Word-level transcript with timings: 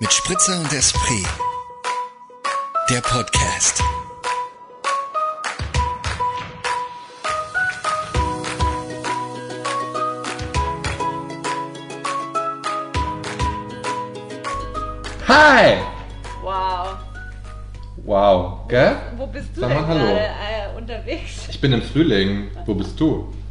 Mit 0.00 0.12
Spritzer 0.12 0.60
und 0.60 0.72
Esprit. 0.72 1.26
Der 2.90 3.00
Podcast. 3.00 3.82
Hi! 15.28 15.78
Wow. 16.42 16.96
Wow, 18.04 18.68
gell? 18.68 18.96
Wo 19.16 19.26
bist 19.26 19.48
du 19.56 19.60
Sag 19.60 19.70
denn 19.70 19.80
mal 19.80 19.88
Hallo. 19.88 20.00
gerade 20.00 20.20
äh, 20.20 20.76
unterwegs? 20.78 21.48
Ich 21.50 21.60
bin 21.60 21.72
im 21.72 21.82
Frühling. 21.82 22.48
Wo 22.64 22.74
bist 22.74 22.98
du? 23.00 23.32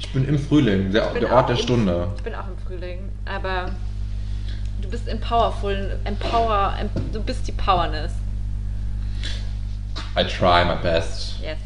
Ich 0.00 0.12
bin 0.12 0.28
im 0.28 0.38
Frühling, 0.38 0.92
der, 0.92 1.12
der 1.14 1.32
Ort 1.32 1.48
der 1.48 1.56
im- 1.56 1.62
Stunde. 1.62 2.08
Ich 2.16 2.22
bin 2.22 2.34
auch 2.36 2.46
im 2.46 2.56
Frühling, 2.68 3.10
aber 3.24 3.66
bist 4.94 5.08
in 5.08 5.18
Powerful, 5.20 5.98
Empower, 6.04 6.74
em, 6.78 6.88
du 7.12 7.20
bist 7.20 7.48
die 7.48 7.52
Powerness. 7.52 8.12
I 10.16 10.22
try 10.22 10.64
my 10.64 10.76
best. 10.80 11.40
Yes. 11.42 11.58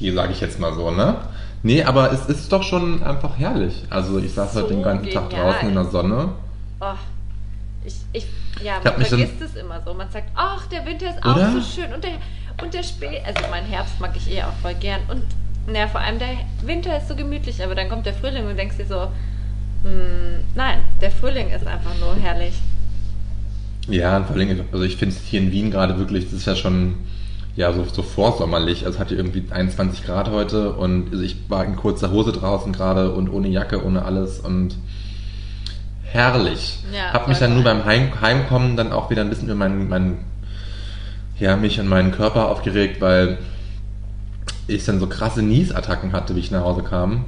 Die 0.00 0.10
sage 0.10 0.32
ich 0.32 0.40
jetzt 0.40 0.58
mal 0.58 0.72
so, 0.72 0.90
ne? 0.90 1.16
Nee, 1.62 1.82
aber 1.82 2.12
es 2.12 2.24
ist 2.26 2.50
doch 2.50 2.62
schon 2.62 3.02
einfach 3.02 3.38
herrlich. 3.38 3.84
Also 3.90 4.18
ich 4.18 4.32
saß 4.32 4.54
So 4.54 4.62
heute 4.62 4.72
den 4.72 4.82
ganzen 4.82 5.10
Tag 5.10 5.28
genial. 5.28 5.52
draußen 5.52 5.68
in 5.68 5.74
der 5.74 5.84
Sonne. 5.84 6.28
Oh. 6.80 6.94
Ich, 7.84 7.96
ich, 8.14 8.26
ja, 8.62 8.80
man 8.82 9.04
vergisst 9.04 9.40
es 9.42 9.56
immer 9.56 9.82
so. 9.84 9.92
Man 9.92 10.10
sagt, 10.10 10.30
ach, 10.34 10.66
der 10.68 10.86
Winter 10.86 11.10
ist 11.10 11.22
auch 11.22 11.36
Oder? 11.36 11.52
so 11.52 11.60
schön 11.60 11.92
und 11.92 12.02
der, 12.04 12.12
und 12.62 12.72
der 12.72 12.82
Spät, 12.82 13.20
also 13.26 13.42
mein 13.50 13.64
Herbst 13.64 14.00
mag 14.00 14.16
ich 14.16 14.30
eh 14.32 14.42
auch 14.42 14.54
voll 14.62 14.74
gern 14.74 15.00
und 15.08 15.22
naja, 15.66 15.88
vor 15.88 16.00
allem 16.00 16.18
der 16.18 16.28
Winter 16.62 16.96
ist 16.96 17.08
so 17.08 17.14
gemütlich, 17.16 17.62
aber 17.62 17.74
dann 17.74 17.90
kommt 17.90 18.06
der 18.06 18.14
Frühling 18.14 18.44
und 18.44 18.50
du 18.50 18.54
denkst 18.54 18.76
dir 18.78 18.86
so, 18.86 19.08
hm, 19.86 20.44
nein, 20.54 20.80
der 21.00 21.10
Frühling 21.10 21.50
ist 21.50 21.66
einfach 21.66 21.98
nur 22.00 22.16
herrlich. 22.16 22.54
Ja, 23.88 24.22
vor 24.24 24.34
allem, 24.34 24.64
also 24.72 24.84
ich 24.84 24.96
finde 24.96 25.14
es 25.14 25.22
hier 25.22 25.40
in 25.40 25.52
Wien 25.52 25.70
gerade 25.70 25.98
wirklich, 25.98 26.24
das 26.24 26.32
ist 26.32 26.46
ja 26.46 26.56
schon 26.56 26.96
ja 27.54 27.72
so, 27.72 27.84
so 27.84 28.02
vorsommerlich. 28.02 28.84
Also 28.84 28.96
es 28.96 29.00
hatte 29.00 29.14
irgendwie 29.14 29.44
21 29.48 30.04
Grad 30.04 30.30
heute 30.30 30.72
und 30.72 31.10
also 31.12 31.22
ich 31.22 31.36
war 31.48 31.64
in 31.64 31.76
kurzer 31.76 32.10
Hose 32.10 32.32
draußen 32.32 32.72
gerade 32.72 33.12
und 33.12 33.28
ohne 33.28 33.48
Jacke, 33.48 33.84
ohne 33.84 34.04
alles 34.04 34.40
und 34.40 34.76
herrlich. 36.02 36.80
Ja, 36.92 37.12
Hab 37.12 37.28
mich 37.28 37.38
dann 37.38 37.54
nur 37.54 37.64
beim 37.64 37.84
Heim, 37.84 38.20
Heimkommen 38.20 38.76
dann 38.76 38.92
auch 38.92 39.10
wieder 39.10 39.22
ein 39.22 39.30
bisschen 39.30 39.46
über 39.46 39.56
meinen, 39.56 39.88
meinen 39.88 40.18
ja, 41.38 41.56
mich 41.56 41.78
und 41.80 41.88
meinen 41.88 42.12
Körper 42.12 42.48
aufgeregt, 42.48 43.00
weil 43.00 43.38
ich 44.66 44.84
dann 44.84 45.00
so 45.00 45.06
krasse 45.06 45.42
Niesattacken 45.42 46.12
hatte, 46.12 46.34
wie 46.34 46.40
ich 46.40 46.50
nach 46.50 46.62
Hause 46.62 46.82
kam. 46.82 47.24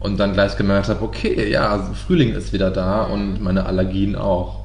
Und 0.00 0.18
dann 0.20 0.32
gleich 0.32 0.56
gemerkt 0.56 0.88
habe, 0.88 1.02
okay, 1.02 1.50
ja, 1.50 1.78
Frühling 1.92 2.32
ist 2.32 2.52
wieder 2.52 2.70
da 2.70 3.02
und 3.04 3.42
meine 3.42 3.66
Allergien 3.66 4.14
auch. 4.14 4.64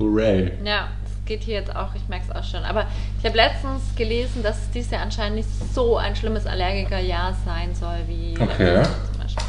Hooray. 0.00 0.52
Ja, 0.64 0.88
es 1.04 1.24
geht 1.24 1.42
hier 1.44 1.54
jetzt 1.54 1.74
auch, 1.76 1.94
ich 1.94 2.08
merke 2.08 2.24
es 2.28 2.34
auch 2.36 2.42
schon. 2.42 2.64
Aber 2.64 2.86
ich 3.20 3.24
habe 3.24 3.36
letztens 3.36 3.82
gelesen, 3.94 4.42
dass 4.42 4.56
es 4.62 4.70
dieses 4.70 4.90
Jahr 4.90 5.02
anscheinend 5.02 5.36
nicht 5.36 5.48
so 5.72 5.96
ein 5.98 6.16
schlimmes 6.16 6.46
Allergikerjahr 6.46 7.36
sein 7.44 7.74
soll 7.74 7.98
wie 8.08 8.34
Okay. 8.40 8.82
zum 9.12 9.22
Beispiel. 9.22 9.44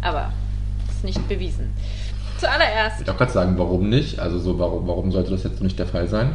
Aber 0.00 0.32
ist 0.88 1.04
nicht 1.04 1.28
bewiesen. 1.28 1.72
Zuallererst, 2.40 2.94
Ich 3.02 3.06
wollte 3.06 3.12
auch 3.12 3.18
gerade 3.18 3.32
sagen, 3.32 3.58
warum 3.58 3.88
nicht? 3.88 4.18
Also 4.18 4.40
so, 4.40 4.58
warum, 4.58 4.88
warum 4.88 5.12
sollte 5.12 5.30
das 5.30 5.44
jetzt 5.44 5.62
nicht 5.62 5.78
der 5.78 5.86
Fall 5.86 6.08
sein? 6.08 6.34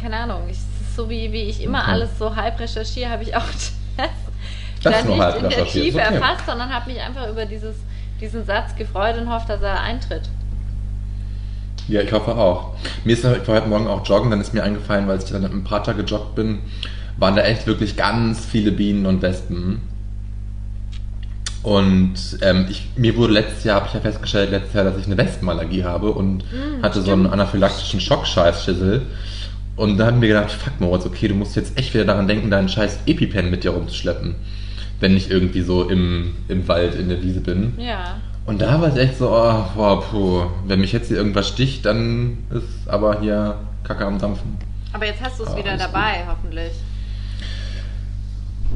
keine 0.00 0.16
Ahnung, 0.16 0.40
ich, 0.50 0.58
so 0.96 1.08
wie, 1.08 1.30
wie 1.32 1.42
ich 1.42 1.62
immer 1.62 1.82
Okay. 1.82 1.90
alles 1.92 2.18
so 2.18 2.34
halb 2.34 2.58
recherchiere, 2.58 3.08
habe 3.10 3.22
ich 3.22 3.36
auch 3.36 3.44
das, 3.96 4.08
Das 4.82 5.04
dann 5.04 5.16
nicht 5.16 5.36
in 5.36 5.48
der 5.48 5.64
Tiefe 5.66 5.98
okay. 5.98 6.14
erfasst, 6.14 6.46
sondern 6.46 6.72
habe 6.72 6.90
mich 6.90 7.00
einfach 7.00 7.28
über 7.28 7.46
dieses, 7.46 7.76
diesen 8.20 8.44
Satz 8.44 8.74
gefreut 8.76 9.16
und 9.18 9.32
hofft, 9.32 9.48
dass 9.48 9.62
er 9.62 9.80
eintritt. 9.80 10.28
Ja, 11.88 12.00
ich 12.00 12.12
hoffe 12.12 12.36
auch. 12.36 12.74
Mir 13.04 13.12
ist 13.12 13.24
ich 13.24 13.48
war 13.48 13.56
heute 13.56 13.68
Morgen 13.68 13.86
auch 13.86 14.06
joggen, 14.06 14.30
dann 14.30 14.40
ist 14.40 14.54
mir 14.54 14.62
eingefallen, 14.62 15.08
weil 15.08 15.18
ich 15.18 15.24
dann 15.24 15.44
im 15.44 15.64
Prater 15.64 15.94
gejoggt 15.94 16.34
bin, 16.34 16.60
waren 17.16 17.36
da 17.36 17.42
echt 17.42 17.66
wirklich 17.66 17.96
ganz 17.96 18.44
viele 18.44 18.72
Bienen 18.72 19.06
und 19.06 19.22
Wespen. 19.22 19.82
Und 21.62 22.14
ähm, 22.40 22.66
ich, 22.68 22.88
mir 22.96 23.16
wurde 23.16 23.34
letztes 23.34 23.64
Jahr, 23.64 23.76
habe 23.76 23.86
ich 23.86 23.94
ja 23.94 24.00
festgestellt, 24.00 24.50
letztes 24.50 24.74
Jahr, 24.74 24.84
dass 24.84 24.98
ich 24.98 25.06
eine 25.06 25.16
Wespenallergie 25.16 25.84
habe 25.84 26.10
und 26.10 26.38
Mm, 26.38 26.82
hatte 26.82 27.02
so 27.02 27.12
einen 27.12 27.26
anaphylaktischen 27.26 28.00
Schockscheißschüssel. 28.00 29.02
Und 29.76 29.96
da 29.96 30.06
haben 30.06 30.20
wir 30.20 30.28
gedacht, 30.28 30.50
fuck 30.50 30.80
Moritz, 30.80 31.06
okay, 31.06 31.28
du 31.28 31.34
musst 31.34 31.54
jetzt 31.56 31.78
echt 31.78 31.94
wieder 31.94 32.04
daran 32.04 32.26
denken, 32.26 32.50
deinen 32.50 32.68
scheiß 32.68 33.00
EpiPen 33.06 33.48
mit 33.50 33.64
dir 33.64 33.70
rumzuschleppen. 33.70 34.34
Wenn 35.02 35.16
ich 35.16 35.30
irgendwie 35.32 35.62
so 35.62 35.88
im, 35.90 36.32
im 36.46 36.68
Wald 36.68 36.94
in 36.94 37.08
der 37.08 37.20
Wiese 37.22 37.40
bin. 37.40 37.74
Ja. 37.76 38.18
Und 38.46 38.62
da 38.62 38.80
war 38.80 38.86
es 38.88 38.96
echt 38.96 39.18
so, 39.18 39.30
oh, 39.30 39.64
boah, 39.74 40.00
puh, 40.00 40.42
wenn 40.66 40.80
mich 40.80 40.92
jetzt 40.92 41.08
hier 41.08 41.16
irgendwas 41.16 41.48
sticht, 41.48 41.84
dann 41.84 42.38
ist 42.50 42.88
aber 42.88 43.20
hier 43.20 43.56
Kacke 43.82 44.06
am 44.06 44.18
Dampfen. 44.20 44.56
Aber 44.92 45.04
jetzt 45.04 45.20
hast 45.20 45.40
du 45.40 45.44
es 45.44 45.50
Ah, 45.50 45.56
wieder 45.56 45.76
dabei, 45.76 46.24
hoffentlich. 46.28 46.72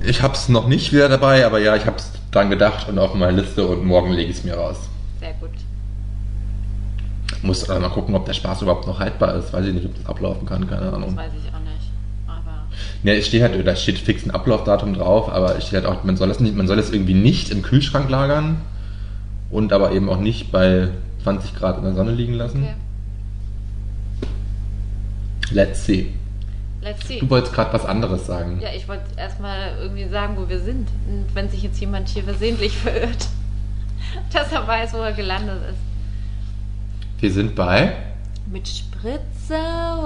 Ich 0.05 0.21
hab's 0.21 0.49
noch 0.49 0.67
nicht 0.67 0.93
wieder 0.93 1.09
dabei, 1.09 1.47
aber 1.47 1.59
ja, 1.61 1.77
ich 1.77 1.87
hab's 1.87 2.11
dran 2.33 2.51
gedacht 2.51 2.89
und 2.89 2.99
auf 2.99 3.15
meiner 3.15 3.41
Liste 3.41 3.65
und 3.67 3.85
morgen 3.85 4.13
lege 4.13 4.31
ich 4.31 4.39
es 4.39 4.45
mir 4.45 4.55
raus. 4.57 4.77
Sehr 5.21 5.33
gut. 5.35 5.51
Muss 7.43 7.63
äh, 7.69 7.79
mal 7.79 7.89
gucken, 7.91 8.15
ob 8.15 8.25
der 8.27 8.33
Spaß 8.35 8.63
überhaupt 8.63 8.87
noch 8.89 8.99
haltbar 8.99 9.37
ist. 9.37 9.53
Weiß 9.53 9.65
ich 9.65 9.75
nicht, 9.75 9.87
ob 9.87 9.95
das 9.97 10.07
ablaufen 10.07 10.47
kann, 10.47 10.67
keine 10.69 10.87
Das 10.87 10.95
Ahnung. 10.95 11.17
weiß 11.17 11.31
ich 11.39 11.55
auch 11.55 11.61
nicht. 11.61 11.66
Ja, 13.03 13.13
es 13.13 13.27
steht 13.27 13.43
halt, 13.43 13.67
da 13.67 13.77
steht 13.77 13.99
fix 13.99 14.25
ein 14.25 14.31
Ablaufdatum 14.31 14.95
drauf, 14.95 15.31
aber 15.31 15.57
es 15.57 15.67
steht 15.67 15.85
halt 15.85 15.87
auch, 15.87 16.05
man 16.05 16.17
soll 16.17 16.31
es 16.31 16.41
nicht, 16.41 16.57
man 16.57 16.67
soll 16.67 16.79
es 16.79 16.91
irgendwie 16.91 17.15
nicht 17.15 17.51
im 17.51 17.63
Kühlschrank 17.63 18.09
lagern 18.11 18.61
und 19.51 19.73
aber 19.73 19.93
eben 19.93 20.09
auch 20.09 20.19
nicht 20.19 20.51
bei 20.51 20.89
20 21.23 21.55
Grad 21.55 21.79
in 21.79 21.85
der 21.85 21.95
Sonne 21.95 22.13
liegen 22.13 22.35
lassen. 22.35 22.63
okay. 22.63 22.75
Let's 25.51 25.85
see. 25.85 26.13
Let's 26.83 27.07
see. 27.07 27.19
Du 27.19 27.29
wolltest 27.31 27.53
gerade 27.55 27.73
was 27.73 27.85
anderes 27.85 28.27
sagen. 28.27 28.61
Ja, 28.61 28.69
ich 28.75 28.89
wollte 28.89 29.05
erstmal 29.17 29.77
irgendwie 29.81 30.09
sagen, 30.09 30.37
wo 30.37 30.49
wir 30.49 30.61
sind. 30.61 30.89
Und 31.09 31.27
wenn 31.35 31.49
sich 31.49 31.63
jetzt 31.63 31.81
jemand 31.81 32.09
hier 32.09 32.25
versehentlich 32.25 32.77
verirrt, 32.79 33.29
dass 34.33 34.53
er 34.53 34.67
weiß, 34.67 34.93
wo 34.95 34.99
er 34.99 35.13
gelandet 35.13 35.59
ist. 35.71 35.79
Wir 37.21 37.33
sind 37.33 37.55
bei 37.55 37.97
Mit 38.51 38.69
Spritze 38.69 39.59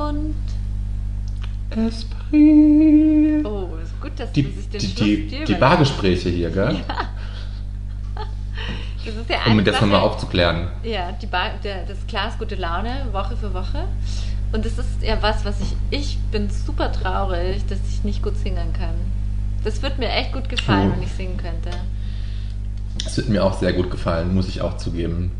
und. 0.08 0.34
Esprit. 1.70 2.19
Oh, 2.32 3.76
ist 3.82 4.00
gut, 4.00 4.12
dass 4.16 4.30
Die, 4.32 4.42
du 4.44 4.50
sich 4.52 4.68
den 4.68 4.80
die, 4.80 5.26
die, 5.28 5.44
die. 5.44 5.54
Bargespräche 5.54 6.28
hier, 6.28 6.50
gell? 6.50 6.76
Das 9.02 9.14
ist 9.14 9.30
ja 9.30 9.38
Um 9.50 9.64
das 9.64 9.74
Sache- 9.76 9.86
nochmal 9.86 10.00
aufzuklären. 10.02 10.68
Ja, 10.84 11.10
die 11.12 11.26
Bar, 11.26 11.52
der, 11.64 11.86
das 11.86 12.06
Glas 12.06 12.36
gute 12.38 12.54
Laune, 12.56 13.06
Woche 13.12 13.34
für 13.34 13.52
Woche. 13.54 13.88
Und 14.52 14.66
das 14.66 14.76
ist 14.78 15.02
ja 15.02 15.16
was, 15.22 15.42
was 15.44 15.58
ich. 15.60 15.74
Ich 15.90 16.18
bin 16.30 16.50
super 16.50 16.92
traurig, 16.92 17.64
dass 17.66 17.78
ich 17.90 18.04
nicht 18.04 18.22
gut 18.22 18.36
singen 18.36 18.72
kann. 18.74 18.94
Das 19.64 19.80
würde 19.82 19.96
mir 19.98 20.10
echt 20.10 20.32
gut 20.34 20.50
gefallen, 20.50 20.90
Oh. 20.92 20.96
wenn 20.96 21.02
ich 21.02 21.12
singen 21.12 21.38
könnte. 21.38 21.70
Das 23.02 23.16
wird 23.16 23.30
mir 23.30 23.42
auch 23.42 23.58
sehr 23.58 23.72
gut 23.72 23.90
gefallen, 23.90 24.34
muss 24.34 24.48
ich 24.48 24.60
auch 24.60 24.76
zugeben. 24.76 25.32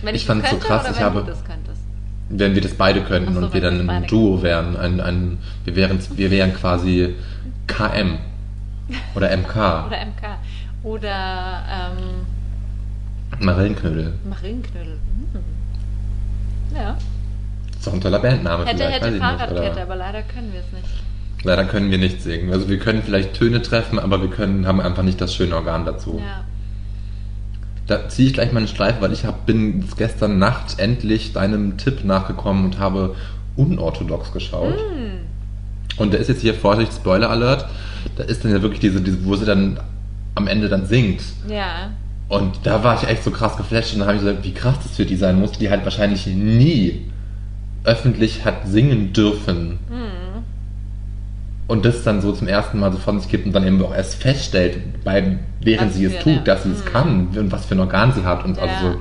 Wenn 0.00 0.14
Ich 0.14 0.22
ich, 0.22 0.26
fand's 0.26 0.50
das 0.50 0.58
so 0.60 0.66
krass, 0.66 0.88
ich 0.90 1.00
habe- 1.00 1.22
das 1.26 1.44
könntest. 1.44 1.61
Wenn 2.34 2.54
wir 2.54 2.62
das 2.62 2.74
beide 2.74 3.02
könnten 3.02 3.34
so, 3.34 3.40
und 3.40 3.54
wir 3.54 3.60
dann 3.60 3.88
ein 3.88 4.02
das 4.02 4.10
Duo 4.10 4.42
wären, 4.42 4.76
ein, 4.76 5.00
ein, 5.00 5.38
wir, 5.64 5.76
wären, 5.76 5.98
wir 6.16 6.30
wären 6.30 6.54
quasi 6.54 7.14
KM 7.66 8.18
oder 9.14 9.36
MK, 9.36 9.86
Oder 9.86 10.06
MK. 10.06 10.38
Oder 10.82 11.62
ähm, 11.70 12.26
Marillenknödel. 13.44 14.14
Marillenknödel. 14.28 14.98
Hm. 15.32 16.76
Ja. 16.76 16.96
Ist 17.76 17.86
doch 17.86 17.92
ein 17.92 18.00
toller 18.00 18.18
Bandname 18.18 18.64
Hätte, 18.64 18.84
vielleicht, 18.84 19.04
hätte 19.04 19.18
Fahrradkette, 19.18 19.82
aber 19.82 19.96
leider 19.96 20.22
können 20.22 20.52
wir 20.52 20.60
es 20.60 20.72
nicht. 20.72 21.44
Leider 21.44 21.64
können 21.64 21.90
wir 21.90 21.98
nicht 21.98 22.22
singen. 22.22 22.52
Also 22.52 22.68
wir 22.68 22.78
können 22.78 23.02
vielleicht 23.02 23.34
Töne 23.34 23.62
treffen, 23.62 23.98
aber 23.98 24.22
wir 24.22 24.30
können, 24.30 24.66
haben 24.66 24.80
einfach 24.80 25.02
nicht 25.02 25.20
das 25.20 25.34
schöne 25.34 25.56
Organ 25.56 25.84
dazu. 25.84 26.20
Ja. 26.20 26.44
Da 27.92 28.08
ziehe 28.08 28.28
ich 28.28 28.32
gleich 28.32 28.52
mal 28.52 28.60
eine 28.60 28.68
Streife, 28.68 29.02
weil 29.02 29.12
ich 29.12 29.26
hab, 29.26 29.44
bin 29.44 29.84
gestern 29.98 30.38
Nacht 30.38 30.78
endlich 30.78 31.34
deinem 31.34 31.76
Tipp 31.76 32.04
nachgekommen 32.04 32.64
und 32.64 32.78
habe 32.78 33.14
unorthodox 33.54 34.32
geschaut. 34.32 34.78
Hm. 34.78 35.18
Und 35.98 36.14
da 36.14 36.16
ist 36.16 36.28
jetzt 36.28 36.40
hier 36.40 36.54
Vorsicht, 36.54 36.90
Spoiler 36.94 37.28
Alert, 37.28 37.66
da 38.16 38.24
ist 38.24 38.44
dann 38.44 38.50
ja 38.50 38.62
wirklich 38.62 38.80
diese, 38.80 39.02
diese 39.02 39.26
wo 39.26 39.36
sie 39.36 39.44
dann 39.44 39.78
am 40.34 40.46
Ende 40.46 40.70
dann 40.70 40.86
singt. 40.86 41.20
Ja. 41.46 41.90
Und 42.30 42.60
da 42.62 42.82
war 42.82 42.96
ich 42.96 43.06
echt 43.06 43.24
so 43.24 43.30
krass 43.30 43.58
geflasht 43.58 43.92
und 43.92 44.00
da 44.00 44.06
habe 44.06 44.16
ich 44.16 44.22
gesagt, 44.22 44.42
wie 44.42 44.54
krass 44.54 44.76
das 44.82 44.96
für 44.96 45.04
die 45.04 45.16
sein 45.16 45.38
muss, 45.38 45.52
die 45.52 45.68
halt 45.68 45.84
wahrscheinlich 45.84 46.26
nie 46.26 47.10
öffentlich 47.84 48.46
hat 48.46 48.66
singen 48.66 49.12
dürfen. 49.12 49.80
Hm. 49.90 50.21
Und 51.72 51.86
das 51.86 52.02
dann 52.02 52.20
so 52.20 52.32
zum 52.32 52.48
ersten 52.48 52.78
Mal 52.78 52.92
so 52.92 52.98
von 52.98 53.18
sich 53.18 53.30
gibt 53.30 53.46
und 53.46 53.52
dann 53.54 53.66
eben 53.66 53.82
auch 53.82 53.94
erst 53.94 54.16
feststellt, 54.16 54.76
bei, 55.04 55.38
während 55.62 55.88
Was 55.90 55.96
sie 55.96 56.04
es 56.04 56.22
tut, 56.22 56.46
dass 56.46 56.64
sie 56.64 56.72
es 56.72 56.84
Mhm. 56.84 56.88
kann 56.88 57.28
und 57.34 57.50
was 57.50 57.64
für 57.64 57.74
ein 57.74 57.80
Organ 57.80 58.12
sie 58.12 58.24
hat 58.24 58.44
und 58.44 58.58
Ja. 58.58 58.62
also 58.64 58.92
so. 58.92 58.98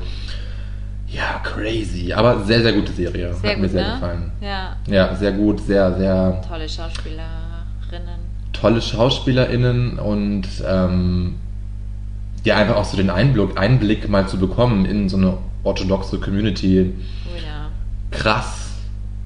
Ja, 1.09 1.41
crazy. 1.44 2.13
Aber 2.13 2.45
sehr, 2.45 2.62
sehr 2.62 2.71
gute 2.71 2.94
Serie. 2.94 3.33
Sehr 3.33 3.50
hat 3.50 3.56
gut, 3.57 3.62
mir 3.63 3.69
sehr 3.69 3.85
ne? 3.85 3.94
gefallen. 3.95 4.31
Ja. 4.39 4.77
Ja, 4.88 5.13
sehr 5.15 5.33
gut, 5.33 5.59
sehr, 5.59 5.97
sehr 5.97 6.41
Tolle 6.47 6.69
Schauspielerinnen. 6.69 8.21
tolle 8.53 8.81
SchauspielerInnen 8.81 10.00
und 10.00 10.44
ähm, 10.65 11.35
ja, 12.45 12.56
einfach 12.56 12.77
auch 12.77 12.85
so 12.85 12.95
den 12.95 13.09
Einblick, 13.09 13.59
Einblick 13.59 14.07
mal 14.07 14.27
zu 14.29 14.38
bekommen 14.38 14.85
in 14.85 15.09
so 15.09 15.18
eine 15.18 15.33
orthodoxe 15.63 16.19
Community. 16.19 16.94
Oh 17.27 17.35
ja. 17.35 17.68
Krass. 18.18 18.60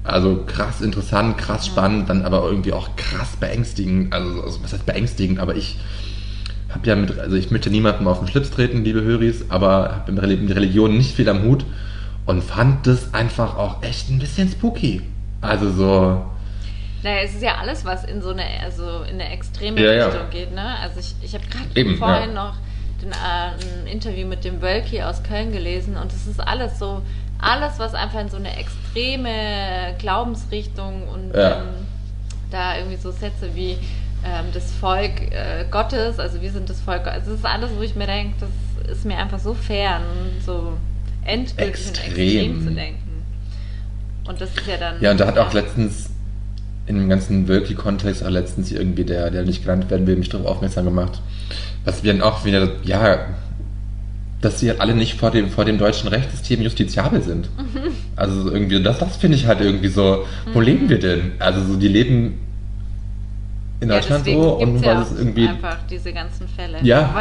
Also 0.06 0.44
krass 0.46 0.80
interessant, 0.80 1.36
krass 1.36 1.66
spannend, 1.66 2.08
dann 2.08 2.22
aber 2.22 2.44
irgendwie 2.44 2.72
auch 2.72 2.94
krass 2.96 3.36
beängstigend. 3.36 4.12
Also, 4.12 4.42
also 4.42 4.62
was 4.62 4.72
heißt 4.72 4.86
beängstigend, 4.86 5.40
aber 5.40 5.56
ich 5.56 5.76
habe 6.70 6.86
ja 6.86 6.96
mit, 6.96 7.18
also 7.18 7.36
ich 7.36 7.50
möchte 7.50 7.70
niemandem 7.70 8.06
auf 8.06 8.18
den 8.20 8.28
Schlips 8.28 8.50
treten, 8.50 8.84
liebe 8.84 9.02
Höris, 9.02 9.46
aber 9.48 10.04
habe 10.06 10.12
mit 10.12 10.54
Religion 10.54 10.96
nicht 10.96 11.14
viel 11.14 11.28
am 11.28 11.42
Hut 11.42 11.64
und 12.26 12.42
fand 12.42 12.86
das 12.86 13.14
einfach 13.14 13.56
auch 13.56 13.82
echt 13.82 14.10
ein 14.10 14.18
bisschen 14.18 14.48
spooky. 14.48 15.02
Also 15.40 15.70
so. 15.70 16.24
Naja, 17.02 17.22
es 17.24 17.34
ist 17.34 17.42
ja 17.42 17.56
alles, 17.56 17.84
was 17.84 18.04
in 18.04 18.20
so 18.20 18.30
eine, 18.30 18.44
also 18.62 19.02
in 19.02 19.20
eine 19.20 19.30
extreme 19.30 19.80
Ja, 19.80 19.92
ja. 19.92 20.06
Richtung 20.06 20.30
geht, 20.30 20.54
ne? 20.54 20.78
Also 20.80 21.00
ich, 21.00 21.14
ich 21.22 21.34
habe 21.34 21.44
gerade 21.46 21.96
vorhin 21.96 22.30
ja. 22.30 22.34
noch 22.34 22.54
den, 23.00 23.10
äh, 23.10 23.84
ein 23.84 23.86
Interview 23.86 24.26
mit 24.26 24.44
dem 24.44 24.60
Wölki 24.60 25.02
aus 25.02 25.22
Köln 25.22 25.52
gelesen 25.52 25.96
und 25.96 26.12
es 26.12 26.26
ist 26.26 26.40
alles 26.40 26.78
so, 26.78 27.02
alles, 27.40 27.78
was 27.78 27.94
einfach 27.94 28.20
in 28.20 28.28
so 28.28 28.36
eine 28.36 28.56
extreme 28.56 29.94
Glaubensrichtung 29.98 31.08
und 31.08 31.34
Ja. 31.34 31.58
ähm, 31.62 31.68
da 32.50 32.76
irgendwie 32.76 32.96
so 32.96 33.10
Sätze 33.10 33.50
wie 33.54 33.72
ähm, 34.24 34.46
das 34.54 34.72
Volk 34.72 35.20
äh, 35.32 35.64
Gottes, 35.70 36.18
also 36.18 36.40
wir 36.40 36.50
sind 36.50 36.68
das 36.70 36.80
Volk 36.80 37.04
Gottes, 37.04 37.20
also 37.20 37.30
das 37.32 37.40
ist 37.40 37.46
alles, 37.46 37.70
wo 37.76 37.82
ich 37.82 37.94
mir 37.94 38.06
denke, 38.06 38.34
das 38.40 38.96
ist 38.98 39.04
mir 39.04 39.18
einfach 39.18 39.38
so 39.38 39.54
fern, 39.54 40.02
so 40.44 40.74
endgültig 41.24 41.86
und 41.86 41.98
Extrem. 41.98 42.14
extrem 42.14 42.62
zu 42.68 42.74
denken. 42.74 43.22
Und 44.28 44.40
das 44.40 44.50
ist 44.50 44.66
ja 44.66 44.76
dann. 44.76 45.00
Ja, 45.00 45.10
und 45.12 45.20
da 45.20 45.26
hat 45.26 45.38
auch 45.38 45.52
letztens 45.52 46.10
in 46.86 46.96
dem 46.96 47.08
ganzen 47.08 47.48
Wölki-Kontext 47.48 48.24
auch 48.24 48.30
letztens 48.30 48.70
irgendwie 48.70 49.04
der, 49.04 49.30
der 49.30 49.42
nicht 49.42 49.62
genannt 49.62 49.90
werden 49.90 50.06
will, 50.06 50.16
mich 50.16 50.28
darauf 50.28 50.46
aufmerksam 50.46 50.84
gemacht, 50.84 51.20
was 51.84 52.02
wir 52.04 52.12
dann 52.12 52.22
auch 52.22 52.44
wieder, 52.44 52.68
ja, 52.84 53.26
dass 54.40 54.60
sie 54.60 54.68
halt 54.70 54.80
alle 54.80 54.94
nicht 54.94 55.18
vor 55.18 55.30
dem, 55.30 55.48
vor 55.50 55.64
dem 55.64 55.78
deutschen 55.78 56.08
Rechtssystem 56.08 56.60
justiziabel 56.62 57.22
sind. 57.22 57.48
Also 58.16 58.44
so 58.44 58.50
irgendwie, 58.50 58.82
das, 58.82 58.98
das 58.98 59.16
finde 59.18 59.36
ich 59.36 59.46
halt 59.46 59.60
irgendwie 59.60 59.88
so, 59.88 60.24
wo 60.54 60.60
leben 60.60 60.88
wir 60.88 60.98
denn? 60.98 61.32
Also 61.38 61.62
so, 61.62 61.76
die 61.76 61.88
leben 61.88 62.38
in 63.80 63.90
Ja, 63.90 63.96
Deutschland 63.96 64.24
so 64.24 64.54
und 64.54 64.82
ja 64.82 65.02
es 65.02 65.12
auch 65.12 65.18
irgendwie, 65.18 65.46
einfach 65.48 65.76
diese 65.90 66.14
ganzen 66.14 66.48
Fälle. 66.48 66.78
Ja. 66.82 67.14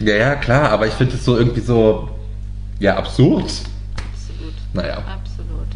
Ja, 0.00 0.14
ja, 0.14 0.34
klar, 0.36 0.70
aber 0.70 0.86
ich 0.86 0.94
finde 0.94 1.14
es 1.16 1.24
so 1.26 1.36
irgendwie 1.36 1.60
so, 1.60 2.08
ja, 2.80 2.96
absurd. 2.96 3.44
absolut. 3.44 4.54
Naja. 4.72 4.96
Absolut. 4.96 5.68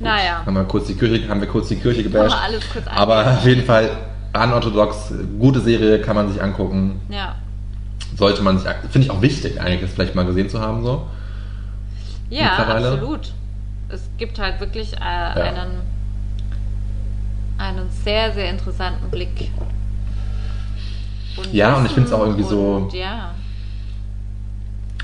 Naja. 0.00 0.42
Haben 0.44 0.54
wir 0.56 0.64
kurz 0.64 0.88
die 0.88 0.94
Kirche, 0.94 1.28
haben 1.28 1.40
wir 1.40 1.48
kurz 1.48 1.68
die 1.68 1.76
Kirche 1.76 2.02
gebasht. 2.02 2.36
Aber 2.86 3.34
auf 3.38 3.46
jeden 3.46 3.64
Fall 3.64 3.90
unorthodox, 4.34 5.12
gute 5.38 5.60
Serie, 5.60 6.00
kann 6.00 6.16
man 6.16 6.32
sich 6.32 6.42
angucken. 6.42 7.00
Ja. 7.08 7.36
Sollte 8.20 8.42
man 8.42 8.58
sich, 8.58 8.68
finde 8.90 9.06
ich 9.06 9.10
auch 9.10 9.22
wichtig, 9.22 9.58
eigentlich 9.58 9.80
das 9.80 9.92
vielleicht 9.92 10.14
mal 10.14 10.26
gesehen 10.26 10.50
zu 10.50 10.60
haben 10.60 10.84
so. 10.84 11.06
Ja, 12.28 12.50
absolut. 12.50 13.32
Es 13.88 14.10
gibt 14.18 14.38
halt 14.38 14.60
wirklich 14.60 14.92
äh, 14.92 15.00
einen, 15.00 15.80
einen 17.56 17.88
sehr, 18.04 18.30
sehr 18.34 18.50
interessanten 18.50 19.08
Blick. 19.10 19.50
Ja, 21.50 21.76
und 21.76 21.86
ich 21.86 21.92
find's 21.92 22.12
auch 22.12 22.18
Wissen 22.18 22.30
irgendwie 22.32 22.50
so- 22.50 22.74
und, 22.74 22.92
Ja. 22.92 23.30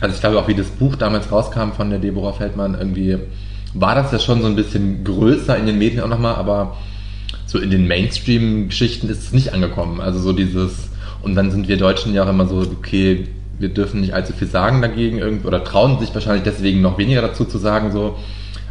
Also 0.03 0.15
ich 0.15 0.21
glaube 0.21 0.39
auch, 0.39 0.47
wie 0.47 0.55
das 0.55 0.69
Buch 0.69 0.95
damals 0.97 1.33
rauskam 1.33 1.73
von 1.73 1.89
der 1.89 1.99
Deborah 1.99 2.35
Feldmann, 2.35 2.75
irgendwie 2.75 3.17
war 3.73 3.95
das 3.95 4.13
ja 4.13 4.19
schon 4.19 4.43
so 4.43 4.47
ein 4.47 4.57
bisschen 4.57 5.05
größer 5.05 5.57
in 5.57 5.65
den 5.65 5.79
Medien 5.79 6.03
auch 6.03 6.09
nochmal, 6.09 6.35
aber 6.35 6.77
so 7.47 7.59
in 7.59 7.71
den 7.71 7.89
Mainstream-Geschichten 7.89 9.09
ist 9.09 9.23
es 9.23 9.33
nicht 9.33 9.55
angekommen. 9.55 10.03
Also 10.03 10.19
so 10.19 10.35
dieses, 10.35 10.91
und 11.27 11.35
dann 11.35 11.51
sind 11.51 11.67
wir 11.67 11.77
Deutschen 11.77 12.15
ja 12.15 12.23
auch 12.23 12.29
immer 12.29 12.47
so, 12.47 12.59
okay, 12.61 13.27
wir 13.59 13.69
dürfen 13.69 14.01
nicht 14.01 14.15
allzu 14.15 14.33
viel 14.33 14.47
sagen 14.47 14.81
dagegen 14.81 15.19
irgendwie, 15.19 15.49
oder 15.49 15.65
trauen 15.65 15.99
sich 15.99 16.15
wahrscheinlich 16.15 16.45
deswegen 16.45 16.81
noch 16.83 16.99
weniger 16.99 17.21
dazu 17.21 17.45
zu 17.45 17.59
sagen, 17.59 17.91
so. 17.91 18.17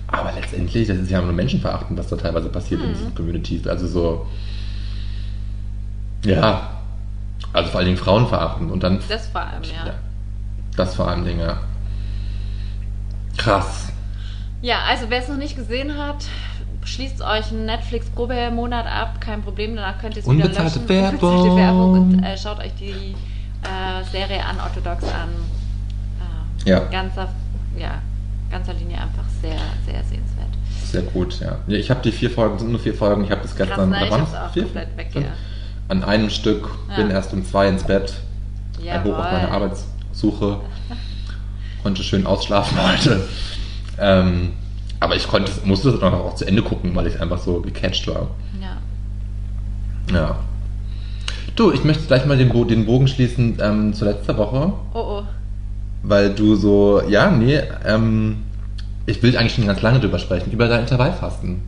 Aber 0.07 0.31
letztendlich, 0.31 0.87
das 0.87 0.99
ist 0.99 1.11
ja 1.11 1.21
nur 1.21 1.33
menschenverachtend, 1.33 1.99
was 1.99 2.07
da 2.07 2.15
teilweise 2.15 2.47
passiert 2.47 2.81
in 2.81 2.93
diesen 2.93 3.13
Communities. 3.13 3.67
Also 3.67 3.87
so, 3.87 4.27
ja, 6.23 6.79
also 7.51 7.71
vor 7.71 7.79
allen 7.79 7.87
Dingen 7.87 7.97
Frauen 7.97 8.25
verachten 8.25 8.71
und 8.71 8.83
dann 8.83 8.99
Das 9.09 9.27
vor 9.27 9.41
allem, 9.41 9.63
ja. 9.63 9.87
ja. 9.87 9.93
Das 10.77 10.95
vor 10.95 11.09
allen 11.09 11.25
Dingen, 11.25 11.41
ja. 11.41 11.59
Krass. 13.35 13.91
Ja, 14.61 14.77
also 14.87 15.07
wer 15.09 15.19
es 15.19 15.27
noch 15.27 15.35
nicht 15.35 15.57
gesehen 15.57 15.97
hat, 15.97 16.23
schließt 16.85 17.21
euch 17.21 17.51
einen 17.51 17.65
Netflix-Probemonat 17.65 18.85
ab, 18.85 19.19
kein 19.19 19.41
Problem, 19.41 19.75
danach 19.75 19.99
könnt 19.99 20.15
ihr 20.15 20.23
es 20.23 20.29
wieder 20.29 20.47
löschen. 20.47 20.87
Werbung. 20.89 21.19
Unbezahlte 21.19 21.55
Werbung 21.55 21.93
und 21.93 22.23
äh, 22.23 22.37
schaut 22.37 22.59
euch 22.59 22.73
die 22.79 23.15
äh, 23.63 24.03
Serie 24.11 24.43
an, 24.45 24.59
Orthodox 24.59 25.03
an. 25.05 25.29
Äh, 26.65 26.69
Ja. 26.69 26.79
Ganzer, 26.91 27.29
ja, 27.77 28.01
ganzer 28.51 28.73
Linie 28.73 28.97
einfach 28.97 29.25
sehr, 29.41 29.57
sehr 29.85 30.03
sehenswert. 30.03 30.47
Sehr 30.83 31.01
gut, 31.01 31.39
ja. 31.39 31.57
ja 31.67 31.77
ich 31.77 31.89
habe 31.89 32.01
die 32.03 32.11
vier 32.11 32.29
Folgen, 32.29 32.59
sind 32.59 32.71
nur 32.71 32.79
vier 32.79 32.93
Folgen. 32.93 33.23
Ich 33.25 33.31
habe 33.31 33.41
das 33.41 33.55
Krass, 33.55 33.67
gestern 33.67 33.89
ne? 33.89 33.97
Auch 34.11 34.51
vier? 34.53 34.63
komplett 34.63 34.97
weg, 34.97 35.09
ja. 35.15 35.21
an 35.89 36.03
einem 36.03 36.29
Stück, 36.29 36.69
bin 36.95 37.09
Ja. 37.09 37.15
erst 37.15 37.33
um 37.33 37.43
zwei 37.43 37.67
ins 37.67 37.83
Bett. 37.83 38.13
Ein 38.87 39.03
Hoch 39.03 39.17
auf 39.17 39.31
meine. 39.31 39.49
Arbeitssuche. 39.49 40.59
Konnte 41.81 42.03
schön 42.03 42.27
ausschlafen 42.27 42.77
heute. 42.87 43.27
Ähm, 43.99 44.53
aber 44.99 45.15
ich 45.15 45.27
konnte, 45.27 45.51
musste 45.63 45.89
es 45.89 46.01
auch 46.01 46.11
noch 46.11 46.25
auch 46.25 46.35
zu 46.35 46.45
Ende 46.45 46.61
gucken, 46.61 46.95
weil 46.95 47.07
ich 47.07 47.19
einfach 47.21 47.39
so 47.39 47.61
gecatcht 47.61 48.07
war. 48.07 48.27
Ja. 48.61 48.77
Ja. 50.13 50.37
Du, 51.55 51.71
ich 51.71 51.83
möchte 51.83 52.05
gleich 52.05 52.25
mal 52.25 52.37
den, 52.37 52.49
Bo 52.49 52.65
den 52.65 52.85
Bogen 52.85 53.07
schließen 53.07 53.57
ähm, 53.61 53.93
zu 53.93 54.05
letzter 54.05 54.37
Woche. 54.37 54.73
Oh 54.93 54.99
oh. 55.19 55.23
Weil 56.03 56.33
du 56.33 56.55
so, 56.55 57.01
ja, 57.07 57.31
nee, 57.31 57.61
ähm, 57.85 58.43
ich 59.05 59.21
will 59.23 59.37
eigentlich 59.37 59.55
schon 59.55 59.65
ganz 59.65 59.81
lange 59.81 59.99
drüber 59.99 60.19
sprechen, 60.19 60.51
über 60.51 60.67
dein 60.67 60.81
Intervallfasten. 60.81 61.61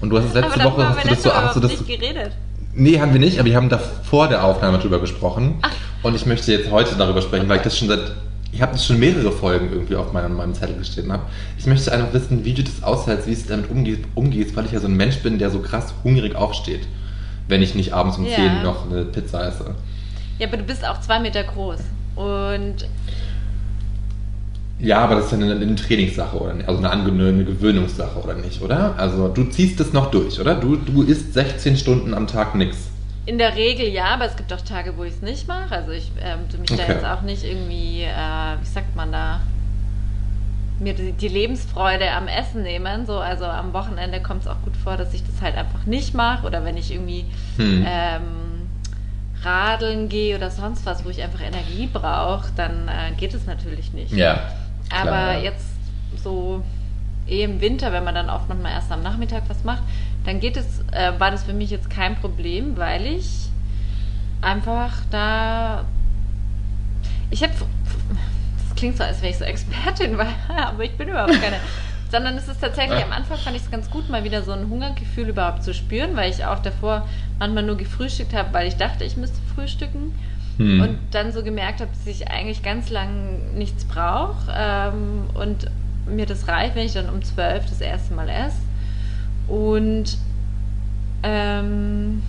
Und 0.00 0.10
du 0.10 0.18
hast 0.18 0.26
es 0.26 0.34
letzte 0.34 0.64
Woche, 0.64 0.88
hast 0.88 1.04
du 1.04 1.08
das 1.08 1.22
so, 1.22 1.32
hast 1.32 1.56
du 1.56 1.60
das, 1.60 1.70
nicht 1.70 1.86
geredet. 1.86 2.32
nee, 2.74 2.98
haben 2.98 3.12
wir 3.12 3.20
nicht, 3.20 3.38
aber 3.38 3.48
wir 3.48 3.56
haben 3.56 3.68
da 3.68 3.78
vor 3.78 4.28
der 4.28 4.44
Aufnahme 4.44 4.78
drüber 4.78 4.98
gesprochen. 4.98 5.58
Ach. 5.62 5.70
Und 6.02 6.16
ich 6.16 6.26
möchte 6.26 6.50
jetzt 6.50 6.70
heute 6.70 6.96
darüber 6.96 7.22
sprechen, 7.22 7.48
weil 7.48 7.58
ich 7.58 7.62
das 7.62 7.78
schon 7.78 7.88
seit, 7.88 8.12
ich 8.52 8.60
habe 8.62 8.72
das 8.72 8.84
schon 8.86 8.98
mehrere 9.00 9.32
Folgen 9.32 9.70
irgendwie 9.72 9.96
auf 9.96 10.12
meinem, 10.12 10.36
meinem 10.36 10.52
Zettel 10.54 10.76
gestehen 10.76 11.10
habe. 11.10 11.22
Ich 11.58 11.66
möchte 11.66 11.90
einfach 11.90 12.12
wissen, 12.12 12.44
wie 12.44 12.52
du 12.52 12.62
das 12.62 12.82
aushältst, 12.82 13.26
wie 13.26 13.34
du 13.34 13.40
damit 13.48 13.70
umgehst, 13.70 14.00
umgehst, 14.14 14.54
weil 14.54 14.66
ich 14.66 14.72
ja 14.72 14.80
so 14.80 14.88
ein 14.88 14.96
Mensch 14.96 15.18
bin, 15.22 15.38
der 15.38 15.50
so 15.50 15.60
krass 15.60 15.94
hungrig 16.04 16.34
aufsteht, 16.36 16.86
wenn 17.48 17.62
ich 17.62 17.74
nicht 17.74 17.92
abends 17.94 18.18
um 18.18 18.26
Ja. 18.26 18.36
10 18.36 18.62
noch 18.62 18.90
eine 18.90 19.04
Pizza 19.06 19.48
esse. 19.48 19.74
Ja, 20.38 20.48
aber 20.48 20.58
du 20.58 20.64
bist 20.64 20.84
auch 20.86 21.00
zwei 21.00 21.18
Meter 21.18 21.42
groß. 21.44 21.80
Und 22.16 22.86
Ja, 24.78 24.98
aber 24.98 25.14
das 25.16 25.26
ist 25.26 25.32
ja 25.32 25.38
eine, 25.38 25.54
eine 25.54 25.74
Trainingssache 25.76 26.36
oder 26.36 26.54
nicht? 26.54 26.68
Also 26.68 26.78
eine, 26.84 26.90
Angewöhn- 26.90 27.28
eine 27.28 27.44
Gewöhnungssache 27.44 28.18
oder 28.20 28.34
nicht, 28.34 28.60
oder? 28.62 28.94
Also 28.98 29.28
du 29.28 29.44
ziehst 29.44 29.78
es 29.80 29.92
noch 29.92 30.10
durch, 30.10 30.40
oder? 30.40 30.56
Du, 30.56 30.76
du 30.76 31.02
isst 31.02 31.32
16 31.34 31.76
Stunden 31.76 32.12
am 32.14 32.26
Tag 32.26 32.54
nix. 32.54 32.76
In 33.26 33.38
der 33.38 33.54
Regel 33.54 33.86
ja, 33.88 34.06
aber 34.14 34.24
es 34.24 34.36
gibt 34.36 34.52
auch 34.52 34.60
Tage, 34.60 34.96
wo 34.96 35.04
ich 35.04 35.14
es 35.14 35.22
nicht 35.22 35.46
mache. 35.48 35.72
Also 35.74 35.92
ich 35.92 36.10
ähm, 36.20 36.48
tu 36.50 36.58
mich 36.58 36.70
da 36.70 36.82
Okay. 36.82 36.92
jetzt 36.92 37.04
auch 37.04 37.22
nicht 37.22 37.44
irgendwie, 37.44 38.02
äh, 38.02 38.60
wie 38.60 38.66
sagt 38.66 38.96
man 38.96 39.12
da, 39.12 39.40
mir 40.80 40.94
die, 40.94 41.12
die 41.12 41.28
Lebensfreude 41.28 42.10
am 42.10 42.26
Essen 42.26 42.62
nehmen. 42.62 43.06
So, 43.06 43.18
also 43.18 43.44
am 43.44 43.72
Wochenende 43.72 44.20
kommt 44.20 44.42
es 44.42 44.48
auch 44.48 44.60
gut 44.64 44.76
vor, 44.76 44.96
dass 44.96 45.14
ich 45.14 45.22
das 45.24 45.40
halt 45.40 45.56
einfach 45.56 45.86
nicht 45.86 46.14
mache. 46.14 46.46
Oder 46.46 46.64
wenn 46.64 46.76
ich 46.76 46.92
irgendwie 46.92 47.24
Hm. 47.56 47.84
ähm, 47.86 48.22
radeln 49.44 50.08
gehe 50.08 50.36
oder 50.36 50.50
sonst 50.50 50.86
was, 50.86 51.04
wo 51.04 51.08
ich 51.10 51.22
einfach 51.22 51.40
Energie 51.40 51.88
brauche, 51.92 52.50
dann 52.56 52.88
äh, 52.88 53.12
geht 53.16 53.34
es 53.34 53.46
natürlich 53.46 53.92
nicht. 53.92 54.12
Ja. 54.12 54.34
klar, 54.88 55.02
Aber 55.06 55.32
ja. 55.38 55.40
jetzt 55.44 55.66
so 56.16 56.62
eh 57.28 57.42
im 57.44 57.60
Winter, 57.60 57.92
wenn 57.92 58.04
man 58.04 58.14
dann 58.14 58.30
oft 58.30 58.48
manchmal 58.48 58.72
erst 58.72 58.90
am 58.90 59.02
Nachmittag 59.02 59.42
was 59.48 59.62
macht, 59.64 59.82
dann 60.24 60.40
geht 60.40 60.56
es, 60.56 60.80
äh, 60.92 61.12
war 61.18 61.30
das 61.30 61.44
für 61.44 61.52
mich 61.52 61.70
jetzt 61.70 61.90
kein 61.90 62.16
Problem, 62.16 62.76
weil 62.76 63.06
ich 63.06 63.48
einfach 64.40 64.92
da, 65.10 65.84
ich 67.30 67.42
habe, 67.42 67.52
das 67.52 68.76
klingt 68.76 68.96
so, 68.96 69.04
als 69.04 69.20
wäre 69.22 69.32
ich 69.32 69.38
so 69.38 69.44
Expertin, 69.44 70.18
weil, 70.18 70.34
aber 70.56 70.84
ich 70.84 70.96
bin 70.96 71.08
überhaupt 71.08 71.40
keine. 71.40 71.56
Sondern 72.10 72.36
es 72.36 72.46
ist 72.46 72.60
tatsächlich, 72.60 73.02
am 73.02 73.10
Anfang 73.10 73.38
fand 73.38 73.56
ich 73.56 73.62
es 73.62 73.70
ganz 73.70 73.88
gut, 73.88 74.10
mal 74.10 74.22
wieder 74.22 74.42
so 74.42 74.52
ein 74.52 74.68
Hungergefühl 74.68 75.30
überhaupt 75.30 75.64
zu 75.64 75.72
spüren, 75.72 76.14
weil 76.14 76.30
ich 76.30 76.44
auch 76.44 76.58
davor 76.58 77.08
manchmal 77.38 77.62
nur 77.62 77.78
gefrühstückt 77.78 78.34
habe, 78.34 78.52
weil 78.52 78.68
ich 78.68 78.76
dachte, 78.76 79.04
ich 79.04 79.16
müsste 79.16 79.38
frühstücken 79.54 80.12
Hm. 80.58 80.82
und 80.82 80.98
dann 81.12 81.32
so 81.32 81.42
gemerkt 81.42 81.80
habe, 81.80 81.90
dass 81.90 82.06
ich 82.06 82.28
eigentlich 82.28 82.62
ganz 82.62 82.90
lang 82.90 83.54
nichts 83.54 83.84
brauche 83.84 84.52
ähm, 84.54 85.24
und 85.34 85.70
mir 86.06 86.26
das 86.26 86.46
reicht, 86.48 86.74
wenn 86.74 86.84
ich 86.84 86.92
dann 86.92 87.08
um 87.08 87.22
12 87.22 87.66
das 87.66 87.80
erste 87.80 88.12
Mal 88.14 88.28
esse. 88.28 88.56
Und 89.48 90.16
ähm, 91.22 92.22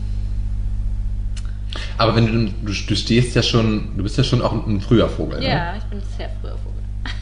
Aber 1.97 2.15
wenn 2.15 2.25
du, 2.27 2.51
du, 2.65 2.73
du 2.73 2.95
stehst 2.95 3.35
ja 3.35 3.41
schon, 3.43 3.95
du 3.97 4.03
bist 4.03 4.17
ja 4.17 4.23
schon 4.23 4.41
auch 4.41 4.51
ein 4.53 4.81
früher 4.81 5.09
Vogel. 5.09 5.39
Ne? 5.39 5.47
ja, 5.47 5.75
ich 5.77 5.83
bin 5.85 5.99
ein 5.99 6.03
sehr 6.17 6.29
früher 6.41 6.51
Vogel. 6.57 6.73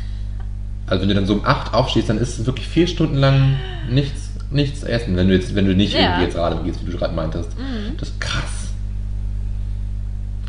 Also 0.88 1.04
wenn 1.04 1.10
du 1.10 1.16
dann 1.16 1.26
so 1.26 1.36
um 1.36 1.46
8 1.46 1.74
aufstehst, 1.74 2.10
dann 2.10 2.18
ist 2.18 2.38
es 2.38 2.46
wirklich 2.46 2.68
vier 2.68 2.86
Stunden 2.86 3.16
lang 3.16 3.56
nichts, 3.90 4.32
nichts 4.50 4.84
essen, 4.84 5.16
wenn 5.16 5.30
du 5.30 5.36
jetzt, 5.36 5.56
wenn 5.56 5.66
du 5.66 5.74
nicht 5.74 5.94
Ja. 5.94 6.02
irgendwie 6.02 6.24
jetzt 6.24 6.34
gerade 6.36 6.62
gehst, 6.64 6.86
wie 6.86 6.92
du 6.92 6.98
gerade 6.98 7.14
meintest. 7.14 7.58
Mhm. 7.58 7.96
Das 7.98 8.10
ist 8.10 8.20
krass. 8.20 8.72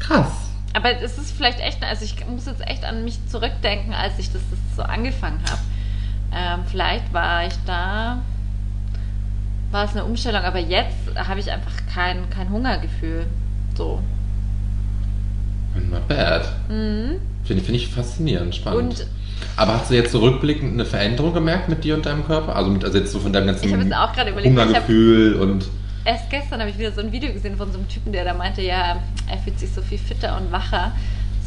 Krass. 0.00 0.32
Aber 0.72 1.00
es 1.00 1.16
ist 1.16 1.30
vielleicht 1.36 1.60
echt, 1.60 1.80
also 1.84 2.04
ich 2.04 2.16
muss 2.26 2.46
jetzt 2.46 2.66
echt 2.66 2.84
an 2.84 3.04
mich 3.04 3.18
zurückdenken, 3.28 3.94
als 3.94 4.18
ich 4.18 4.32
das, 4.32 4.42
das 4.50 4.58
so 4.76 4.82
angefangen 4.82 5.38
habe. 5.48 5.60
Ähm, 6.34 6.60
vielleicht 6.68 7.12
war 7.12 7.46
ich 7.46 7.54
da 7.66 8.22
war 9.72 9.84
es 9.86 9.92
eine 9.92 10.04
Umstellung, 10.04 10.42
aber 10.42 10.58
jetzt 10.58 10.96
habe 11.16 11.40
ich 11.40 11.50
einfach 11.50 11.72
kein, 11.92 12.28
kein 12.30 12.50
Hungergefühl. 12.50 13.26
So. 13.76 14.00
Not 15.90 16.06
bad. 16.08 16.44
Mhm. 16.68 17.16
Finde 17.44 17.62
find 17.62 17.76
ich 17.76 17.88
faszinierend, 17.88 18.54
spannend. 18.54 19.00
Und 19.00 19.06
Aber 19.56 19.74
hast 19.74 19.90
du 19.90 19.94
jetzt 19.94 20.12
so 20.12 20.20
rückblickend 20.20 20.74
eine 20.74 20.84
Veränderung 20.84 21.32
gemerkt 21.34 21.68
mit 21.68 21.82
dir 21.82 21.94
und 21.94 22.06
deinem 22.06 22.24
Körper? 22.26 22.54
Also, 22.54 22.70
mit, 22.70 22.84
also 22.84 22.98
jetzt 22.98 23.12
so 23.12 23.18
von 23.18 23.32
deinem 23.32 23.46
ganzen 23.48 23.66
Ich 23.66 23.72
habe 23.72 23.82
jetzt 23.82 23.94
auch 23.94 24.12
gerade 24.12 24.30
überlegt, 24.30 24.54
ich 24.54 24.60
hab- 24.60 24.66
Hungergefühl 24.68 25.34
und. 25.36 25.66
erst 26.04 26.30
gestern 26.30 26.60
habe 26.60 26.70
ich 26.70 26.78
wieder 26.78 26.92
so 26.92 27.00
ein 27.00 27.10
Video 27.10 27.32
gesehen 27.32 27.56
von 27.56 27.72
so 27.72 27.78
einem 27.78 27.88
Typen, 27.88 28.12
der 28.12 28.24
da 28.24 28.34
meinte, 28.34 28.62
ja, 28.62 28.98
er 29.28 29.38
fühlt 29.38 29.58
sich 29.58 29.70
so 29.72 29.80
viel 29.82 29.98
fitter 29.98 30.36
und 30.36 30.52
wacher. 30.52 30.92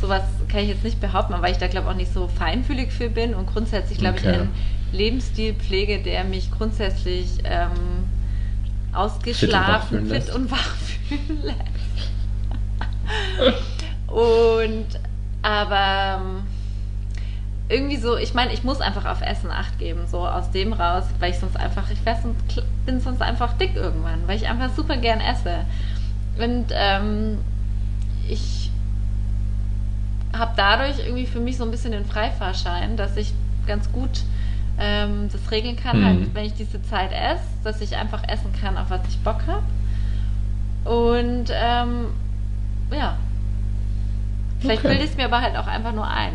Sowas 0.02 0.24
kann 0.50 0.62
ich 0.62 0.70
jetzt 0.70 0.84
nicht 0.84 1.00
behaupten, 1.00 1.34
weil 1.40 1.52
ich 1.54 1.58
da 1.58 1.68
glaube 1.68 1.88
auch 1.90 1.96
nicht 1.96 2.14
so 2.14 2.28
feinfühlig 2.28 2.92
für 2.92 3.10
bin 3.10 3.34
und 3.34 3.46
grundsätzlich 3.48 3.98
glaube 4.00 4.18
ich 4.18 4.26
Okay. 4.28 4.40
Lebensstil 4.92 5.54
pflege, 5.54 6.02
der 6.02 6.24
mich 6.24 6.52
grundsätzlich 6.52 7.40
ähm, 7.44 8.06
ausgeschlafen, 8.94 10.08
fit 10.08 10.34
und 10.34 10.52
wach 10.52 10.76
fühlen 11.08 11.44
lässt. 11.44 11.60
und 14.08 14.86
aber 15.42 16.22
ähm, 16.22 16.44
irgendwie 17.68 17.98
so, 17.98 18.18
ich 18.18 18.34
meine, 18.34 18.54
ich 18.54 18.64
muss 18.64 18.82
einfach 18.82 19.06
auf 19.06 19.22
Essen 19.22 19.52
Acht 19.52 19.80
geben, 19.80 20.02
so 20.08 20.20
aus 20.20 20.52
dem 20.52 20.74
raus, 20.74 21.06
weil 21.20 21.32
ich 21.32 21.40
sonst 21.40 21.58
einfach, 21.58 21.90
ich 21.90 22.04
weiß, 22.06 22.24
sonst 22.24 22.64
bin 22.86 23.00
sonst 23.00 23.22
einfach 23.22 23.54
dick 23.54 23.76
irgendwann, 23.76 24.28
weil 24.28 24.38
ich 24.38 24.48
einfach 24.48 24.70
super 24.76 24.98
gern 24.98 25.20
esse. 25.20 25.66
Und 26.38 26.66
ähm, 26.72 27.40
ich 28.30 28.72
habe 30.38 30.54
dadurch 30.56 31.00
irgendwie 31.00 31.26
für 31.26 31.40
mich 31.40 31.58
so 31.58 31.64
ein 31.64 31.72
bisschen 31.72 31.92
den 31.92 32.06
Freifahrschein, 32.06 32.98
dass 32.98 33.18
ich 33.18 33.34
ganz 33.66 33.92
gut 33.92 34.22
ähm, 34.80 35.30
das 35.32 35.52
regeln 35.52 35.76
kann, 35.78 36.00
Mhm. 36.02 36.06
halt, 36.06 36.36
wenn 36.36 36.46
ich 36.46 36.54
diese 36.54 36.82
Zeit 36.84 37.12
esse, 37.12 37.42
dass 37.64 37.82
ich 37.82 37.96
einfach 37.96 38.22
essen 38.28 38.52
kann, 38.60 38.78
auf 38.78 38.90
was 38.90 39.02
ich 39.10 39.18
Bock 39.20 39.42
habe. 39.48 39.64
Und 40.96 41.46
ähm, 41.52 42.08
ja, 42.92 43.18
vielleicht 44.60 44.80
Okay. 44.80 44.90
bilde 44.90 45.04
ich 45.04 45.12
es 45.12 45.18
mir 45.18 45.26
aber 45.26 45.42
halt 45.42 45.56
auch 45.58 45.68
einfach 45.68 45.94
nur 45.94 46.08
ein. 46.08 46.34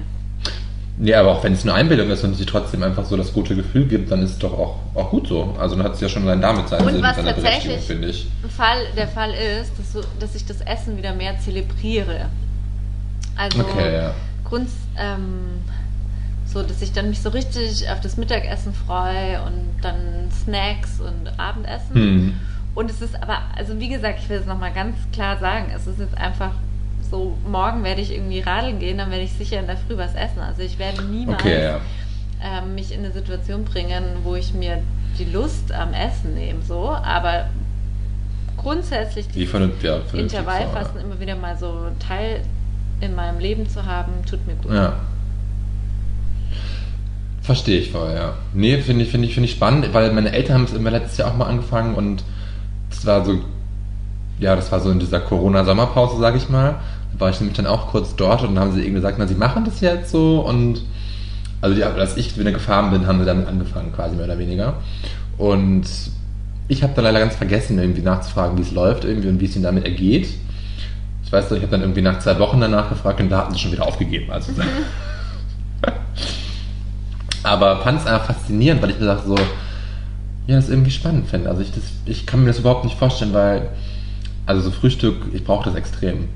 Nee, 1.02 1.14
aber 1.14 1.30
auch 1.32 1.42
wenn 1.44 1.54
es 1.54 1.62
eine 1.62 1.72
Einbildung 1.72 2.10
ist 2.10 2.24
und 2.24 2.32
es 2.32 2.38
dir 2.38 2.46
trotzdem 2.46 2.82
einfach 2.82 3.06
so 3.06 3.16
das 3.16 3.32
gute 3.32 3.56
Gefühl 3.56 3.86
gibt, 3.86 4.10
dann 4.10 4.22
ist 4.22 4.32
es 4.32 4.38
doch 4.38 4.52
auch, 4.52 4.76
auch 4.94 5.10
gut 5.10 5.28
so. 5.28 5.56
Also 5.58 5.74
dann 5.76 5.84
hat 5.86 5.94
es 5.94 6.00
ja 6.00 6.08
schon 6.10 6.24
allein 6.24 6.42
damit 6.42 6.68
seinen 6.68 6.86
Und 6.86 6.92
Sinn, 6.94 7.02
was 7.02 7.16
seine 7.16 7.28
tatsächlich- 7.34 7.80
finde 7.80 8.08
ich. 8.08 8.26
Fall, 8.54 8.78
der 8.96 9.08
Fall 9.08 9.30
ist, 9.32 9.72
dass, 9.78 9.92
so, 9.94 10.02
dass 10.18 10.34
ich 10.34 10.44
das 10.44 10.60
Essen 10.60 10.98
wieder 10.98 11.14
mehr 11.14 11.38
zelebriere. 11.38 12.26
Also 13.36 13.60
Okay, 13.60 13.94
ja. 13.94 14.10
Grund, 14.44 14.68
ähm, 14.98 15.62
so, 16.52 16.62
dass 16.62 16.82
ich 16.82 16.92
dann 16.92 17.08
mich 17.08 17.20
so 17.20 17.28
richtig 17.30 17.88
auf 17.90 18.00
das 18.00 18.16
Mittagessen 18.16 18.74
freue 18.74 19.42
und 19.42 19.70
dann 19.82 20.28
Snacks 20.42 21.00
und 21.00 21.38
Abendessen. 21.38 21.94
Hm. 21.94 22.34
Und 22.74 22.90
es 22.90 23.00
ist 23.00 23.20
aber, 23.20 23.38
also 23.56 23.78
wie 23.78 23.88
gesagt, 23.88 24.20
ich 24.22 24.28
will 24.28 24.38
es 24.38 24.46
nochmal 24.46 24.72
ganz 24.72 24.96
klar 25.12 25.38
sagen, 25.38 25.66
es 25.74 25.86
ist 25.86 25.98
jetzt 25.98 26.16
einfach 26.16 26.52
so, 27.10 27.36
morgen 27.46 27.82
werde 27.82 28.00
ich 28.00 28.12
irgendwie 28.12 28.40
radeln 28.40 28.78
gehen, 28.78 28.98
dann 28.98 29.10
werde 29.10 29.24
ich 29.24 29.32
sicher 29.32 29.58
in 29.58 29.66
der 29.66 29.76
Früh 29.76 29.96
was 29.96 30.14
essen. 30.14 30.40
Also 30.40 30.62
ich 30.62 30.78
werde 30.78 31.02
niemals 31.02 31.40
Okay, 31.40 31.64
ja. 31.64 31.80
ähm, 32.42 32.74
mich 32.74 32.92
in 32.92 33.00
eine 33.00 33.12
Situation 33.12 33.64
bringen, 33.64 34.04
wo 34.22 34.34
ich 34.34 34.54
mir 34.54 34.82
die 35.18 35.24
Lust 35.24 35.72
am 35.72 35.92
Essen 35.92 36.34
nehme, 36.34 36.62
so, 36.62 36.90
aber 36.90 37.46
grundsätzlich 38.56 39.26
vernünftig, 39.48 39.84
ja, 39.84 40.00
Intervallfasten 40.12 41.00
immer 41.00 41.18
wieder 41.18 41.34
mal 41.34 41.56
so 41.56 41.88
Teil 41.98 42.42
in 43.00 43.14
meinem 43.14 43.38
Leben 43.38 43.68
zu 43.68 43.84
haben, 43.86 44.12
tut 44.28 44.46
mir 44.46 44.54
gut. 44.54 44.72
Ja. 44.72 45.00
Verstehe 47.50 47.80
ich 47.80 47.90
voll, 47.90 48.12
ja. 48.14 48.34
Nee, 48.54 48.78
finde 48.78 49.02
ich, 49.02 49.10
finde 49.10 49.26
ich, 49.26 49.34
finde 49.34 49.48
ich 49.48 49.56
spannend, 49.56 49.92
weil 49.92 50.12
meine 50.12 50.30
Eltern 50.30 50.54
haben 50.54 50.64
es 50.66 50.72
immer 50.72 50.92
letztes 50.92 51.18
Jahr 51.18 51.32
auch 51.32 51.36
mal 51.36 51.46
angefangen 51.46 51.96
und 51.96 52.22
das 52.90 53.04
war 53.04 53.24
so, 53.24 53.40
ja, 54.38 54.54
das 54.54 54.70
war 54.70 54.78
so 54.78 54.88
in 54.92 55.00
dieser 55.00 55.18
Corona-Sommerpause, 55.18 56.20
sage 56.20 56.36
ich 56.36 56.48
mal. 56.48 56.76
Da 57.12 57.18
war 57.18 57.30
ich 57.30 57.40
nämlich 57.40 57.56
dann 57.56 57.66
auch 57.66 57.88
kurz 57.88 58.14
dort 58.14 58.42
und 58.42 58.54
dann 58.54 58.62
haben 58.62 58.72
sie 58.72 58.82
irgendwie 58.82 59.00
gesagt, 59.00 59.16
na, 59.18 59.26
sie 59.26 59.34
machen 59.34 59.64
das 59.64 59.80
jetzt 59.80 60.12
so 60.12 60.38
und 60.46 60.82
also 61.60 61.74
die, 61.74 61.82
als 61.82 62.16
ich 62.16 62.38
wieder 62.38 62.52
gefahren 62.52 62.92
bin, 62.92 63.08
haben 63.08 63.18
sie 63.18 63.26
damit 63.26 63.48
angefangen, 63.48 63.92
quasi 63.92 64.14
mehr 64.14 64.26
oder 64.26 64.38
weniger. 64.38 64.74
Und 65.36 65.86
ich 66.68 66.84
habe 66.84 66.92
dann 66.94 67.02
leider 67.02 67.18
ganz 67.18 67.34
vergessen, 67.34 67.80
irgendwie 67.80 68.02
nachzufragen, 68.02 68.58
wie 68.58 68.62
es 68.62 68.70
läuft 68.70 69.04
irgendwie 69.04 69.28
und 69.28 69.40
wie 69.40 69.46
es 69.46 69.56
ihnen 69.56 69.64
damit 69.64 69.86
ergeht. 69.86 70.28
Ich 71.24 71.32
weiß 71.32 71.50
noch, 71.50 71.56
ich 71.56 71.64
habe 71.64 71.72
dann 71.72 71.80
irgendwie 71.80 72.02
nach 72.02 72.20
zwei 72.20 72.38
Wochen 72.38 72.60
danach 72.60 72.90
gefragt 72.90 73.20
und 73.20 73.28
da 73.28 73.38
hatten 73.38 73.54
sie 73.54 73.58
schon 73.58 73.72
wieder 73.72 73.88
aufgegeben. 73.88 74.30
Also 74.30 74.52
aber 77.50 77.80
fand 77.82 78.00
es 78.00 78.06
einfach 78.06 78.26
faszinierend, 78.26 78.80
weil 78.82 78.90
ich 78.90 78.98
mir 79.00 79.06
dachte 79.06 79.26
so, 79.28 79.36
ja, 80.46 80.56
das 80.56 80.68
irgendwie 80.68 80.90
spannend 80.90 81.26
finde. 81.28 81.48
Also 81.50 81.62
ich, 81.62 81.72
das, 81.72 81.84
ich 82.06 82.26
kann 82.26 82.40
mir 82.40 82.46
das 82.46 82.58
überhaupt 82.58 82.84
nicht 82.84 82.98
vorstellen, 82.98 83.32
weil, 83.32 83.68
also 84.46 84.62
so 84.62 84.70
Frühstück, 84.70 85.16
ich 85.32 85.44
brauche 85.44 85.64
das 85.64 85.74
extrem, 85.74 86.28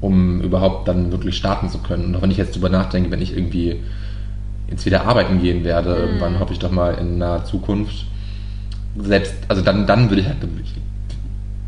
um 0.00 0.40
überhaupt 0.42 0.86
dann 0.88 1.10
wirklich 1.10 1.36
starten 1.36 1.68
zu 1.68 1.78
können. 1.78 2.04
Und 2.06 2.16
auch 2.16 2.22
wenn 2.22 2.30
ich 2.30 2.36
jetzt 2.36 2.54
drüber 2.54 2.68
nachdenke, 2.68 3.10
wenn 3.10 3.22
ich 3.22 3.36
irgendwie 3.36 3.80
jetzt 4.70 4.84
wieder 4.84 5.06
arbeiten 5.06 5.40
gehen 5.40 5.64
werde, 5.64 5.90
Mhm. 5.94 6.00
irgendwann 6.02 6.38
hoffe 6.40 6.52
ich 6.52 6.58
doch 6.58 6.70
mal 6.70 6.94
in 6.94 7.18
naher 7.18 7.44
Zukunft, 7.44 8.04
selbst, 8.98 9.34
also 9.48 9.62
dann, 9.62 9.86
dann 9.86 10.08
würde 10.10 10.22
ich 10.22 10.28
halt, 10.28 10.38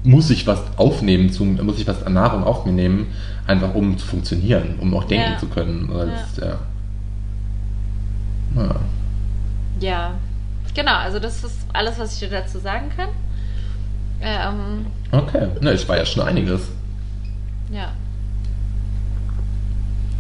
muss 0.04 0.30
ich 0.30 0.46
was 0.46 0.60
aufnehmen, 0.76 1.30
zum, 1.30 1.56
muss 1.64 1.78
ich 1.78 1.86
was 1.86 2.04
an 2.04 2.14
Nahrung 2.14 2.44
auf 2.44 2.64
mir 2.64 2.72
nehmen, 2.72 3.06
einfach 3.46 3.74
um 3.74 3.98
zu 3.98 4.06
funktionieren, 4.06 4.74
um 4.80 4.94
auch 4.94 5.04
denken 5.04 5.32
Ja. 5.32 5.38
zu 5.38 5.46
können. 5.46 5.88
Weil 5.92 6.08
es, 6.10 6.36
ja. 6.38 6.58
Ja. 8.56 8.74
Ja, 9.80 10.14
genau, 10.74 10.96
also 10.96 11.18
das 11.18 11.44
ist 11.44 11.56
alles, 11.72 11.98
was 11.98 12.14
ich 12.14 12.20
dir 12.20 12.30
dazu 12.30 12.58
sagen 12.58 12.90
kann. 12.96 13.08
Ähm, 14.20 14.86
Okay, 15.12 15.48
ne, 15.60 15.70
es 15.70 15.88
war 15.88 15.96
ja 15.96 16.04
schon 16.04 16.26
einiges. 16.26 16.62
ja. 17.70 17.92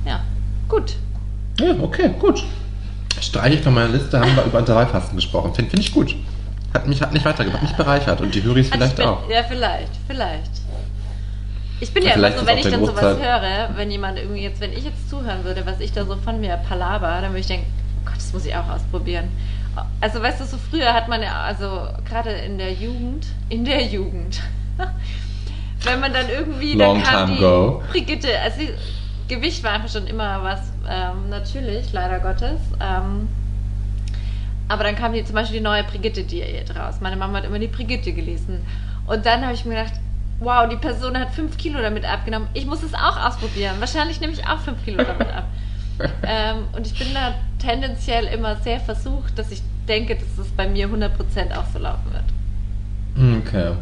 Ja, 0.06 0.20
gut. 0.68 0.94
Ja, 1.58 1.74
okay, 1.82 2.10
gut. 2.18 2.42
Streiche 3.20 3.56
ich 3.56 3.62
von 3.62 3.74
meiner 3.74 3.88
Liste, 3.88 4.18
haben 4.18 4.34
wir 4.36 4.44
über 4.44 4.60
Intervallfasten 4.60 5.16
gesprochen. 5.16 5.52
Finde 5.54 5.70
find 5.70 5.82
ich 5.82 5.92
gut. 5.92 6.14
Hat 6.72 6.86
mich, 6.86 7.02
hat 7.02 7.12
mich 7.12 7.24
weitergebracht, 7.24 7.62
mich 7.62 7.72
bereichert 7.72 8.20
und 8.20 8.34
die 8.34 8.38
ich 8.38 8.68
vielleicht 8.68 8.96
bin, 8.96 9.06
auch. 9.06 9.28
Ja, 9.28 9.42
vielleicht, 9.42 9.90
vielleicht. 10.06 10.50
Ich 11.80 11.92
bin 11.92 12.02
Ja, 12.02 12.10
ja 12.10 12.14
immer 12.16 12.32
so, 12.38 12.46
wenn 12.46 12.58
ich 12.58 12.68
dann 12.68 12.84
sowas 12.84 13.18
höre, 13.18 13.70
wenn 13.76 13.90
jemand 13.90 14.18
irgendwie 14.18 14.42
jetzt, 14.42 14.60
wenn 14.60 14.72
ich 14.72 14.84
jetzt 14.84 15.08
zuhören 15.08 15.44
würde, 15.44 15.64
was 15.66 15.80
ich 15.80 15.92
da 15.92 16.04
so 16.04 16.16
von 16.16 16.40
mir 16.40 16.56
palaber, 16.56 17.20
dann 17.20 17.30
würde 17.30 17.40
ich 17.40 17.46
denken, 17.46 17.66
das 18.28 18.34
muss 18.34 18.44
ich 18.44 18.54
auch 18.54 18.68
ausprobieren. 18.68 19.28
Also 20.02 20.20
weißt 20.20 20.40
du, 20.40 20.44
so 20.44 20.58
früher 20.58 20.92
hat 20.92 21.08
man 21.08 21.22
ja, 21.22 21.42
also 21.42 21.88
gerade 22.06 22.30
in 22.30 22.58
der 22.58 22.72
Jugend, 22.72 23.26
in 23.48 23.64
der 23.64 23.86
Jugend, 23.86 24.42
wenn 25.84 26.00
man 26.00 26.12
dann 26.12 26.28
irgendwie, 26.28 26.74
Long 26.74 27.02
dann 27.02 27.04
kam 27.04 27.36
die 27.36 27.44
ago. 27.44 27.82
Brigitte, 27.90 28.38
also 28.40 28.60
Gewicht 29.28 29.64
war 29.64 29.72
einfach 29.72 29.88
schon 29.88 30.06
immer 30.06 30.42
was, 30.42 30.60
ähm, 30.88 31.30
natürlich, 31.30 31.92
leider 31.92 32.18
Gottes. 32.20 32.60
Ähm, 32.80 33.28
aber 34.68 34.84
dann 34.84 34.96
kam 34.96 35.14
die, 35.14 35.24
zum 35.24 35.34
Beispiel 35.34 35.60
die 35.60 35.64
neue 35.64 35.84
Brigitte-Diät 35.84 36.76
raus. 36.76 36.96
Meine 37.00 37.16
Mama 37.16 37.38
hat 37.38 37.46
immer 37.46 37.58
die 37.58 37.68
Brigitte 37.68 38.12
gelesen. 38.12 38.60
Und 39.06 39.24
dann 39.24 39.42
habe 39.42 39.54
ich 39.54 39.64
mir 39.64 39.76
gedacht, 39.76 39.98
wow, 40.40 40.68
die 40.68 40.76
Person 40.76 41.18
hat 41.18 41.32
5 41.32 41.56
Kilo 41.56 41.80
damit 41.80 42.04
abgenommen. 42.04 42.48
Ich 42.52 42.66
muss 42.66 42.82
es 42.82 42.92
auch 42.92 43.16
ausprobieren. 43.24 43.76
Wahrscheinlich 43.78 44.20
nehme 44.20 44.34
ich 44.34 44.46
auch 44.46 44.58
5 44.58 44.84
Kilo 44.84 45.02
damit 45.02 45.28
ab. 45.28 45.44
ähm, 46.26 46.56
und 46.76 46.86
ich 46.86 46.98
bin 46.98 47.08
da 47.14 47.34
tendenziell 47.58 48.24
immer 48.26 48.56
sehr 48.56 48.80
versucht, 48.80 49.38
dass 49.38 49.50
ich 49.50 49.62
denke, 49.88 50.14
dass 50.16 50.46
es 50.46 50.52
bei 50.52 50.68
mir 50.68 50.88
100% 50.88 51.56
auch 51.56 51.64
so 51.72 51.78
laufen 51.78 52.12
wird. 52.12 53.42
Okay. 53.46 53.72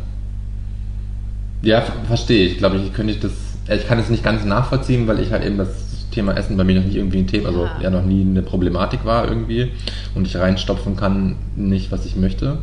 Ja, 1.62 1.80
ver- 1.82 1.92
verstehe 2.06 2.46
ich. 2.46 2.52
Ich 2.52 2.58
glaube, 2.58 2.76
ich 2.78 2.92
könnte 2.92 3.12
ich 3.12 3.20
das, 3.20 3.32
äh, 3.68 3.76
ich 3.76 3.86
kann 3.86 3.98
es 3.98 4.08
nicht 4.08 4.22
ganz 4.24 4.44
nachvollziehen, 4.44 5.06
weil 5.06 5.20
ich 5.20 5.32
halt 5.32 5.44
eben 5.44 5.58
das 5.58 6.08
Thema 6.10 6.32
Essen 6.36 6.56
bei 6.56 6.64
mir 6.64 6.80
noch 6.80 6.86
nie 6.86 6.96
irgendwie 6.96 7.18
ein 7.18 7.26
Thema, 7.26 7.48
also 7.48 7.64
Ja. 7.64 7.82
ja 7.82 7.90
noch 7.90 8.04
nie 8.04 8.22
eine 8.22 8.40
Problematik 8.42 9.04
war 9.04 9.28
irgendwie 9.28 9.72
und 10.14 10.26
ich 10.26 10.36
reinstopfen 10.36 10.96
kann 10.96 11.36
nicht, 11.56 11.92
was 11.92 12.06
ich 12.06 12.16
möchte. 12.16 12.58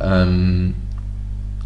Ähm, 0.00 0.74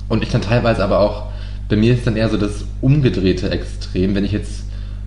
und 0.08 0.22
ich 0.22 0.28
dann 0.30 0.42
teilweise 0.42 0.84
aber 0.84 1.00
auch, 1.00 1.24
bei 1.68 1.74
mir 1.76 1.94
ist 1.94 2.06
dann 2.06 2.16
eher 2.16 2.28
so 2.28 2.36
das 2.36 2.64
umgedrehte 2.80 3.50
Extrem, 3.50 4.14
wenn 4.14 4.24
ich 4.24 4.30
jetzt, 4.32 4.65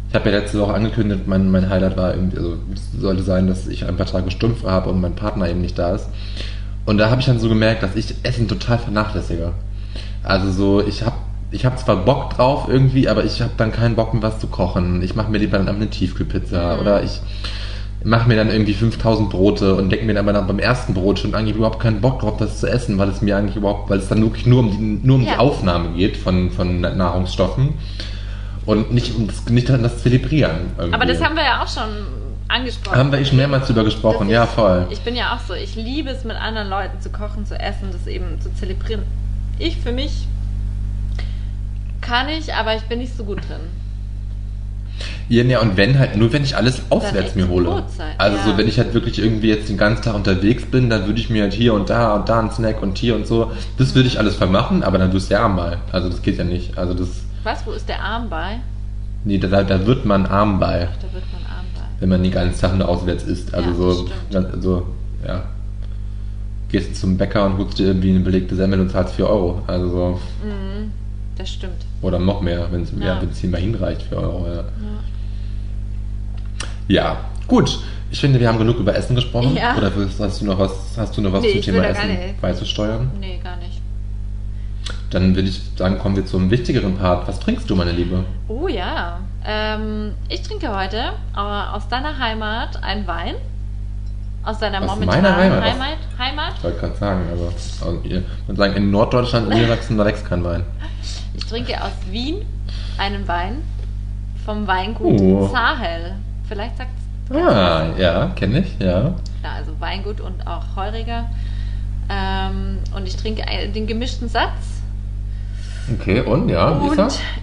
ich 0.10 0.16
habe 0.16 0.30
ja 0.32 0.40
letzte 0.40 0.60
Woche 0.60 0.74
angekündigt, 0.74 1.28
mein, 1.28 1.52
mein 1.52 1.70
Highlight 1.70 1.96
war 1.98 2.14
irgendwie, 2.16 2.38
also 2.38 2.56
es 2.74 3.00
sollte 3.00 3.24
sein, 3.24 3.48
dass 3.48 3.68
ich 3.68 3.86
ein 3.86 3.96
paar 3.96 4.08
Tage 4.08 4.32
Stumpf 4.32 4.64
habe 4.64 4.90
und 4.90 5.00
mein 5.02 5.16
Partner 5.16 5.48
eben 5.50 5.62
nicht 5.62 5.78
da 5.78 5.94
ist. 5.96 6.08
Und 6.86 6.98
da 6.98 7.12
habe 7.12 7.22
ich 7.22 7.28
dann 7.28 7.40
so 7.40 7.48
gemerkt, 7.50 7.84
dass 7.84 7.96
ich 7.96 8.16
Essen 8.24 8.48
total 8.48 8.80
vernachlässige. 8.80 9.52
Also 10.24 10.52
so, 10.52 10.86
ich 10.86 11.04
habe 11.04 11.16
ich 11.52 11.66
hab 11.66 11.78
zwar 11.80 11.98
Bock 11.98 12.32
drauf 12.32 12.68
irgendwie, 12.68 13.08
aber 13.10 13.24
ich 13.24 13.42
habe 13.42 13.52
dann 13.58 13.72
keinen 13.72 13.96
Bock 13.96 14.14
mehr 14.14 14.24
was 14.24 14.40
zu 14.40 14.48
kochen. 14.48 15.02
Ich 15.04 15.16
mache 15.16 15.32
mir 15.32 15.38
lieber 15.40 15.58
dann 15.58 15.68
eine 15.76 15.90
Tiefkühlpizza 15.90 16.76
Mhm. 16.76 16.82
oder 16.82 17.04
ich 17.04 17.22
mache 18.04 18.28
mir 18.30 18.36
dann 18.36 18.50
irgendwie 18.50 18.74
5000 18.74 19.30
Brote 19.30 19.76
und 19.76 19.90
denke 19.92 20.06
mir 20.06 20.14
dann 20.14 20.26
aber 20.26 20.34
dann 20.34 20.48
beim 20.48 20.60
ersten 20.60 20.94
Brot 20.94 21.20
schon 21.20 21.36
eigentlich 21.36 21.56
überhaupt 21.58 21.80
keinen 21.80 22.02
Bock 22.02 22.20
drauf, 22.20 22.38
das 22.38 22.60
zu 22.60 22.68
essen, 22.68 22.98
weil 22.98 23.10
es 23.10 23.22
mir 23.22 23.36
eigentlich 23.38 23.58
überhaupt, 23.58 23.90
weil 23.90 24.00
es 24.00 24.08
dann 24.08 24.22
wirklich 24.22 24.46
nur 24.46 24.60
um 24.60 24.72
die, 24.72 25.06
nur 25.06 25.18
um 25.18 25.24
Ja. 25.24 25.34
die 25.34 25.40
Aufnahme 25.40 25.90
geht 25.96 26.18
von, 26.18 26.50
von 26.52 26.82
Nahrungsstoffen 26.82 27.70
und 28.70 28.94
nicht 28.94 29.16
um 29.16 29.26
das, 29.26 29.50
nicht 29.50 29.68
das 29.68 30.04
Zelebrieren. 30.04 30.58
Irgendwie. 30.78 30.94
Aber 30.94 31.08
das 31.08 31.20
haben 31.24 31.36
wir 31.36 31.44
ja 31.44 31.64
auch 31.64 31.68
schon 31.68 31.90
angesprochen. 32.48 32.96
Haben 32.96 33.12
wir 33.12 33.18
eh 33.18 33.26
schon 33.26 33.38
mehrmals 33.38 33.66
drüber 33.66 33.84
gesprochen, 33.84 34.28
dass 34.28 34.34
ja, 34.34 34.44
ich- 34.44 34.50
voll. 34.52 34.88
Ich 34.92 35.00
bin 35.00 35.16
ja 35.16 35.34
auch 35.34 35.40
so, 35.40 35.56
ich 35.56 35.76
liebe 35.76 36.12
es 36.12 36.24
mit 36.24 36.38
anderen 36.38 36.70
Leuten 36.70 37.02
zu 37.02 37.10
kochen, 37.10 37.48
zu 37.48 37.60
essen, 37.60 37.90
das 37.92 38.06
eben 38.06 38.40
zu 38.40 38.54
zelebrieren. 38.54 39.02
Ich 39.58 39.78
für 39.78 39.92
mich 39.92 40.28
kann 42.00 42.30
ich, 42.30 42.54
aber 42.54 42.76
ich 42.76 42.84
bin 42.84 43.00
nicht 43.00 43.18
so 43.18 43.24
gut 43.24 43.40
drin. 43.40 43.62
Ja, 45.30 45.44
ja, 45.44 45.62
und 45.62 45.76
wenn 45.76 45.98
halt, 45.98 46.16
nur 46.16 46.32
wenn 46.32 46.44
ich 46.44 46.56
alles 46.56 46.84
auswärts 46.92 47.34
mir 47.34 47.48
hole. 47.48 47.84
Also 48.20 48.38
ja. 48.38 48.44
so, 48.44 48.56
wenn 48.56 48.68
ich 48.68 48.78
halt 48.78 48.94
wirklich 48.94 49.18
irgendwie 49.18 49.48
jetzt 49.50 49.68
den 49.70 49.78
ganzen 49.78 50.04
Tag 50.04 50.14
unterwegs 50.14 50.66
bin, 50.66 50.92
dann 50.92 51.08
würde 51.08 51.20
ich 51.20 51.32
mir 51.32 51.44
halt 51.44 51.54
hier 51.54 51.74
und 51.74 51.90
da 51.90 52.14
und 52.14 52.30
da 52.30 52.40
einen 52.40 52.52
Snack 52.52 52.84
und 52.84 53.00
hier 53.00 53.16
und 53.16 53.26
so, 53.26 53.52
das 53.80 53.96
würde 53.96 54.08
ich 54.08 54.20
alles 54.20 54.36
vermachen, 54.36 54.84
aber 54.84 55.00
dann 55.00 55.12
wirst 55.12 55.32
du 55.32 55.34
ja 55.34 55.48
bei. 55.48 55.78
Also 55.92 56.10
das 56.10 56.22
geht 56.22 56.38
ja 56.38 56.44
nicht. 56.44 56.78
Also 56.78 56.94
das, 56.94 57.10
Was, 57.44 57.66
wo 57.66 57.72
ist 57.72 57.88
der 57.90 58.02
Arm 58.02 58.30
bei? 58.30 58.58
nee, 59.26 59.38
da, 59.38 59.64
da 59.64 59.86
wird 59.86 60.06
man 60.06 60.26
arm 60.26 60.60
bei, 60.60 60.88
Ach, 60.92 60.96
da 60.98 61.14
wird 61.14 61.24
man 61.34 61.42
arm 61.46 61.66
bei. 61.76 61.82
wenn 62.00 62.10
man 62.10 62.24
den 62.24 62.32
ganzen 62.32 62.60
Tag 62.60 62.78
nur 62.78 62.88
auswärts 62.88 63.24
isst. 63.24 63.54
Also 63.54 63.70
Ja, 63.70 63.76
so, 63.76 63.94
stimmt. 64.08 64.12
ganz- 64.52 64.64
so, 64.64 64.88
ja. 65.28 65.44
Gehst 66.70 66.90
du 66.92 66.94
zum 66.94 67.18
Bäcker 67.18 67.46
und 67.46 67.58
holst 67.58 67.80
dir 67.80 67.88
irgendwie 67.88 68.12
eine 68.12 68.20
belegte 68.20 68.56
Semmel 68.56 68.80
und 68.80 68.90
zahlst 68.92 69.16
4 69.16 69.28
Euro. 69.28 69.62
Also 69.68 69.90
so, 69.90 70.20
Mhm, 70.44 70.92
das 71.38 71.50
stimmt. 71.50 71.86
oder 72.02 72.20
noch 72.20 72.42
mehr, 72.42 72.68
wenn 72.72 72.84
es 72.84 72.92
Ja. 72.98 73.06
ja. 73.16 73.22
wenn's 73.22 73.40
hier 73.40 73.50
mal 73.50 73.60
hinreicht, 73.60 74.04
4 74.04 74.18
Euro, 74.20 74.46
ja. 74.48 74.54
Ja. 74.56 74.64
Ja, 76.88 77.18
gut. 77.48 77.80
Ich 78.12 78.20
finde, 78.20 78.40
wir 78.40 78.48
haben 78.48 78.58
genug 78.58 78.78
über 78.80 78.96
Essen 78.96 79.16
gesprochen. 79.16 79.56
Ja. 79.56 79.78
Oder 79.78 79.92
hast 80.20 80.42
du 80.42 80.46
noch 80.46 80.58
was, 80.58 80.72
hast 80.98 81.16
du 81.16 81.22
noch 81.22 81.32
was 81.32 81.42
Nee, 81.44 81.54
zum 81.54 81.62
Thema 81.62 81.84
Essen 81.86 82.08
nicht. 82.08 82.42
beizusteuern? 82.42 83.12
Nee, 83.20 83.40
gar 83.44 83.56
nicht. 83.58 83.79
Dann 85.10 85.36
würde 85.36 85.50
ich 85.50 85.62
sagen, 85.76 85.98
kommen 85.98 86.16
wir 86.16 86.26
zum 86.26 86.52
wichtigeren 86.52 86.98
Part. 86.98 87.28
Was 87.28 87.40
trinkst 87.40 87.70
du, 87.70 87.76
meine 87.76 87.92
Liebe? 87.92 88.26
Oh 88.48 88.68
ja. 88.68 89.20
Ähm, 89.46 90.14
ich 90.28 90.42
trinke 90.44 90.76
heute 90.76 91.14
aus 91.36 91.88
deiner 91.88 92.18
Heimat 92.20 92.82
einen 92.84 93.08
Wein. 93.08 93.36
Aus 94.44 94.60
deiner 94.60 94.82
Aus 94.82 94.88
momentanen 94.88 95.24
meiner 95.24 95.38
Heimat? 95.38 95.64
Heimat. 95.64 95.98
Heimat. 96.18 96.54
Ich 96.58 96.64
wollte 96.64 96.80
gerade 96.80 96.96
sagen, 96.96 97.22
also, 97.32 97.46
also 97.86 98.02
ihr 98.04 98.24
würdet 98.46 98.58
sagen, 98.58 98.74
in 98.76 98.92
Norddeutschland 98.92 99.48
und 99.48 99.54
Niedersachsen, 99.54 99.98
da 99.98 100.06
wächst 100.06 100.26
kein 100.28 100.44
Wein. 100.44 100.64
Ich 101.34 101.46
trinke 101.46 101.82
aus 101.84 101.92
Wien 102.10 102.46
einen 102.98 103.28
Wein 103.28 103.64
vom 104.46 104.66
Weingut 104.68 105.20
Oh. 105.20 105.48
Zahel. 105.48 106.16
Vielleicht 106.48 106.78
sagt 106.78 106.90
Ah, 107.32 107.88
ja, 107.98 108.28
kenne 108.36 108.60
ich, 108.60 108.80
ja. 108.80 109.14
Ja, 109.44 109.52
also 109.58 109.72
Weingut 109.80 110.20
und 110.20 110.48
auch 110.48 110.64
Heuriger. 110.76 111.26
Ähm, 112.10 112.80
und 112.96 113.08
ich 113.08 113.16
trinke 113.18 113.44
den 113.72 113.86
gemischten 113.86 114.28
Satz. 114.30 114.79
Okay, 115.94 116.22
und 116.22 116.50
ja, 116.50 116.82
wie 116.82 116.86
ist 116.88 116.92
und 116.92 117.00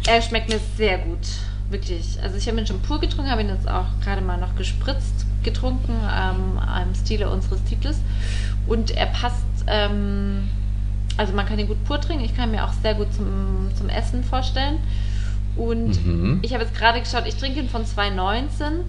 er? 0.06 0.14
er 0.14 0.22
schmeckt 0.22 0.48
mir 0.48 0.60
sehr 0.76 0.98
gut. 0.98 1.18
Wirklich. 1.70 2.18
Also 2.22 2.36
ich 2.36 2.46
habe 2.46 2.58
ihn 2.60 2.66
schon 2.66 2.80
pur 2.80 3.00
getrunken, 3.00 3.30
habe 3.30 3.40
ihn 3.42 3.48
jetzt 3.48 3.68
auch 3.68 3.86
gerade 4.04 4.20
mal 4.20 4.38
noch 4.38 4.54
gespritzt 4.56 5.26
getrunken, 5.42 5.92
ähm, 5.92 6.60
im 6.82 6.94
Stile 6.94 7.30
unseres 7.30 7.62
Titels. 7.64 7.98
Und 8.66 8.90
er 8.96 9.06
passt, 9.06 9.44
ähm, 9.66 10.48
also 11.16 11.32
man 11.32 11.46
kann 11.46 11.58
ihn 11.58 11.66
gut 11.66 11.84
pur 11.84 12.00
trinken. 12.00 12.24
Ich 12.24 12.36
kann 12.36 12.50
ihn 12.50 12.56
mir 12.56 12.64
auch 12.64 12.72
sehr 12.82 12.94
gut 12.94 13.12
zum, 13.14 13.68
zum 13.76 13.88
Essen 13.88 14.22
vorstellen. 14.24 14.78
Und 15.56 16.04
Mhm. 16.04 16.40
ich 16.42 16.52
habe 16.52 16.64
jetzt 16.64 16.74
gerade 16.76 17.00
geschaut, 17.00 17.24
ich 17.26 17.36
trinke 17.36 17.60
ihn 17.60 17.68
von 17.68 17.84
2019. 17.84 18.84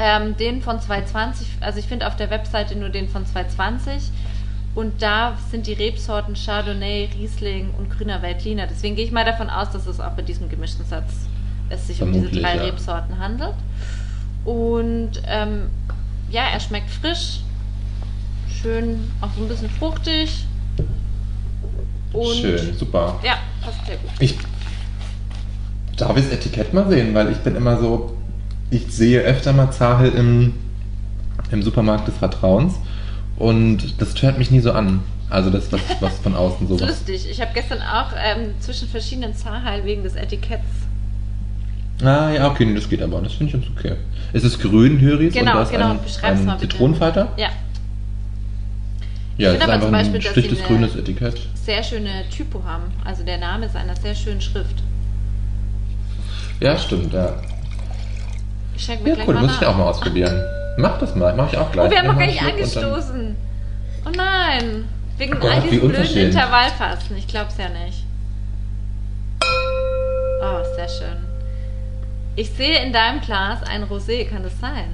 Ähm, 0.00 0.36
den 0.36 0.62
von 0.62 0.80
220, 0.80 1.48
also 1.60 1.80
ich 1.80 1.86
finde 1.86 2.06
auf 2.06 2.14
der 2.14 2.30
Webseite 2.30 2.76
nur 2.76 2.88
den 2.88 3.08
von 3.08 3.26
220 3.26 4.12
und 4.78 5.02
da 5.02 5.36
sind 5.50 5.66
die 5.66 5.72
Rebsorten 5.72 6.34
Chardonnay, 6.36 7.08
Riesling 7.18 7.70
und 7.76 7.90
grüner 7.90 8.22
Veltliner. 8.22 8.68
Deswegen 8.68 8.94
gehe 8.94 9.04
ich 9.04 9.10
mal 9.10 9.24
davon 9.24 9.50
aus, 9.50 9.70
dass 9.70 9.88
es 9.88 9.98
auch 9.98 10.12
bei 10.12 10.22
diesem 10.22 10.48
gemischten 10.48 10.86
Satz 10.86 11.26
es 11.68 11.88
sich 11.88 12.00
um 12.00 12.12
diese 12.12 12.26
Vermutlich, 12.26 12.44
drei 12.44 12.56
ja. 12.58 12.62
Rebsorten 12.62 13.18
handelt. 13.18 13.56
Und 14.44 15.20
ähm, 15.26 15.62
ja, 16.30 16.42
er 16.52 16.60
schmeckt 16.60 16.90
frisch, 16.90 17.40
schön, 18.48 19.10
auch 19.20 19.30
so 19.36 19.42
ein 19.42 19.48
bisschen 19.48 19.68
fruchtig. 19.68 20.46
Und 22.12 22.36
Schön, 22.36 22.76
super. 22.78 23.18
Ja, 23.24 23.38
passt 23.60 23.84
sehr 23.84 23.96
gut. 23.96 24.10
Ich 24.20 24.36
darf 25.96 26.16
ich 26.16 26.22
das 26.22 26.34
Etikett 26.34 26.72
mal 26.72 26.88
sehen, 26.88 27.12
weil 27.14 27.32
ich 27.32 27.38
bin 27.38 27.56
immer 27.56 27.80
so, 27.80 28.16
ich 28.70 28.86
sehe 28.86 29.22
öfter 29.22 29.52
mal 29.52 29.72
Zahel 29.72 30.12
im, 30.12 30.54
im 31.50 31.64
Supermarkt 31.64 32.06
des 32.06 32.16
Vertrauens 32.16 32.76
und 33.38 34.00
das 34.00 34.16
stört 34.16 34.38
mich 34.38 34.50
nie 34.50 34.60
so 34.60 34.72
an. 34.72 35.00
Also 35.30 35.50
das, 35.50 35.70
was, 35.72 35.80
was 36.00 36.18
von 36.20 36.34
außen 36.34 36.66
sowas. 36.68 36.88
lustig. 36.88 37.28
Ich 37.30 37.40
habe 37.40 37.50
gestern 37.54 37.82
auch 37.82 38.12
ähm, 38.16 38.54
zwischen 38.60 38.88
verschiedenen 38.88 39.34
Zahlen 39.34 39.84
wegen 39.84 40.02
des 40.02 40.14
Etiketts. 40.14 40.64
Ah 42.02 42.30
ja, 42.30 42.48
okay, 42.50 42.64
nee, 42.64 42.74
das 42.74 42.88
geht 42.88 43.02
aber. 43.02 43.20
Das 43.20 43.32
finde 43.34 43.46
ich 43.56 43.60
ganz 43.64 43.78
okay. 43.78 43.96
Es 44.32 44.44
ist 44.44 44.60
grün, 44.60 45.00
Höris, 45.00 45.34
Genau, 45.34 45.50
und 45.52 45.56
da 45.58 45.62
ist 45.64 45.70
genau, 45.72 45.90
ein, 45.90 46.02
beschreib's 46.02 46.40
ein 46.40 46.46
mal 46.46 46.54
bitte. 46.56 46.68
Zitronenfalter. 46.72 47.28
Ja, 47.36 47.48
Ja, 49.36 49.50
finde 49.50 49.52
es 49.52 49.54
ist 49.54 49.62
aber 49.62 49.72
einfach 49.72 49.86
zum 49.86 49.94
ein 49.94 50.00
Beispiel, 50.02 50.20
dass 50.20 50.32
schlichtes 50.32 50.62
grünes 50.64 50.96
Etikett. 50.96 51.40
sehr 51.64 51.82
schöne 51.82 52.24
Typo 52.30 52.62
haben. 52.64 52.84
Also 53.04 53.24
der 53.24 53.38
Name 53.38 53.66
ist 53.66 53.76
einer 53.76 53.96
sehr 53.96 54.14
schönen 54.14 54.40
Schrift. 54.40 54.82
Ja, 56.60 56.76
stimmt, 56.78 57.12
ja. 57.12 57.34
Ich 58.76 58.84
schenke 58.84 59.02
mir 59.02 59.08
Ja, 59.10 59.14
gleich 59.16 59.28
cool, 59.28 59.34
mal 59.34 59.42
muss 59.42 59.54
ich 59.54 59.60
nach. 59.60 59.68
auch 59.68 59.76
mal 59.76 59.84
ausprobieren. 59.84 60.40
Mach 60.78 60.96
das 60.98 61.14
mal, 61.16 61.34
mach 61.34 61.52
ich 61.52 61.58
auch 61.58 61.72
gleich. 61.72 61.88
Oh, 61.88 61.90
wir 61.90 61.98
haben 61.98 62.06
noch 62.06 62.18
gar 62.18 62.26
nicht 62.26 62.40
angestoßen. 62.40 63.36
Oh 64.06 64.10
nein. 64.16 64.84
Wegen 65.16 65.34
Oh 65.34 65.40
Gott, 65.40 65.50
all 65.50 65.60
diesen 65.62 65.88
blöden. 65.88 66.16
Intervallfasten. 66.16 67.16
Ich 67.16 67.26
glaub's 67.26 67.56
ja 67.58 67.68
nicht. 67.68 68.04
Oh, 70.40 70.62
sehr 70.76 70.88
schön. 70.88 71.16
Ich 72.36 72.50
sehe 72.50 72.84
in 72.84 72.92
deinem 72.92 73.20
Glas 73.20 73.58
ein 73.64 73.82
Rosé. 73.84 74.24
Kann 74.28 74.44
das 74.44 74.58
sein? 74.60 74.84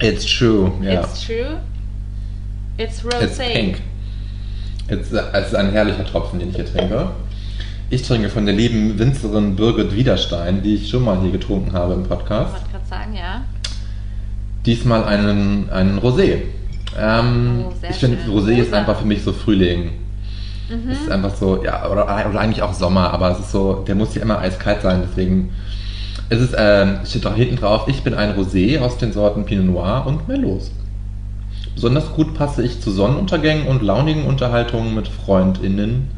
It's 0.00 0.24
true, 0.24 0.70
ja. 0.80 1.00
It's 1.02 1.26
true. 1.26 1.58
It's 2.76 3.04
rosé. 3.04 3.24
It's 3.24 3.38
pink. 3.38 3.80
It's, 4.88 5.12
äh, 5.12 5.22
es 5.32 5.48
ist 5.48 5.54
ein 5.56 5.72
herrlicher 5.72 6.04
Tropfen, 6.06 6.38
den 6.38 6.50
ich 6.50 6.54
hier 6.56 6.66
trinke. 6.66 7.10
Ich 7.90 8.02
trinke 8.02 8.28
von 8.28 8.46
der 8.46 8.54
lieben 8.54 8.96
Winzerin 8.98 9.56
Birgit 9.56 9.96
Widerstein, 9.96 10.62
die 10.62 10.76
ich 10.76 10.88
schon 10.88 11.02
mal 11.04 11.20
hier 11.20 11.32
getrunken 11.32 11.72
habe 11.72 11.94
im 11.94 12.02
Ich 12.02 12.08
Podcast. 12.08 12.52
wollte 12.52 12.70
gerade 12.70 12.86
sagen, 12.86 13.14
ja. 13.14 13.42
Diesmal 14.68 15.02
einen, 15.04 15.70
einen 15.70 15.98
Rosé. 15.98 16.42
Ähm, 17.00 17.64
Oh, 17.66 17.72
ich 17.88 17.96
finde. 17.96 18.18
Rosé 18.28 18.58
ist 18.58 18.74
einfach 18.74 18.98
für 18.98 19.06
mich 19.06 19.22
so 19.22 19.32
Frühling. 19.32 19.92
Mhm. 20.68 20.90
Es 20.90 21.00
ist 21.00 21.10
einfach 21.10 21.34
so, 21.34 21.64
ja, 21.64 21.90
oder, 21.90 22.04
oder 22.04 22.38
eigentlich 22.38 22.60
auch 22.60 22.74
Sommer, 22.74 23.10
aber 23.14 23.30
es 23.30 23.38
ist 23.38 23.50
so, 23.50 23.82
der 23.88 23.94
muss 23.94 24.14
ja 24.14 24.20
immer 24.20 24.40
eiskalt 24.40 24.82
sein, 24.82 25.02
deswegen. 25.08 25.54
Es 26.28 26.42
ist, 26.42 26.54
ähm, 26.58 26.98
steht 27.06 27.26
auch 27.26 27.34
hinten 27.34 27.56
drauf, 27.56 27.84
ich 27.86 28.02
bin 28.02 28.12
ein 28.12 28.34
Rosé 28.36 28.78
aus 28.78 28.98
den 28.98 29.10
Sorten 29.14 29.46
Pinot 29.46 29.64
Noir 29.64 30.04
und 30.06 30.28
Merlot. 30.28 30.64
Besonders 31.74 32.12
gut 32.12 32.34
passe 32.34 32.62
ich 32.62 32.82
zu 32.82 32.90
Sonnenuntergängen 32.90 33.68
und 33.68 33.80
launigen 33.82 34.24
Unterhaltungen 34.26 34.94
mit 34.94 35.08
FreundInnen. 35.08 36.10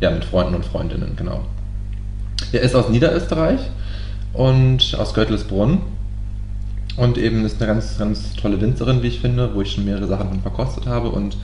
Ja, 0.00 0.10
mit 0.10 0.26
Freunden 0.26 0.56
und 0.56 0.66
Freundinnen, 0.66 1.14
genau. 1.16 1.40
Er 2.52 2.60
ist 2.60 2.74
aus 2.74 2.90
Niederösterreich 2.90 3.60
und 4.34 4.94
aus 5.00 5.14
Göttelsbrunn. 5.14 5.78
Und 6.96 7.18
eben 7.18 7.44
ist 7.44 7.60
eine 7.60 7.72
ganz, 7.72 7.98
ganz 7.98 8.34
tolle 8.34 8.60
Winzerin, 8.60 9.02
wie 9.02 9.08
ich 9.08 9.20
finde, 9.20 9.54
wo 9.54 9.62
ich 9.62 9.72
schon 9.72 9.84
mehrere 9.84 10.06
Sachen 10.06 10.28
von 10.28 10.40
verkostet 10.42 10.86
habe. 10.86 11.10
Und 11.10 11.36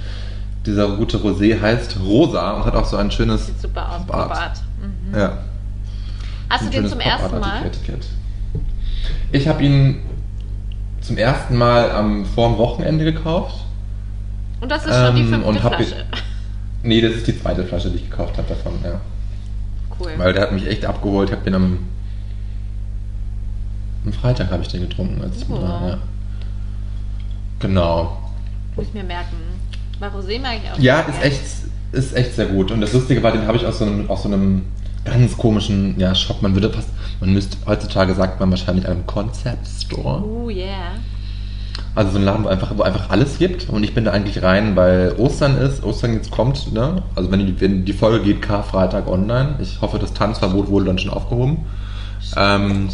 dieser 0.66 0.96
gute 0.96 1.18
Rosé 1.18 1.60
heißt 1.60 1.98
Rosa 2.04 2.52
und 2.52 2.64
hat 2.64 2.74
auch 2.74 2.84
so 2.84 2.96
ein 2.96 3.10
schönes 3.10 3.46
Sieht 3.46 3.60
super 3.60 3.90
aus. 3.90 4.06
Pop-Art. 4.06 4.60
Mhm. 4.80 5.18
Ja, 5.18 5.38
Hast 6.48 6.62
du 6.62 6.66
ein 6.66 6.70
den 6.70 6.76
schönes 6.76 6.90
zum 6.92 7.00
ersten 7.00 7.40
Mal? 7.40 7.40
Pop-Art-Etikett. 7.40 8.06
Ich 9.32 9.48
habe 9.48 9.62
ihn 9.64 10.00
zum 11.00 11.16
ersten 11.16 11.56
Mal 11.56 11.90
am 11.90 12.24
vorm 12.26 12.58
Wochenende 12.58 13.04
gekauft. 13.04 13.64
Und 14.60 14.70
das 14.70 14.84
ist 14.84 14.94
schon 14.94 15.16
die 15.16 15.22
Ähm, 15.22 15.28
fünfte 15.30 15.48
und 15.48 15.62
hab 15.62 15.74
Flasche. 15.76 16.04
Nee, 16.82 17.00
das 17.00 17.12
ist 17.14 17.26
die 17.26 17.40
zweite 17.40 17.64
Flasche, 17.64 17.90
die 17.90 17.96
ich 17.96 18.10
gekauft 18.10 18.36
habe 18.38 18.48
davon, 18.48 18.72
ja. 18.84 19.00
Cool. 19.98 20.12
Weil 20.16 20.32
der 20.32 20.42
hat 20.42 20.52
mich 20.52 20.66
echt 20.66 20.84
abgeholt. 20.84 21.28
Ich 21.30 21.34
habe 21.34 21.44
den 21.44 21.54
am, 21.54 21.78
am 24.04 24.12
Freitag 24.12 24.50
habe 24.50 24.62
ich 24.62 24.68
den 24.68 24.82
getrunken, 24.82 25.22
als 25.22 25.36
ich 25.38 25.44
Oh. 25.48 25.60
war, 25.60 25.88
ja. 25.88 25.98
Genau. 27.58 28.18
Muss 28.76 28.86
ich 28.86 28.94
mir 28.94 29.04
merken. 29.04 29.36
Bei 29.98 30.08
Rosé 30.08 30.40
mag 30.40 30.52
ich 30.64 30.70
auch. 30.70 30.78
Ja, 30.78 31.00
ist 31.00 31.22
echt, 31.22 31.40
ist 31.92 32.16
echt 32.16 32.34
sehr 32.34 32.46
gut. 32.46 32.70
Und 32.70 32.80
das 32.80 32.92
Lustige 32.92 33.22
war, 33.22 33.32
den 33.32 33.46
habe 33.46 33.58
ich 33.58 33.66
aus 33.66 33.78
so 33.78 33.84
einem, 33.84 34.08
aus 34.08 34.22
so 34.22 34.28
einem 34.28 34.62
ganz 35.04 35.36
komischen 35.36 35.98
ja, 35.98 36.14
Shop. 36.14 36.40
Man 36.40 36.54
würde 36.54 36.70
fast, 36.70 36.88
man 37.20 37.32
müsste, 37.32 37.58
heutzutage 37.66 38.14
sagt 38.14 38.40
man 38.40 38.50
wahrscheinlich 38.50 38.88
einem 38.88 39.06
Concept 39.06 39.66
Store. 39.66 40.24
Oh 40.24 40.48
yeah. 40.48 40.92
Also 41.94 42.12
so 42.12 42.18
ein 42.18 42.24
Laden, 42.24 42.44
wo 42.44 42.48
einfach, 42.48 42.72
wo 42.76 42.82
einfach 42.82 43.10
alles 43.10 43.38
gibt. 43.38 43.68
Und 43.68 43.84
ich 43.84 43.94
bin 43.94 44.04
da 44.04 44.12
eigentlich 44.12 44.42
rein, 44.42 44.76
weil 44.76 45.14
Ostern 45.18 45.58
ist. 45.58 45.82
Ostern 45.82 46.14
jetzt 46.14 46.30
kommt, 46.30 46.72
ne? 46.72 47.02
Also 47.14 47.30
wenn 47.30 47.44
die, 47.44 47.60
wenn 47.60 47.84
die 47.84 47.92
Folge 47.92 48.24
geht, 48.24 48.40
Karfreitag 48.40 49.06
online. 49.08 49.56
Ich 49.60 49.80
hoffe, 49.80 49.98
das 49.98 50.14
Tanzverbot 50.14 50.68
wurde 50.68 50.86
dann 50.86 50.98
schon 50.98 51.10
aufgehoben. 51.10 51.58
Ähm, 52.36 52.88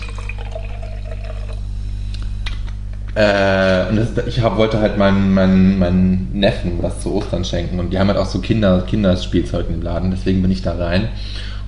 äh, 3.16 3.88
und 3.88 3.96
das, 3.96 4.26
ich 4.26 4.40
hab, 4.42 4.56
wollte 4.56 4.78
halt 4.80 4.98
meinen, 4.98 5.32
meinen, 5.34 5.78
meinen 5.78 6.28
Neffen 6.34 6.72
was 6.82 7.00
zu 7.00 7.12
Ostern 7.14 7.44
schenken. 7.44 7.80
Und 7.80 7.92
die 7.92 7.98
haben 7.98 8.08
halt 8.08 8.18
auch 8.18 8.26
so 8.26 8.40
Kinder, 8.40 8.82
Kinderspielzeug 8.86 9.66
im 9.70 9.80
Laden. 9.82 10.10
Deswegen 10.10 10.42
bin 10.42 10.50
ich 10.50 10.62
da 10.62 10.74
rein. 10.76 11.08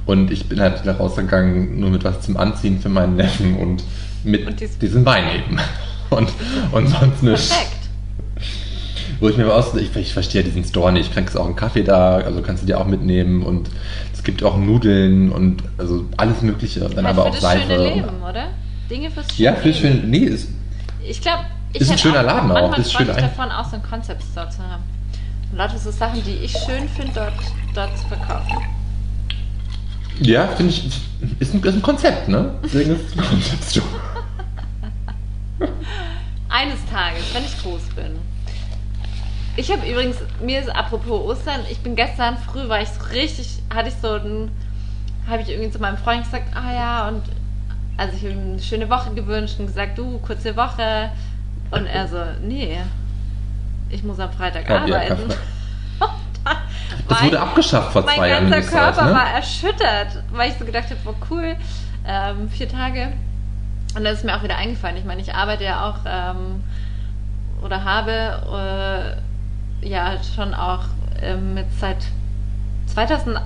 Und 0.06 0.30
ich 0.30 0.48
bin 0.48 0.60
halt 0.60 0.82
wieder 0.82 0.96
rausgegangen, 0.98 1.80
nur 1.80 1.90
mit 1.90 2.04
was 2.04 2.20
zum 2.20 2.36
Anziehen 2.36 2.80
für 2.80 2.88
meinen 2.90 3.16
Neffen. 3.16 3.56
Und 3.56 3.82
Mit 4.24 4.46
Und 4.46 4.60
dies- 4.60 4.78
diesem 4.78 5.04
Wein 5.06 5.24
eben. 5.36 5.58
Und, 6.10 6.28
und 6.72 6.88
sonst 6.88 7.22
nicht. 7.22 7.50
Perfekt. 7.50 7.72
Wo 9.20 9.28
ich 9.28 9.36
mir 9.36 9.44
aber 9.44 9.56
aus, 9.56 9.74
ich, 9.74 9.94
ich 9.94 10.12
verstehe 10.14 10.42
diesen 10.42 10.64
Store 10.64 10.90
nicht. 10.92 11.12
Kriegst 11.12 11.36
auch 11.36 11.44
einen 11.44 11.54
Kaffee 11.56 11.82
da, 11.82 12.16
also 12.16 12.40
kannst 12.40 12.62
du 12.62 12.66
dir 12.66 12.80
auch 12.80 12.86
mitnehmen 12.86 13.42
und 13.42 13.68
es 14.14 14.22
gibt 14.22 14.42
auch 14.42 14.56
Nudeln 14.56 15.30
und 15.30 15.62
also 15.76 16.06
alles 16.16 16.40
Mögliche. 16.40 16.80
Dann 16.80 17.04
Halt 17.04 17.18
aber 17.18 17.26
auch 17.26 17.34
Seife. 17.36 17.72
schöne 17.72 17.88
Leben, 17.94 18.08
oder? 18.26 18.46
Dinge 18.90 19.10
fürs 19.10 19.26
schöne 19.34 19.44
Ja, 19.50 19.54
für 19.56 19.68
Leben. 19.68 19.78
schön. 19.78 20.10
Nee, 20.10 20.18
ist, 20.18 20.48
Ich 21.08 21.20
glaube, 21.22 21.44
ich 21.72 21.80
Ist 21.80 21.90
ein 21.90 21.98
schöner 21.98 22.22
Laden 22.22 22.50
auch, 22.52 22.76
ist 22.76 22.92
schön 22.92 23.08
ich 23.08 23.16
ein- 23.16 23.22
davon, 23.22 23.50
auch 23.50 23.64
so 23.64 23.74
einen 23.76 23.82
Concept 23.82 24.22
Store 24.22 24.48
zu 24.50 24.58
haben. 24.58 24.82
Und 25.50 25.56
lauter 25.58 25.78
so 25.78 25.90
Sachen, 25.90 26.22
die 26.24 26.34
ich 26.34 26.52
schön 26.52 26.88
finde, 26.88 27.12
dort, 27.14 27.32
dort 27.74 27.96
zu 27.98 28.06
verkaufen. 28.08 28.58
ja, 30.20 30.46
finde 30.48 30.72
ich, 30.72 30.86
ist 31.38 31.54
ein, 31.54 31.62
ist 31.62 31.74
ein 31.74 31.82
Konzept, 31.82 32.28
ne? 32.28 32.54
Deswegen 32.64 32.94
ist 32.96 33.06
es 33.08 33.12
ein 33.18 33.24
Konzept. 33.24 33.82
Eines 36.50 36.84
Tages, 36.90 37.34
wenn 37.34 37.44
ich 37.44 37.62
groß 37.62 37.82
bin. 37.94 38.18
Ich 39.56 39.70
habe 39.72 39.88
übrigens, 39.90 40.16
mir 40.42 40.60
ist 40.60 40.68
apropos 40.68 41.36
Ostern, 41.38 41.60
ich 41.70 41.78
bin 41.80 41.96
gestern 41.96 42.36
früh, 42.38 42.68
war 42.68 42.80
ich 42.80 42.88
so 42.88 43.02
richtig, 43.12 43.58
hatte 43.74 43.88
ich 43.88 43.94
so 44.00 44.12
ein, 44.14 44.50
habe 45.28 45.42
ich 45.42 45.48
irgendwie 45.50 45.70
zu 45.70 45.78
meinem 45.80 45.96
Freund 45.98 46.24
gesagt, 46.24 46.54
ah 46.54 46.72
ja, 46.72 47.08
und 47.08 47.22
also 47.98 48.16
ich 48.16 48.22
habe 48.22 48.32
ihm 48.32 48.52
eine 48.52 48.62
schöne 48.62 48.88
Woche 48.88 49.12
gewünscht 49.12 49.56
und 49.58 49.66
gesagt, 49.66 49.98
du, 49.98 50.18
kurze 50.20 50.56
Woche. 50.56 51.10
Und 51.70 51.84
er 51.84 52.08
so, 52.08 52.16
nee, 52.42 52.78
ich 53.90 54.02
muss 54.02 54.18
am 54.20 54.32
Freitag 54.32 54.68
Ja, 54.68 54.86
ja, 54.86 54.96
arbeiten. 54.96 55.28
Dann 56.44 56.56
Das 57.08 57.22
wurde 57.22 57.40
abgeschafft 57.40 57.92
vor 57.92 58.04
zwei 58.06 58.16
mein 58.16 58.30
Jahren. 58.30 58.44
in 58.46 58.50
ganzer 58.50 58.70
Körper 58.70 59.04
ne? 59.06 59.14
war 59.14 59.30
erschüttert, 59.30 60.22
weil 60.32 60.50
ich 60.50 60.56
so 60.58 60.64
gedacht 60.64 60.84
habe, 60.84 61.00
boah, 61.04 61.14
cool, 61.30 61.56
ähm, 62.06 62.48
vier 62.48 62.68
Tage. 62.68 63.12
Und 63.94 64.04
dann 64.04 64.14
ist 64.14 64.24
mir 64.24 64.36
auch 64.36 64.42
wieder 64.42 64.56
eingefallen. 64.56 64.96
Ich 64.96 65.04
meine, 65.04 65.20
ich 65.20 65.34
arbeite 65.34 65.64
ja 65.64 65.90
auch 65.90 65.98
ähm, 66.06 66.62
oder 67.62 67.84
habe 67.84 69.18
äh, 69.82 69.88
ja 69.88 70.12
schon 70.34 70.54
auch 70.54 70.84
ähm, 71.20 71.54
mit 71.54 71.66
seit 71.78 71.98
2018 72.86 73.42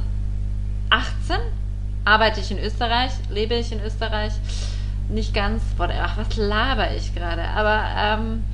arbeite 2.05 2.41
ich 2.41 2.51
in 2.51 2.59
Österreich, 2.59 3.13
lebe 3.31 3.55
ich 3.55 3.73
in 3.73 3.83
Österreich. 3.83 4.33
Nicht 5.09 5.35
ganz, 5.35 5.63
boah, 5.77 5.89
ach, 6.01 6.17
was 6.17 6.37
laber 6.37 6.95
ich 6.95 7.15
gerade, 7.15 7.43
aber 7.43 7.85
ähm, 7.97 8.45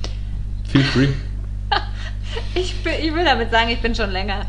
Feel 0.67 0.83
free. 0.83 1.07
ich, 2.55 2.83
bin, 2.83 2.93
ich 3.01 3.13
will 3.13 3.25
damit 3.25 3.49
sagen, 3.51 3.69
ich 3.69 3.81
bin 3.81 3.95
schon 3.95 4.11
länger 4.11 4.45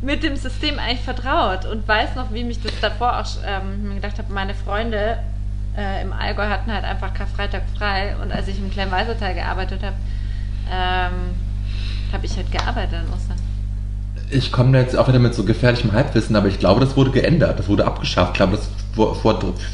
mit 0.00 0.22
dem 0.22 0.36
System 0.36 0.78
eigentlich 0.78 1.00
vertraut 1.00 1.66
und 1.66 1.86
weiß 1.86 2.16
noch, 2.16 2.32
wie 2.32 2.44
mich 2.44 2.60
das 2.62 2.72
davor 2.80 3.20
auch 3.20 3.26
ähm, 3.46 3.94
gedacht 3.94 4.18
habe, 4.18 4.32
meine 4.32 4.54
Freunde 4.54 5.18
äh, 5.76 6.02
im 6.02 6.12
Allgäu 6.12 6.48
hatten 6.48 6.72
halt 6.72 6.84
einfach 6.84 7.14
Karfreitag 7.14 7.62
frei 7.76 8.16
und 8.20 8.32
als 8.32 8.48
ich 8.48 8.58
im 8.58 8.70
Kleinweisertal 8.70 9.34
gearbeitet 9.34 9.82
habe, 9.82 9.96
ähm, 10.70 11.34
habe 12.12 12.26
ich 12.26 12.36
halt 12.36 12.50
gearbeitet 12.50 13.04
in 13.06 13.12
Ostern. 13.12 13.41
Ich 14.32 14.50
komme 14.52 14.72
da 14.72 14.78
jetzt 14.80 14.96
auch 14.96 15.08
wieder 15.08 15.18
mit 15.18 15.34
so 15.34 15.44
gefährlichem 15.44 15.92
Halbwissen, 15.92 16.34
aber 16.36 16.48
ich 16.48 16.58
glaube, 16.58 16.80
das 16.80 16.96
wurde 16.96 17.10
geändert. 17.10 17.58
Das 17.58 17.68
wurde 17.68 17.84
abgeschafft. 17.86 18.30
Ich 18.32 18.36
glaube, 18.36 18.56
das 18.56 18.68
vor, 18.94 19.14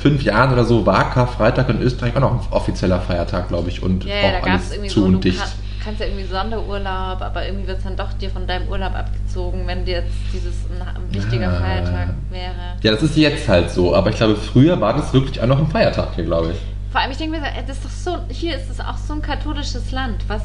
fünf 0.00 0.22
Jahren 0.22 0.52
oder 0.52 0.64
so 0.64 0.86
war 0.86 1.10
Karfreitag 1.10 1.68
in 1.68 1.80
Österreich 1.82 2.14
auch 2.16 2.20
noch 2.20 2.32
ein 2.32 2.40
offizieller 2.52 3.00
Feiertag, 3.00 3.48
glaube 3.48 3.68
ich. 3.68 3.82
Und 3.82 4.04
Ja, 4.04 4.14
ja, 4.14 4.32
da 4.32 4.38
auch 4.38 4.42
gab 4.42 4.54
es 4.56 4.60
alles 4.62 4.72
irgendwie 4.72 4.88
zu 4.90 5.00
so, 5.00 5.06
und 5.06 5.12
du 5.14 5.18
dicht. 5.18 5.38
kann, 5.38 5.48
kannst 5.84 6.00
ja 6.00 6.06
irgendwie 6.06 6.26
Sonderurlaub, 6.26 7.20
aber 7.20 7.46
irgendwie 7.46 7.66
wird 7.66 7.78
es 7.78 7.84
dann 7.84 7.96
doch 7.96 8.12
dir 8.14 8.30
von 8.30 8.46
deinem 8.46 8.68
Urlaub 8.68 8.94
abgezogen, 8.94 9.66
wenn 9.66 9.84
dir 9.84 9.98
jetzt 9.98 10.12
dieses 10.32 10.54
ein, 10.70 11.14
wichtiger 11.14 11.52
Ja. 11.52 11.60
Feiertag 11.60 12.08
wäre. 12.30 12.52
Ja, 12.82 12.92
das 12.92 13.02
ist 13.02 13.16
jetzt 13.16 13.48
halt 13.48 13.70
so, 13.70 13.94
aber 13.94 14.10
ich 14.10 14.16
glaube, 14.16 14.36
früher 14.36 14.80
war 14.80 14.94
das 14.94 15.12
wirklich 15.12 15.40
auch 15.40 15.46
noch 15.46 15.58
ein 15.58 15.66
Feiertag 15.68 16.14
hier, 16.14 16.24
glaube 16.24 16.52
ich. 16.52 16.58
Vor 16.92 17.00
allem, 17.00 17.10
ich 17.10 17.18
denke 17.18 17.38
mir, 17.38 17.46
das 17.66 17.76
ist 17.76 17.84
doch 17.84 17.90
so, 18.14 18.18
hier 18.28 18.56
ist 18.56 18.70
es 18.70 18.80
auch 18.80 18.96
so 18.96 19.14
ein 19.14 19.22
katholisches 19.22 19.90
Land. 19.90 20.24
Was, 20.28 20.42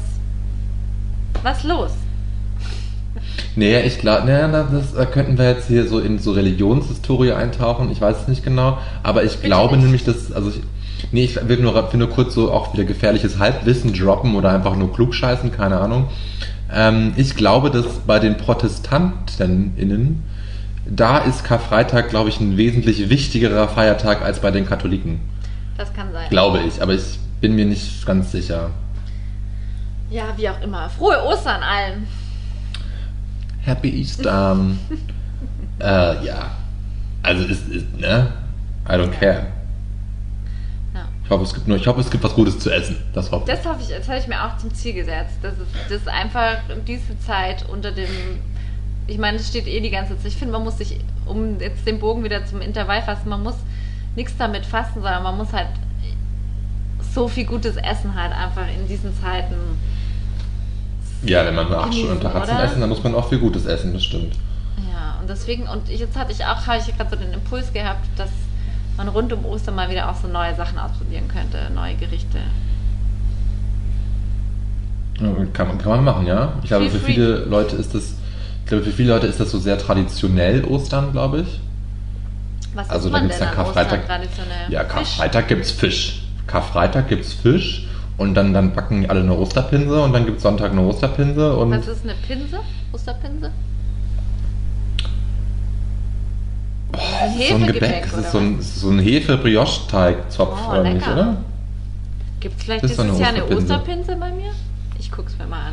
was 1.42 1.62
los? 1.64 1.92
Nee, 3.56 3.80
ich 3.82 3.98
glaube, 3.98 4.26
nee, 4.26 4.52
das 4.72 4.94
äh, 4.94 5.06
könnten 5.06 5.38
wir 5.38 5.48
jetzt 5.48 5.68
hier 5.68 5.86
so 5.86 5.98
in 5.98 6.18
so 6.18 6.32
Religionshistorie 6.32 7.32
eintauchen. 7.32 7.90
Ich 7.90 8.00
weiß 8.00 8.22
es 8.22 8.28
nicht 8.28 8.44
genau, 8.44 8.78
aber 9.02 9.24
ich 9.24 9.36
Bitte 9.36 9.46
glaube 9.46 9.76
nicht. 9.76 9.84
nämlich, 9.84 10.04
dass, 10.04 10.32
also 10.32 10.50
ich, 10.50 10.60
nee, 11.12 11.24
ich 11.24 11.48
will 11.48 11.58
nur, 11.58 11.74
will 11.74 11.98
nur 11.98 12.10
kurz 12.10 12.34
so 12.34 12.52
auch 12.52 12.72
wieder 12.72 12.84
gefährliches 12.84 13.38
Halbwissen 13.38 13.92
droppen 13.92 14.34
oder 14.34 14.50
einfach 14.50 14.76
nur 14.76 14.92
klugscheißen, 14.92 15.52
keine 15.52 15.78
Ahnung. 15.80 16.08
Ähm, 16.72 17.12
ich 17.16 17.36
glaube, 17.36 17.70
dass 17.70 17.86
bei 18.06 18.18
den 18.18 18.36
ProtestantInnen, 18.36 20.22
da 20.86 21.18
ist 21.18 21.44
Karfreitag, 21.44 22.10
glaube 22.10 22.28
ich, 22.28 22.40
ein 22.40 22.56
wesentlich 22.56 23.08
wichtigerer 23.08 23.68
Feiertag 23.68 24.22
als 24.22 24.40
bei 24.40 24.50
den 24.50 24.66
Katholiken. 24.66 25.20
Das 25.76 25.92
kann 25.94 26.12
sein. 26.12 26.28
Glaube 26.30 26.60
ich, 26.66 26.82
aber 26.82 26.94
ich 26.94 27.18
bin 27.40 27.54
mir 27.54 27.64
nicht 27.64 28.04
ganz 28.06 28.32
sicher. 28.32 28.70
Ja, 30.10 30.24
wie 30.36 30.48
auch 30.48 30.60
immer. 30.62 30.88
Frohe 30.90 31.22
Ostern 31.24 31.62
allen. 31.62 32.06
Happy 33.64 34.00
Easter. 34.00 34.56
äh, 35.80 36.26
ja. 36.26 36.50
Also 37.22 37.44
ist, 37.44 37.68
ist, 37.68 37.98
ne? 37.98 38.32
I 38.86 38.92
don't 38.92 39.12
care. 39.12 39.46
Ja. 40.94 41.08
Ich 41.24 41.30
hoffe, 41.30 41.44
es 41.44 41.54
gibt 41.54 41.66
nur, 41.68 41.76
ich 41.78 41.86
hoffe, 41.86 42.00
es 42.00 42.10
gibt 42.10 42.22
was 42.22 42.34
Gutes 42.34 42.58
zu 42.58 42.70
essen. 42.70 42.96
Das 43.14 43.30
hoffe 43.30 43.44
ich. 43.50 43.56
Das 43.56 43.66
hoffe 43.66 43.80
ich, 43.80 43.88
das 43.88 44.08
habe 44.08 44.18
ich 44.18 44.28
mir 44.28 44.44
auch 44.44 44.56
zum 44.58 44.72
Ziel 44.74 44.92
gesetzt. 44.92 45.38
Das 45.42 45.54
ist, 45.54 45.68
das 45.88 46.02
ist 46.02 46.08
einfach 46.08 46.58
diese 46.86 47.18
Zeit 47.20 47.64
unter 47.70 47.92
dem. 47.92 48.08
Ich 49.06 49.18
meine, 49.18 49.38
es 49.38 49.48
steht 49.48 49.66
eh 49.66 49.80
die 49.80 49.90
ganze 49.90 50.16
Zeit. 50.16 50.26
Ich 50.26 50.36
finde, 50.36 50.52
man 50.52 50.64
muss 50.64 50.78
sich, 50.78 50.98
um 51.26 51.58
jetzt 51.60 51.86
den 51.86 51.98
Bogen 51.98 52.24
wieder 52.24 52.44
zum 52.44 52.60
Intervall 52.60 53.02
fassen, 53.02 53.28
man 53.28 53.42
muss 53.42 53.56
nichts 54.16 54.36
damit 54.36 54.64
fassen, 54.64 54.94
sondern 55.02 55.22
man 55.22 55.36
muss 55.36 55.52
halt 55.52 55.68
so 57.14 57.28
viel 57.28 57.44
gutes 57.44 57.76
Essen 57.76 58.14
halt 58.14 58.32
einfach 58.32 58.66
in 58.68 58.86
diesen 58.88 59.18
Zeiten. 59.20 59.54
Ja, 61.26 61.44
wenn 61.44 61.54
man 61.54 61.68
nur 61.68 61.78
acht 61.78 61.94
Stunden 61.94 62.12
am 62.12 62.20
Tag 62.20 62.34
hat 62.34 62.46
zum? 62.48 62.58
Essen, 62.58 62.80
dann 62.80 62.88
muss 62.88 63.02
man 63.02 63.14
auch 63.14 63.28
viel 63.28 63.38
Gutes 63.38 63.66
essen, 63.66 63.92
das 63.92 64.04
stimmt. 64.04 64.34
Ja, 64.90 65.18
und 65.20 65.28
deswegen, 65.28 65.68
und 65.68 65.88
jetzt 65.88 66.16
hatte 66.16 66.32
ich 66.32 66.44
auch, 66.44 66.66
habe 66.66 66.78
ich 66.78 66.96
gerade 66.96 67.10
so 67.10 67.16
den 67.16 67.32
Impuls 67.32 67.72
gehabt, 67.72 68.06
dass 68.16 68.30
man 68.96 69.08
rund 69.08 69.32
um 69.32 69.44
Ostern 69.44 69.74
mal 69.74 69.90
wieder 69.90 70.10
auch 70.10 70.16
so 70.16 70.28
neue 70.28 70.54
Sachen 70.54 70.78
ausprobieren 70.78 71.28
könnte, 71.28 71.72
neue 71.74 71.94
Gerichte. 71.94 72.38
Ja, 75.20 75.32
Kann 75.52 75.68
man, 75.68 75.78
kann 75.78 75.90
man 75.90 76.04
machen, 76.04 76.26
ja. 76.26 76.54
Ich 76.62 76.68
glaube, 76.68 76.90
für 76.90 76.98
viele 76.98 77.36
Leute 77.44 77.76
ist 77.76 77.94
das, 77.94 78.14
ich 78.62 78.66
glaube, 78.66 78.84
für 78.84 78.90
viele 78.90 79.12
Leute 79.12 79.26
ist 79.26 79.40
das 79.40 79.50
so 79.50 79.58
sehr 79.58 79.78
traditionell 79.78 80.64
Ostern, 80.64 81.12
glaube 81.12 81.42
ich. 81.42 81.60
Was 82.74 82.90
Also 82.90 83.08
da 83.08 83.20
gibt's 83.20 83.38
denn 83.38 83.48
dann 83.48 83.58
an 83.58 83.64
Karfreitag. 83.64 84.00
Ja, 84.68 84.80
Fisch? 84.80 84.90
Karfreitag 84.92 85.48
gibt's 85.48 85.70
Fisch. 85.70 86.22
Karfreitag 86.46 87.08
gibt's 87.08 87.32
Fisch 87.32 87.86
und 88.16 88.34
dann, 88.34 88.52
dann 88.54 88.72
backen 88.72 89.08
alle 89.10 89.20
eine 89.20 89.34
Osterpinse 89.36 90.02
und 90.02 90.12
dann 90.12 90.24
gibt's 90.26 90.42
Sonntag 90.42 90.72
eine 90.72 90.82
Osterpinse 90.82 91.56
und 91.56 91.70
Was 91.72 91.86
ist 91.88 92.04
eine 92.04 92.14
Pinse? 92.26 92.58
Osterpinse? 92.92 93.50
Oh, 96.92 96.98
Ein 97.22 97.30
es 97.30 97.40
ist 97.40 97.48
so 97.48 97.54
ein 97.56 97.66
Gebäck. 97.66 98.04
Es 98.06 98.12
oder 98.12 98.22
ist 98.22 98.32
so 98.32 98.38
ein, 98.38 98.58
es 98.58 98.80
so 98.80 98.90
ein 98.90 98.98
Hefe-Brioche-Teig-Zopf, 99.00 100.58
Oh, 100.66 100.70
oder 100.70 100.82
nicht, 100.84 100.94
lecker. 100.94 101.12
oder? 101.12 101.36
Gibt 102.40 102.56
es 102.58 102.64
vielleicht 102.64 102.84
Das 102.84 102.90
ist 102.92 103.02
dieses 103.02 103.18
Jahr 103.18 103.28
eine 103.30 103.44
Osterpinse. 103.46 104.16
Bei 104.16 104.30
mir? 104.30 104.50
Ich 104.98 105.10
guck's 105.10 105.36
mir 105.38 105.46
mal 105.46 105.68
an. 105.68 105.72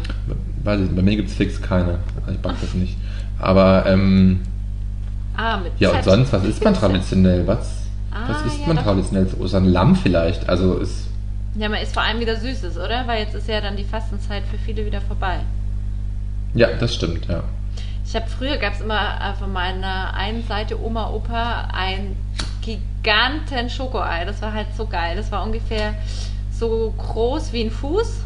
Weiß 0.64 0.80
ich, 0.82 0.96
bei 0.96 1.02
mir 1.02 1.16
gibt's 1.16 1.34
fix 1.34 1.62
keine. 1.62 2.00
Ich 2.32 2.38
back 2.40 2.56
das 2.62 2.74
nicht. 2.74 2.98
Aber, 3.40 3.86
ähm, 3.88 4.40
Ah, 5.38 5.58
mit 5.58 5.72
ja, 5.80 5.90
und 5.90 5.96
Z. 6.04 6.06
sonst, 6.06 6.34
was 6.34 6.44
isst 6.44 6.64
man 6.64 6.74
traditionell? 6.74 7.46
Was, 7.48 7.84
Ah, 8.12 8.28
was 8.30 8.46
isst 8.46 8.62
ja, 8.62 8.68
man 8.74 8.84
traditionell 8.84 9.28
zu 9.28 9.40
Ostern? 9.40 9.66
Lamm 9.66 9.96
vielleicht. 9.96 10.50
Also 10.50 10.78
ist, 10.78 11.08
Ja, 11.56 11.68
man 11.70 11.82
isst 11.82 11.94
vor 11.94 12.04
allem 12.04 12.20
wieder 12.20 12.36
Süßes, 12.38 12.78
oder? 12.78 13.08
Weil 13.08 13.24
jetzt 13.24 13.36
ist 13.36 13.48
ja 13.48 13.60
dann 13.62 13.76
die 13.76 13.84
Fastenzeit 13.84 14.44
für 14.50 14.58
viele 14.58 14.86
wieder 14.86 15.02
vorbei. 15.02 15.40
ja, 16.54 16.68
das 16.80 16.96
stimmt, 16.96 17.28
ja. 17.28 17.44
Ich 18.06 18.16
habe 18.16 18.28
früher 18.28 18.58
gab 18.58 18.74
es 18.74 18.82
immer 18.82 19.20
äh, 19.22 19.34
von 19.36 19.54
meiner 19.54 20.14
einen 20.14 20.44
Seite 20.48 20.82
Oma 20.82 21.10
Opa 21.12 21.70
ein 21.74 22.16
giganten 22.62 23.70
Schokoei. 23.70 24.26
Das 24.26 24.42
war 24.42 24.54
halt 24.54 24.68
so 24.76 24.86
geil. 24.86 25.16
Das 25.16 25.32
war 25.32 25.44
ungefähr 25.44 25.94
so 26.52 26.94
groß 26.98 27.54
wie 27.54 27.64
ein 27.64 27.72
Fuß. 27.72 28.24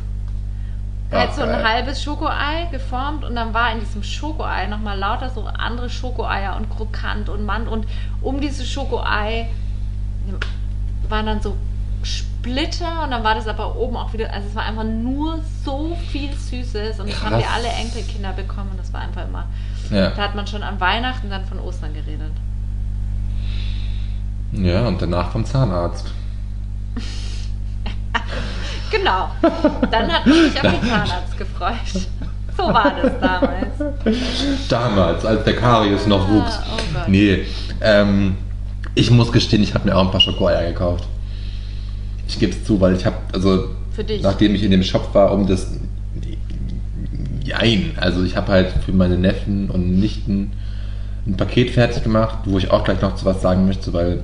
halt 1.12 1.30
Ach, 1.32 1.36
so 1.36 1.42
ein 1.44 1.50
geil. 1.50 1.64
halbes 1.64 2.02
Schokoei 2.04 2.68
geformt 2.72 3.24
und 3.26 3.36
dann 3.36 3.54
war 3.54 3.72
in 3.72 3.80
diesem 3.80 4.04
Schokoei 4.04 4.66
nochmal 4.68 4.98
lauter 4.98 5.30
so 5.30 5.46
andere 5.46 5.90
Schokoeier 5.90 6.56
und 6.56 6.70
krokant 6.70 7.30
und 7.30 7.46
Mann 7.46 7.68
und 7.68 7.86
um 8.22 8.42
dieses 8.42 8.68
Schokoei 8.70 9.48
waren 11.08 11.26
dann 11.28 11.42
so 11.42 11.56
Splitter 12.06 13.04
und 13.04 13.12
dann 13.12 13.24
war 13.24 13.34
das 13.36 13.48
aber 13.48 13.76
oben 13.76 13.96
auch 13.98 14.14
wieder, 14.14 14.32
also 14.32 14.48
es 14.48 14.56
war 14.56 14.64
einfach 14.64 14.84
nur 14.84 15.40
so 15.64 15.98
viel 16.12 16.32
Süßes 16.34 17.00
und 17.00 17.10
das 17.10 17.24
haben 17.24 17.38
wir 17.40 17.50
alle 17.50 17.68
Enkelkinder 17.68 18.32
bekommen 18.34 18.70
und 18.72 18.80
das 18.80 18.94
war 18.94 19.02
einfach 19.02 19.28
immer, 19.28 19.46
Ja, 19.90 20.12
da 20.12 20.22
hat 20.24 20.36
man 20.36 20.46
schon 20.46 20.62
an 20.64 20.80
Weihnachten 20.80 21.30
dann 21.30 21.46
von 21.46 21.60
Ostern 21.60 21.94
geredet. 21.94 22.32
ja 24.54 24.88
und 24.88 25.02
danach 25.02 25.32
vom 25.32 25.44
Zahnarzt. 25.46 26.12
Genau, 28.92 29.30
dann 29.92 30.12
hat 30.14 30.26
man 30.26 30.36
sich 30.36 30.56
auf 30.56 30.72
den 30.72 30.90
Zahnarzt 30.90 31.38
gefreut. 31.38 32.08
So 32.56 32.64
war 32.64 32.94
das 33.02 33.20
damals. 33.20 34.70
Damals, 34.70 35.26
als 35.26 35.44
der 35.44 35.56
Karies 35.58 36.06
noch 36.08 36.30
Ah, 36.30 36.32
wuchs. 36.32 36.60
oh 36.72 36.78
Gott. 36.94 37.08
nee, 37.10 37.46
ähm, 37.82 38.38
ich 38.94 39.12
muss 39.12 39.32
gestehen, 39.34 39.64
ich 39.64 39.74
habe 39.74 39.90
mir 39.90 39.98
auch 39.98 40.06
ein 40.06 40.12
paar 40.12 40.22
Schokoeier 40.22 40.72
gekauft. 40.72 41.06
Ich 42.28 42.40
gebe 42.40 42.52
es 42.54 42.64
zu, 42.64 42.80
weil 42.82 42.96
ich 42.96 43.06
habe, 43.06 43.18
also 43.34 43.70
Für 43.92 44.04
dich. 44.04 44.22
nachdem 44.22 44.56
ich 44.56 44.64
in 44.64 44.72
dem 44.72 44.84
Shop 44.84 45.14
war, 45.14 45.32
um 45.32 45.48
das. 45.48 45.68
Nein, 47.48 47.92
also 47.98 48.24
ich 48.24 48.36
habe 48.36 48.52
halt 48.52 48.70
für 48.86 48.92
meine 48.92 49.18
Neffen 49.18 49.70
und 49.70 50.00
Nichten 50.00 50.52
ein 51.28 51.38
Paket 51.38 51.72
fertig 51.72 52.04
gemacht, 52.04 52.40
wo 52.46 52.58
ich 52.58 52.70
auch 52.72 52.84
gleich 52.84 53.02
noch 53.02 53.16
zu 53.16 53.26
was 53.26 53.42
sagen 53.42 53.66
möchte, 53.66 53.94
weil 53.94 54.24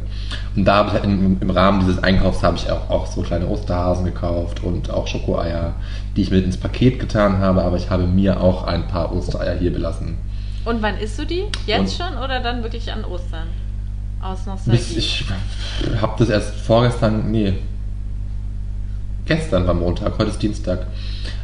und 0.55 0.65
da 0.65 0.75
habe 0.77 0.87
ich 0.89 0.93
halt 0.93 1.03
im, 1.03 1.37
im 1.39 1.49
Rahmen 1.49 1.79
dieses 1.81 2.01
Einkaufs 2.03 2.43
habe 2.43 2.57
ich 2.57 2.69
auch, 2.71 2.89
auch 2.89 3.05
so 3.07 3.21
kleine 3.21 3.47
Osterhasen 3.47 4.05
gekauft 4.05 4.63
und 4.63 4.89
auch 4.91 5.07
Schokoeier, 5.07 5.73
die 6.15 6.21
ich 6.21 6.31
mit 6.31 6.45
ins 6.45 6.57
Paket 6.57 6.99
getan 6.99 7.39
habe, 7.39 7.63
aber 7.63 7.77
ich 7.77 7.89
habe 7.89 8.05
mir 8.05 8.39
auch 8.39 8.65
ein 8.65 8.87
paar 8.87 9.11
Ostereier 9.15 9.57
hier 9.57 9.71
belassen. 9.73 10.17
Und 10.65 10.81
wann 10.83 10.97
isst 10.97 11.17
du 11.19 11.25
die? 11.25 11.43
Jetzt 11.65 11.99
Und- 11.99 12.07
schon 12.09 12.17
oder 12.23 12.39
dann 12.39 12.61
wirklich 12.63 12.91
an 12.91 13.03
Ostern? 13.03 13.47
Aus 14.21 14.45
Nostalgie. 14.45 14.97
ich 14.97 15.25
habe 15.99 16.13
das 16.19 16.29
erst 16.29 16.53
vorgestern, 16.57 17.31
nee, 17.31 17.53
gestern 19.31 19.65
war 19.65 19.73
Montag, 19.73 20.17
heute 20.17 20.29
ist 20.29 20.41
Dienstag. 20.41 20.87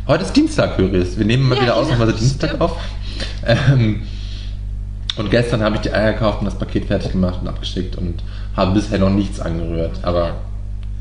Heute 0.07 0.25
ist 0.25 0.35
Dienstag, 0.35 0.77
höre 0.77 0.93
ich. 0.93 1.17
Wir 1.17 1.25
nehmen 1.25 1.47
mal 1.47 1.55
Ja, 1.55 1.61
wieder 1.61 1.71
genau, 1.73 1.83
ausnahmsweise 1.85 2.13
Dienstag 2.17 2.49
stimmt. 2.49 2.61
auf. 2.61 2.77
Ähm, 3.45 4.01
und 5.15 5.31
gestern 5.31 5.61
habe 5.63 5.75
ich 5.77 5.81
die 5.83 5.93
Eier 5.93 6.11
gekauft 6.11 6.39
und 6.39 6.45
das 6.45 6.59
Paket 6.59 6.85
fertig 6.85 7.13
gemacht 7.13 7.39
und 7.41 7.47
abgeschickt 7.47 7.95
und 7.95 8.15
habe 8.57 8.73
bisher 8.73 8.99
noch 8.99 9.09
nichts 9.09 9.39
angerührt. 9.39 9.99
Aber 10.03 10.35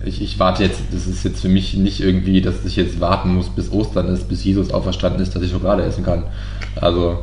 ich, 0.05 0.23
ich 0.23 0.39
warte 0.39 0.63
jetzt, 0.63 0.81
das 0.93 1.09
ist 1.09 1.25
jetzt 1.25 1.41
für 1.41 1.49
mich 1.49 1.75
nicht 1.75 1.99
irgendwie, 2.01 2.41
dass 2.41 2.65
ich 2.65 2.77
jetzt 2.77 3.01
warten 3.01 3.35
muss, 3.35 3.49
bis 3.49 3.73
Ostern 3.73 4.07
ist, 4.07 4.29
bis 4.29 4.45
Jesus 4.45 4.71
auferstanden 4.71 5.21
ist, 5.21 5.35
dass 5.35 5.43
ich 5.43 5.51
Schokolade 5.51 5.83
essen 5.83 6.05
kann. 6.05 6.23
Also, 6.77 7.19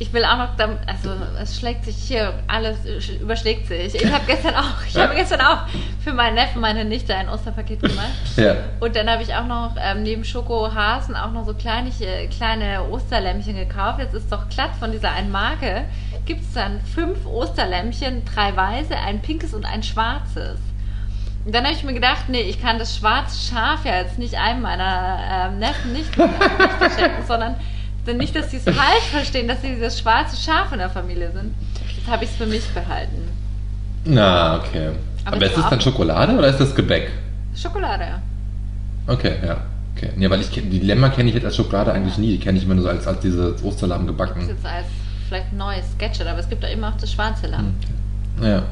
Ich 0.00 0.12
will 0.12 0.24
auch 0.24 0.38
noch, 0.38 0.48
also 0.86 1.10
es 1.42 1.58
schlägt 1.58 1.84
sich 1.84 1.96
hier, 1.96 2.32
alles 2.46 2.78
überschlägt 3.20 3.66
sich. 3.66 3.96
Ich 3.96 4.12
habe 4.12 4.24
gestern 4.26 4.54
auch, 4.54 4.84
ich 4.86 4.96
habe 4.96 5.14
gestern 5.16 5.40
auch 5.40 5.66
für 6.04 6.12
meinen 6.12 6.34
Neffen, 6.34 6.60
meine 6.60 6.84
Nichte 6.84 7.16
ein 7.16 7.28
Osterpaket 7.28 7.80
gemacht. 7.80 8.08
ja. 8.36 8.54
Und 8.78 8.94
dann 8.94 9.10
habe 9.10 9.24
ich 9.24 9.34
auch 9.34 9.46
noch 9.46 9.74
ähm, 9.76 10.04
neben 10.04 10.24
Schokohasen 10.24 11.16
auch 11.16 11.32
noch 11.32 11.44
so 11.46 11.54
kleine, 11.54 11.90
kleine 12.30 12.88
Osterlämmchen 12.88 13.56
gekauft. 13.56 13.98
Jetzt 13.98 14.14
ist 14.14 14.30
doch 14.30 14.48
glatt 14.48 14.70
von 14.78 14.92
dieser 14.92 15.10
einen 15.10 15.32
Marke. 15.32 15.84
Gibt 16.26 16.42
es 16.42 16.52
dann 16.52 16.80
fünf 16.80 17.26
Osterlämmchen, 17.26 18.24
drei 18.24 18.54
weiße, 18.54 18.96
ein 18.96 19.20
pinkes 19.20 19.52
und 19.52 19.64
ein 19.64 19.82
schwarzes. 19.82 20.60
Und 21.44 21.54
dann 21.54 21.64
habe 21.64 21.74
ich 21.74 21.82
mir 21.82 21.94
gedacht, 21.94 22.28
nee, 22.28 22.42
ich 22.42 22.60
kann 22.60 22.78
das 22.78 22.96
schwarze 22.96 23.48
Schaf 23.48 23.84
ja 23.84 23.96
jetzt 23.96 24.18
nicht 24.18 24.34
einem 24.36 24.62
meiner 24.62 25.48
ähm, 25.50 25.58
Neffen 25.58 25.92
nicht, 25.92 26.16
nicht 26.16 26.98
schenken, 26.98 27.26
sondern 27.26 27.56
denn 28.08 28.16
nicht, 28.16 28.34
dass 28.34 28.50
sie 28.50 28.56
es 28.56 28.64
falsch 28.64 29.04
verstehen, 29.10 29.46
dass 29.48 29.62
sie 29.62 29.68
dieses 29.74 29.98
schwarze 30.00 30.36
Schaf 30.36 30.72
in 30.72 30.78
der 30.78 30.90
Familie 30.90 31.30
sind. 31.32 31.54
Jetzt 31.96 32.08
habe 32.08 32.24
ich 32.24 32.30
es 32.30 32.36
für 32.36 32.46
mich 32.46 32.66
behalten. 32.70 33.28
Na, 34.04 34.58
okay. 34.58 34.88
Aber 35.24 35.36
Aber, 35.36 35.44
es 35.46 35.52
ist 35.52 35.58
das 35.58 35.70
dann 35.70 35.80
Schokolade 35.80 36.36
oder 36.36 36.48
ist 36.48 36.58
das 36.58 36.74
Gebäck? 36.74 37.10
Schokolade, 37.54 38.04
ja. 38.04 38.22
Okay, 39.12 39.34
ja. 39.44 39.58
Okay. 39.96 40.10
Ja, 40.16 40.30
weil 40.30 40.40
ich 40.40 40.48
die 40.50 40.78
Lämmer 40.80 41.10
kenne 41.10 41.28
ich 41.28 41.34
jetzt 41.34 41.44
als 41.44 41.56
Schokolade 41.56 41.92
eigentlich 41.92 42.18
nie. 42.18 42.28
Die 42.32 42.38
kenne 42.38 42.56
ich 42.58 42.64
immer 42.64 42.74
nur 42.74 42.84
so 42.84 42.90
als, 42.90 43.06
als 43.06 43.20
diese 43.20 43.54
Osterlamm 43.64 44.06
Das 44.06 44.12
ist 44.14 44.18
gebacken. 44.18 44.48
jetzt 44.48 44.64
als 44.66 44.86
vielleicht 45.28 45.52
neues 45.52 45.84
Gadget, 45.98 46.26
aber 46.26 46.38
es 46.38 46.48
gibt 46.48 46.64
auch 46.64 46.70
immer 46.70 46.88
auch 46.90 46.96
das 47.00 47.12
schwarze 47.12 47.48
Lamm. 47.48 47.74
Ja. 48.40 48.62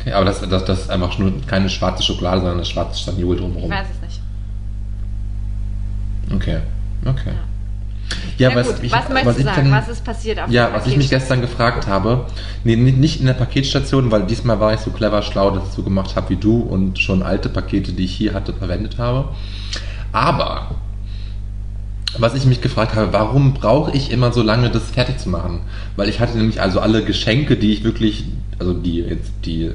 Okay, 0.00 0.12
aber 0.12 0.24
das, 0.24 0.40
das, 0.48 0.64
das 0.64 0.80
ist 0.80 0.90
einfach 0.90 1.18
nur 1.18 1.32
keine 1.46 1.68
schwarze 1.68 2.02
Schokolade, 2.02 2.38
sondern 2.38 2.56
eine 2.56 2.64
schwarze 2.64 2.98
Staniol 2.98 3.36
Ich 3.36 3.42
drumherum. 3.42 3.70
weiß 3.70 3.86
es 3.94 4.00
nicht. 4.02 4.20
Okay. 6.34 6.58
Okay. 7.04 7.30
Ja, 7.30 7.34
Na 8.38 8.48
gut, 8.50 8.56
was, 8.90 9.08
möchtest 9.08 9.36
du 9.36 9.40
ich 9.40 9.44
sagen? 9.46 9.70
dann- 9.70 9.70
was 9.72 9.88
ist 9.88 10.04
passiert 10.04 10.38
auf 10.40 10.50
Ja, 10.50 10.70
was 10.72 10.86
ich 10.86 10.96
mich 10.96 11.10
gestern 11.10 11.40
gefragt 11.40 11.86
habe, 11.86 12.26
nee, 12.64 12.76
ni- 12.76 12.92
nicht 12.92 13.20
in 13.20 13.26
der 13.26 13.32
Paketstation, 13.34 14.10
weil 14.10 14.24
diesmal 14.26 14.60
war 14.60 14.74
ich 14.74 14.80
so 14.80 14.90
clever 14.90 15.22
schlau, 15.22 15.50
dass 15.50 15.68
ich 15.68 15.74
so 15.74 15.82
gemacht 15.82 16.14
habe 16.16 16.30
wie 16.30 16.36
du 16.36 16.60
und 16.60 16.98
schon 16.98 17.22
alte 17.22 17.48
Pakete, 17.48 17.92
die 17.92 18.04
ich 18.04 18.14
hier 18.14 18.34
hatte, 18.34 18.52
verwendet 18.52 18.98
habe. 18.98 19.30
Aber 20.12 20.76
was 22.18 22.34
ich 22.34 22.46
mich 22.46 22.60
gefragt 22.60 22.94
habe, 22.94 23.12
warum 23.12 23.54
brauche 23.54 23.90
ich 23.96 24.10
immer 24.10 24.32
so 24.32 24.42
lange, 24.42 24.70
das 24.70 24.90
fertig 24.90 25.18
zu 25.18 25.28
machen? 25.28 25.60
Weil 25.96 26.08
ich 26.08 26.20
hatte 26.20 26.36
nämlich 26.38 26.60
also 26.60 26.80
alle 26.80 27.04
Geschenke, 27.04 27.56
die 27.56 27.72
ich 27.72 27.84
wirklich, 27.84 28.24
also 28.58 28.72
die 28.72 29.00
jetzt 29.00 29.32
die 29.44 29.72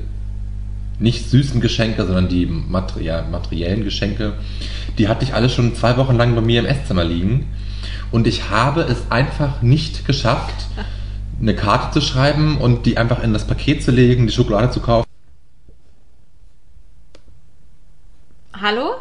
nicht 1.00 1.30
süßen 1.30 1.62
Geschenke, 1.62 2.06
sondern 2.06 2.30
die 2.30 2.46
materiellen 2.46 3.84
Geschenke, 3.84 4.34
die 5.00 5.08
hatte 5.08 5.24
ich 5.26 5.34
alle 5.34 5.50
schon 5.50 5.76
zwei 5.76 5.98
Wochen 5.98 6.16
lang 6.16 6.36
bei 6.36 6.42
mir 6.42 6.60
im 6.60 6.66
Esszimmer 6.68 7.04
liegen. 7.04 7.48
Und 8.12 8.28
ich 8.28 8.50
habe 8.50 8.82
es 8.82 9.10
einfach 9.10 9.62
nicht 9.62 10.06
geschafft, 10.06 10.68
eine 11.40 11.56
Karte 11.56 11.92
zu 12.00 12.02
schreiben 12.02 12.58
und 12.58 12.86
die 12.86 12.98
einfach 12.98 13.24
in 13.24 13.34
das 13.34 13.48
Paket 13.48 13.84
zu 13.84 13.92
legen, 13.92 14.28
die 14.28 14.34
Schokolade 14.34 14.70
zu 14.70 14.80
kaufen. 14.80 15.08
Hallo? 18.54 18.96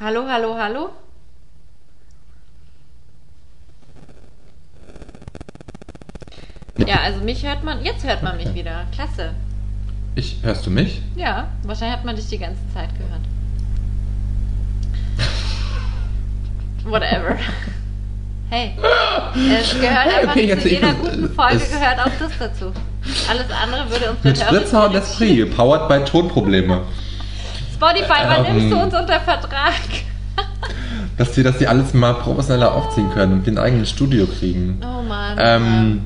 Hallo, 0.00 0.24
hallo, 0.26 0.56
hallo? 0.56 0.90
Ja, 6.86 7.00
also 7.02 7.20
mich 7.22 7.46
hört 7.46 7.62
man, 7.62 7.84
jetzt 7.84 8.04
hört 8.04 8.22
man 8.22 8.36
mich 8.36 8.52
wieder. 8.54 8.86
Klasse. 8.92 9.34
Ich, 10.16 10.38
hörst 10.42 10.66
du 10.66 10.70
mich? 10.70 11.00
Ja, 11.14 11.48
wahrscheinlich 11.62 11.98
hat 11.98 12.04
man 12.04 12.16
dich 12.16 12.26
die 12.26 12.38
ganze 12.38 12.62
Zeit 12.74 12.90
gehört. 12.98 13.20
Whatever. 16.84 17.36
Hey, 18.48 18.72
es 19.60 19.74
gehört 19.80 20.06
einfach 20.06 20.32
Okay, 20.34 20.58
zu 20.58 20.68
jeder 20.68 20.92
guten 20.94 21.30
Folge 21.30 21.58
gehört 21.58 22.00
auch 22.00 22.10
das 22.18 22.32
dazu. 22.38 22.72
Alles 23.28 23.46
andere 23.62 23.90
würde 23.90 24.10
uns 24.10 24.24
Mit 24.24 24.38
Spritzer 24.38 24.86
und 24.86 24.94
Esprit, 24.94 25.56
powered 25.56 25.88
by 25.88 26.04
Tonprobleme. 26.04 26.82
Spotify, 27.74 28.22
wann 28.26 28.44
Ähm, 28.46 28.56
nimmst 28.56 28.72
du 28.72 28.82
uns 28.82 28.94
unter 28.94 29.20
Vertrag? 29.20 29.72
Dass 31.16 31.32
die, 31.32 31.42
dass 31.42 31.58
die 31.58 31.66
alles 31.66 31.92
mal 31.92 32.14
professioneller 32.14 32.74
aufziehen 32.74 33.10
können 33.10 33.34
und 33.34 33.46
den 33.46 33.58
eigenen 33.58 33.84
Studio 33.84 34.26
kriegen. 34.26 34.80
Oh 34.82 35.02
Mann. 35.02 35.36
Ähm, 35.38 36.00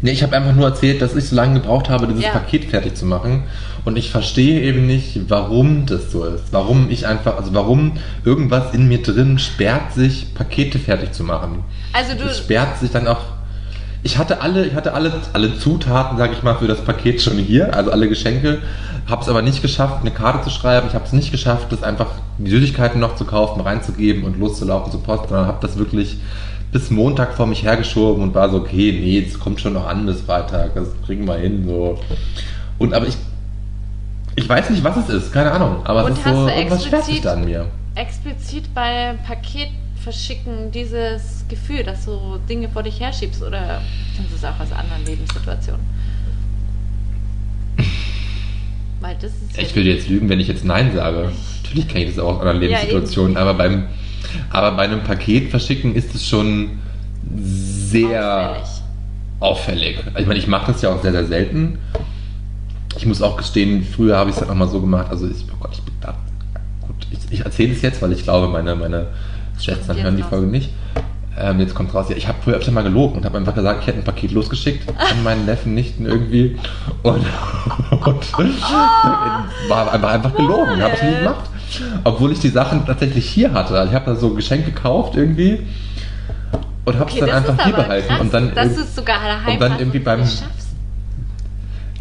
nee, 0.00 0.12
ich 0.12 0.22
habe 0.22 0.34
einfach 0.34 0.54
nur 0.54 0.66
erzählt, 0.68 1.02
dass 1.02 1.14
ich 1.14 1.28
so 1.28 1.36
lange 1.36 1.60
gebraucht 1.60 1.90
habe, 1.90 2.06
dieses 2.06 2.24
Ja. 2.24 2.30
Paket 2.30 2.64
fertig 2.64 2.94
zu 2.96 3.04
machen. 3.04 3.44
Und 3.84 3.96
ich 3.96 4.10
verstehe 4.10 4.62
eben 4.62 4.86
nicht, 4.86 5.28
warum 5.28 5.84
das 5.86 6.10
so 6.10 6.24
ist. 6.24 6.44
Warum 6.52 6.90
ich 6.90 7.06
einfach, 7.06 7.36
also 7.36 7.52
warum 7.52 7.92
irgendwas 8.24 8.72
in 8.72 8.88
mir 8.88 9.02
drin 9.02 9.38
sperrt 9.38 9.92
sich, 9.92 10.32
Pakete 10.34 10.78
fertig 10.78 11.12
zu 11.12 11.22
machen. 11.22 11.64
Also 11.92 12.14
du, 12.14 12.24
Es 12.24 12.38
sperrt 12.38 12.78
sich 12.78 12.90
dann 12.90 13.06
auch. 13.06 13.20
Ich 14.02 14.18
hatte 14.18 14.40
alle, 14.40 14.66
ich 14.66 14.74
hatte 14.74 14.94
alle, 14.94 15.12
alle 15.32 15.58
Zutaten, 15.58 16.18
sage 16.18 16.34
ich 16.34 16.42
mal, 16.42 16.54
für 16.56 16.66
das 16.66 16.82
Paket 16.82 17.22
schon 17.22 17.38
hier, 17.38 17.74
also 17.74 17.90
alle 17.90 18.08
Geschenke, 18.08 18.58
habe 19.06 19.22
es 19.22 19.28
aber 19.28 19.42
nicht 19.42 19.62
geschafft, 19.62 20.00
eine 20.00 20.10
Karte 20.10 20.44
zu 20.44 20.50
schreiben. 20.50 20.86
Ich 20.88 20.94
habe 20.94 21.04
es 21.04 21.12
nicht 21.12 21.30
geschafft, 21.30 21.70
das 21.70 21.82
einfach 21.82 22.08
die 22.38 22.50
Süßigkeiten 22.50 23.00
noch 23.00 23.16
zu 23.16 23.24
kaufen, 23.24 23.60
reinzugeben 23.60 24.24
und 24.24 24.38
loszulaufen 24.38 24.92
zur 24.92 25.02
Post, 25.02 25.28
sondern 25.28 25.46
habe 25.46 25.58
das 25.60 25.78
wirklich 25.78 26.18
bis 26.72 26.90
Montag 26.90 27.34
vor 27.34 27.46
mich 27.46 27.62
hergeschoben 27.62 28.22
und 28.22 28.34
war 28.34 28.50
so, 28.50 28.58
okay, 28.58 28.92
nee, 28.92 29.24
es 29.26 29.38
kommt 29.38 29.60
schon 29.60 29.74
noch 29.74 29.86
an 29.86 30.06
bis 30.06 30.22
Freitag, 30.22 30.74
das 30.74 30.88
kriegen 31.06 31.26
wir 31.26 31.36
hin, 31.36 31.64
so. 31.64 31.98
Und 32.78 32.92
aber 32.94 33.06
ich, 33.06 33.16
ich 34.36 34.48
weiß 34.48 34.70
nicht, 34.70 34.82
was 34.84 34.96
es 34.96 35.08
ist, 35.08 35.32
keine 35.32 35.52
Ahnung, 35.52 35.84
aber 35.84 36.04
Und 36.04 36.12
es 36.12 36.18
ist 36.18 36.24
hast 36.24 36.34
so, 36.36 36.46
du 36.46 36.52
irgendwas 36.52 37.20
da 37.22 37.32
an 37.34 37.44
mir. 37.44 37.66
explizit 37.94 38.74
bei 38.74 39.14
Paketverschicken 39.26 40.70
dieses 40.72 41.44
Gefühl, 41.48 41.84
dass 41.84 42.04
du 42.06 42.38
Dinge 42.48 42.68
vor 42.68 42.82
dich 42.82 43.00
herschiebst 43.00 43.42
oder 43.42 43.80
kannst 44.16 44.32
du 44.32 44.36
es 44.36 44.44
auch 44.44 44.58
aus 44.60 44.72
anderen 44.72 45.04
Lebenssituationen? 45.06 45.84
Weil 49.00 49.16
das 49.20 49.30
ist 49.32 49.58
Ich 49.58 49.74
würde 49.76 49.90
jetzt 49.90 50.08
lügen, 50.08 50.28
wenn 50.28 50.40
ich 50.40 50.48
jetzt 50.48 50.64
Nein 50.64 50.92
sage. 50.94 51.30
Natürlich 51.62 51.88
kenne 51.88 52.04
ich 52.04 52.14
das 52.14 52.24
auch 52.24 52.34
aus 52.36 52.40
anderen 52.40 52.62
Ja, 52.62 52.68
Lebenssituationen, 52.68 53.36
aber 53.36 53.54
beim 53.54 53.84
aber 54.50 54.72
bei 54.72 54.84
einem 54.84 55.02
Paket 55.04 55.50
verschicken 55.50 55.94
ist 55.94 56.14
es 56.14 56.26
schon 56.26 56.78
sehr 57.36 58.56
auffällig. 59.40 59.98
auffällig. 59.98 59.98
Also 60.06 60.18
Ich 60.20 60.26
meine, 60.26 60.38
ich 60.40 60.46
mache 60.48 60.72
das 60.72 60.82
ja 60.82 60.92
auch 60.92 61.02
sehr, 61.02 61.12
sehr 61.12 61.26
selten. 61.26 61.78
Ich 62.96 63.06
muss 63.06 63.22
auch 63.22 63.36
gestehen, 63.36 63.84
früher 63.84 64.16
habe 64.16 64.30
ich 64.30 64.36
es 64.36 64.40
dann 64.40 64.50
auch 64.50 64.54
mal 64.54 64.68
so 64.68 64.80
gemacht. 64.80 65.06
Also 65.10 65.26
ich, 65.28 65.44
oh 65.52 65.56
Gott, 65.60 65.70
ich 65.74 65.82
bin 65.82 65.94
da. 66.00 66.14
Gut, 66.86 67.06
ich, 67.10 67.18
ich 67.30 67.44
erzähle 67.44 67.72
es 67.72 67.82
jetzt, 67.82 68.00
weil 68.02 68.12
ich 68.12 68.22
glaube, 68.22 68.48
meine, 68.48 68.74
meine 68.76 69.08
Schwestern 69.58 69.96
Jetzt 69.96 70.04
hören 70.04 70.16
die 70.16 70.22
raus. 70.22 70.30
Folge 70.30 70.46
nicht. 70.46 70.70
Ähm, 71.36 71.58
jetzt 71.58 71.74
kommt 71.74 71.92
raus, 71.92 72.06
ja, 72.10 72.16
ich 72.16 72.28
habe 72.28 72.38
früher 72.44 72.56
öfter 72.56 72.70
mal 72.70 72.84
gelogen 72.84 73.16
und 73.16 73.24
habe 73.24 73.36
einfach 73.38 73.54
gesagt, 73.56 73.80
ich 73.80 73.86
hätte 73.88 73.98
ein 73.98 74.04
Paket 74.04 74.30
losgeschickt 74.30 74.88
an 74.88 75.24
meinen 75.24 75.44
Neffen, 75.46 75.74
Nichten 75.74 76.06
irgendwie. 76.06 76.56
Und, 77.02 77.24
und 77.90 78.62
war 79.68 79.92
einfach, 79.92 80.10
einfach 80.12 80.34
gelogen, 80.36 80.80
habe 80.80 80.94
ich 80.94 81.02
nie 81.02 81.16
gemacht. 81.16 81.50
Obwohl 82.04 82.30
ich 82.30 82.38
die 82.38 82.50
Sachen 82.50 82.86
tatsächlich 82.86 83.28
hier 83.28 83.52
hatte. 83.52 83.76
Also 83.76 83.90
ich 83.90 83.94
habe 83.96 84.06
da 84.06 84.14
so 84.16 84.28
ein 84.28 84.36
Geschenk 84.36 84.64
gekauft 84.64 85.16
irgendwie 85.16 85.66
und 86.84 86.98
habe 86.98 87.10
es 87.10 87.16
Okay, 87.16 87.26
dann 87.26 87.30
einfach 87.30 87.64
hier 87.64 87.74
behalten. 87.74 88.06
krass, 88.08 88.20
und 88.20 88.32
dann 88.34 88.54
dass 88.54 88.74
du 88.74 88.80
es 88.82 88.94
sogar 88.94 89.18
daheim 89.18 89.54
und 89.54 89.60
dann 89.60 89.78
irgendwie 89.80 89.98
beim-. 89.98 90.22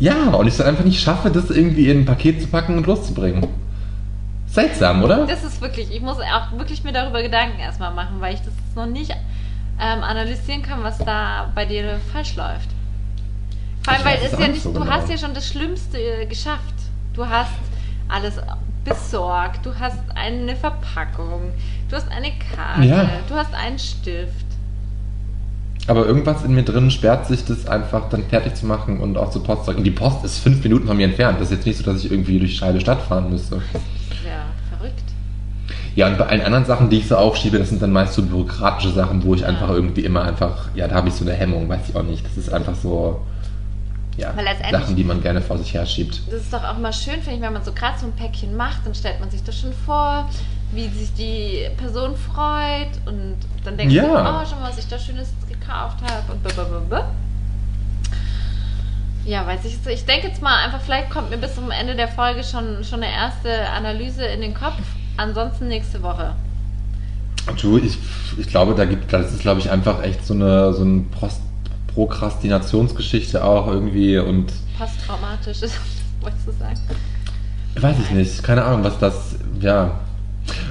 Ja, 0.03 0.31
und 0.31 0.47
ich 0.47 0.55
es 0.55 0.59
einfach 0.59 0.83
nicht 0.83 0.99
schaffe, 0.99 1.31
das 1.31 1.49
irgendwie 1.49 1.89
in 1.89 2.01
ein 2.01 2.05
Paket 2.05 2.41
zu 2.41 2.47
packen 2.47 2.75
und 2.75 2.85
loszubringen. 2.85 3.47
Seltsam, 4.47 5.01
oder? 5.01 5.25
Das 5.25 5.45
ist 5.45 5.61
wirklich, 5.61 5.89
ich 5.95 6.01
muss 6.01 6.17
auch 6.19 6.51
wirklich 6.57 6.83
mir 6.83 6.91
darüber 6.91 7.23
Gedanken 7.23 7.57
erstmal 7.57 7.93
machen, 7.93 8.17
weil 8.19 8.33
ich 8.33 8.41
das 8.41 8.53
noch 8.75 8.85
nicht 8.85 9.11
ähm, 9.11 10.03
analysieren 10.03 10.61
kann, 10.61 10.83
was 10.83 10.97
da 10.97 11.49
bei 11.55 11.63
dir 11.65 12.01
falsch 12.11 12.35
läuft. 12.35 12.67
Vor 13.83 13.93
allem, 13.93 14.03
weil 14.03 14.19
es 14.25 14.37
ja 14.37 14.47
nicht, 14.49 14.63
so 14.63 14.73
du 14.73 14.81
genau. 14.81 14.91
hast 14.91 15.09
ja 15.09 15.17
schon 15.17 15.33
das 15.33 15.47
Schlimmste 15.47 15.97
äh, 15.97 16.25
geschafft. 16.25 16.75
Du 17.13 17.25
hast 17.25 17.53
alles 18.09 18.33
besorgt, 18.83 19.65
du 19.65 19.73
hast 19.79 19.99
eine 20.15 20.57
Verpackung, 20.57 21.53
du 21.89 21.95
hast 21.95 22.11
eine 22.11 22.33
Karte, 22.53 22.85
Ja. 22.85 23.09
du 23.29 23.35
hast 23.35 23.53
einen 23.53 23.79
Stift. 23.79 24.47
Aber 25.87 26.05
irgendwas 26.05 26.43
in 26.43 26.53
mir 26.53 26.63
drin 26.63 26.91
sperrt 26.91 27.27
sich 27.27 27.43
das 27.43 27.67
einfach 27.67 28.09
dann 28.09 28.23
fertig 28.23 28.55
zu 28.55 28.65
machen 28.65 28.99
und 29.01 29.17
auch 29.17 29.31
zur 29.31 29.43
Post 29.43 29.65
zu 29.65 29.73
gehen. 29.73 29.83
Die 29.83 29.91
Post 29.91 30.23
ist 30.23 30.39
fünf 30.39 30.63
Minuten 30.63 30.87
von 30.87 30.95
mir 30.95 31.05
entfernt. 31.05 31.39
Das 31.41 31.49
ist 31.49 31.57
jetzt 31.57 31.65
nicht 31.65 31.77
so, 31.77 31.83
dass 31.83 32.03
ich 32.03 32.11
irgendwie 32.11 32.39
durch 32.39 32.57
die 32.57 32.63
halbe 32.63 32.79
Stadt 32.79 33.01
fahren 33.01 33.29
müsste. 33.29 33.55
Ja 34.25 34.45
verrückt. 34.77 35.03
Ja, 35.95 36.07
und 36.07 36.17
bei 36.17 36.25
allen 36.25 36.41
anderen 36.41 36.65
Sachen, 36.65 36.89
die 36.89 36.97
ich 36.97 37.07
so 37.07 37.17
aufschiebe, 37.17 37.59
das 37.59 37.69
sind 37.69 37.81
dann 37.81 37.91
meist 37.91 38.13
so 38.13 38.23
bürokratische 38.23 38.91
Sachen, 38.93 39.23
wo 39.23 39.35
ich 39.35 39.45
einfach 39.45 39.69
irgendwie 39.69 40.01
immer 40.05 40.23
einfach, 40.23 40.69
ja, 40.73 40.87
da 40.87 40.95
habe 40.95 41.09
ich 41.09 41.13
so 41.15 41.23
eine 41.25 41.33
Hemmung, 41.33 41.69
weiß 41.69 41.89
ich 41.89 41.95
auch 41.95 42.03
nicht. 42.03 42.25
Das 42.25 42.37
ist 42.37 42.51
einfach 42.51 42.75
so, 42.75 43.21
ja, 44.17 44.33
Sachen, 44.71 44.95
die 44.95 45.03
man 45.03 45.21
gerne 45.21 45.41
vor 45.41 45.57
sich 45.57 45.73
her 45.73 45.85
schiebt. 45.85 46.21
Das 46.27 46.41
ist 46.41 46.53
doch 46.53 46.63
auch 46.63 46.77
mal 46.77 46.93
schön, 46.93 47.15
finde 47.21 47.35
ich, 47.35 47.41
wenn 47.41 47.53
man 47.53 47.63
so 47.63 47.71
gerade 47.73 47.97
so 47.99 48.05
ein 48.07 48.13
Päckchen 48.13 48.55
macht, 48.55 48.85
dann 48.85 48.95
stellt 48.95 49.19
man 49.19 49.29
sich 49.29 49.43
das 49.43 49.59
schon 49.59 49.73
vor, 49.85 50.29
wie 50.71 50.87
sich 50.89 51.13
die 51.13 51.67
Person 51.77 52.15
freut 52.15 52.89
und 53.05 53.35
dann 53.63 53.77
denkt 53.77 53.93
Ja. 53.93 54.07
man, 54.07 54.43
oh, 54.43 54.49
schon 54.49 54.59
mal, 54.59 54.69
was 54.69 54.79
ich 54.79 54.87
da 54.87 54.97
Schönes 54.97 55.29
gekauft 55.63 55.97
habe 56.03 56.31
und 56.31 56.43
blablabla. 56.43 57.11
Ja, 59.25 59.47
weiß 59.47 59.63
ich. 59.65 59.77
Ich 59.87 60.05
denke 60.05 60.27
jetzt 60.27 60.41
mal 60.41 60.65
einfach, 60.65 60.81
vielleicht 60.81 61.09
kommt 61.09 61.29
mir 61.29 61.37
bis 61.37 61.55
zum 61.55 61.71
Ende 61.71 61.95
der 61.95 62.09
Folge 62.09 62.43
schon, 62.43 62.83
schon 62.83 63.01
eine 63.01 63.11
erste 63.11 63.69
Analyse 63.69 64.25
in 64.25 64.41
den 64.41 64.53
Kopf. 64.53 64.81
Ansonsten 65.15 65.69
nächste 65.69 66.01
Woche. 66.03 66.35
Du, 67.61 67.77
ich, 67.77 67.97
ich 68.37 68.47
glaube, 68.47 68.73
da 68.75 68.85
gibt, 68.85 69.11
das 69.13 69.31
ist, 69.31 69.41
glaube 69.41 69.59
ich, 69.59 69.69
einfach 69.69 70.03
echt 70.03 70.25
so 70.25 70.33
eine, 70.33 70.73
so 70.73 70.83
eine 70.83 71.01
Prost 71.17 71.41
Prokrastinationsgeschichte 71.93 73.43
auch 73.43 73.67
irgendwie 73.67 74.17
und 74.17 74.51
Posttraumatisch 74.79 75.61
ist, 75.61 75.79
wolltest 76.21 76.47
du 76.47 76.51
sagen? 76.53 76.79
weiß 77.75 77.97
ich 77.99 78.11
nicht, 78.11 78.43
keine 78.43 78.63
Ahnung, 78.63 78.83
was 78.83 78.97
das, 78.97 79.35
ja. 79.59 79.99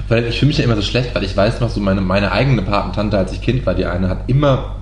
Weil 0.09 0.25
ich 0.25 0.39
fühle 0.39 0.47
mich 0.49 0.57
ja 0.57 0.65
immer 0.65 0.75
so 0.75 0.81
schlecht, 0.81 1.15
weil 1.15 1.23
ich 1.23 1.35
weiß 1.35 1.61
noch 1.61 1.69
so, 1.69 1.79
meine, 1.79 2.01
meine 2.01 2.31
eigene 2.33 2.61
Patentante, 2.61 3.17
als 3.17 3.31
ich 3.31 3.41
Kind 3.41 3.65
war, 3.65 3.73
die 3.73 3.85
eine 3.85 4.09
hat 4.09 4.27
immer, 4.27 4.75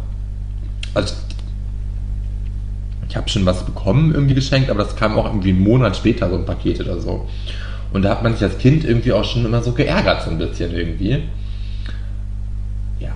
also 0.93 1.15
ich 3.11 3.17
habe 3.17 3.27
schon 3.27 3.45
was 3.45 3.65
bekommen, 3.65 4.13
irgendwie 4.13 4.35
geschenkt, 4.35 4.69
aber 4.69 4.83
das 4.83 4.95
kam 4.95 5.17
auch 5.17 5.25
irgendwie 5.25 5.49
einen 5.49 5.63
Monat 5.63 5.97
später, 5.97 6.29
so 6.29 6.37
ein 6.37 6.45
Paket 6.45 6.79
oder 6.79 6.97
so. 6.99 7.27
Und 7.91 8.03
da 8.03 8.11
hat 8.11 8.23
man 8.23 8.33
sich 8.33 8.43
als 8.43 8.57
Kind 8.57 8.85
irgendwie 8.85 9.11
auch 9.11 9.25
schon 9.25 9.43
immer 9.45 9.61
so 9.61 9.73
geärgert, 9.73 10.23
so 10.23 10.29
ein 10.31 10.37
bisschen 10.37 10.73
irgendwie. 10.73 11.23
Ja. 12.99 13.11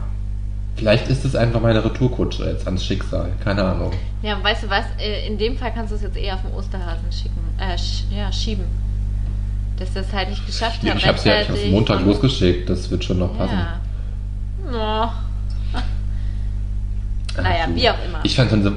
Vielleicht 0.76 1.08
ist 1.08 1.24
es 1.24 1.34
einfach 1.34 1.62
meine 1.62 1.84
Retourkutsche 1.84 2.44
jetzt 2.44 2.66
ans 2.66 2.84
Schicksal, 2.86 3.32
keine 3.42 3.64
Ahnung. 3.64 3.92
Ja, 4.22 4.44
weißt 4.44 4.64
du 4.64 4.70
was? 4.70 4.84
Äh, 5.00 5.28
In 5.28 5.38
dem 5.38 5.58
Fall 5.58 5.72
kannst 5.74 5.92
du 5.92 5.96
es 5.96 6.02
jetzt 6.02 6.18
eher 6.18 6.34
auf 6.34 6.42
den 6.42 6.52
Osterhasen 6.54 7.10
schicken. 7.10 7.40
Äh, 7.58 7.78
sch 7.78 8.04
ja, 8.12 8.30
schieben. 8.34 8.66
Dass 9.80 9.96
er 9.96 10.02
es 10.02 10.12
halt 10.12 10.30
nicht 10.30 10.46
geschafft 10.46 10.84
hat. 10.84 10.84
ich 10.84 10.90
habe 10.90 11.00
ja 11.00 11.06
ich 11.06 11.08
hab's 11.08 11.26
rechtzeitig 11.26 11.72
Montag 11.72 12.04
losgeschickt, 12.06 12.70
das 12.70 12.92
wird 12.92 13.06
schon 13.06 13.20
noch 13.20 13.38
passen. 13.38 13.58
Ja. 14.74 15.10
Oh. 15.14 15.25
Naja, 17.38 17.68
du. 17.68 17.76
wie 17.76 17.90
auch 17.90 18.06
immer. 18.06 18.20
Ich 18.24 18.36
fand 18.36 18.52
dann 18.52 18.64
so, 18.64 18.72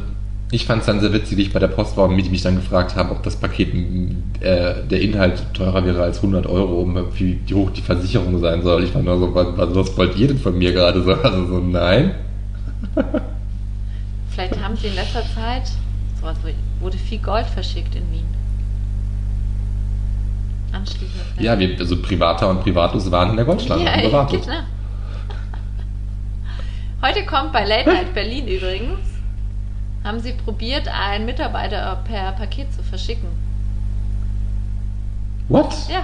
ich 0.50 0.64
fand 0.64 0.80
es 0.80 0.86
dann 0.86 1.00
sehr 1.00 1.12
witzig, 1.12 1.36
wie 1.36 1.42
ich 1.42 1.52
bei 1.52 1.58
der 1.58 1.68
Post 1.68 1.96
war 1.96 2.08
und 2.08 2.16
mich 2.16 2.42
dann 2.42 2.56
gefragt 2.56 2.96
habe, 2.96 3.10
ob 3.10 3.22
das 3.22 3.36
Paket 3.36 3.74
äh, 4.40 4.82
der 4.90 5.00
Inhalt 5.00 5.42
teurer 5.52 5.84
wäre 5.84 6.02
als 6.02 6.18
100 6.18 6.46
Euro, 6.46 6.80
um 6.80 6.96
wie, 7.14 7.38
hoch 7.52 7.70
die 7.70 7.82
Versicherung 7.82 8.38
sein 8.40 8.62
soll. 8.62 8.84
Ich 8.84 8.90
fand 8.90 9.04
nur 9.04 9.18
so, 9.18 9.34
was, 9.34 9.46
was, 9.56 9.96
wollt 9.96 10.16
ihr 10.16 10.28
denn 10.28 10.38
von 10.38 10.56
mir 10.56 10.72
gerade 10.72 11.02
so? 11.02 11.12
Also 11.12 11.46
so, 11.46 11.58
nein. 11.58 12.14
Vielleicht 14.30 14.62
haben 14.62 14.76
sie 14.76 14.86
in 14.86 14.94
letzter 14.94 15.22
Zeit, 15.34 15.70
sowas 16.18 16.36
wurde 16.80 16.96
viel 16.96 17.18
Gold 17.18 17.46
verschickt 17.46 17.94
in 17.94 18.10
Wien. 18.10 18.24
Anschließend. 20.72 21.40
Ja, 21.40 21.58
wir, 21.58 21.78
also 21.78 22.00
Privater 22.00 22.48
und 22.48 22.62
Privatlos 22.62 23.10
waren 23.10 23.30
in 23.30 23.36
der 23.36 23.44
Goldschlange 23.44 23.84
ja, 23.84 23.96
genau. 24.26 24.26
Heute 27.00 27.24
kommt 27.24 27.52
bei 27.52 27.64
Late 27.64 27.88
Night 27.88 28.12
Berlin 28.12 28.48
übrigens, 28.48 28.98
haben 30.02 30.18
sie 30.18 30.32
probiert, 30.32 30.88
einen 30.88 31.26
Mitarbeiter 31.26 32.02
per 32.04 32.32
Paket 32.32 32.72
zu 32.72 32.82
verschicken. 32.82 33.28
What? 35.48 35.74
Ja, 35.88 36.02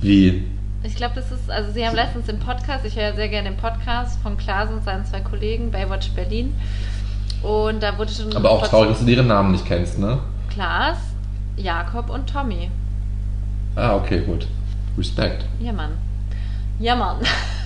Wie? 0.00 0.44
Ich 0.82 0.96
glaube, 0.96 1.14
das 1.14 1.30
ist, 1.30 1.48
also 1.50 1.70
Sie 1.72 1.86
haben 1.86 1.94
letztens 1.94 2.28
im 2.28 2.40
Podcast, 2.40 2.84
ich 2.84 2.96
höre 2.96 3.14
sehr 3.14 3.28
gerne 3.28 3.50
den 3.50 3.56
Podcast 3.56 4.20
von 4.20 4.36
Klaas 4.36 4.70
und 4.70 4.82
seinen 4.82 5.04
zwei 5.04 5.20
Kollegen, 5.20 5.70
Baywatch 5.70 6.10
Berlin. 6.10 6.54
Und 7.42 7.82
da 7.82 7.96
wurde 7.98 8.10
schon. 8.12 8.34
Aber 8.34 8.50
auch 8.50 8.66
traurig, 8.66 8.90
dass 8.90 9.04
du 9.04 9.10
ihre 9.10 9.22
Namen 9.22 9.52
nicht 9.52 9.64
kennst, 9.64 9.98
ne? 9.98 10.18
Klaas, 10.50 10.98
Jakob 11.56 12.10
und 12.10 12.28
Tommy. 12.28 12.70
Ah, 13.76 13.94
okay, 13.94 14.20
gut. 14.22 14.48
Respekt. 14.98 15.44
Ja, 15.60 15.72
Mann. 15.72 15.92
Ja, 16.80 16.96
Mann. 16.96 17.18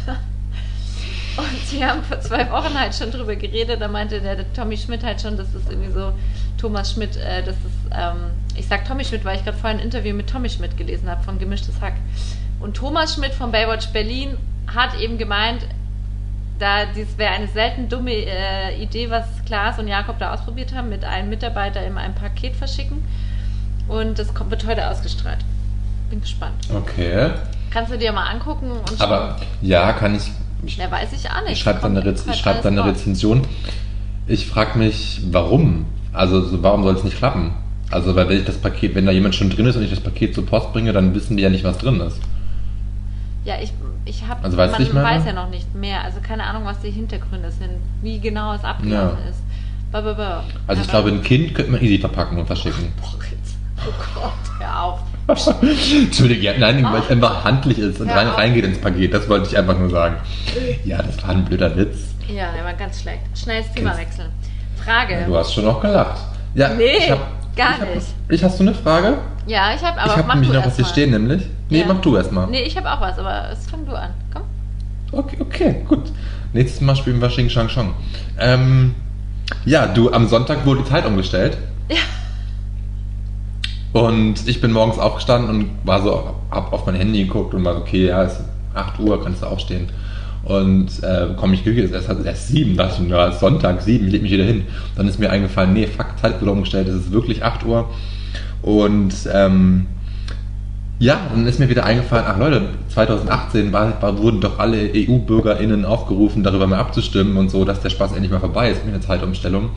Und 1.37 1.67
sie 1.67 1.85
haben 1.85 2.03
vor 2.05 2.21
zwei 2.21 2.49
Wochen 2.51 2.79
halt 2.79 2.95
schon 2.95 3.11
drüber 3.11 3.35
geredet, 3.35 3.81
da 3.81 3.89
meinte 3.89 4.21
der, 4.21 4.37
der 4.37 4.53
Tommy 4.53 4.77
Schmidt 4.77 5.03
halt 5.03 5.21
schon, 5.21 5.37
dass 5.37 5.53
das 5.53 5.63
irgendwie 5.69 5.91
so, 5.91 6.13
Thomas 6.59 6.93
Schmidt, 6.93 7.17
äh, 7.17 7.43
das 7.43 7.57
ist, 7.57 7.93
ähm, 7.93 8.31
ich 8.57 8.67
sag 8.69 8.85
Tommy 8.87 9.05
Schmidt, 9.05 9.25
weil 9.25 9.37
ich 9.37 9.45
gerade 9.45 9.59
vorhin 9.59 9.79
ein 9.79 9.85
Interview 9.85 10.15
mit 10.15 10.31
Tommy 10.31 10.49
Schmidt 10.49 10.77
gelesen 10.77 11.11
habe 11.11 11.23
von 11.25 11.39
Gemischtes 11.39 11.81
Hack. 11.81 11.95
Und 12.61 12.77
Thomas 12.77 13.15
Schmidt 13.15 13.35
von 13.35 13.51
Baywatch 13.51 13.89
Berlin 13.89 14.37
hat 14.73 14.99
eben 15.01 15.19
gemeint, 15.19 15.67
da 16.59 16.85
dies 16.87 17.19
wäre 17.19 17.33
eine 17.35 17.49
selten 17.49 17.89
dumme 17.89 18.13
äh, 18.13 18.81
Idee, 18.81 19.11
was 19.11 19.27
Klaas 19.45 19.79
und 19.79 19.89
Jakob 19.89 20.19
da 20.19 20.33
ausprobiert 20.33 20.73
haben, 20.73 20.89
mit 20.89 21.05
einem 21.05 21.29
Mitarbeiter 21.29 21.85
in 21.85 21.99
einem 21.99 22.15
Paket 22.15 22.55
verschicken. 22.55 23.05
Und 23.89 24.19
das 24.19 24.33
kommt, 24.33 24.51
wird 24.51 24.67
heute 24.67 24.89
ausgestrahlt. 24.89 25.45
Bin 26.11 26.21
gespannt. 26.21 26.55
Okay. 26.73 27.33
Kannst 27.71 27.93
du 27.93 27.99
dir 27.99 28.13
mal 28.13 28.31
angucken 28.31 28.71
und 28.71 29.01
Aber 29.01 29.37
ja, 29.61 29.93
kann 29.93 30.15
ich. 30.15 30.31
Ich 30.67 30.77
Ja, 30.77 30.91
weiß 30.91 31.13
ich 31.13 31.29
auch 31.31 31.43
nicht. 31.43 31.53
Ich 31.53 31.61
schreibe 31.61 31.81
dann, 31.81 31.97
eine 31.97 32.05
Rez- 32.07 32.27
ich 32.29 32.37
schreib 32.37 32.63
dann 32.63 32.79
eine. 32.79 32.89
Rezension. 32.91 33.43
Ich 34.27 34.47
frage 34.47 34.79
mich, 34.79 35.21
warum? 35.31 35.87
Also 36.13 36.41
so, 36.43 36.63
warum 36.63 36.83
soll 36.85 36.95
es 36.97 37.05
nicht 37.05 37.17
klappen? 37.19 37.53
Also 37.91 38.17
weil 38.17 38.29
wenn 38.29 38.39
ich 38.39 38.45
das 38.45 38.57
Paket, 38.57 38.95
wenn 38.95 39.07
da 39.07 39.13
jemand 39.13 39.35
schon 39.35 39.51
drin 39.51 39.67
ist 39.67 39.77
und 39.77 39.83
ich 39.83 39.91
das 39.91 40.01
Paket 40.01 40.35
zur 40.35 40.47
Post 40.47 40.73
bringe, 40.73 40.93
dann 40.93 41.15
wissen 41.15 41.37
die 41.37 41.43
ja 41.43 41.51
nicht, 41.51 41.65
was 41.65 41.79
drin 41.79 42.01
ist. 42.01 42.19
Ja, 43.45 43.57
ich, 43.63 43.73
ich 44.07 44.27
habe, 44.27 44.43
Also 44.43 44.57
man 44.57 44.71
ich 44.81 44.93
meine? 44.93 45.07
weiß 45.07 45.25
ja 45.27 45.33
noch 45.35 45.51
nicht 45.51 45.75
mehr. 45.75 46.03
Also 46.03 46.21
keine 46.23 46.45
Ahnung, 46.45 46.65
was 46.65 46.81
die 46.81 46.91
Hintergründe 46.91 47.51
sind, 47.51 47.73
wie 48.03 48.19
genau 48.19 48.55
es 48.55 48.65
abgelaufen 48.65 49.19
Ja. 49.23 49.31
ist. 49.31 49.43
Ba, 49.93 50.01
ba, 50.01 50.13
ba. 50.15 50.45
Also 50.67 50.83
ich 50.83 50.89
Aber- 50.89 51.03
glaube, 51.03 51.17
ein 51.19 51.23
Kind 51.23 51.55
könnte 51.55 51.71
man 51.71 51.81
easy 51.83 51.99
verpacken 51.99 52.39
und 52.39 52.47
verschicken. 52.47 52.89
Oh 53.03 53.93
Gott, 54.15 54.33
hör 54.61 54.83
auf. 54.83 55.01
Entschuldige, 55.27 56.43
ja, 56.43 56.53
nein, 56.59 56.85
weil 56.85 57.01
es 57.01 57.11
einfach 57.11 57.45
handlich 57.45 57.79
ist 57.79 58.01
und 58.01 58.09
Hör 58.09 58.17
rein, 58.17 58.29
reingeht 58.29 58.65
ins 58.65 58.79
Paket. 58.79 59.15
Das 59.15 59.29
wollte 59.29 59.49
ich 59.49 59.57
einfach 59.57 59.79
nur 59.79 59.89
sagen. 59.91 60.17
Ja, 60.85 61.03
das 61.03 61.23
war 61.23 61.31
ein 61.31 61.45
blöder 61.45 61.75
Witz. 61.77 62.15
Ja, 62.29 62.53
der 62.53 62.65
war 62.65 62.75
ganz 62.75 63.01
schlecht. 63.01 63.21
Schnelles 63.35 63.73
Thema 63.73 63.97
wechseln. 63.97 64.29
Frage. 64.85 65.25
Du 65.27 65.37
hast 65.37 65.55
schon 65.55 65.65
noch 65.65 65.81
gelacht. 65.81 66.21
Ja, 66.55 66.69
Nee, 66.75 66.97
ich 66.99 67.11
hab, 67.11 67.21
gar 67.57 67.71
ich 67.75 67.81
hab, 67.81 67.95
nicht. 67.95 68.07
Ich 68.29 68.45
hast 68.45 68.59
du 68.59 68.65
eine 68.65 68.75
Frage? 68.75 69.19
Ja, 69.47 69.75
ich 69.75 69.83
habe, 69.83 69.99
aber 69.99 70.11
ich 70.11 70.17
habe 70.17 70.29
mach 70.29 70.35
nämlich 70.35 70.53
noch 70.53 70.67
was 70.67 70.77
hier 70.77 70.85
stehen, 70.85 71.11
nämlich. 71.11 71.43
Nee, 71.71 71.81
Ja. 71.81 71.87
mach 71.89 72.01
du 72.01 72.17
erstmal. 72.17 72.47
Nee, 72.49 72.63
ich 72.63 72.77
habe 72.77 72.91
auch 72.91 73.01
was, 73.01 73.19
aber 73.19 73.49
es 73.53 73.67
fang 73.67 73.85
du 73.87 73.93
an. 73.93 74.11
Komm. 74.33 74.43
Okay, 75.13 75.37
okay, 75.41 75.77
gut. 75.89 76.13
Nächstes 76.53 76.81
Mal 76.81 76.97
spielen 76.97 77.21
wir 77.21 77.29
Xing 77.29 77.49
Shang 77.49 77.69
Shang. 77.69 77.95
Ähm, 78.39 78.95
ja, 79.65 79.87
du, 79.87 80.13
am 80.13 80.29
Sonntag 80.29 80.65
wurde 80.67 80.83
die 80.83 80.89
Zeit 80.91 81.05
umgestellt. 81.07 81.57
Ja. 81.89 81.97
Und 83.95 84.49
ich 84.49 84.61
bin 84.61 84.73
morgens 84.73 84.99
aufgestanden 84.99 85.51
und 85.51 85.71
war 85.85 86.03
so, 86.03 86.35
hab 86.51 86.73
auf 86.73 86.85
mein 86.85 86.97
Handy 86.97 87.27
geguckt 87.27 87.55
und 87.55 87.65
war 87.65 87.75
so, 87.75 87.81
okay, 87.81 88.09
ja, 88.09 88.25
es 88.25 88.33
ist 88.33 88.45
8 88.75 88.99
Uhr, 88.99 89.23
kannst 89.23 89.43
du 89.43 89.47
aufstehen. 89.47 89.87
Und 90.43 90.89
äh, 91.05 91.29
komme 91.37 91.55
ich 91.55 91.65
es 91.65 91.93
ist 91.93 92.09
erst, 92.09 92.27
erst 92.27 92.49
7, 92.49 92.77
dachte 92.77 93.05
ich, 93.05 93.09
ist 93.09 93.39
Sonntag, 93.39 93.81
7, 93.81 94.07
ich 94.07 94.13
leg 94.13 94.23
mich 94.23 94.33
wieder 94.33 94.43
hin. 94.43 94.65
Dann 94.97 95.07
ist 95.07 95.21
mir 95.21 95.31
eingefallen, 95.31 95.73
nee, 95.73 95.87
fuck, 95.87 96.07
Zeit 96.21 96.41
wurde 96.41 96.51
umgestellt, 96.51 96.89
es 96.89 96.97
ist 96.97 97.13
wirklich 97.13 97.45
8 97.45 97.65
Uhr. 97.67 97.89
Und 98.63 99.15
ähm, 99.33 99.87
ja, 100.99 101.21
dann 101.31 101.47
ist 101.47 101.61
mir 101.61 101.69
wieder 101.69 101.85
eingefallen, 101.85 102.25
ach 102.27 102.37
Leute, 102.37 102.63
2018 102.89 103.73
war, 103.73 104.03
war, 104.03 104.19
wurden 104.19 104.41
doch 104.41 104.59
alle 104.59 104.91
EU-BürgerInnen 104.93 105.85
aufgerufen, 105.85 106.43
darüber 106.43 106.67
mal 106.67 106.81
abzustimmen 106.81 107.37
und 107.37 107.49
so, 107.49 107.65
dass 107.65 107.81
der 107.81 107.91
Spaß 107.91 108.11
endlich 108.15 108.33
mal 108.33 108.41
vorbei 108.41 108.71
ist 108.73 108.85
mit 108.85 108.93
der 108.93 109.03
Zeitumstellung. 109.03 109.71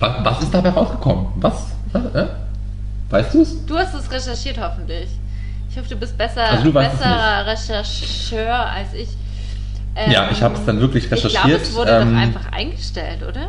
Was, 0.00 0.24
was 0.24 0.42
ist 0.42 0.52
dabei 0.52 0.70
rausgekommen? 0.70 1.26
Was? 1.36 1.68
Was, 1.92 2.04
äh? 2.16 2.26
Weißt 3.12 3.34
du 3.34 3.42
es? 3.42 3.66
Du 3.66 3.76
hast 3.76 3.94
es 3.94 4.10
recherchiert, 4.10 4.58
hoffentlich. 4.58 5.06
Ich 5.70 5.76
hoffe, 5.76 5.88
du 5.90 5.96
bist 5.96 6.16
besser, 6.16 6.44
Also 6.44 6.64
du 6.64 6.72
besserer 6.72 7.46
Rechercheur 7.46 8.54
als 8.70 8.94
ich. 8.94 9.08
Ähm, 9.94 10.10
Ja, 10.10 10.30
ich 10.32 10.42
habe 10.42 10.54
es 10.54 10.64
dann 10.64 10.80
wirklich 10.80 11.04
Ich 11.04 11.12
recherchiert. 11.12 11.42
glaube, 11.44 11.56
es 11.62 11.74
wurde 11.74 11.90
Ähm, 11.90 12.10
doch 12.14 12.18
einfach 12.18 12.52
eingestellt, 12.52 13.22
oder? 13.22 13.48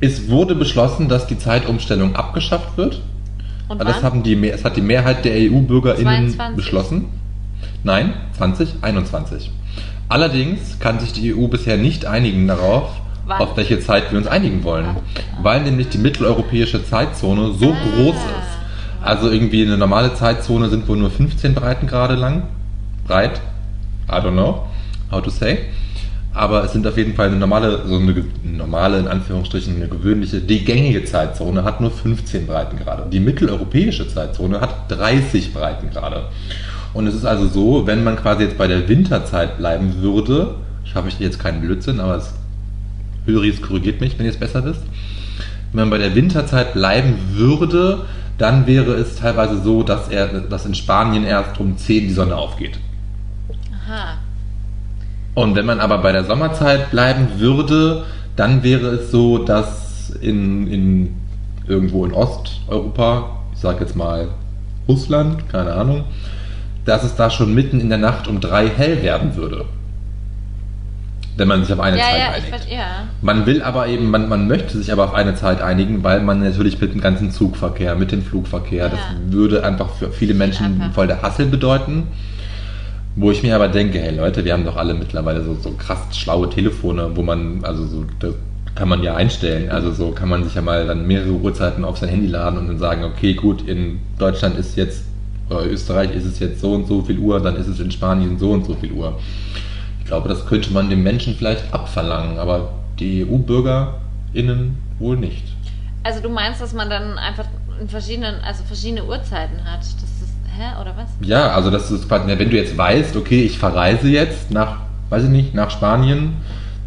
Es 0.00 0.28
wurde 0.30 0.54
beschlossen, 0.54 1.08
dass 1.10 1.26
die 1.26 1.38
Zeitumstellung 1.38 2.16
abgeschafft 2.16 2.76
wird. 2.78 3.02
Und 3.68 3.78
Das 3.84 3.96
wann? 3.96 4.02
haben 4.02 4.22
die, 4.22 4.48
es 4.48 4.64
hat 4.64 4.76
die 4.76 4.80
Mehrheit 4.80 5.24
der 5.26 5.34
EU-BürgerInnen 5.34 6.30
22. 6.30 6.56
beschlossen. 6.56 7.04
Nein, 7.84 8.14
2021. 8.38 9.50
Allerdings 10.08 10.78
kann 10.80 10.98
sich 10.98 11.12
die 11.12 11.34
EU 11.34 11.46
bisher 11.48 11.76
nicht 11.76 12.06
einigen 12.06 12.48
darauf? 12.48 12.90
Auf 13.38 13.56
welche 13.56 13.80
Zeit 13.80 14.10
wir 14.10 14.18
uns 14.18 14.26
einigen 14.26 14.64
wollen. 14.64 14.96
Weil 15.42 15.62
nämlich 15.62 15.88
die 15.88 15.98
mitteleuropäische 15.98 16.84
Zeitzone 16.84 17.52
so 17.52 17.70
Ah. 17.72 17.76
groß 17.96 18.14
ist. 18.16 19.02
Also 19.02 19.30
irgendwie 19.30 19.64
eine 19.64 19.76
normale 19.76 20.14
Zeitzone 20.14 20.68
sind 20.68 20.86
wohl 20.88 20.96
nur 20.96 21.10
15 21.10 21.54
Breitengrade 21.54 22.14
lang. 22.14 22.44
Breit. 23.06 23.40
I 24.08 24.14
don't 24.14 24.32
know 24.32 24.66
how 25.10 25.22
to 25.22 25.30
say. 25.30 25.58
Aber 26.34 26.64
es 26.64 26.72
sind 26.72 26.86
auf 26.86 26.96
jeden 26.96 27.14
Fall 27.14 27.26
eine 27.26 27.36
normale, 27.36 27.82
so 27.86 27.96
eine 27.96 28.24
normale, 28.42 28.98
in 28.98 29.08
Anführungsstrichen, 29.08 29.76
eine 29.76 29.88
gewöhnliche, 29.88 30.40
die 30.40 30.64
gängige 30.64 31.04
Zeitzone 31.04 31.62
hat 31.62 31.80
nur 31.80 31.90
15 31.90 32.46
Breitengrade. 32.46 33.06
Die 33.10 33.20
mitteleuropäische 33.20 34.08
Zeitzone 34.08 34.60
hat 34.60 34.90
30 34.90 35.52
Breitengrade. 35.52 36.28
Und 36.94 37.06
es 37.06 37.14
ist 37.14 37.26
also 37.26 37.48
so, 37.48 37.86
wenn 37.86 38.04
man 38.04 38.16
quasi 38.16 38.44
jetzt 38.44 38.56
bei 38.56 38.66
der 38.66 38.88
Winterzeit 38.88 39.58
bleiben 39.58 40.00
würde, 40.00 40.54
ich 40.84 40.94
ich 41.06 41.18
jetzt 41.18 41.38
keinen 41.38 41.60
Blödsinn, 41.60 42.00
aber 42.00 42.16
es 42.16 42.32
Höris 43.26 43.62
korrigiert 43.62 44.00
mich, 44.00 44.18
wenn 44.18 44.26
ihr 44.26 44.32
es 44.32 44.38
besser 44.38 44.64
wisst. 44.64 44.82
Wenn 45.72 45.80
man 45.80 45.90
bei 45.90 45.98
der 45.98 46.14
Winterzeit 46.14 46.74
bleiben 46.74 47.14
würde, 47.32 48.06
dann 48.38 48.66
wäre 48.66 48.94
es 48.94 49.16
teilweise 49.16 49.62
so, 49.62 49.82
dass, 49.82 50.08
er, 50.08 50.40
dass 50.40 50.66
in 50.66 50.74
Spanien 50.74 51.24
erst 51.24 51.58
um 51.60 51.76
10 51.76 52.08
die 52.08 52.12
Sonne 52.12 52.36
aufgeht. 52.36 52.78
Aha. 53.72 54.18
Und 55.34 55.54
wenn 55.54 55.64
man 55.64 55.80
aber 55.80 55.98
bei 55.98 56.12
der 56.12 56.24
Sommerzeit 56.24 56.90
bleiben 56.90 57.28
würde, 57.38 58.04
dann 58.36 58.62
wäre 58.62 58.88
es 58.88 59.10
so, 59.10 59.38
dass 59.38 60.10
in, 60.20 60.66
in 60.66 61.14
irgendwo 61.66 62.04
in 62.04 62.12
Osteuropa, 62.12 63.42
ich 63.54 63.60
sag 63.60 63.80
jetzt 63.80 63.96
mal 63.96 64.28
Russland, 64.88 65.48
keine 65.48 65.72
Ahnung, 65.72 66.04
dass 66.84 67.04
es 67.04 67.14
da 67.14 67.30
schon 67.30 67.54
mitten 67.54 67.80
in 67.80 67.88
der 67.88 67.98
Nacht 67.98 68.28
um 68.28 68.40
drei 68.40 68.68
hell 68.68 69.02
werden 69.02 69.36
würde. 69.36 69.64
Wenn 71.36 71.48
man 71.48 71.64
sich 71.64 71.72
auf 71.72 71.80
eine 71.80 71.96
Ja, 71.96 72.04
Zeit 72.04 72.18
ja, 72.18 72.24
ich 72.30 72.34
einigt. 72.34 72.48
verstehe. 72.48 72.76
Ja. 72.78 72.84
Man 73.22 73.46
will 73.46 73.62
aber 73.62 73.86
eben, 73.86 74.10
man, 74.10 74.28
man 74.28 74.48
möchte 74.48 74.76
sich 74.76 74.92
aber 74.92 75.04
auf 75.04 75.14
eine 75.14 75.34
Zeit 75.34 75.62
einigen, 75.62 76.04
weil 76.04 76.20
man 76.20 76.40
natürlich 76.42 76.78
mit 76.80 76.92
dem 76.92 77.00
ganzen 77.00 77.30
Zugverkehr, 77.30 77.94
mit 77.94 78.12
dem 78.12 78.22
Flugverkehr, 78.22 78.88
das 78.90 78.98
Ja. 79.00 79.32
würde 79.32 79.64
einfach 79.64 79.90
für 79.94 80.10
viele 80.10 80.34
Menschen 80.34 80.66
Einfach. 80.80 80.92
voll 80.94 81.06
der 81.06 81.22
Hassel 81.22 81.46
bedeuten. 81.46 82.08
Wo 83.14 83.30
ich 83.30 83.42
mir 83.42 83.54
aber 83.54 83.68
denke, 83.68 83.98
hey 83.98 84.16
Leute, 84.16 84.44
wir 84.44 84.52
haben 84.54 84.64
doch 84.64 84.76
alle 84.76 84.94
mittlerweile 84.94 85.42
so, 85.44 85.54
so 85.54 85.72
krass 85.72 86.16
schlaue 86.16 86.48
Telefone, 86.48 87.10
wo 87.14 87.22
man, 87.22 87.62
also 87.62 87.84
so, 87.86 88.04
das 88.20 88.34
kann 88.74 88.88
man 88.88 89.02
ja 89.02 89.14
einstellen. 89.16 89.70
Also 89.70 89.92
so 89.92 90.12
kann 90.12 90.30
man 90.30 90.44
sich 90.44 90.54
ja 90.54 90.62
mal 90.62 90.86
dann 90.86 91.06
mehrere 91.06 91.32
Uhrzeiten 91.32 91.84
auf 91.84 91.98
sein 91.98 92.08
Handy 92.08 92.26
laden 92.26 92.58
und 92.58 92.68
dann 92.68 92.78
sagen, 92.78 93.04
okay, 93.04 93.34
gut, 93.34 93.68
in 93.68 94.00
Deutschland 94.18 94.56
ist 94.58 94.76
jetzt, 94.76 95.04
oder 95.50 95.66
Österreich 95.66 96.14
ist 96.14 96.24
es 96.24 96.38
jetzt 96.38 96.60
so 96.62 96.72
und 96.72 96.86
so 96.86 97.02
viel 97.02 97.18
Uhr, 97.18 97.38
dann 97.40 97.56
ist 97.56 97.66
es 97.68 97.80
in 97.80 97.90
Spanien 97.90 98.38
so 98.38 98.50
und 98.52 98.64
so 98.64 98.74
viel 98.74 98.92
Uhr. 98.92 99.18
Ich 100.02 100.06
glaube, 100.08 100.28
das 100.28 100.44
könnte 100.46 100.72
man 100.72 100.90
dem 100.90 101.04
Menschen 101.04 101.36
vielleicht 101.36 101.72
abverlangen, 101.72 102.38
aber 102.38 102.70
die 102.98 103.24
EU-BürgerInnen 103.24 104.76
wohl 104.98 105.16
nicht. 105.16 105.44
Also 106.02 106.20
du 106.20 106.28
meinst, 106.28 106.60
dass 106.60 106.72
man 106.74 106.90
dann 106.90 107.18
einfach 107.18 107.44
in 107.80 107.88
verschiedenen, 107.88 108.34
also 108.44 108.64
verschiedene 108.64 109.04
Uhrzeiten 109.04 109.64
hat. 109.64 109.80
Das 109.80 109.92
ist, 109.92 110.34
hä, 110.56 110.80
oder 110.80 110.94
was? 110.96 111.06
Ja, 111.26 111.52
also 111.52 111.70
das 111.70 111.90
ist 111.92 112.08
quasi, 112.08 112.26
wenn 112.36 112.50
du 112.50 112.56
jetzt 112.56 112.76
weißt, 112.76 113.16
okay, 113.16 113.42
ich 113.44 113.58
verreise 113.58 114.08
jetzt 114.08 114.50
nach, 114.50 114.78
weiß 115.08 115.24
ich 115.24 115.30
nicht, 115.30 115.54
nach 115.54 115.70
Spanien, 115.70 116.34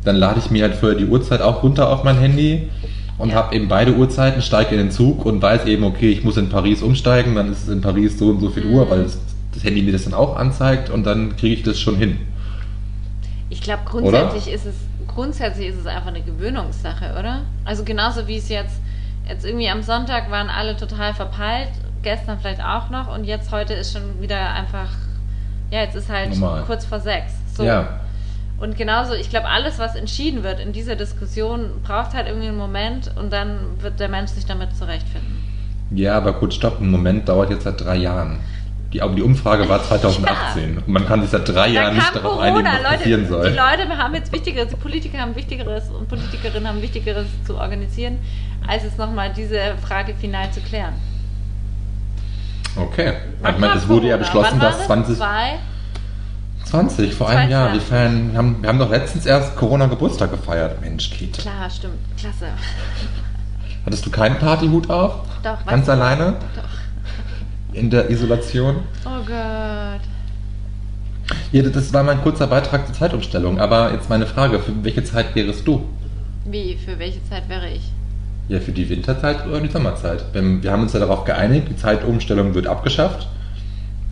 dann 0.03 0.18
lade 0.18 0.39
ich 0.39 0.51
mir 0.51 0.63
halt 0.63 0.76
vorher 0.76 0.97
die 0.97 1.05
Uhrzeit 1.05 1.41
auch 1.41 1.63
runter 1.63 1.89
auf 1.89 2.03
mein 2.03 2.18
Handy 2.18 2.70
und 3.18 3.30
Ja. 3.30 3.36
habe 3.38 3.55
eben 3.55 3.70
beide 3.70 3.93
Uhrzeiten, 3.95 4.41
steige 4.41 4.72
in 4.72 4.78
den 4.78 4.91
Zug 4.91 5.26
und 5.26 5.41
weiß 5.41 5.66
eben, 5.66 5.86
okay, 5.86 6.11
ich 6.11 6.24
muss 6.26 6.36
in 6.36 6.49
Paris 6.49 6.84
umsteigen, 6.84 7.34
dann 7.36 7.49
ist 7.49 7.63
es 7.63 7.70
in 7.70 7.80
Paris 7.82 8.20
so 8.20 8.28
und 8.30 8.41
so 8.41 8.49
viel 8.49 8.66
Mhm. 8.66 8.74
Uhr, 8.74 8.89
weil 8.89 9.03
das, 9.03 9.18
das 9.53 9.63
Handy 9.63 9.82
mir 9.82 9.93
das 9.93 10.03
dann 10.03 10.13
auch 10.13 10.36
anzeigt 10.36 10.89
und 10.89 11.05
dann 11.05 11.38
kriege 11.38 11.55
ich 11.55 11.63
das 11.63 11.80
schon 11.80 11.95
hin. 11.95 12.18
Ich 13.49 13.61
glaube, 13.61 13.83
grundsätzlich 13.85 14.51
ist 14.51 14.65
es 14.65 14.75
grundsätzlich 15.07 15.67
ist 15.67 15.77
es 15.77 15.85
einfach 15.85 16.07
eine 16.07 16.21
Gewöhnungssache, 16.21 17.15
oder? 17.17 17.41
Also 17.63 17.83
genauso 17.83 18.27
wie 18.27 18.37
es 18.37 18.49
jetzt 18.49 18.79
jetzt 19.29 19.45
irgendwie 19.45 19.69
am 19.69 19.81
Sonntag 19.81 20.29
waren 20.29 20.49
alle 20.49 20.75
total 20.75 21.13
verpeilt, 21.13 21.69
gestern 22.03 22.39
vielleicht 22.39 22.63
auch 22.63 22.89
noch 22.89 23.13
und 23.13 23.23
jetzt 23.23 23.51
heute 23.51 23.73
ist 23.73 23.93
schon 23.93 24.21
wieder 24.21 24.53
einfach 24.53 24.89
ja, 25.71 25.81
jetzt 25.81 25.95
ist 25.95 26.09
halt 26.09 26.29
Normal. 26.37 26.63
kurz 26.65 26.85
vor 26.85 26.99
sechs. 26.99 27.33
So. 27.55 27.63
Ja, 27.63 27.99
Und 28.59 28.77
genauso, 28.77 29.13
ich 29.13 29.29
glaube, 29.29 29.47
alles, 29.47 29.79
was 29.79 29.95
entschieden 29.95 30.43
wird 30.43 30.59
in 30.59 30.73
dieser 30.73 30.95
Diskussion, 30.95 31.81
braucht 31.83 32.13
halt 32.13 32.27
irgendwie 32.27 32.47
einen 32.47 32.57
Moment 32.57 33.11
und 33.17 33.33
dann 33.33 33.57
wird 33.79 33.99
der 33.99 34.09
Mensch 34.09 34.31
sich 34.31 34.45
damit 34.45 34.75
zurechtfinden. 34.75 35.43
ja, 35.91 36.15
aber 36.17 36.33
kurz 36.33 36.55
stopp, 36.55 36.79
ein 36.79 36.89
Moment 36.89 37.27
dauert 37.27 37.49
jetzt 37.49 37.63
seit 37.63 37.81
drei 37.81 37.97
Jahren. 37.97 38.39
Die, 38.95 39.01
aber 39.01 39.13
die 39.13 39.23
Umfrage 39.23 39.67
war 39.67 39.83
2018 39.83 40.77
und 40.77 40.87
man 40.87 41.05
kann 41.05 41.19
sich 41.21 41.29
seit 41.29 41.49
drei 41.49 41.67
Jahren 41.67 41.95
nicht 41.95 42.15
darauf 42.15 42.37
Corona, 42.37 42.43
einigen, 42.43 42.65
was 42.65 42.81
Leute. 42.81 42.95
passieren 42.95 43.27
soll. 43.27 43.51
Die 43.51 43.57
Leute 43.57 43.97
haben 43.97 44.15
jetzt 44.15 44.31
Wichtigeres, 44.31 44.69
die 44.69 44.77
Politiker 44.77 45.17
haben 45.17 45.35
Wichtigeres 45.35 45.89
und 45.89 46.07
Politikerinnen 46.07 46.65
haben 46.65 46.81
Wichtigeres 46.81 47.25
zu 47.45 47.57
organisieren, 47.57 48.19
als 48.65 48.85
es 48.85 48.97
nochmal 48.97 49.33
diese 49.35 49.75
Frage 49.85 50.15
final 50.15 50.49
zu 50.51 50.61
klären. 50.61 50.93
Okay. 52.77 53.15
Wann 53.41 53.55
Ich 53.55 53.59
meine, 53.59 53.73
es 53.73 53.85
wurde 53.89 54.07
ja 54.07 54.15
beschlossen, 54.15 54.61
dass 54.61 54.77
das? 54.77 54.85
20, 54.85 55.17
Zwei? 55.17 55.59
20 56.63 57.13
vor 57.13 57.27
einem 57.27 57.51
Jahr. 57.51 57.73
Wir, 57.73 57.81
20. 57.81 57.89
feiern, 57.89 58.31
haben, 58.37 58.61
wir 58.61 58.69
haben 58.69 58.79
doch 58.79 58.89
letztens 58.89 59.25
erst 59.25 59.57
Corona-Geburtstag 59.57 60.31
gefeiert. 60.31 60.79
Mensch, 60.79 61.09
Kete. 61.09 61.41
Klar, 61.41 61.69
stimmt. 61.69 61.95
Klasse. 62.17 62.47
Hattest 63.85 64.05
du 64.05 64.09
keinen 64.09 64.39
Partyhut 64.39 64.89
auf? 64.89 65.15
Doch, 65.43 65.65
Ganz 65.65 65.89
alleine? 65.89 66.37
Doch. 66.55 66.74
In 67.76 67.89
der 67.89 68.09
Isolation? 68.09 68.78
Oh 69.05 69.19
Gott. 69.26 70.01
Ja, 71.51 71.61
das 71.61 71.91
war 71.91 72.03
mein 72.03 72.21
kurzer 72.21 72.47
Beitrag 72.47 72.86
zur 72.86 72.95
Zeitumstellung. 72.95 73.59
Aber 73.59 73.91
jetzt 73.91 74.09
meine 74.09 74.26
Frage, 74.26 74.59
für 74.59 74.71
welche 74.84 75.03
Zeit 75.03 75.36
wärest 75.36 75.67
du? 75.67 75.84
Wie, 76.45 76.78
für 76.78 76.97
welche 76.99 77.21
Zeit 77.28 77.49
wäre 77.49 77.69
ich? 77.69 77.91
Ja, 78.47 78.59
für 78.61 78.71
die 78.71 78.88
Winterzeit 78.88 79.45
oder 79.45 79.59
die 79.59 79.67
Sommerzeit? 79.67 80.23
Wir 80.34 80.71
haben 80.71 80.84
uns 80.84 80.93
ja 80.93 80.99
darauf 80.99 81.26
geeinigt, 81.26 81.67
die 81.69 81.76
Zeitumstellung 81.76 82.53
wird 82.53 82.67
abgeschafft. 82.67 83.28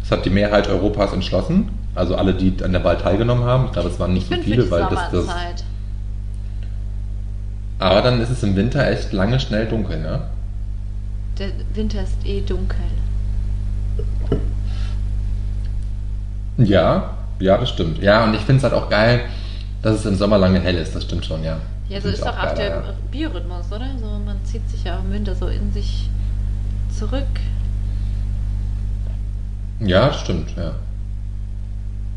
Das 0.01 0.11
hat 0.11 0.25
die 0.25 0.29
Mehrheit 0.29 0.67
Europas 0.67 1.13
entschlossen. 1.13 1.69
Also 1.95 2.15
alle, 2.15 2.33
die 2.33 2.53
an 2.63 2.73
der 2.73 2.83
Wahl 2.83 2.97
teilgenommen 2.97 3.45
haben. 3.45 3.67
Ich 3.67 3.71
glaube, 3.71 3.89
es 3.89 3.99
waren 3.99 4.13
nicht 4.13 4.29
Ich 4.29 4.37
so 4.37 4.43
viele, 4.43 4.71
weil 4.71 4.81
das, 4.89 5.11
das. 5.11 5.11
Sommerzeit. 5.11 5.63
Aber 7.79 8.01
dann 8.01 8.19
ist 8.19 8.29
es 8.29 8.43
im 8.43 8.55
Winter 8.57 8.85
echt 8.89 9.13
lange 9.13 9.39
schnell 9.39 9.67
dunkel, 9.67 10.01
ne? 10.01 10.21
Der 11.37 11.49
Winter 11.73 12.01
ist 12.01 12.17
eh 12.25 12.41
dunkel. 12.41 12.77
Ja, 16.57 17.17
ja, 17.39 17.57
das 17.57 17.69
stimmt. 17.69 17.99
Ja, 18.01 18.23
und 18.23 18.33
ich 18.33 18.41
finde 18.41 18.57
es 18.57 18.63
halt 18.63 18.73
auch 18.73 18.89
geil, 18.89 19.21
dass 19.81 19.95
es 19.95 20.05
im 20.05 20.15
Sommer 20.15 20.37
lange 20.37 20.59
hell 20.59 20.75
ist. 20.75 20.95
Das 20.95 21.03
stimmt 21.03 21.25
schon, 21.25 21.43
ja. 21.43 21.57
Ja, 21.89 21.99
so 21.99 22.09
ist 22.09 22.21
doch 22.21 22.37
auch 22.37 22.53
der 22.53 22.69
geiler, 22.69 22.85
ja. 22.87 22.93
Biorhythmus, 23.11 23.71
oder? 23.71 23.87
So, 23.99 24.07
man 24.25 24.43
zieht 24.45 24.67
sich 24.69 24.83
ja 24.83 24.97
auch 24.97 25.03
im 25.03 25.11
Winter 25.11 25.35
so 25.35 25.47
in 25.47 25.71
sich 25.73 26.09
zurück. 26.97 27.25
Ja, 29.79 30.07
das 30.07 30.21
stimmt, 30.21 30.55
ja. 30.55 30.71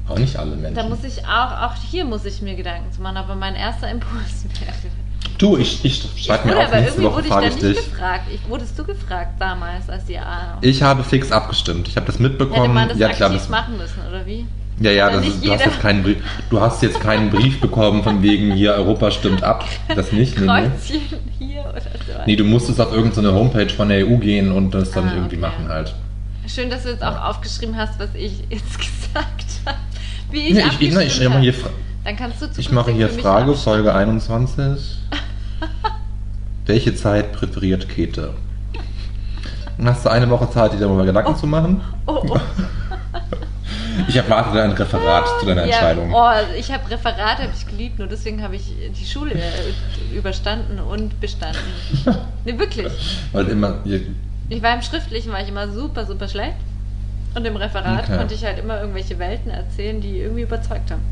Auch 0.09 0.19
nicht 0.19 0.37
alle 0.37 0.55
Menschen. 0.55 0.77
Da 0.77 0.85
muss 0.85 1.03
ich 1.03 1.27
auch, 1.27 1.63
auch 1.63 1.75
hier 1.75 2.05
muss 2.05 2.25
ich 2.25 2.41
mir 2.41 2.55
Gedanken 2.55 2.93
zu 2.93 3.03
machen, 3.03 3.17
aber 3.17 3.35
mein 3.35 3.57
erster 3.57 3.91
Impuls 3.91 4.45
wäre. 4.61 4.93
Du, 5.39 5.57
ich, 5.57 5.85
ich 5.85 6.03
schreibe 6.25 6.49
mir 6.49 6.55
Wurde, 6.55 6.67
auf, 6.67 6.73
aber 6.73 6.81
nächste 6.81 7.03
irgendwie 7.03 7.07
Woche 7.07 7.15
wurde 7.17 7.27
ich 7.27 7.33
frage 7.33 7.47
ich 7.49 7.55
nicht 7.55 7.65
dich. 7.79 7.91
gefragt. 7.91 8.25
Ich, 8.33 8.49
wurdest 8.49 8.79
du 8.79 8.85
gefragt 8.85 9.31
damals, 9.41 9.89
als 9.89 10.05
die 10.07 10.19
Ahnung? 10.19 10.59
Ich 10.63 10.83
habe 10.83 11.03
fix 11.05 11.31
abgestimmt. 11.33 11.89
Ich 11.89 11.97
habe 11.97 12.07
das 12.07 12.17
Hätte 12.17 12.25
mitbekommen. 12.25 12.75
man 12.75 12.89
das 12.89 12.99
ja, 12.99 13.09
klar, 13.11 13.31
das, 13.31 13.49
machen 13.49 13.77
müssen, 13.79 14.01
oder 14.09 14.25
wie? 14.27 14.47
ja, 14.81 14.91
ja, 14.91 15.11
das 15.11 15.27
ist, 15.27 15.45
du 15.45 15.51
hast 15.53 15.65
jetzt 15.65 15.81
keinen 15.81 16.03
Brief. 16.03 16.17
Du 16.51 16.61
hast 16.61 16.83
jetzt 16.83 17.01
keinen 17.01 17.31
Brief 17.31 17.61
bekommen 17.63 18.03
von 18.03 18.23
wegen 18.23 18.53
hier 18.53 18.75
Europa 18.75 19.11
stimmt 19.11 19.43
ab. 19.43 19.65
Das 19.95 20.13
nicht, 20.13 20.39
nee. 20.39 20.47
Kreuzchen 20.47 21.01
hier 21.39 21.61
oder 21.63 21.81
so. 21.81 22.13
Nee, 22.27 22.37
du 22.37 22.45
musstest 22.45 22.81
auf 22.81 22.93
irgendeine 22.93 23.33
Homepage 23.33 23.71
von 23.71 23.89
der 23.89 24.07
EU 24.07 24.17
gehen 24.17 24.53
und 24.53 24.73
das 24.73 24.91
dann 24.91 25.09
Ah, 25.09 25.15
irgendwie 25.15 25.37
okay. 25.37 25.43
machen 25.47 25.69
halt. 25.69 25.95
Schön, 26.47 26.71
dass 26.71 26.83
du 26.85 26.91
jetzt 26.91 27.03
auch 27.03 27.21
aufgeschrieben 27.25 27.77
hast, 27.77 27.99
was 27.99 28.11
ich 28.15 28.41
jetzt 28.51 28.79
gesagt 28.79 29.45
habe. 29.65 29.79
Wie 30.31 30.41
ich 30.49 30.55
Nee, 30.55 30.61
ich, 30.61 30.81
ich, 30.81 30.97
ich, 30.97 31.21
ich, 31.23 31.29
mache 31.29 31.41
hier, 31.41 31.55
Dann 32.05 32.17
kannst 32.17 32.43
du 32.43 32.47
ich 32.57 32.71
mache 32.71 32.91
hier 32.93 33.09
Frage. 33.09 33.55
Folge 33.55 33.95
21. 33.95 34.99
Welche 36.67 36.95
Zeit 36.95 37.33
präferiert 37.33 37.89
Käthe? 37.89 38.35
Dann 39.79 39.89
hast 39.91 40.05
du 40.05 40.09
eine 40.11 40.29
Woche 40.31 40.51
Zeit, 40.51 40.73
dir 40.73 40.79
darüber 40.79 41.05
Gedanken 41.05 41.37
zu 41.37 41.47
machen. 41.47 41.81
Oh, 42.07 42.23
oh. 42.29 42.41
Ich 44.09 44.15
erwarte 44.17 44.55
dein 44.55 44.73
Referat 44.73 45.25
zu 45.41 45.47
deiner 45.47 45.63
Entscheidung. 45.63 46.11
Ja, 46.11 46.17
oh, 46.43 46.55
ich 46.59 46.71
habe 46.71 46.89
Referate 46.91 47.43
habe 47.45 47.53
ich 47.57 47.67
geliebt, 47.67 47.99
nur 47.99 48.07
deswegen 48.07 48.43
habe 48.43 48.55
ich 48.57 48.71
die 48.99 49.07
Schule 49.07 49.33
äh, 49.33 50.15
überstanden 50.17 50.79
und 50.79 51.19
bestanden. 51.21 51.59
Nee, 52.45 52.59
wirklich. 52.59 52.93
Weil 53.33 53.49
immer, 53.49 53.77
Ich 53.85 54.63
war 54.63 54.75
im 54.75 54.83
Schriftlichen 54.83 55.33
war 55.33 55.41
ich 55.41 55.49
immer 55.49 55.69
super, 55.73 56.05
super 56.05 56.29
schlecht. 56.29 56.57
Und 57.35 57.45
im 57.47 57.57
Referat 57.57 58.05
Okay. 58.05 58.17
konnte 58.19 58.35
ich 58.35 58.45
halt 58.45 58.59
immer 58.59 58.81
irgendwelche 58.81 59.19
Welten 59.19 59.51
erzählen, 59.51 60.01
die 60.01 60.19
irgendwie 60.21 60.43
überzeugt 60.43 60.91
haben. 60.91 61.03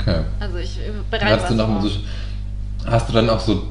okay. 0.00 0.20
Also 0.40 0.58
ich 0.58 0.78
äh, 0.78 0.90
bereite 1.10 1.36
du, 1.36 1.42
was 1.42 1.50
noch 1.52 1.80
vor. 1.80 1.82
so, 1.82 1.90
hast 2.86 3.08
du 3.08 3.12
dann 3.12 3.30
auch 3.30 3.40
so 3.40 3.64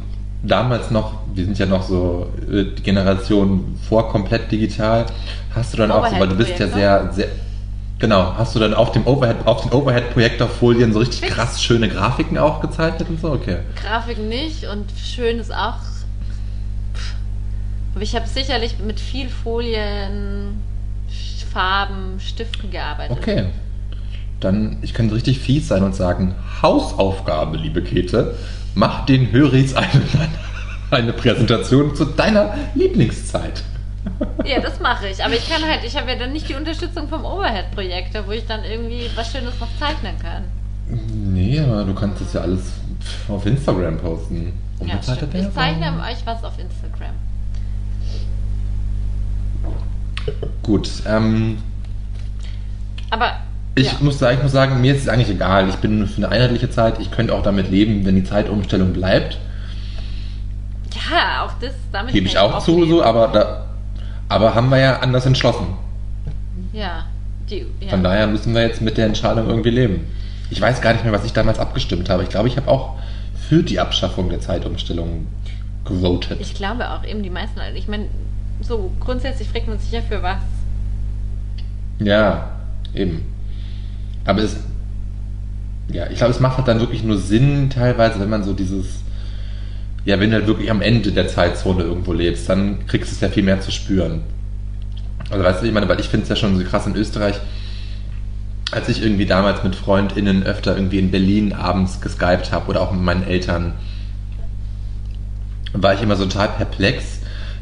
damals 0.44 0.92
noch, 0.92 1.14
wir 1.34 1.46
sind 1.46 1.58
ja 1.58 1.66
noch 1.66 1.84
so 1.84 2.32
äh, 2.50 2.66
die 2.76 2.84
Generation 2.84 3.78
vor 3.88 4.10
komplett 4.10 4.52
digital, 4.52 5.06
hast 5.54 5.74
du 5.74 5.78
dann 5.78 5.92
auch 5.92 6.08
so, 6.08 6.20
weil 6.20 6.30
du 6.30 6.36
bist 6.36 6.58
ja 6.60 6.68
sehr, 6.68 7.12
sehr, 7.14 7.28
Genau, 8.00 8.36
hast 8.38 8.54
du 8.54 8.60
dann 8.60 8.76
auf 8.76 8.92
dem 8.92 9.08
Overhead, 9.08 9.48
auf 9.48 9.64
den 9.64 9.72
Overhead-Projektorfolien 9.72 10.94
so 10.94 11.00
richtig 11.00 11.22
Fix. 11.22 11.34
krass 11.34 11.64
schöne 11.64 11.90
Grafiken 11.90 12.38
auch 12.38 12.62
gezeichnet 12.62 13.10
und 13.10 13.20
so? 13.20 13.32
Okay. 13.32 13.58
Grafik 13.76 14.20
nicht 14.20 14.66
und 14.66 14.86
schön 14.96 15.40
ist 15.40 15.52
auch. 15.52 15.80
Aber 17.96 18.04
ich 18.04 18.16
habe 18.16 18.28
sicherlich 18.28 18.78
mit 18.78 19.00
viel 19.00 19.30
Folien, 19.30 20.62
Farben, 21.52 22.20
Stiften 22.20 22.70
gearbeitet. 22.70 23.18
Okay. 23.18 23.46
Dann, 24.40 24.78
ich 24.84 24.94
könnte 24.94 25.16
richtig 25.16 25.40
fies 25.40 25.68
sein 25.68 25.82
und 25.82 25.96
sagen, 25.96 26.36
Hausaufgabe, 26.62 27.58
liebe 27.58 27.82
Käthe, 27.82 28.36
mach 28.78 29.06
den 29.06 29.32
Höris 29.32 29.74
eine, 29.74 29.90
eine 30.92 31.14
Präsentation 31.14 31.96
zu 31.96 32.06
deiner 32.06 32.54
Lieblingszeit. 32.76 33.64
Ja, 34.46 34.62
das 34.62 34.80
mache 34.80 35.08
ich. 35.10 35.24
Aber 35.24 35.34
ich 35.34 35.50
kann 35.50 35.62
halt, 35.64 35.84
ich 35.84 35.98
habe 35.98 36.12
ja 36.12 36.18
dann 36.18 36.32
nicht 36.32 36.48
die 36.48 36.54
Unterstützung 36.54 37.10
vom 37.10 37.26
Overhead-Projektor, 37.26 38.26
wo 38.26 38.32
ich 38.32 38.46
dann 38.46 38.64
irgendwie 38.64 39.10
was 39.16 39.32
Schönes 39.32 39.60
noch 39.60 39.68
zeichnen 39.80 40.18
kann. 40.20 40.44
Nee, 40.90 41.60
aber 41.60 41.84
du 41.84 41.94
kannst 41.94 42.22
das 42.22 42.34
ja 42.34 42.42
alles 42.42 42.74
auf 43.28 43.46
Instagram 43.46 43.98
posten. 43.98 44.54
Ja, 44.80 44.86
Unbezahlte 44.86 45.28
stimmt. 45.28 45.48
Ich 45.48 45.54
zeichne 45.54 45.88
euch 46.10 46.26
was 46.26 46.44
auf 46.44 46.54
Instagram. 46.58 47.16
Gut, 50.62 50.90
ähm, 51.06 51.58
Aber 53.10 53.40
ich, 53.78 53.92
ja. 53.92 53.98
muss 54.02 54.18
sagen, 54.18 54.38
ich 54.38 54.44
muss 54.44 54.52
sagen, 54.52 54.82
mir 54.82 54.96
ist 54.96 55.04
es 55.04 55.08
eigentlich 55.08 55.30
egal. 55.30 55.70
Ich 55.70 55.76
bin 55.76 56.08
für 56.08 56.18
eine 56.18 56.30
einheitliche 56.30 56.70
Zeit. 56.70 57.00
Ich 57.00 57.12
könnte 57.12 57.34
auch 57.34 57.44
damit 57.44 57.70
leben, 57.70 58.06
wenn 58.06 58.16
die 58.16 58.24
Zeitumstellung 58.24 58.92
bleibt. 58.94 59.38
ja, 61.12 61.46
auch 61.46 61.52
das 61.62 61.74
damit 61.92 62.14
Gebe 62.14 62.28
ich 62.28 62.38
auch 62.38 62.60
zu, 62.64 62.86
so, 62.86 63.04
aber 63.04 63.28
da, 63.28 63.66
aber 64.30 64.56
haben 64.56 64.70
wir 64.70 64.80
ja 64.80 65.00
anders 65.00 65.26
entschlossen. 65.26 65.68
Ja, 66.74 67.06
die, 67.50 67.66
ja. 67.80 67.90
Von 67.90 68.04
daher 68.04 68.28
müssen 68.28 68.54
wir 68.54 68.64
jetzt 68.64 68.82
mit 68.82 68.98
der 68.98 69.06
Entscheidung 69.06 69.48
irgendwie 69.48 69.70
leben. 69.70 70.08
Ich 70.50 70.60
weiß 70.60 70.82
gar 70.82 70.94
nicht 70.94 71.04
mehr, 71.04 71.14
was 71.14 71.26
ich 71.26 71.34
damals 71.34 71.60
abgestimmt 71.60 72.10
habe. 72.10 72.24
Ich 72.24 72.30
glaube, 72.30 72.48
ich 72.48 72.58
habe 72.58 72.70
auch 72.70 72.96
für 73.48 73.64
die 73.64 73.80
Abschaffung 73.80 74.30
der 74.30 74.40
Zeitumstellung 74.40 75.28
gewotet. 75.86 76.40
Ich 76.42 76.56
glaube 76.56 76.90
auch 76.90 77.04
eben 77.04 77.22
die 77.22 77.30
meisten. 77.30 77.60
Ich 77.76 77.88
meine, 77.88 78.08
so 78.62 78.92
grundsätzlich 79.00 79.48
fragt 79.48 79.68
man 79.68 79.78
sich 79.78 79.92
ja 79.92 80.02
für 80.02 80.24
was. 80.24 80.42
Ja, 82.00 82.50
eben. 82.94 83.37
Aber 84.28 84.44
es. 84.44 84.58
Ja, 85.90 86.08
ich 86.12 86.18
glaube, 86.18 86.34
es 86.34 86.40
macht 86.40 86.58
halt 86.58 86.68
dann 86.68 86.82
wirklich 86.82 87.04
nur 87.04 87.18
Sinn, 87.18 87.70
teilweise, 87.70 88.20
wenn 88.20 88.30
man 88.30 88.44
so 88.44 88.54
dieses. 88.54 88.86
Ja, 90.06 90.20
wenn 90.20 90.30
du 90.30 90.36
halt 90.38 90.48
wirklich 90.48 90.70
am 90.70 90.82
Ende 90.82 91.12
der 91.12 91.28
Zeitzone 91.28 91.84
irgendwo 91.84 92.14
lebst, 92.14 92.48
dann 92.48 92.86
kriegst 92.88 93.12
du 93.12 93.16
es 93.16 93.22
ja 93.22 93.30
viel 93.30 93.44
mehr 93.44 93.60
zu 93.62 93.72
spüren. 93.72 94.22
Also, 95.30 95.44
weißt 95.44 95.62
du, 95.62 95.66
ich 95.66 95.74
meine, 95.74 95.90
weil 95.90 96.00
ich 96.00 96.08
finde 96.08 96.24
es 96.24 96.30
ja 96.30 96.36
schon 96.36 96.58
so 96.58 96.64
krass 96.64 96.86
in 96.86 96.96
Österreich, 96.96 97.40
als 98.72 98.90
ich 98.90 99.02
irgendwie 99.02 99.26
damals 99.26 99.64
mit 99.64 99.76
FreundInnen 99.76 100.44
öfter 100.44 100.76
irgendwie 100.76 101.00
in 101.00 101.12
Berlin 101.12 101.54
abends 101.54 102.02
geskypt 102.02 102.52
habe 102.52 102.68
oder 102.70 102.82
auch 102.82 102.92
mit 102.92 103.02
meinen 103.02 103.24
Eltern, 103.24 103.74
war 105.74 105.94
ich 105.94 106.02
immer 106.02 106.16
so 106.16 106.26
total 106.26 106.50
perplex, 106.50 107.20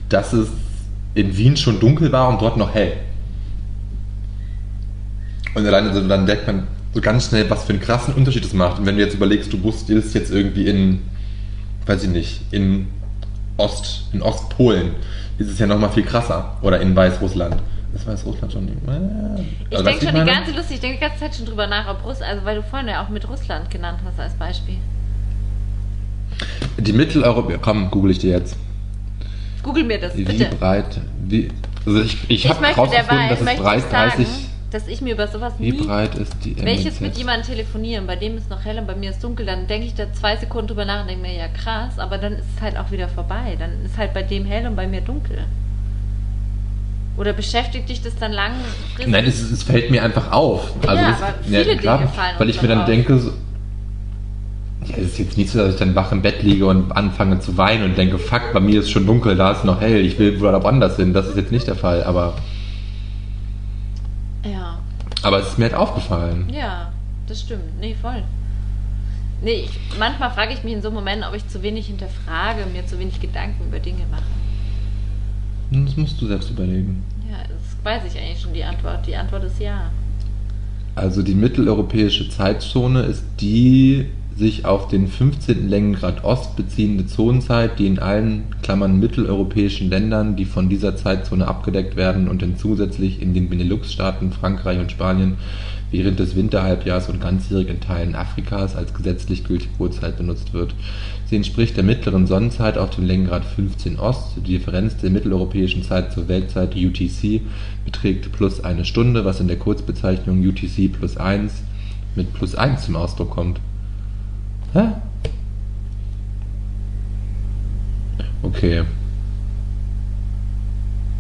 dass 0.10 0.34
es 0.34 0.50
in 1.14 1.38
Wien 1.38 1.58
schon 1.58 1.80
dunkel 1.80 2.12
war 2.12 2.30
und 2.30 2.42
dort 2.42 2.58
noch 2.58 2.74
hell. 2.74 2.94
Und 5.56 5.66
alleine 5.66 5.94
so, 5.94 6.06
dann 6.08 6.26
merkt 6.26 6.48
man 6.48 6.68
so 6.94 7.02
ganz 7.02 7.30
schnell, 7.30 7.50
was 7.50 7.64
für 7.64 7.74
einen 7.74 7.82
krassen 7.82 8.14
Unterschied 8.14 8.46
es 8.46 8.54
macht. 8.54 8.80
Und 8.80 8.86
wenn 8.86 8.96
du 8.96 9.02
jetzt 9.02 9.16
überlegst, 9.16 9.52
du 9.52 9.58
bist 9.58 9.90
jetzt 9.90 10.32
irgendwie 10.32 10.68
in, 10.68 11.02
weiß 11.86 12.04
ich 12.04 12.10
nicht, 12.10 12.42
in 12.52 12.88
Ost, 13.58 14.04
in 14.14 14.22
Ostpolen, 14.22 14.92
ist 15.38 15.50
es 15.50 15.60
ja 15.60 15.66
nochmal 15.68 15.90
viel 15.90 16.04
krasser. 16.04 16.58
Oder 16.62 16.80
in 16.82 16.96
Weißrussland. 16.96 17.56
Ist 17.94 18.06
Weißrussland 18.06 18.52
schon 18.52 18.66
nicht? 18.66 18.78
Ich 18.84 18.90
Also, 19.78 19.86
weißt 19.86 20.02
denke 20.02 20.18
schon 20.18 20.26
die 20.26 20.32
ganze 20.32 20.52
lustig, 20.52 20.76
ich 20.76 20.82
denke 20.82 20.98
die 20.98 21.02
ganze 21.02 21.20
Zeit 21.20 21.36
schon 21.36 21.46
drüber 21.46 21.68
nach, 21.68 21.88
ob 21.90 22.04
Russland, 22.04 22.34
also 22.34 22.46
weil 22.46 22.56
du 22.58 22.64
vorhin 22.64 22.90
ja 22.90 23.02
auch 23.04 23.08
mit 23.10 23.28
Russland 23.28 23.70
genannt 23.70 24.00
hast 24.06 24.20
als 24.20 24.34
Beispiel. 24.34 24.78
Die 26.78 26.92
Mitteleuropäer, 26.92 27.58
komm, 27.60 27.90
google 27.90 28.12
ich 28.12 28.20
dir 28.20 28.32
jetzt. 28.32 28.58
Google 29.64 29.86
mir 29.86 30.00
das, 30.00 30.16
Wie 30.18 30.26
bitte. 30.26 30.54
breit, 30.60 31.00
wie, 31.26 31.48
also 31.86 32.02
ich, 32.02 32.18
ich 32.28 32.46
Ich 32.46 32.50
habe 32.50 32.60
möchte 32.62 32.78
rausgefunden, 32.82 33.08
dabei 33.10 33.30
dass 33.30 33.40
es 33.40 33.46
möchte 33.46 33.62
breit 33.64 33.78
ich 33.80 33.86
sagen, 33.86 34.12
30, 34.18 34.28
dass 34.72 34.88
ich 34.88 35.02
mir 35.02 35.14
über 35.14 35.28
sowas 35.28 35.54
wie 35.60 35.72
nie 35.72 35.78
breit 35.78 36.16
ist 36.16 36.34
die 36.44 36.58
Wenn 36.58 36.68
ich 36.68 36.84
jetzt 36.84 37.00
MNZ? 37.00 37.10
mit 37.10 37.18
jemandem 37.18 37.46
telefonieren, 37.48 38.08
bei 38.08 38.16
dem 38.16 38.36
ist 38.38 38.50
noch 38.50 38.66
hell 38.66 38.78
und 38.80 38.88
bei 38.88 38.96
mir 38.96 39.12
ist 39.12 39.24
dunkel, 39.24 39.46
dann 39.46 39.68
denke 39.68 39.88
ich 39.88 39.94
da 39.96 40.12
zwei 40.14 40.36
Sekunden 40.36 40.68
drüber 40.68 40.86
nach 40.86 41.02
und 41.02 41.10
denke 41.10 41.22
mir, 41.22 41.34
ja 41.36 41.48
krass, 41.48 41.98
aber 42.00 42.18
dann 42.18 42.34
ist 42.34 42.46
es 42.56 42.62
halt 42.62 42.78
auch 42.78 42.92
wieder 42.92 43.08
vorbei. 43.08 43.56
Dann 43.60 43.72
ist 43.86 43.98
halt 43.98 44.14
bei 44.14 44.24
dem 44.24 44.46
hell 44.46 44.68
und 44.68 44.76
bei 44.76 44.88
mir 44.88 45.02
dunkel. 45.02 45.38
Oder 47.18 47.32
beschäftigt 47.32 47.88
dich 47.90 48.02
das 48.02 48.16
dann 48.18 48.34
langfristig? 48.34 49.08
Nein, 49.08 49.24
es, 49.26 49.40
es 49.40 49.64
fällt 49.64 49.90
mir 49.90 50.04
einfach 50.04 50.32
auf. 50.34 50.74
Also 50.86 51.02
Ja, 51.04 51.12
das, 51.12 51.22
aber 51.22 51.34
viele 51.46 51.64
Dinge 51.78 52.08
fallen 52.14 52.36
Weil 52.38 52.50
ich 52.50 52.62
mir 52.62 52.68
dann 52.68 52.80
auf. 52.82 52.86
denke, 52.86 53.18
so, 53.20 53.30
ja, 54.86 54.98
es 54.98 55.12
ist 55.12 55.20
jetzt 55.20 55.38
nicht 55.38 55.50
so, 55.50 55.60
dass 55.60 55.74
ich 55.76 55.80
dann 55.80 55.96
wach 55.96 56.12
im 56.12 56.22
Bett 56.22 56.44
liege 56.44 56.66
und 56.66 56.92
anfange 56.92 57.40
zu 57.40 57.56
weinen 57.58 57.84
und 57.86 57.98
denke, 57.98 58.18
fuck, 58.20 58.52
bei 58.54 58.60
mir 58.60 58.82
ist 58.82 58.92
schon 58.92 59.06
dunkel, 59.06 59.38
da 59.38 59.52
ist 59.52 59.64
noch 59.64 59.80
hell, 59.80 60.04
ich 60.06 60.20
will 60.20 60.40
wohl 60.42 60.52
woanders 60.62 60.98
hin. 60.98 61.14
Das 61.14 61.28
ist 61.28 61.38
jetzt 61.38 61.52
nicht 61.54 61.68
der 61.68 61.76
Fall, 61.76 62.04
aber, 62.04 62.34
Ja, 62.36 62.55
aber 65.26 65.40
es 65.40 65.48
ist 65.48 65.58
mir 65.58 65.66
halt 65.66 65.74
aufgefallen. 65.74 66.48
ja, 66.54 66.92
das 67.28 67.42
stimmt. 67.42 67.80
Nee, 67.80 67.96
voll. 68.00 68.24
Nee, 69.42 69.66
ich, 69.66 69.98
manchmal 69.98 70.30
frage 70.32 70.54
ich 70.54 70.64
mich 70.64 70.74
in 70.74 70.82
so 70.84 70.92
Momenten, 70.92 71.28
ob 71.28 71.36
ich 71.36 71.48
zu 71.48 71.64
wenig 71.64 71.88
hinterfrage, 71.88 72.66
mir 72.72 72.86
zu 72.86 73.00
wenig 73.00 73.20
Gedanken 73.20 73.66
über 73.68 73.80
Dinge 73.80 74.04
mache. 74.12 74.24
Das 75.72 75.98
musst 75.98 76.22
du 76.22 76.28
selbst 76.28 76.52
überlegen. 76.52 77.04
Ja, 77.30 77.38
das 77.40 77.84
weiß 77.84 78.14
ich 78.14 78.20
eigentlich 78.22 78.40
schon 78.40 78.54
die 78.54 78.64
Antwort. 78.64 79.08
Die 79.08 79.16
Antwort 79.16 79.44
ist 79.46 79.60
ja. 79.60 79.90
Also 80.94 81.24
die 81.24 81.34
mitteleuropäische 81.34 82.30
Zeitzone 82.30 83.02
ist 83.02 83.26
die 83.42 84.10
sich 84.36 84.66
auf 84.66 84.90
den 84.90 85.08
15. 85.08 85.70
Längengrad 85.70 86.26
Ost 86.26 86.58
beziehende 86.58 87.06
Zonenzeit, 87.08 87.80
die 87.80 87.88
in 87.88 88.00
allen 88.00 88.44
Klammern 88.62 89.00
mitteleuropäischen 89.00 89.90
Ländern, 89.90 90.36
die 90.36 90.44
von 90.44 90.68
dieser 90.68 90.98
Zeitzone 90.98 91.48
abgedeckt 91.48 91.96
werden 91.96 92.28
und 92.28 92.42
dann 92.42 92.58
zusätzlich 92.58 93.22
in 93.22 93.34
den 93.34 93.50
Benelux-Staaten 93.50 94.34
Frankreich 94.34 94.80
und 94.80 94.92
Spanien 94.92 95.36
während 95.90 96.20
des 96.20 96.36
Winterhalbjahres 96.36 97.08
und 97.08 97.22
ganzjährig 97.22 97.70
in 97.70 97.80
Teilen 97.80 98.16
Afrikas 98.16 98.76
als 98.76 98.94
gesetzlich 98.94 99.46
gültige 99.46 99.72
Uhrzeit 99.80 100.18
benutzt 100.18 100.54
wird. 100.54 100.76
Sie 101.28 101.38
entspricht 101.38 101.78
der 101.78 101.86
mittleren 101.86 102.28
Sonnenzeit 102.28 102.78
auf 102.78 102.90
dem 102.90 103.06
Längengrad 103.06 103.46
15 103.46 103.98
Ost. 103.98 104.36
Die 104.36 104.58
Differenz 104.58 104.98
der 104.98 105.12
mitteleuropäischen 105.12 105.84
Zeit 105.84 106.12
zur 106.12 106.28
Weltzeit 106.28 106.76
UTC 106.76 107.42
beträgt 107.86 108.34
plus 108.34 108.62
eine 108.62 108.84
Stunde, 108.84 109.24
was 109.24 109.40
in 109.40 109.48
der 109.48 109.60
Kurzbezeichnung 109.60 110.46
UTC 110.46 110.92
plus 110.92 111.16
1 111.16 111.64
mit 112.16 112.34
plus 112.34 112.56
1 112.56 112.86
zum 112.86 112.98
Ausdruck 112.98 113.30
kommt. 113.30 113.62
Hä? 114.76 114.88
Okay. 118.44 118.84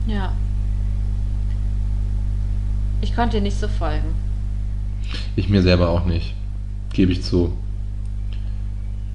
Ja. 0.07 0.33
Ich 3.01 3.15
konnte 3.15 3.37
dir 3.37 3.43
nicht 3.43 3.57
so 3.57 3.67
folgen. 3.67 4.13
Ich 5.37 5.47
mir 5.49 5.61
selber 5.61 5.89
auch 5.89 6.05
nicht. 6.05 6.33
Gebe 6.93 7.11
ich 7.13 7.23
zu. 7.23 7.57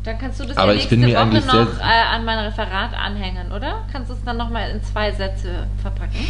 Dann 0.04 0.18
kannst 0.18 0.40
du 0.40 0.46
das 0.46 0.56
Aber 0.56 0.72
ja 0.72 0.78
nächste 0.78 0.96
Woche 0.98 1.46
noch 1.46 1.78
äh, 1.78 1.82
an 1.82 2.24
mein 2.24 2.38
Referat 2.38 2.94
anhängen, 2.94 3.52
oder? 3.52 3.84
Kannst 3.92 4.10
du 4.10 4.14
es 4.14 4.24
dann 4.24 4.38
nochmal 4.38 4.70
in 4.70 4.82
zwei 4.82 5.12
Sätze 5.12 5.66
verpacken? 5.82 6.16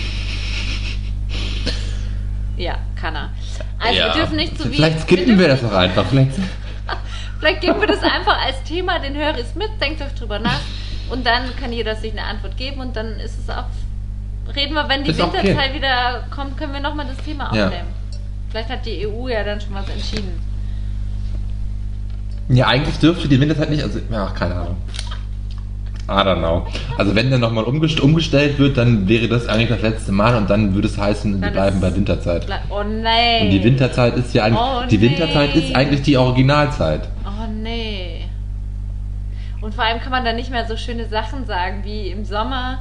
Ja, 2.56 2.76
kann 2.94 3.16
er. 3.16 3.30
Also 3.78 3.98
Ja. 3.98 4.06
wir 4.08 4.12
dürfen 4.20 4.36
nicht 4.36 4.58
zu 4.58 4.64
viel. 4.64 4.74
Vielleicht 4.74 5.00
skippen 5.00 5.38
wir 5.38 5.48
das 5.48 5.62
dürfen 5.62 5.62
doch 5.62 5.72
einfach. 5.72 6.04
Vielleicht. 6.04 6.32
Vielleicht 7.40 7.60
geben 7.62 7.80
wir 7.80 7.88
das 7.88 8.02
einfach 8.02 8.38
als 8.46 8.62
Thema 8.64 8.98
den 9.00 9.16
Hörers 9.16 9.54
mit, 9.56 9.70
denkt 9.80 10.00
euch 10.02 10.12
drüber 10.14 10.38
nach 10.38 10.60
und 11.10 11.26
dann 11.26 11.42
kann 11.58 11.72
jeder 11.72 11.96
sich 11.96 12.12
eine 12.12 12.22
Antwort 12.22 12.56
geben 12.56 12.80
und 12.80 12.94
dann 12.94 13.18
ist 13.18 13.38
es 13.38 13.50
auch. 13.50 13.64
Reden 14.54 14.74
wir, 14.74 14.88
wenn 14.88 15.02
die 15.04 15.10
Ist 15.10 15.20
okay. 15.20 15.38
Winterzeit 15.42 15.74
wieder 15.74 16.24
kommt, 16.34 16.56
können 16.58 16.72
wir 16.72 16.80
nochmal 16.80 17.06
das 17.06 17.24
Thema 17.24 17.44
Ja. 17.54 17.66
aufnehmen. 17.66 17.88
Vielleicht 18.50 18.68
hat 18.68 18.84
die 18.84 19.06
EU 19.06 19.28
ja 19.28 19.42
dann 19.44 19.60
schon 19.60 19.74
was 19.74 19.88
entschieden. 19.88 20.38
Ja, 22.48 22.66
eigentlich 22.66 22.98
dürfte 22.98 23.28
die 23.28 23.40
Winterzeit 23.40 23.70
nicht. 23.70 23.82
Also, 23.84 24.00
ach, 24.12 24.34
keine 24.34 24.56
Ahnung. 24.56 24.76
I 26.08 26.12
don't 26.12 26.38
know. 26.38 26.66
Also, 26.98 27.14
wenn 27.14 27.30
dann 27.30 27.40
nochmal 27.40 27.62
umgest 27.62 28.00
umgestellt 28.00 28.58
wird, 28.58 28.76
dann 28.76 29.06
wäre 29.08 29.28
das 29.28 29.46
eigentlich 29.46 29.68
das 29.68 29.82
letzte 29.82 30.10
Mal 30.10 30.34
und 30.34 30.50
dann 30.50 30.74
würde 30.74 30.88
es 30.88 30.98
heißen, 30.98 31.40
wir 31.40 31.50
bleiben 31.50 31.80
bei 31.80 31.94
Winterzeit. 31.94 32.46
Ble- 32.46 32.58
Oh 32.68 32.82
nee. 32.82 33.42
Und 33.44 33.50
die 33.50 33.62
Winterzeit 33.62 34.16
ist 34.16 34.34
ja 34.34 34.44
eigentlich. 34.44 34.60
Oh, 34.60 34.82
die. 34.90 35.00
Winterzeit 35.00 35.54
ist 35.54 35.76
eigentlich 35.76 36.02
die 36.02 36.16
Originalzeit. 36.16 37.08
Und 39.60 39.74
vor 39.74 39.84
allem 39.84 40.00
kann 40.00 40.10
man 40.10 40.24
da 40.24 40.32
nicht 40.32 40.50
mehr 40.50 40.66
so 40.66 40.76
schöne 40.76 41.06
Sachen 41.06 41.46
sagen 41.46 41.84
wie 41.84 42.08
im 42.08 42.24
Sommer 42.24 42.78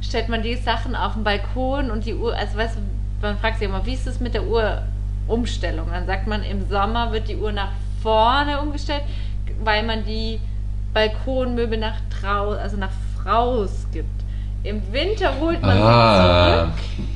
stellt 0.00 0.28
man 0.28 0.42
die 0.42 0.56
Sachen 0.56 0.94
auf 0.96 1.14
den 1.14 1.24
Balkon 1.24 1.90
und 1.90 2.06
die 2.06 2.14
Uhr, 2.14 2.34
also 2.34 2.56
weißt 2.56 2.76
du, 2.76 2.80
man 3.20 3.36
fragt 3.38 3.58
sich 3.58 3.68
immer, 3.68 3.84
wie 3.84 3.92
ist 3.94 4.06
es 4.06 4.18
mit 4.20 4.32
der 4.34 4.44
Uhrumstellung? 4.46 5.88
Dann 5.90 6.06
sagt 6.06 6.26
man, 6.26 6.42
im 6.42 6.68
Sommer 6.68 7.12
wird 7.12 7.28
die 7.28 7.36
Uhr 7.36 7.52
nach 7.52 7.68
vorne 8.02 8.60
umgestellt, 8.60 9.02
weil 9.62 9.82
man 9.82 10.04
die 10.04 10.40
Balkonmöbel 10.94 11.78
nach 11.78 11.96
drau, 12.20 12.50
also 12.50 12.76
nach 12.76 12.90
raus 13.26 13.86
gibt. 13.92 14.08
Im 14.62 14.80
Winter 14.92 15.38
holt 15.40 15.60
man 15.62 15.76
Ah. 15.78 16.66
sie 16.66 16.96
zurück. 16.96 17.06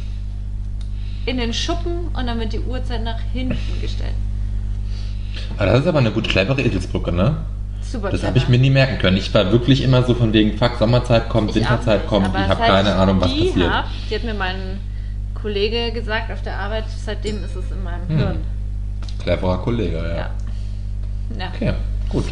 in 1.26 1.38
den 1.38 1.54
Schuppen 1.54 2.08
und 2.08 2.26
dann 2.26 2.38
wird 2.38 2.52
die 2.52 2.60
Uhrzeit 2.60 3.02
nach 3.02 3.18
hinten 3.32 3.80
gestellt. 3.80 4.12
Aber 5.56 5.66
das 5.66 5.80
ist 5.80 5.86
aber 5.86 5.98
eine 5.98 6.10
gut 6.10 6.28
clevere 6.28 6.60
Eselsbrücke, 6.60 7.10
ne? 7.12 7.36
Super 7.90 8.10
Das 8.10 8.22
habe 8.24 8.38
ich 8.38 8.48
mir 8.48 8.58
nie 8.58 8.70
merken 8.70 8.98
können. 8.98 9.16
Ich 9.16 9.32
war 9.34 9.52
wirklich 9.52 9.82
immer 9.82 10.02
so 10.02 10.14
von 10.14 10.32
wegen, 10.32 10.56
fuck, 10.58 10.76
Sommerzeit 10.78 11.28
kommt, 11.28 11.50
Ich 11.50 11.56
Winterzeit 11.56 12.00
nicht, 12.00 12.08
kommt, 12.08 12.26
ich 12.28 12.48
habe 12.48 12.60
keine 12.62 12.94
Ahnung, 12.94 13.20
was 13.20 13.30
passiert. 13.30 13.70
Hab, 13.70 13.84
die 14.10 14.14
hat 14.16 14.24
mir 14.24 14.34
mein 14.34 14.80
Kollege 15.40 15.92
gesagt 15.92 16.32
auf 16.32 16.42
der 16.42 16.58
Arbeit, 16.58 16.84
seitdem 17.04 17.44
ist 17.44 17.54
es 17.54 17.70
in 17.70 17.82
meinem 17.84 18.08
Hm. 18.08 18.16
Hirn. 18.18 18.36
Cleverer 19.22 19.58
Kollege, 19.58 19.96
ja. 19.96 20.16
Ja. 20.16 20.30
Ja. 21.38 21.48
Okay, 21.54 21.74
gut. 22.08 22.24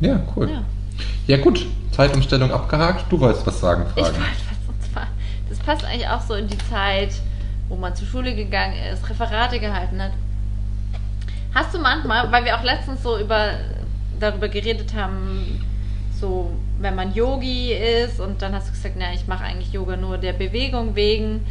Ja, 0.00 0.20
cool. 0.36 0.48
Ja. 0.50 0.62
Ja, 1.26 1.36
gut. 1.42 1.66
Zeitumstellung 1.92 2.52
abgehakt. 2.52 3.04
Du 3.10 3.18
wolltest 3.20 3.46
was 3.46 3.60
sagen, 3.60 3.84
Ich 3.96 4.02
Fragen. 4.02 4.16
wollte 4.16 4.20
was 4.20 4.68
und 4.74 4.92
zwar, 4.92 5.06
das 5.48 5.58
passt 5.58 5.84
eigentlich 5.84 6.08
auch 6.08 6.20
so 6.22 6.34
in 6.34 6.46
die 6.48 6.58
Zeit, 6.70 7.10
wo 7.68 7.76
man 7.76 7.94
zur 7.94 8.06
Schule 8.08 8.34
gegangen 8.34 8.74
ist, 8.92 9.08
Referate 9.10 9.58
gehalten 9.60 10.00
hat. 10.02 10.12
Hast 11.54 11.74
du 11.74 11.78
manchmal, 11.78 12.30
weil 12.30 12.44
wir 12.44 12.56
auch 12.56 12.62
letztens 12.62 13.02
so 13.02 13.18
über 13.18 13.50
darüber 14.20 14.48
geredet 14.48 14.94
haben, 14.94 15.60
so 16.18 16.50
wenn 16.80 16.94
man 16.94 17.14
Yogi 17.14 17.72
ist 17.72 18.20
und 18.20 18.42
dann 18.42 18.54
hast 18.54 18.68
du 18.68 18.72
gesagt, 18.72 18.94
na, 18.98 19.12
ich 19.12 19.26
mache 19.26 19.44
eigentlich 19.44 19.72
Yoga 19.72 19.96
nur 19.96 20.18
der 20.18 20.32
Bewegung 20.32 20.94
wegen. 20.94 21.44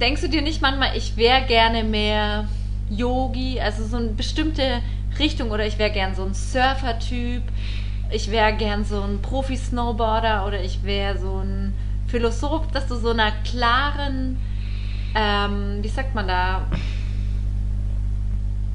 Denkst 0.00 0.22
du 0.22 0.28
dir 0.28 0.42
nicht 0.42 0.60
manchmal, 0.60 0.96
ich 0.96 1.16
wäre 1.16 1.42
gerne 1.42 1.84
mehr 1.84 2.48
Yogi, 2.90 3.60
also 3.60 3.84
so 3.86 3.96
eine 3.96 4.08
bestimmte 4.08 4.80
Richtung 5.18 5.50
oder 5.50 5.66
ich 5.66 5.78
wäre 5.78 5.90
gern 5.90 6.14
so 6.14 6.24
ein 6.24 6.34
Surfer-Typ, 6.34 7.42
ich 8.10 8.30
wäre 8.30 8.54
gern 8.54 8.84
so 8.84 9.00
ein 9.00 9.22
Profi-Snowboarder 9.22 10.46
oder 10.46 10.62
ich 10.62 10.84
wäre 10.84 11.18
so 11.18 11.38
ein 11.38 11.74
Philosoph, 12.08 12.66
dass 12.72 12.86
du 12.86 12.96
so 12.96 13.10
einer 13.10 13.32
klaren, 13.44 14.38
ähm, 15.14 15.78
wie 15.82 15.88
sagt 15.88 16.14
man 16.14 16.28
da, 16.28 16.66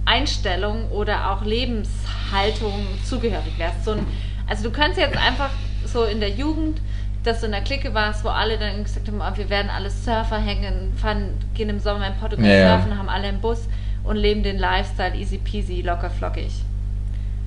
Einstellung 0.10 0.89
oder 0.91 1.32
auch 1.32 1.43
Lebenshaltung 1.43 2.88
zugehörig 3.03 3.53
wärst. 3.57 3.86
So 3.86 3.91
ein, 3.91 4.07
also 4.47 4.64
du 4.64 4.72
könntest 4.72 4.97
jetzt 4.97 5.18
einfach 5.18 5.51
so 5.86 6.03
in 6.03 6.20
der 6.20 6.30
Jugend, 6.30 6.82
dass 7.24 7.41
du 7.41 7.45
in 7.45 7.51
der 7.51 7.62
Clique 7.62 7.93
warst, 7.93 8.24
wo 8.24 8.30
alle 8.30 8.57
dann 8.57 8.84
gesagt 8.84 9.07
haben, 9.07 9.22
oh, 9.22 9.38
wir 9.38 9.49
werden 9.49 9.70
alle 9.70 9.89
Surfer 9.89 10.39
hängen, 10.39 10.93
fahren, 10.95 11.34
gehen 11.53 11.70
im 11.70 11.80
Sommer 11.80 12.07
in 12.07 12.16
Portugal 12.16 12.45
Ja, 12.45 12.55
ja. 12.55 12.78
surfen, 12.78 12.97
haben 12.97 13.10
alle 13.10 13.28
einen 13.28 13.41
Bus 13.41 13.68
und 14.03 14.16
leben 14.16 14.41
den 14.41 14.57
Lifestyle 14.57 15.16
easy 15.16 15.38
peasy, 15.38 15.82
locker 15.82 16.10
flockig. 16.10 16.51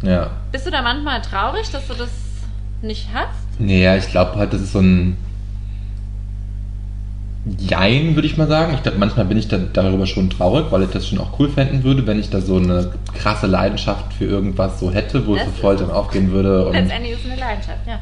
Ja. 0.03 0.31
Bist 0.51 0.67
du 0.67 0.71
da 0.71 0.83
manchmal 0.83 1.23
traurig, 1.23 1.71
dass 1.71 1.89
du 1.89 1.95
das 1.95 2.11
nicht 2.83 3.09
hast? 3.13 3.61
Naja, 3.61 3.97
ich 3.97 4.09
glaube 4.09 4.37
halt, 4.37 4.53
das 4.53 4.61
ist 4.61 4.73
so 4.73 4.81
ein 4.81 5.17
Jein, 7.59 8.14
würde 8.14 8.26
ich 8.26 8.36
mal 8.36 8.47
sagen. 8.47 8.74
Ich 8.74 8.82
glaube, 8.82 8.99
manchmal 8.99 9.26
bin 9.26 9.36
ich 9.36 9.49
da, 9.49 9.59
darüber 9.72 10.07
schon 10.07 10.30
traurig, 10.30 10.66
weil 10.70 10.84
ich 10.84 10.90
das 10.90 11.09
schon 11.09 11.18
auch 11.18 11.38
cool 11.40 11.49
fänden 11.49 11.82
würde, 11.82 12.07
wenn 12.07 12.20
ich 12.20 12.30
da 12.30 12.40
so 12.40 12.57
eine 12.57 12.93
krasse 13.18 13.49
Leidenschaft 13.49 14.12
für 14.12 14.26
irgendwas 14.26 14.78
so 14.78 14.93
hätte, 14.93 15.26
wo 15.26 15.34
es 15.34 15.45
so 15.45 15.51
voll 15.51 15.76
dann 15.76 15.90
aufgehen 15.90 16.30
würde. 16.30 16.66
Und 16.66 16.74
Letztendlich 16.74 17.12
ist 17.12 17.24
es 17.24 17.30
eine 17.32 17.40
Leidenschaft, 17.40 17.86
ja. 17.86 17.99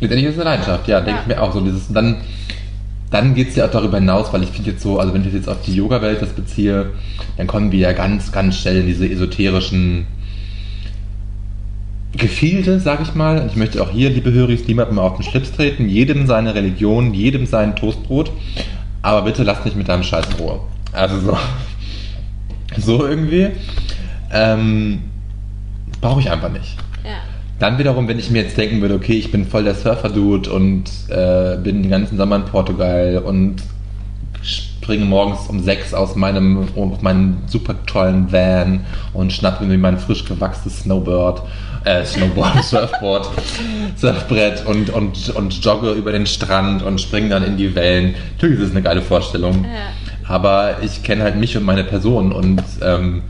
Letztendlich 0.00 0.28
ist 0.28 0.34
es 0.34 0.40
eine 0.40 0.50
Leidenschaft, 0.50 0.88
ja, 0.88 1.00
denke 1.00 1.20
Ja. 1.20 1.22
ich 1.22 1.34
mir 1.34 1.42
auch 1.42 1.52
so. 1.52 1.60
Dieses, 1.60 1.92
dann 1.92 2.16
dann 3.12 3.34
geht 3.34 3.50
es 3.50 3.56
ja 3.56 3.66
auch 3.66 3.70
darüber 3.70 3.98
hinaus, 3.98 4.32
weil 4.32 4.42
ich 4.42 4.48
finde 4.48 4.70
jetzt 4.70 4.82
so, 4.82 4.98
also 4.98 5.12
wenn 5.12 5.26
ich 5.26 5.34
jetzt 5.34 5.48
auf 5.48 5.60
die 5.60 5.74
Yoga-Welt 5.74 6.22
das 6.22 6.30
beziehe, 6.30 6.90
dann 7.36 7.46
kommen 7.46 7.70
wir 7.70 7.78
ja 7.78 7.92
ganz, 7.92 8.32
ganz 8.32 8.56
schnell 8.56 8.78
in 8.78 8.86
diese 8.86 9.06
esoterischen 9.08 10.06
Gefilde, 12.16 12.80
sag 12.80 13.00
ich 13.00 13.14
mal. 13.14 13.40
Und 13.40 13.46
ich 13.46 13.56
möchte 13.56 13.82
auch 13.82 13.90
hier, 13.90 14.10
liebe 14.10 14.32
Höris, 14.32 14.66
niemandem 14.66 14.98
auf 14.98 15.16
den 15.16 15.24
Schlips 15.24 15.52
treten. 15.52 15.88
Jedem 15.88 16.26
seine 16.26 16.54
Religion, 16.54 17.14
jedem 17.14 17.46
sein 17.46 17.76
Toastbrot. 17.76 18.30
Aber 19.02 19.22
bitte 19.22 19.42
lass 19.42 19.64
mich 19.64 19.74
mit 19.74 19.88
deinem 19.88 20.02
Scheiß 20.02 20.26
in 20.30 20.44
Ruhe. 20.44 20.60
Also 20.92 21.20
so. 21.20 21.36
So 22.78 23.06
irgendwie. 23.06 23.48
Ähm, 24.32 25.00
Brauche 26.00 26.20
ich 26.20 26.30
einfach 26.30 26.50
nicht. 26.50 26.74
Ja. 27.04 27.18
Dann 27.58 27.78
wiederum, 27.78 28.08
wenn 28.08 28.18
ich 28.18 28.30
mir 28.30 28.42
jetzt 28.42 28.56
denken 28.56 28.80
würde, 28.80 28.94
okay, 28.94 29.12
ich 29.12 29.30
bin 29.30 29.46
voll 29.46 29.64
der 29.64 29.74
Surfer-Dude 29.74 30.50
und 30.50 30.84
äh, 31.10 31.58
bin 31.62 31.82
den 31.82 31.90
ganzen 31.90 32.16
Sommer 32.16 32.36
in 32.36 32.44
Portugal 32.46 33.22
und 33.24 33.62
springe 34.42 35.04
morgens 35.04 35.46
um 35.48 35.62
sechs 35.62 35.94
aus 35.94 36.16
meinem, 36.16 36.66
aus 36.74 37.02
meinem 37.02 37.36
super 37.46 37.76
tollen 37.86 38.32
Van 38.32 38.80
und 39.12 39.32
schnappe 39.32 39.64
mir 39.64 39.78
mein 39.78 39.98
frisch 39.98 40.24
gewachsenes 40.24 40.80
Snowboard, 40.80 41.42
äh, 41.84 42.04
Snowboard, 42.04 42.64
Surfboard, 42.64 43.30
Surfbrett 43.96 44.66
und, 44.66 44.90
und, 44.90 45.30
und 45.30 45.64
jogge 45.64 45.92
über 45.92 46.12
den 46.12 46.26
Strand 46.26 46.82
und 46.82 47.00
springe 47.00 47.28
dann 47.28 47.44
in 47.44 47.56
die 47.56 47.74
Wellen. 47.74 48.14
Natürlich 48.34 48.58
ist 48.58 48.66
es 48.66 48.70
eine 48.72 48.82
geile 48.82 49.02
Vorstellung. 49.02 49.64
Ja. 49.64 50.28
Aber 50.28 50.76
ich 50.82 51.02
kenne 51.02 51.24
halt 51.24 51.36
mich 51.36 51.56
und 51.56 51.64
meine 51.64 51.84
Person 51.84 52.32
und 52.32 52.62
ähm, 52.82 53.22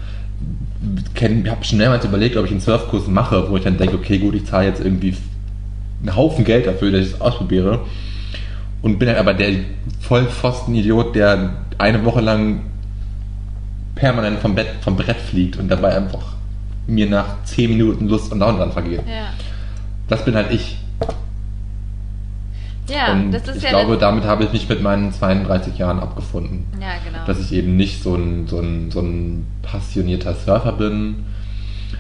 habe 1.21 1.65
schon 1.65 1.79
mehrmals 1.79 2.05
überlegt, 2.05 2.37
ob 2.37 2.45
ich 2.45 2.51
einen 2.51 2.61
Surfkurs 2.61 3.07
mache, 3.07 3.49
wo 3.51 3.57
ich 3.57 3.63
dann 3.63 3.79
denke, 3.79 3.97
okay, 3.97 4.19
gut, 4.19 4.35
ich 4.35 4.47
zahle 4.47 4.67
jetzt 4.67 4.81
irgendwie 4.81 5.17
einen 6.01 6.17
Haufen 6.17 6.45
Geld 6.45 6.67
dafür, 6.67 6.91
dass 6.91 7.07
ich 7.07 7.13
es 7.15 7.21
ausprobiere. 7.21 7.81
Und 8.83 8.99
bin 8.99 9.09
halt 9.09 9.19
aber 9.19 9.35
der 9.35 9.51
Vollpfosten-Idiot, 10.01 11.15
der 11.15 11.51
eine 11.79 12.05
Woche 12.05 12.21
lang 12.21 12.63
permanent 13.95 14.41
vom, 14.41 14.55
Bett, 14.55 14.67
vom 14.81 14.97
Brett 14.97 15.19
fliegt 15.19 15.57
und 15.59 15.69
dabei 15.69 15.97
einfach 15.97 16.33
mir 16.87 17.09
nach 17.09 17.45
10 17.45 17.71
Minuten 17.71 18.09
Lust 18.09 18.33
und 18.33 18.41
Laune 18.41 18.59
dran 18.59 18.73
vergeht. 18.73 19.03
Ja. 19.07 19.31
Das 20.09 20.25
bin 20.25 20.35
halt 20.35 20.51
ich. 20.51 20.79
Ja, 22.89 23.13
und 23.13 23.33
das 23.33 23.47
ist 23.49 23.59
ich 23.59 23.63
ja 23.63 23.71
glaube, 23.71 23.97
damit 23.97 24.25
habe 24.25 24.45
ich 24.45 24.53
mich 24.53 24.69
mit 24.69 24.83
meinen 24.83 25.13
32 25.13 25.79
Jahren 25.79 26.01
abgefunden. 26.01 26.67
Ja, 26.81 26.95
genau. 27.05 27.25
dass 27.27 27.41
ich 27.41 27.53
eben 27.53 27.77
nicht 27.77 28.03
so 28.03 28.17
ein, 28.17 28.47
so 28.49 28.59
ein, 28.59 28.91
so 28.91 29.01
ein 29.01 29.47
passionierter 29.63 30.35
Surfer 30.35 30.73
bin. 30.73 31.25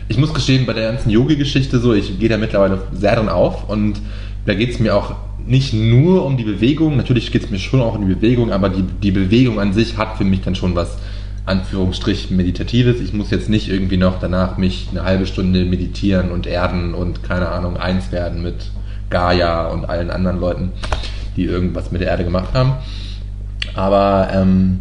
Ich 0.08 0.18
muss 0.18 0.34
gestehen, 0.34 0.66
bei 0.66 0.72
der 0.72 0.90
ganzen 0.90 1.10
Yogi-Geschichte 1.10 1.78
so, 1.78 1.94
ich 1.94 2.18
gehe 2.18 2.28
da 2.28 2.36
mittlerweile 2.36 2.82
sehr 2.92 3.16
drin 3.16 3.28
auf 3.28 3.68
und 3.68 4.00
da 4.44 4.54
geht 4.54 4.70
es 4.70 4.80
mir 4.80 4.96
auch 4.96 5.14
nicht 5.46 5.72
nur 5.72 6.24
um 6.24 6.36
die 6.36 6.44
Bewegung, 6.44 6.96
natürlich 6.96 7.30
geht 7.30 7.44
es 7.44 7.50
mir 7.50 7.58
schon 7.58 7.80
auch 7.80 7.94
um 7.94 8.06
die 8.06 8.14
Bewegung, 8.14 8.52
aber 8.52 8.68
die, 8.68 8.82
die 8.82 9.10
Bewegung 9.10 9.60
an 9.60 9.72
sich 9.72 9.96
hat 9.96 10.16
für 10.16 10.24
mich 10.24 10.42
dann 10.42 10.54
schon 10.54 10.74
was 10.74 10.98
Anführungsstrich 11.44 12.30
Meditatives. 12.30 13.00
Ich 13.00 13.12
muss 13.12 13.30
jetzt 13.30 13.48
nicht 13.48 13.68
irgendwie 13.68 13.96
noch 13.96 14.20
danach 14.20 14.58
mich 14.58 14.88
eine 14.90 15.02
halbe 15.02 15.26
Stunde 15.26 15.64
meditieren 15.64 16.30
und 16.30 16.46
erden 16.46 16.94
und 16.94 17.22
keine 17.22 17.48
Ahnung, 17.48 17.76
eins 17.76 18.12
werden 18.12 18.42
mit 18.42 18.70
Gaia 19.10 19.66
und 19.66 19.86
allen 19.86 20.10
anderen 20.10 20.40
Leuten, 20.40 20.72
die 21.36 21.44
irgendwas 21.44 21.90
mit 21.90 22.00
der 22.00 22.08
Erde 22.08 22.24
gemacht 22.24 22.54
haben. 22.54 22.74
Aber 23.74 24.28
ähm, 24.32 24.80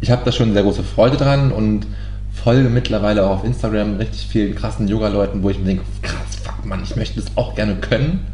ich 0.00 0.10
habe 0.10 0.22
da 0.24 0.32
schon 0.32 0.52
sehr 0.52 0.62
große 0.62 0.82
Freude 0.82 1.16
dran 1.16 1.52
und 1.52 1.86
folge 2.32 2.68
mittlerweile 2.68 3.24
auch 3.24 3.38
auf 3.38 3.44
Instagram 3.44 3.96
richtig 3.96 4.26
vielen 4.26 4.54
krassen 4.54 4.88
Yoga-Leuten, 4.88 5.42
wo 5.42 5.50
ich 5.50 5.58
mir 5.58 5.66
denke, 5.66 5.84
krass, 6.02 6.36
fuck 6.42 6.66
man, 6.66 6.82
ich 6.82 6.96
möchte 6.96 7.20
das 7.20 7.36
auch 7.36 7.54
gerne 7.54 7.76
können. 7.76 8.26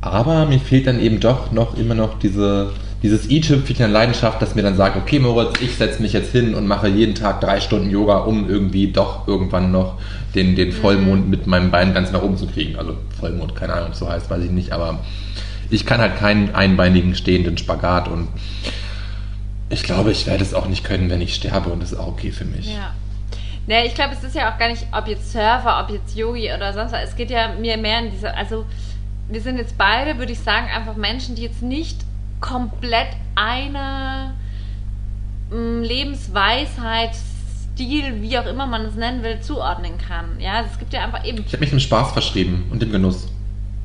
Aber 0.00 0.44
mir 0.44 0.60
fehlt 0.60 0.86
dann 0.86 1.00
eben 1.00 1.20
doch 1.20 1.52
noch 1.52 1.78
immer 1.78 1.94
noch 1.94 2.18
diese, 2.18 2.72
dieses 3.04 3.28
i-Tüpfelchen 3.28 3.84
an 3.84 3.92
Leidenschaft, 3.92 4.40
das 4.40 4.54
mir 4.54 4.62
dann 4.62 4.76
sagt, 4.76 4.96
okay 4.96 5.18
Moritz, 5.18 5.60
ich 5.60 5.76
setze 5.76 6.00
mich 6.00 6.14
jetzt 6.14 6.32
hin 6.32 6.54
und 6.54 6.66
mache 6.66 6.88
jeden 6.88 7.14
Tag 7.14 7.42
drei 7.42 7.60
Stunden 7.60 7.90
Yoga, 7.90 8.20
um 8.20 8.48
irgendwie 8.48 8.92
doch 8.92 9.28
irgendwann 9.28 9.70
noch 9.70 9.98
den, 10.34 10.56
den 10.56 10.72
Vollmond 10.72 11.28
mit 11.28 11.46
meinem 11.46 11.70
Bein 11.70 11.92
ganz 11.92 12.12
nach 12.12 12.22
oben 12.22 12.38
zu 12.38 12.46
kriegen. 12.46 12.76
Also 12.78 12.96
Vollmond, 13.20 13.54
keine 13.54 13.74
Ahnung, 13.74 13.88
ob 13.88 13.94
so 13.94 14.08
heißt, 14.08 14.30
weiß 14.30 14.42
ich 14.44 14.50
nicht, 14.50 14.72
aber 14.72 15.00
ich 15.68 15.84
kann 15.84 16.00
halt 16.00 16.16
keinen 16.16 16.54
einbeinigen 16.54 17.14
stehenden 17.14 17.58
Spagat 17.58 18.08
und 18.08 18.28
ich 19.68 19.82
glaube, 19.82 20.10
ich 20.10 20.26
werde 20.26 20.42
es 20.42 20.54
auch 20.54 20.66
nicht 20.66 20.82
können, 20.82 21.10
wenn 21.10 21.20
ich 21.20 21.34
sterbe 21.34 21.68
und 21.68 21.82
das 21.82 21.92
ist 21.92 21.98
auch 21.98 22.08
okay 22.08 22.32
für 22.32 22.46
mich. 22.46 22.72
Ja. 22.72 22.94
Ne, 23.66 23.84
ich 23.86 23.94
glaube, 23.94 24.14
es 24.14 24.24
ist 24.24 24.34
ja 24.34 24.50
auch 24.50 24.58
gar 24.58 24.68
nicht, 24.68 24.86
ob 24.92 25.08
jetzt 25.08 25.30
Surfer, 25.30 25.84
ob 25.84 25.90
jetzt 25.90 26.16
Yogi 26.16 26.50
oder 26.54 26.72
sonst 26.72 26.92
was. 26.92 27.10
Es 27.10 27.16
geht 27.16 27.28
ja 27.28 27.52
mir 27.60 27.76
mehr 27.76 27.98
in 27.98 28.10
diese, 28.12 28.34
also 28.34 28.64
wir 29.28 29.42
sind 29.42 29.58
jetzt 29.58 29.76
beide, 29.76 30.16
würde 30.18 30.32
ich 30.32 30.40
sagen, 30.40 30.68
einfach 30.74 30.96
Menschen, 30.96 31.34
die 31.34 31.42
jetzt 31.42 31.60
nicht 31.60 31.98
komplett 32.44 33.08
einer 33.34 34.34
mm, 35.50 35.82
Lebensweisheit, 35.82 37.12
Stil, 37.72 38.20
wie 38.20 38.38
auch 38.38 38.46
immer 38.46 38.66
man 38.66 38.82
es 38.82 38.94
nennen 38.94 39.22
will, 39.22 39.40
zuordnen 39.40 39.98
kann. 39.98 40.38
Ja, 40.38 40.62
es 40.70 40.78
gibt 40.78 40.92
ja 40.92 41.02
einfach 41.02 41.24
eben 41.24 41.42
Ich 41.46 41.52
habe 41.52 41.60
mich 41.60 41.70
dem 41.70 41.80
Spaß 41.80 42.12
verschrieben 42.12 42.66
und 42.70 42.82
dem 42.82 42.92
Genuss. 42.92 43.28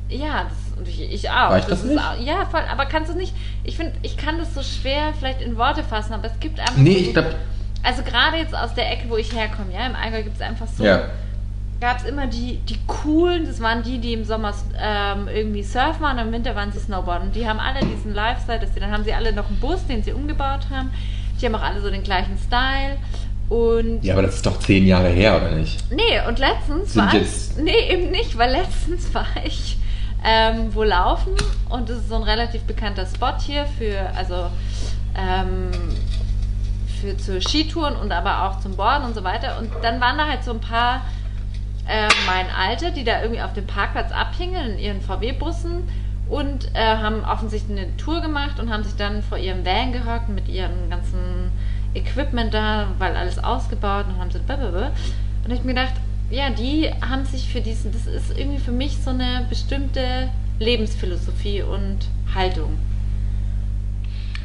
Ja, 0.08 0.44
das, 0.44 0.88
ich, 0.88 1.00
ich 1.12 1.30
auch. 1.30 1.50
Reicht 1.50 1.70
das 1.70 1.82
ist 1.82 1.90
nicht? 1.90 1.98
Auch, 1.98 2.20
ja, 2.20 2.44
voll. 2.44 2.62
Aber 2.70 2.86
kannst 2.86 3.12
du 3.12 3.16
nicht. 3.16 3.34
Ich 3.64 3.76
finde, 3.76 3.94
ich 4.02 4.16
kann 4.16 4.38
das 4.38 4.54
so 4.54 4.62
schwer 4.62 5.12
vielleicht 5.18 5.40
in 5.40 5.56
Worte 5.56 5.82
fassen, 5.82 6.12
aber 6.12 6.26
es 6.26 6.38
gibt 6.38 6.60
einfach. 6.60 6.76
Nee, 6.76 6.94
so, 6.94 7.00
ich 7.00 7.12
glaube, 7.14 7.34
Also 7.82 8.02
gerade 8.02 8.36
jetzt 8.36 8.54
aus 8.54 8.74
der 8.74 8.92
Ecke, 8.92 9.08
wo 9.08 9.16
ich 9.16 9.32
herkomme, 9.32 9.72
ja, 9.72 9.86
im 9.86 9.96
Allgäu 9.96 10.22
gibt 10.22 10.36
es 10.36 10.42
einfach 10.42 10.66
so. 10.68 10.84
ja. 10.84 11.08
Gab 11.80 11.98
es 11.98 12.04
immer 12.04 12.26
die, 12.26 12.56
die 12.68 12.78
coolen, 12.86 13.46
das 13.46 13.60
waren 13.60 13.82
die, 13.82 13.98
die 13.98 14.12
im 14.12 14.24
Sommer 14.24 14.52
ähm, 14.78 15.28
irgendwie 15.28 15.62
surfen 15.62 16.02
waren 16.02 16.18
und 16.18 16.26
im 16.26 16.32
Winter 16.32 16.54
waren 16.54 16.70
sie 16.72 16.78
Snowboarden. 16.78 17.28
Und 17.28 17.36
die 17.36 17.48
haben 17.48 17.58
alle 17.58 17.80
diesen 17.80 18.12
Lifestyle, 18.14 18.60
dass 18.60 18.72
die, 18.74 18.80
dann 18.80 18.90
haben 18.92 19.02
sie 19.04 19.14
alle 19.14 19.32
noch 19.32 19.48
einen 19.48 19.58
Bus, 19.60 19.86
den 19.86 20.02
sie 20.02 20.12
umgebaut 20.12 20.66
haben. 20.70 20.90
Die 21.40 21.46
haben 21.46 21.54
auch 21.54 21.62
alle 21.62 21.80
so 21.80 21.88
den 21.90 22.02
gleichen 22.02 22.36
Style. 22.36 22.98
Und 23.48 24.04
Ja, 24.04 24.12
aber 24.14 24.22
das 24.22 24.34
ist 24.36 24.46
doch 24.46 24.58
zehn 24.58 24.86
Jahre 24.86 25.08
her, 25.08 25.36
oder 25.36 25.52
nicht? 25.52 25.82
Nee, 25.90 26.20
und 26.28 26.38
letztens 26.38 26.92
Sind 26.92 27.02
war 27.02 27.14
ich. 27.14 27.20
jetzt- 27.20 27.58
Nee, 27.58 27.90
eben 27.90 28.10
nicht, 28.10 28.36
weil 28.36 28.50
letztens 28.52 29.12
war 29.14 29.26
ich 29.44 29.78
ähm, 30.22 30.74
wo 30.74 30.82
laufen 30.82 31.32
und 31.70 31.88
das 31.88 31.96
ist 31.96 32.10
so 32.10 32.16
ein 32.16 32.22
relativ 32.24 32.60
bekannter 32.64 33.06
Spot 33.06 33.38
hier 33.40 33.64
für, 33.78 33.98
also 34.14 34.50
ähm, 35.16 35.70
für 37.00 37.16
zu 37.16 37.40
Skitouren 37.40 37.96
und 37.96 38.12
aber 38.12 38.44
auch 38.44 38.60
zum 38.60 38.76
Boarden 38.76 39.06
und 39.06 39.14
so 39.14 39.24
weiter. 39.24 39.58
Und 39.58 39.70
dann 39.82 39.98
waren 39.98 40.18
da 40.18 40.26
halt 40.28 40.44
so 40.44 40.50
ein 40.52 40.60
paar 40.60 41.00
äh, 41.90 42.08
mein 42.26 42.46
Alter, 42.50 42.92
die 42.92 43.04
da 43.04 43.20
irgendwie 43.20 43.42
auf 43.42 43.52
dem 43.52 43.66
Parkplatz 43.66 44.12
abhingen 44.12 44.72
in 44.72 44.78
ihren 44.78 45.00
VW-Bussen 45.00 45.82
und 46.28 46.70
äh, 46.74 46.78
haben 46.78 47.24
offensichtlich 47.24 47.78
eine 47.78 47.96
Tour 47.96 48.20
gemacht 48.20 48.60
und 48.60 48.70
haben 48.70 48.84
sich 48.84 48.94
dann 48.94 49.22
vor 49.22 49.38
ihrem 49.38 49.64
Van 49.64 49.92
gehockt 49.92 50.28
mit 50.28 50.48
ihrem 50.48 50.88
ganzen 50.88 51.50
Equipment 51.94 52.54
da, 52.54 52.86
weil 52.98 53.16
alles 53.16 53.42
ausgebaut 53.42 54.06
und 54.08 54.20
haben 54.20 54.30
so 54.30 54.38
blablabla. 54.38 54.92
Und 55.44 55.50
ich 55.52 55.64
mir 55.64 55.74
gedacht, 55.74 55.94
ja, 56.30 56.50
die 56.50 56.88
haben 57.00 57.24
sich 57.24 57.48
für 57.48 57.60
diesen, 57.60 57.90
das 57.92 58.06
ist 58.06 58.38
irgendwie 58.38 58.60
für 58.60 58.70
mich 58.70 58.98
so 59.04 59.10
eine 59.10 59.46
bestimmte 59.48 60.28
Lebensphilosophie 60.60 61.62
und 61.62 61.98
Haltung. 62.32 62.78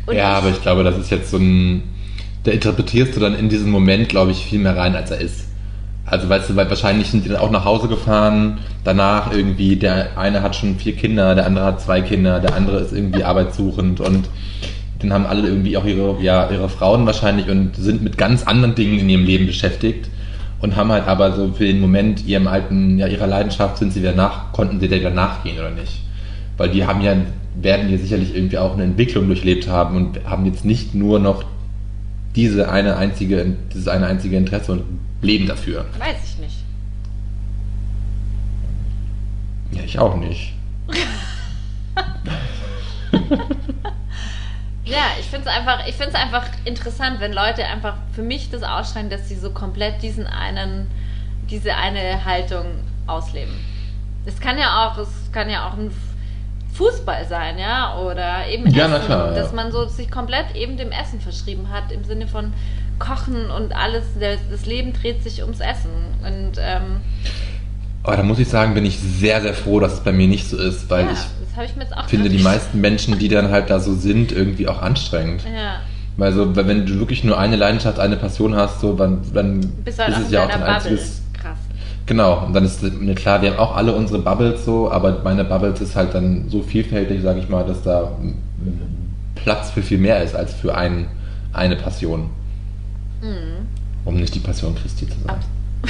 Und 0.07 0.15
ja, 0.15 0.33
aber 0.33 0.49
ich 0.49 0.61
glaube, 0.61 0.83
das 0.83 0.97
ist 0.97 1.11
jetzt 1.11 1.29
so 1.29 1.37
ein. 1.37 1.83
Da 2.43 2.51
interpretierst 2.51 3.15
du 3.15 3.19
dann 3.19 3.35
in 3.35 3.49
diesem 3.49 3.71
Moment, 3.71 4.07
glaube 4.09 4.31
ich, 4.31 4.45
viel 4.45 4.59
mehr 4.59 4.77
rein, 4.77 4.95
als 4.95 5.09
er 5.09 5.19
ist. 5.19 5.44
Also, 6.05 6.29
weißt 6.29 6.51
du, 6.51 6.55
weil 6.55 6.69
wahrscheinlich 6.69 7.09
sind 7.09 7.25
die 7.25 7.29
dann 7.29 7.39
auch 7.39 7.49
nach 7.49 7.65
Hause 7.65 7.87
gefahren, 7.87 8.59
danach 8.83 9.31
irgendwie, 9.31 9.75
der 9.75 10.17
eine 10.17 10.43
hat 10.43 10.55
schon 10.55 10.77
vier 10.77 10.95
Kinder, 10.95 11.33
der 11.33 11.47
andere 11.47 11.65
hat 11.65 11.81
zwei 11.81 12.01
Kinder, 12.01 12.39
der 12.39 12.55
andere 12.55 12.77
ist 12.79 12.93
irgendwie 12.93 13.23
arbeitssuchend 13.23 13.99
und 14.01 14.29
dann 14.99 15.11
haben 15.11 15.25
alle 15.25 15.47
irgendwie 15.47 15.77
auch 15.77 15.85
ihre, 15.85 16.21
ja, 16.21 16.49
ihre 16.49 16.69
Frauen 16.69 17.05
wahrscheinlich 17.05 17.49
und 17.49 17.75
sind 17.75 18.03
mit 18.03 18.17
ganz 18.17 18.43
anderen 18.43 18.75
Dingen 18.75 18.99
in 18.99 19.09
ihrem 19.09 19.25
Leben 19.25 19.47
beschäftigt 19.47 20.09
und 20.61 20.75
haben 20.75 20.91
halt 20.91 21.07
aber 21.07 21.33
so 21.33 21.51
für 21.53 21.65
den 21.65 21.81
Moment 21.81 22.25
ihrem 22.25 22.47
alten, 22.47 22.97
ja, 22.99 23.07
ihrer 23.07 23.27
Leidenschaft 23.27 23.77
sind 23.77 23.91
sie 23.91 24.01
wieder 24.01 24.13
nach, 24.13 24.51
konnten 24.53 24.79
sie 24.79 24.87
der 24.87 24.99
wieder 24.99 25.09
nachgehen 25.09 25.57
oder 25.57 25.71
nicht. 25.71 26.01
Weil 26.57 26.69
die 26.69 26.85
haben 26.85 27.01
ja, 27.01 27.15
werden 27.59 27.89
ja 27.89 27.97
sicherlich 27.97 28.35
irgendwie 28.35 28.57
auch 28.57 28.73
eine 28.73 28.83
Entwicklung 28.83 29.27
durchlebt 29.27 29.67
haben 29.67 29.97
und 29.97 30.25
haben 30.25 30.45
jetzt 30.45 30.65
nicht 30.65 30.95
nur 30.95 31.19
noch 31.19 31.43
diese 32.35 32.69
eine 32.69 32.97
einzige, 32.97 33.53
dieses 33.73 33.87
eine 33.87 34.07
einzige 34.07 34.37
Interesse 34.37 34.73
und 34.73 34.83
leben 35.21 35.47
dafür. 35.47 35.85
Weiß 35.97 36.17
ich 36.23 36.37
nicht. 36.37 36.57
Ja, 39.71 39.83
ich 39.83 39.99
auch 39.99 40.15
nicht. 40.15 40.53
Ja, 44.85 45.05
ich 45.19 45.25
finde 45.25 45.49
es 45.49 45.55
einfach, 45.55 45.87
ich 45.87 45.95
find's 45.95 46.13
einfach 46.13 46.45
interessant, 46.63 47.19
wenn 47.19 47.33
Leute 47.33 47.65
einfach 47.65 47.95
für 48.13 48.21
mich 48.21 48.51
das 48.51 48.61
ausschreiben, 48.61 49.09
dass 49.09 49.27
sie 49.27 49.35
so 49.35 49.49
komplett 49.49 50.03
diesen 50.03 50.27
einen, 50.27 50.91
diese 51.49 51.75
eine 51.75 52.23
Haltung 52.23 52.65
ausleben. 53.07 53.53
Es 54.25 54.39
kann 54.39 54.59
ja 54.59 54.87
auch, 54.87 54.97
es 54.99 55.31
kann 55.31 55.49
ja 55.49 55.67
auch 55.67 55.73
ein 55.73 55.91
Fußball 56.73 57.25
sein, 57.25 57.57
ja, 57.57 57.97
oder 57.97 58.47
eben 58.47 58.69
Ja, 58.69 58.85
Essen, 58.87 59.05
klar, 59.05 59.27
ja. 59.31 59.33
dass 59.33 59.53
man 59.53 59.71
so 59.71 59.85
sich 59.87 60.11
komplett 60.11 60.55
eben 60.55 60.77
dem 60.77 60.91
Essen 60.91 61.19
verschrieben 61.19 61.69
hat, 61.71 61.91
im 61.91 62.03
Sinne 62.03 62.27
von 62.27 62.53
Kochen 62.99 63.49
und 63.49 63.75
alles, 63.75 64.03
das 64.19 64.65
Leben 64.65 64.93
dreht 64.93 65.23
sich 65.23 65.41
ums 65.41 65.59
Essen. 65.59 65.91
Und 66.23 66.57
ähm, 66.59 67.01
Aber 68.03 68.17
da 68.17 68.23
muss 68.23 68.39
ich 68.39 68.47
sagen, 68.47 68.73
bin 68.73 68.85
ich 68.85 68.99
sehr, 68.99 69.41
sehr 69.41 69.53
froh, 69.53 69.79
dass 69.79 69.93
es 69.93 69.99
bei 69.99 70.11
mir 70.11 70.27
nicht 70.27 70.49
so 70.49 70.57
ist, 70.57 70.89
weil 70.89 71.05
ja, 71.05 71.11
ich 71.11 71.19
ich 71.63 72.09
finde 72.09 72.29
die 72.29 72.43
meisten 72.43 72.81
Menschen, 72.81 73.17
die 73.17 73.29
dann 73.29 73.49
halt 73.49 73.69
da 73.69 73.79
so 73.79 73.93
sind, 73.95 74.31
irgendwie 74.31 74.67
auch 74.67 74.81
anstrengend. 74.81 75.43
Ja, 75.43 75.81
Weil 76.17 76.33
so, 76.33 76.55
wenn 76.55 76.85
du 76.85 76.99
wirklich 76.99 77.23
nur 77.23 77.37
eine 77.37 77.55
Leidenschaft, 77.55 77.99
eine 77.99 78.17
Passion 78.17 78.55
hast, 78.55 78.81
so, 78.81 78.93
dann, 78.93 79.21
dann 79.33 79.61
ist 79.85 79.99
es 79.99 80.31
ja 80.31 80.43
auch 80.43 80.49
dein 80.49 80.59
Bubble. 80.59 80.75
einziges. 80.75 81.21
Krass. 81.33 81.57
Genau, 82.05 82.45
und 82.45 82.53
dann 82.53 82.65
ist 82.65 82.83
mir 82.83 83.15
klar, 83.15 83.41
wir 83.41 83.51
haben 83.51 83.59
auch 83.59 83.75
alle 83.75 83.93
unsere 83.93 84.19
Bubbles 84.19 84.65
so, 84.65 84.91
aber 84.91 85.21
meine 85.23 85.43
Bubbles 85.45 85.81
ist 85.81 85.95
halt 85.95 86.13
dann 86.13 86.49
so 86.49 86.61
vielfältig, 86.61 87.21
sage 87.21 87.39
ich 87.39 87.49
mal, 87.49 87.65
dass 87.65 87.81
da 87.83 88.11
Platz 89.35 89.71
für 89.71 89.81
viel 89.81 89.97
mehr 89.97 90.23
ist 90.23 90.35
als 90.35 90.53
für 90.53 90.75
ein, 90.75 91.07
eine 91.53 91.75
Passion. 91.75 92.29
Mhm. 93.25 93.67
Um 94.05 94.15
nicht 94.15 94.35
die 94.35 94.39
Passion 94.39 94.75
Christi 94.75 95.07
zu 95.07 95.15
sein. 95.25 95.37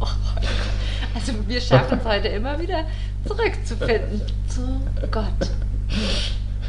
Oh, 0.00 0.06
also 1.14 1.32
wir 1.46 1.60
schaffen 1.60 1.98
es 2.00 2.04
heute 2.04 2.26
immer 2.28 2.58
wieder 2.58 2.84
zurückzufinden 3.24 4.20
zu 4.48 4.80
Gott. 5.12 5.26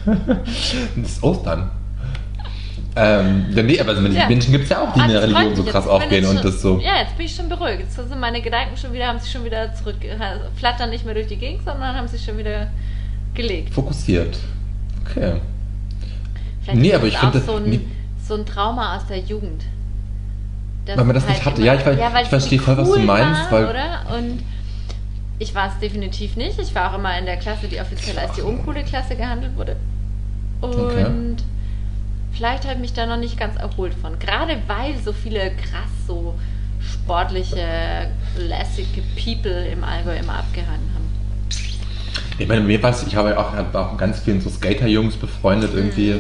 Das 0.06 1.10
ist 1.12 1.24
Ostern. 1.24 1.72
Ähm, 2.96 3.46
ja, 3.56 3.64
nee, 3.64 3.80
aber 3.80 3.96
so 3.96 4.08
die 4.08 4.14
Ja. 4.14 4.28
Menschen 4.28 4.52
gibt 4.52 4.66
es 4.66 4.70
ja 4.70 4.84
auch, 4.84 4.94
die 4.94 5.00
Ah, 5.00 5.06
in 5.06 5.12
der 5.12 5.22
das 5.22 5.32
freut 5.32 5.46
Religion 5.46 5.66
so 5.66 5.72
krass 5.72 5.88
aufgehen 5.88 6.12
jetzt 6.24 6.30
und 6.30 6.36
schon, 6.42 6.46
das 6.52 6.62
so. 6.62 6.80
Ja, 6.80 6.98
jetzt 7.02 7.18
bin 7.18 7.26
ich 7.26 7.36
schon 7.36 7.50
beruhigt. 7.50 7.80
Jetzt 7.80 7.96
sind 7.96 8.20
meine 8.20 8.40
Gedanken 8.42 8.78
schon 8.78 8.94
wieder, 8.94 9.08
haben 9.08 9.20
sich 9.20 9.32
schon 9.32 9.44
wieder 9.46 9.74
zurück, 9.74 9.96
flattern 10.58 10.92
nicht 10.92 11.06
mehr 11.06 11.16
durch 11.16 11.28
die 11.28 11.38
Gegend, 11.38 11.64
sondern 11.66 11.96
haben 11.96 12.08
sich 12.08 12.24
schon 12.24 12.38
wieder 12.38 12.70
gelegt. 13.34 13.74
Fokussiert. 13.74 14.38
Okay. 15.02 15.42
Vielleicht 16.62 16.80
Nee, 16.82 16.90
ist 16.90 16.94
aber 16.96 17.06
das 17.06 17.14
ich 17.14 17.20
finde- 17.20 17.40
so 17.42 17.56
ein, 17.56 17.64
nee. 17.70 17.82
so 18.28 18.36
ein 18.36 18.46
Trauma 18.46 18.96
aus 18.98 19.08
der 19.08 19.20
Jugend. 19.20 19.64
Dass 20.86 20.98
Weil 20.98 21.06
man 21.06 21.14
das 21.16 21.24
es 21.24 21.30
nicht 21.30 21.46
hatte. 21.46 21.62
immer- 21.62 21.66
Ja, 21.68 21.76
ich 21.76 21.82
weiß- 21.86 21.94
ich 21.94 22.14
weil 22.14 22.24
es 22.24 22.28
verstehe 22.30 22.60
so 22.60 22.66
voll, 22.66 22.78
was 22.78 22.88
du 22.90 22.96
cool 22.96 23.04
meinst, 23.04 23.42
War, 23.44 23.52
weil- 23.52 23.70
oder? 23.70 24.18
Und 24.18 24.44
ich 25.40 25.56
war 25.56 25.68
es 25.70 25.80
definitiv 25.80 26.36
nicht. 26.36 26.60
Ich 26.60 26.76
war 26.76 26.92
auch 26.94 26.98
immer 27.00 27.18
in 27.18 27.26
der 27.26 27.38
Klasse, 27.38 27.68
die 27.68 27.80
offiziell 27.80 28.18
als 28.20 28.34
die 28.34 28.42
uncoole 28.42 28.84
Klasse 28.84 29.16
gehandelt 29.16 29.56
wurde. 29.58 29.76
Und 30.62 30.74
Okay. 30.76 31.06
vielleicht 32.34 32.64
habe 32.66 32.76
ich 32.76 32.80
mich 32.82 32.94
da 32.94 33.06
noch 33.06 33.18
nicht 33.18 33.38
ganz 33.40 33.56
erholt 33.58 33.94
von. 33.94 34.20
Gerade 34.20 34.58
weil 34.68 34.98
so 35.04 35.14
viele 35.14 35.52
krass 35.52 35.90
so 36.08 36.36
sportliche, 36.82 38.08
lässige 38.38 39.02
People 39.16 39.66
im 39.68 39.84
Allgäu 39.84 40.16
immer 40.18 40.40
abgehangen 40.40 40.90
haben. 40.94 41.04
Ich 42.38 42.48
meine, 42.48 42.62
mir 42.62 42.82
was, 42.84 43.06
ich 43.06 43.16
habe 43.16 43.30
ja 43.30 43.38
auch, 43.38 43.54
hab 43.54 43.74
auch 43.76 43.98
ganz 43.98 44.20
vielen 44.20 44.42
so 44.42 44.50
Skater-Jungs 44.50 45.16
befreundet 45.16 45.72
irgendwie. 45.74 46.16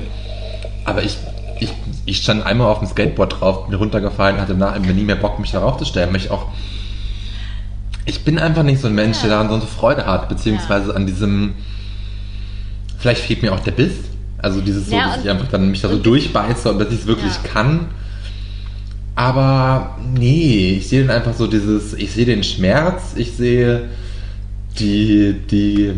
Aber 0.85 1.01
ich, 1.03 1.17
ich, 1.63 1.73
ich 2.05 2.17
stand 2.17 2.45
einmal 2.45 2.67
auf 2.67 2.79
dem 2.79 2.87
Skateboard 2.87 3.39
drauf, 3.41 3.67
bin 3.67 3.75
runtergefallen, 3.75 4.39
hatte 4.39 4.53
nach 4.55 4.77
mir 4.79 4.93
nie 4.93 5.03
mehr 5.03 5.15
Bock, 5.15 5.39
mich 5.39 5.51
darauf 5.51 5.77
zu 5.77 5.85
stellen. 5.85 6.09
Weil 6.11 6.17
ich 6.21 6.31
auch. 6.31 6.47
Ich 8.05 8.23
bin 8.25 8.37
einfach 8.37 8.63
nicht 8.63 8.81
so 8.81 8.87
ein 8.87 8.95
Mensch, 8.95 9.19
der 9.21 9.29
Ja. 9.29 9.35
daran 9.37 9.49
so 9.49 9.55
eine 9.55 9.65
Freude 9.65 10.05
hat, 10.05 10.27
beziehungsweise 10.29 10.95
an 10.95 11.05
diesem. 11.05 11.53
Vielleicht 12.97 13.21
fehlt 13.21 13.41
mir 13.41 13.53
auch 13.53 13.59
der 13.61 13.71
Biss. 13.71 13.93
Also 14.39 14.59
dieses 14.61 14.89
so, 14.89 14.95
Ja, 14.95 15.07
dass 15.07 15.17
und- 15.17 15.23
ich 15.23 15.29
einfach 15.29 15.47
dann 15.47 15.71
mich 15.71 15.81
da 15.81 15.89
so 15.89 15.97
durchbeiße 15.97 16.69
und 16.71 16.79
dass 16.79 16.89
ich 16.89 16.99
es 17.01 17.07
wirklich 17.07 17.33
Ja. 17.33 17.49
kann. 17.53 17.87
Aber 19.15 19.97
nee, 20.13 20.75
ich 20.77 20.87
sehe 20.89 21.05
dann 21.05 21.15
einfach 21.15 21.33
so 21.33 21.47
dieses, 21.47 21.93
ich 21.93 22.11
sehe 22.11 22.25
den 22.25 22.43
Schmerz, 22.43 23.13
ich 23.15 23.31
sehe 23.33 23.89
die, 24.79 25.35
die, 25.51 25.91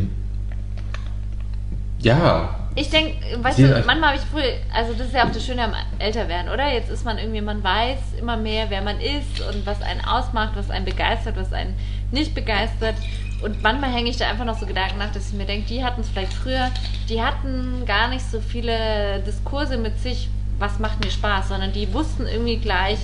ja, 2.01 2.49
Ich 2.77 2.89
denke, 2.89 3.41
weißt 3.41 3.59
du, 3.59 3.83
manchmal 3.85 4.09
habe 4.09 4.17
ich 4.17 4.25
früher, 4.25 4.57
also 4.73 4.93
das 4.93 5.07
ist 5.07 5.13
ja 5.13 5.25
auch 5.25 5.31
das 5.31 5.45
Schöne 5.45 5.63
am 5.63 5.73
Älterwerden, 5.97 6.51
oder? 6.51 6.73
Jetzt 6.73 6.89
ist 6.89 7.05
man 7.05 7.17
irgendwie, 7.17 7.39
man 7.39 7.63
weiß 7.63 7.99
immer 8.19 8.35
mehr, 8.35 8.69
wer 8.69 8.81
man 8.81 8.99
ist 8.99 9.39
und 9.49 9.65
was 9.65 9.81
einen 9.81 10.03
ausmacht, 10.03 10.51
was 10.55 10.69
einen 10.69 10.83
begeistert, 10.83 11.37
was 11.37 11.53
einen 11.53 11.73
nicht 12.11 12.35
begeistert. 12.35 12.95
Und 13.41 13.63
manchmal 13.63 13.93
hänge 13.93 14.09
ich 14.09 14.17
da 14.17 14.27
einfach 14.29 14.43
noch 14.43 14.59
so 14.59 14.65
Gedanken 14.65 14.97
nach, 14.97 15.11
dass 15.13 15.29
ich 15.29 15.33
mir 15.33 15.45
denke, 15.45 15.67
die 15.67 15.85
hatten 15.85 16.01
es 16.01 16.09
vielleicht 16.09 16.33
früher, 16.33 16.69
die 17.07 17.21
hatten 17.21 17.85
gar 17.85 18.09
nicht 18.09 18.29
so 18.29 18.41
viele 18.41 19.21
Diskurse 19.25 19.77
mit 19.77 19.97
sich, 19.99 20.29
was 20.59 20.77
macht 20.79 21.03
mir 21.03 21.11
Spaß, 21.11 21.49
sondern 21.49 21.71
die 21.71 21.93
wussten 21.93 22.27
irgendwie 22.27 22.57
gleich, 22.57 22.99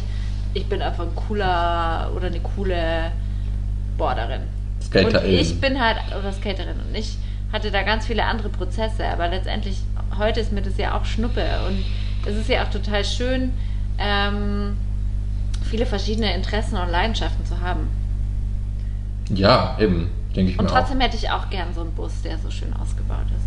ich 0.54 0.66
bin 0.68 0.82
einfach 0.82 1.06
ein 1.06 1.16
cooler 1.16 2.12
oder 2.14 2.28
eine 2.28 2.42
coole 2.42 3.12
Borderin. 3.98 4.42
Und 4.42 4.84
Skaterin. 4.84 5.32
ich 5.32 5.62
bin 5.62 5.80
halt, 5.80 5.98
oder 6.18 6.34
Skaterin, 6.34 6.76
und 6.90 6.96
ich 6.96 7.18
hatte 7.52 7.72
da 7.72 7.84
ganz 7.84 8.06
viele 8.06 8.26
andere 8.26 8.49
Prozesse, 8.49 9.06
aber 9.08 9.28
letztendlich, 9.28 9.78
heute 10.18 10.39
ist 10.39 10.52
mir 10.52 10.62
das 10.62 10.78
ja 10.78 10.97
auch 10.97 11.06
Schnuppe 11.06 11.43
und 11.68 11.84
es 12.26 12.36
ist 12.36 12.49
ja 12.49 12.64
auch 12.64 12.70
total 12.70 13.04
schön, 13.04 13.54
ähm, 13.97 14.78
viele 15.70 15.86
verschiedene 15.86 16.34
Interessen 16.34 16.78
und 16.78 16.89
Leidenschaften 16.89 17.45
zu 17.45 17.60
haben. 17.60 17.88
Ja, 19.30 19.78
eben, 19.80 20.10
denke 20.36 20.52
ich 20.52 20.60
Und 20.60 20.66
mir 20.66 20.72
trotzdem 20.72 20.99
hätte 20.99 21.18
ich 21.18 21.30
auch 21.30 21.49
gern 21.49 21.74
so 21.74 21.82
einen 21.82 21.93
Bus, 21.93 22.22
der 22.24 22.38
so 22.38 22.49
schön 22.52 22.74
ausgebaut 22.74 23.28
ist. 23.36 23.45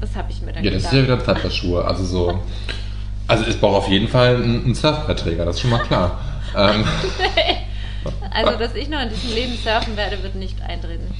Das 0.00 0.16
habe 0.16 0.30
ich 0.30 0.40
mir 0.42 0.50
auch. 0.50 0.54
dann 0.54 0.64
Ja, 0.64 0.70
das 0.70 0.84
ist 0.84 0.92
ja 0.92 1.00
gedacht. 1.00 1.20
wieder 1.20 1.34
Zeitverschuhe. 1.34 1.84
Also 1.84 2.04
so. 2.04 2.40
Also 3.26 3.44
es 3.44 3.56
braucht 3.56 3.76
auf 3.76 3.88
jeden 3.88 4.08
Fall 4.08 4.36
einen 4.36 4.74
Surfbrettträger, 4.74 5.44
das 5.44 5.56
ist 5.56 5.62
schon 5.62 5.70
mal 5.70 5.82
klar. 5.82 6.18
ähm, 6.56 6.84
also, 8.30 8.58
dass 8.58 8.74
ich 8.74 8.88
noch 8.88 9.02
in 9.02 9.10
diesem 9.10 9.34
Leben 9.34 9.56
surfen 9.56 9.96
werde, 9.96 10.22
wird 10.22 10.34
nicht 10.34 10.62
eintreten. 10.62 11.12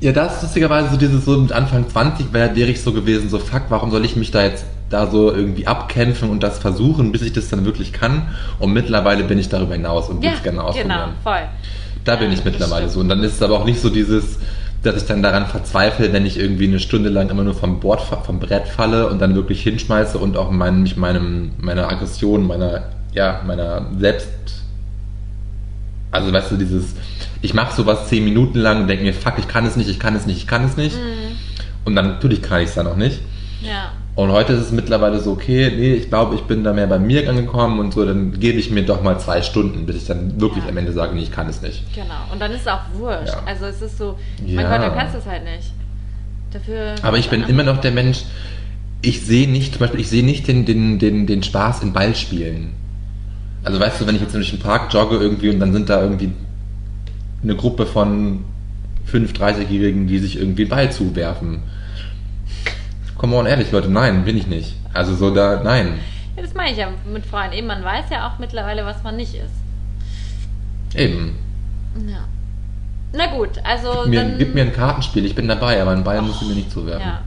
Ja, 0.00 0.12
das 0.12 0.36
ist 0.36 0.42
lustigerweise 0.42 0.90
so 0.90 0.96
dieses 0.96 1.24
so 1.24 1.38
mit 1.38 1.52
Anfang 1.52 1.88
20 1.88 2.32
wäre 2.32 2.54
wäre 2.54 2.70
ich 2.70 2.82
so 2.82 2.92
gewesen, 2.92 3.28
so 3.28 3.38
fuck, 3.38 3.62
warum 3.70 3.90
soll 3.90 4.04
ich 4.04 4.16
mich 4.16 4.30
da 4.30 4.42
jetzt 4.44 4.64
da 4.90 5.06
so 5.10 5.32
irgendwie 5.32 5.66
abkämpfen 5.66 6.30
und 6.30 6.42
das 6.42 6.58
versuchen, 6.58 7.10
bis 7.12 7.22
ich 7.22 7.32
das 7.32 7.48
dann 7.48 7.64
wirklich 7.64 7.92
kann. 7.92 8.28
Und 8.58 8.72
mittlerweile 8.72 9.24
bin 9.24 9.38
ich 9.38 9.48
darüber 9.48 9.74
hinaus 9.74 10.08
und 10.08 10.22
will 10.22 10.30
es 10.32 10.42
gerne 10.42 10.62
ausprobieren. 10.62 10.88
genau, 10.88 11.08
voll. 11.22 11.48
Da 12.04 12.16
bin 12.16 12.30
Ja, 12.30 12.34
ich 12.34 12.42
das 12.42 12.44
mittlerweile 12.44 12.88
so. 12.88 13.00
Und 13.00 13.08
dann 13.08 13.22
ist 13.22 13.34
es 13.34 13.42
aber 13.42 13.58
auch 13.58 13.64
nicht 13.64 13.80
so 13.80 13.90
dieses, 13.90 14.38
dass 14.82 14.96
ich 14.96 15.06
dann 15.06 15.22
daran 15.22 15.46
verzweifle, 15.46 16.12
wenn 16.12 16.24
ich 16.24 16.38
irgendwie 16.38 16.68
eine 16.68 16.78
Stunde 16.78 17.08
lang 17.08 17.30
immer 17.30 17.42
nur 17.42 17.54
vom 17.54 17.80
Board, 17.80 18.00
vom 18.00 18.38
Brett 18.38 18.68
falle 18.68 19.08
und 19.08 19.20
dann 19.20 19.34
wirklich 19.34 19.62
hinschmeiße 19.62 20.18
und 20.18 20.36
auch 20.36 20.50
mein, 20.52 20.82
mich 20.82 20.96
meinem, 20.96 21.52
meiner 21.58 21.88
Aggression, 21.90 22.46
meiner, 22.46 22.90
ja, 23.12 23.40
meiner 23.44 23.86
Selbst, 23.98 24.28
also 26.12 26.32
weißt 26.32 26.52
du, 26.52 26.56
dieses 26.56 26.94
ich 27.42 27.54
mache 27.54 27.74
sowas 27.74 28.08
zehn 28.08 28.24
Minuten 28.24 28.58
lang 28.58 28.82
und 28.82 28.88
denke 28.88 29.04
mir, 29.04 29.14
fuck, 29.14 29.34
ich 29.38 29.48
kann 29.48 29.66
es 29.66 29.76
nicht, 29.76 29.88
ich 29.88 29.98
kann 29.98 30.14
es 30.16 30.26
nicht, 30.26 30.38
ich 30.38 30.46
kann 30.46 30.64
es 30.64 30.76
nicht. 30.76 30.96
Und 31.84 31.94
dann 31.94 32.08
natürlich 32.08 32.42
kann 32.42 32.60
ich 32.62 32.68
es 32.68 32.74
dann 32.74 32.86
noch 32.86 32.96
nicht. 32.96 33.20
Ja. 33.62 33.92
Und 34.14 34.32
heute 34.32 34.54
ist 34.54 34.60
es 34.60 34.72
mittlerweile 34.72 35.20
so, 35.20 35.32
okay, 35.32 35.70
nee, 35.76 35.92
ich 35.92 36.08
glaube, 36.08 36.34
ich 36.36 36.42
bin 36.42 36.64
da 36.64 36.72
mehr 36.72 36.86
bei 36.86 36.98
mir 36.98 37.28
angekommen 37.28 37.78
und 37.80 37.92
so, 37.92 38.04
dann 38.06 38.32
gebe 38.40 38.58
ich 38.58 38.70
mir 38.70 38.82
doch 38.82 39.02
mal 39.02 39.18
zwei 39.20 39.42
Stunden, 39.42 39.84
bis 39.84 39.96
ich 39.96 40.06
dann 40.06 40.40
wirklich 40.40 40.64
Ja. 40.64 40.70
am 40.70 40.76
Ende 40.78 40.92
sage, 40.92 41.14
nee, 41.14 41.22
ich 41.22 41.30
kann 41.30 41.48
es 41.48 41.60
nicht. 41.60 41.82
Genau. 41.94 42.14
Und 42.32 42.40
dann 42.40 42.50
ist 42.52 42.62
es 42.62 42.66
auch 42.68 42.80
wurscht. 42.94 43.28
Ja. 43.34 43.42
Also 43.44 43.66
es 43.66 43.82
ist 43.82 43.98
so, 43.98 44.18
mein. 44.40 44.56
Gott, 44.64 44.80
dann 44.80 44.94
kannst 44.94 45.14
du 45.14 45.18
es 45.18 45.26
halt 45.26 45.44
nicht. 45.44 45.72
Dafür. 46.50 46.94
Aber 47.02 47.18
ich 47.18 47.28
bin 47.28 47.42
immer 47.42 47.62
noch 47.62 47.78
der 47.78 47.90
Mensch, 47.92 48.22
ich 49.02 49.20
sehe 49.26 49.48
nicht, 49.48 49.74
zum 49.74 49.80
Beispiel, 49.80 50.00
ich 50.00 50.08
sehe 50.08 50.24
nicht 50.24 50.48
den, 50.48 50.64
den, 50.64 50.98
den, 50.98 51.26
den 51.26 51.42
Spaß 51.42 51.82
in 51.82 51.92
Ballspielen. 51.92 52.72
Also 53.64 53.78
weißt 53.78 54.00
du, 54.00 54.06
wenn 54.06 54.14
ich 54.14 54.22
jetzt 54.22 54.34
durch 54.34 54.50
den 54.50 54.60
Park 54.60 54.94
jogge 54.94 55.16
irgendwie 55.16 55.50
und 55.50 55.60
dann 55.60 55.72
sind 55.72 55.90
da 55.90 56.00
irgendwie 56.00 56.30
eine 57.46 57.56
Gruppe 57.56 57.86
von 57.86 58.44
5 59.04 59.32
30-Jährigen, 59.32 60.06
die 60.08 60.18
sich 60.18 60.36
irgendwie 60.38 60.64
Ball 60.64 60.90
zuwerfen. 60.90 61.62
Come 63.16 63.36
on, 63.36 63.46
ehrlich, 63.46 63.70
Leute, 63.70 63.88
nein, 63.88 64.24
bin 64.24 64.36
ich 64.36 64.46
nicht. 64.46 64.74
Also 64.92 65.14
so 65.14 65.32
da, 65.32 65.62
nein. 65.62 65.98
Ja, 66.36 66.42
das 66.42 66.54
meine 66.54 66.72
ich 66.72 66.78
ja 66.78 66.88
mit 67.12 67.24
Freunden. 67.24 67.54
Eben, 67.54 67.66
man 67.68 67.84
weiß 67.84 68.06
ja 68.10 68.28
auch 68.28 68.38
mittlerweile, 68.38 68.84
was 68.84 69.02
man 69.04 69.16
nicht 69.16 69.34
ist. 69.34 70.98
Eben. 70.98 71.36
Ja. 72.08 72.24
Na 73.14 73.26
gut, 73.34 73.50
also 73.64 74.08
Mir, 74.08 74.22
dann. 74.22 74.38
gib 74.38 74.54
mir 74.54 74.62
ein 74.62 74.72
Kartenspiel, 74.72 75.24
ich 75.24 75.34
bin 75.34 75.46
dabei, 75.48 75.80
aber 75.80 75.92
einen 75.92 76.04
Ball 76.04 76.20
musst 76.20 76.42
du 76.42 76.46
mir 76.46 76.54
nicht 76.54 76.70
zuwerfen. 76.70 77.06
Ja. 77.06 77.20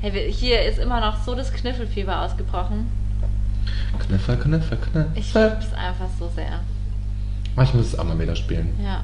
Hey, 0.00 0.32
hier 0.32 0.62
ist 0.62 0.78
immer 0.78 1.00
noch 1.00 1.22
so 1.24 1.34
das 1.34 1.52
Kniffelfieber 1.52 2.22
ausgebrochen. 2.22 2.86
Kniffer, 4.00 4.36
Kniffer, 4.36 4.76
Ich 5.14 5.30
Kniffer. 5.32 5.48
liebe 5.50 5.60
es 5.60 5.72
einfach 5.72 6.08
so 6.18 6.28
sehr. 6.34 6.60
Ich 7.62 7.72
muss 7.72 7.86
es 7.86 7.98
auch 7.98 8.04
mal 8.04 8.18
wieder 8.18 8.34
spielen. 8.36 8.70
Ja. 8.82 9.02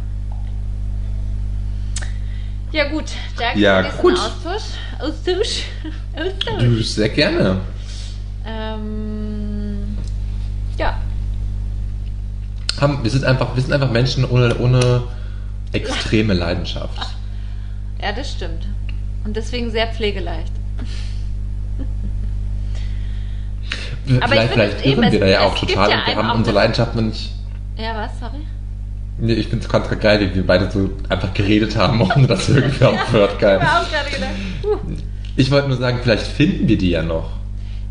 Ja 2.73 2.89
gut, 2.89 3.05
danke 3.37 3.59
Ja, 3.59 3.83
für 3.83 3.89
diesen 3.89 4.01
gut. 4.01 4.13
Austausch. 4.19 4.63
Austausch. 4.99 5.63
Austausch. 6.17 6.85
Sehr 6.87 7.09
gerne. 7.09 7.59
Ähm, 8.47 9.97
ja, 10.79 10.99
Haben, 12.81 13.03
wir, 13.03 13.11
sind 13.11 13.25
einfach, 13.25 13.55
wir 13.55 13.63
sind 13.63 13.73
einfach 13.73 13.91
Menschen 13.91 14.25
ohne, 14.25 14.57
ohne 14.59 15.03
extreme 15.73 16.33
Leidenschaft. 16.35 16.99
ja, 18.03 18.13
das 18.13 18.31
stimmt. 18.33 18.67
Und 19.25 19.37
deswegen 19.37 19.71
sehr 19.71 19.89
pflegeleicht. 19.89 20.53
Aber 24.21 24.35
ich 24.35 24.41
vielleicht 24.41 24.53
vielleicht 24.53 24.87
irren 24.87 25.13
wir 25.13 25.21
da 25.21 25.27
ja 25.27 25.41
auch 25.43 25.55
total 25.59 25.91
ja 25.91 25.99
und 26.01 26.07
wir 26.07 26.17
haben 26.17 26.31
unsere 26.39 26.57
eine- 26.57 26.65
Leidenschaften 26.67 27.09
nicht. 27.09 27.31
Ja, 27.77 27.95
was? 27.97 28.19
Sorry? 28.19 28.41
Nee, 29.21 29.35
ich 29.35 29.49
finde 29.49 29.65
es 29.65 29.71
ganz 29.71 29.89
geil, 30.01 30.21
wie 30.21 30.35
wir 30.35 30.47
beide 30.47 30.71
so 30.71 30.91
einfach 31.09 31.35
geredet 31.35 31.77
haben, 31.77 32.01
ohne 32.17 32.27
dass 32.27 32.49
irgendwer 32.49 32.91
aufhört. 32.91 33.33
Ich 33.35 33.39
Geil. 33.39 33.61
habe 33.61 33.85
auch 33.87 33.91
gerade 33.91 34.11
gedacht. 34.11 34.31
Uh. 34.65 34.79
Ich 35.37 35.51
wollte 35.51 35.69
nur 35.69 35.77
sagen, 35.77 36.01
vielleicht 36.03 36.27
finden 36.27 36.69
wir 36.69 36.79
die 36.79 36.91
ja 36.91 37.03
noch. 37.03 37.31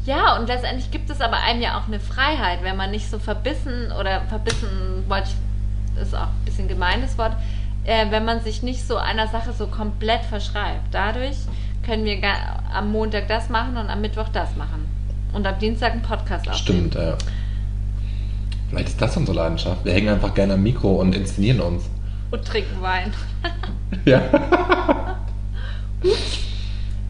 Ja, 0.06 0.38
und 0.38 0.48
letztendlich 0.48 0.92
gibt 0.92 1.10
es 1.10 1.22
aber 1.22 1.38
einem 1.38 1.62
ja 1.62 1.78
auch 1.78 1.88
eine 1.88 2.00
Freiheit, 2.00 2.64
wenn 2.64 2.78
man 2.78 2.92
nicht 2.92 3.10
so 3.10 3.20
verbissen 3.20 3.92
oder 4.00 4.22
verbissen 4.28 5.06
ich, 5.24 6.02
ist 6.02 6.16
auch 6.16 6.28
ein 6.28 6.46
bisschen 6.46 6.68
gemeines 6.68 7.18
Wort, 7.18 7.34
äh, 7.86 8.06
wenn 8.10 8.26
man 8.26 8.42
sich 8.42 8.64
nicht 8.64 8.88
so 8.88 8.98
einer 8.98 9.28
Sache 9.28 9.54
so 9.54 9.68
komplett 9.68 10.24
verschreibt. 10.26 10.88
Dadurch 10.92 11.38
können 11.86 12.06
wir 12.06 12.18
am 12.74 12.92
Montag 12.92 13.28
das 13.28 13.50
machen 13.50 13.78
und 13.78 13.90
am 13.90 14.02
Mittwoch 14.02 14.30
das 14.30 14.56
machen. 14.56 14.86
Und 15.34 15.46
am 15.46 15.60
Dienstag 15.60 15.92
einen 15.92 16.02
Podcast 16.02 16.50
aufnehmen. 16.50 16.90
Stimmt, 16.92 16.96
ja. 16.96 17.16
Vielleicht 18.70 18.90
ist 18.90 19.02
das 19.02 19.18
unsere 19.18 19.38
Leidenschaft. 19.38 19.84
Wir 19.84 19.94
hängen 19.94 20.10
einfach 20.10 20.34
gerne 20.34 20.54
am 20.54 20.64
Mikro 20.64 20.96
und 20.96 21.16
inszenieren 21.16 21.60
uns. 21.62 21.84
Und 22.32 22.46
trinken 22.46 22.82
Wein. 22.82 23.14
Ja. 24.06 24.22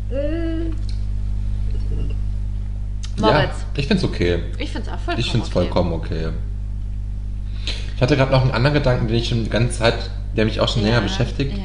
Mm. 0.10 0.74
ja 3.20 3.32
Moritz, 3.32 3.66
ich 3.76 3.88
finde 3.88 4.04
es 4.04 4.10
okay. 4.10 4.40
ich 4.58 4.72
finde 4.72 4.88
es 4.88 4.94
auch 4.94 5.00
vollkommen 5.00 5.20
Ich 5.20 5.36
okay. 5.36 5.52
vollkommen 5.52 5.94
okay. 5.94 6.30
Ich 7.96 8.02
hatte 8.02 8.16
gerade 8.16 8.32
noch 8.32 8.42
einen 8.42 8.52
anderen 8.52 8.76
Gedanken, 8.76 9.08
den 9.08 9.18
ich 9.18 9.28
schon 9.30 9.44
die 9.44 9.50
ganze 9.50 9.80
Zeit, 9.80 10.10
der 10.36 10.46
mich 10.46 10.60
auch 10.62 10.70
schon 10.70 10.84
länger 10.84 10.96
Ja, 10.96 11.02
beschäftigt, 11.02 11.52
Ja. 11.58 11.64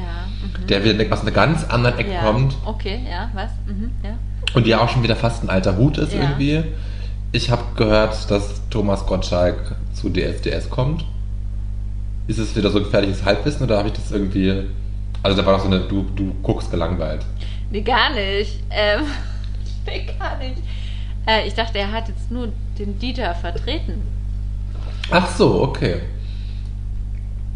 Mhm. 0.61 0.67
der 0.67 0.83
wieder 0.83 1.13
aus 1.13 1.21
einer 1.21 1.31
ganz 1.31 1.63
anderen 1.63 1.97
Ecke 1.97 2.11
ja. 2.11 2.21
kommt 2.21 2.55
Okay, 2.65 2.99
ja, 3.09 3.31
was? 3.33 3.51
Mhm, 3.65 3.91
ja. 4.03 4.17
und 4.53 4.67
ja 4.67 4.81
auch 4.81 4.89
schon 4.89 5.01
wieder 5.01 5.15
fast 5.15 5.43
ein 5.43 5.49
alter 5.49 5.77
Hut 5.77 5.97
ist 5.97 6.13
Ja. 6.13 6.21
irgendwie. 6.21 6.63
Ich 7.31 7.49
habe 7.49 7.63
gehört, 7.75 8.29
dass 8.29 8.61
Thomas 8.69 9.05
Gottschalk 9.05 9.75
zu 9.95 10.09
DSDS 10.09 10.69
kommt. 10.69 11.05
Ist 12.27 12.39
es 12.39 12.55
wieder 12.55 12.69
so 12.71 12.79
gefährliches 12.83 13.23
Halbwissen 13.23 13.65
oder 13.65 13.77
habe 13.77 13.87
ich 13.89 13.93
das 13.93 14.11
irgendwie. 14.11 14.63
Also 15.23 15.37
da 15.39 15.45
war 15.45 15.53
noch 15.53 15.61
so 15.63 15.67
eine, 15.67 15.79
du, 15.81 16.05
du 16.15 16.35
guckst 16.43 16.69
gelangweilt. 16.71 17.21
Nee, 17.71 17.81
gar 17.81 18.13
nicht. 18.13 18.59
Ähm, 18.69 19.01
nee, 19.87 20.05
gar 20.19 20.37
nicht. 20.37 20.57
Äh, 21.27 21.47
ich 21.47 21.53
dachte, 21.53 21.79
er 21.79 21.91
hat 21.91 22.07
jetzt 22.07 22.29
nur 22.31 22.49
den 22.77 22.99
Dieter 22.99 23.33
vertreten. 23.35 24.01
Ach 25.11 25.29
so, 25.35 25.61
okay. 25.63 25.97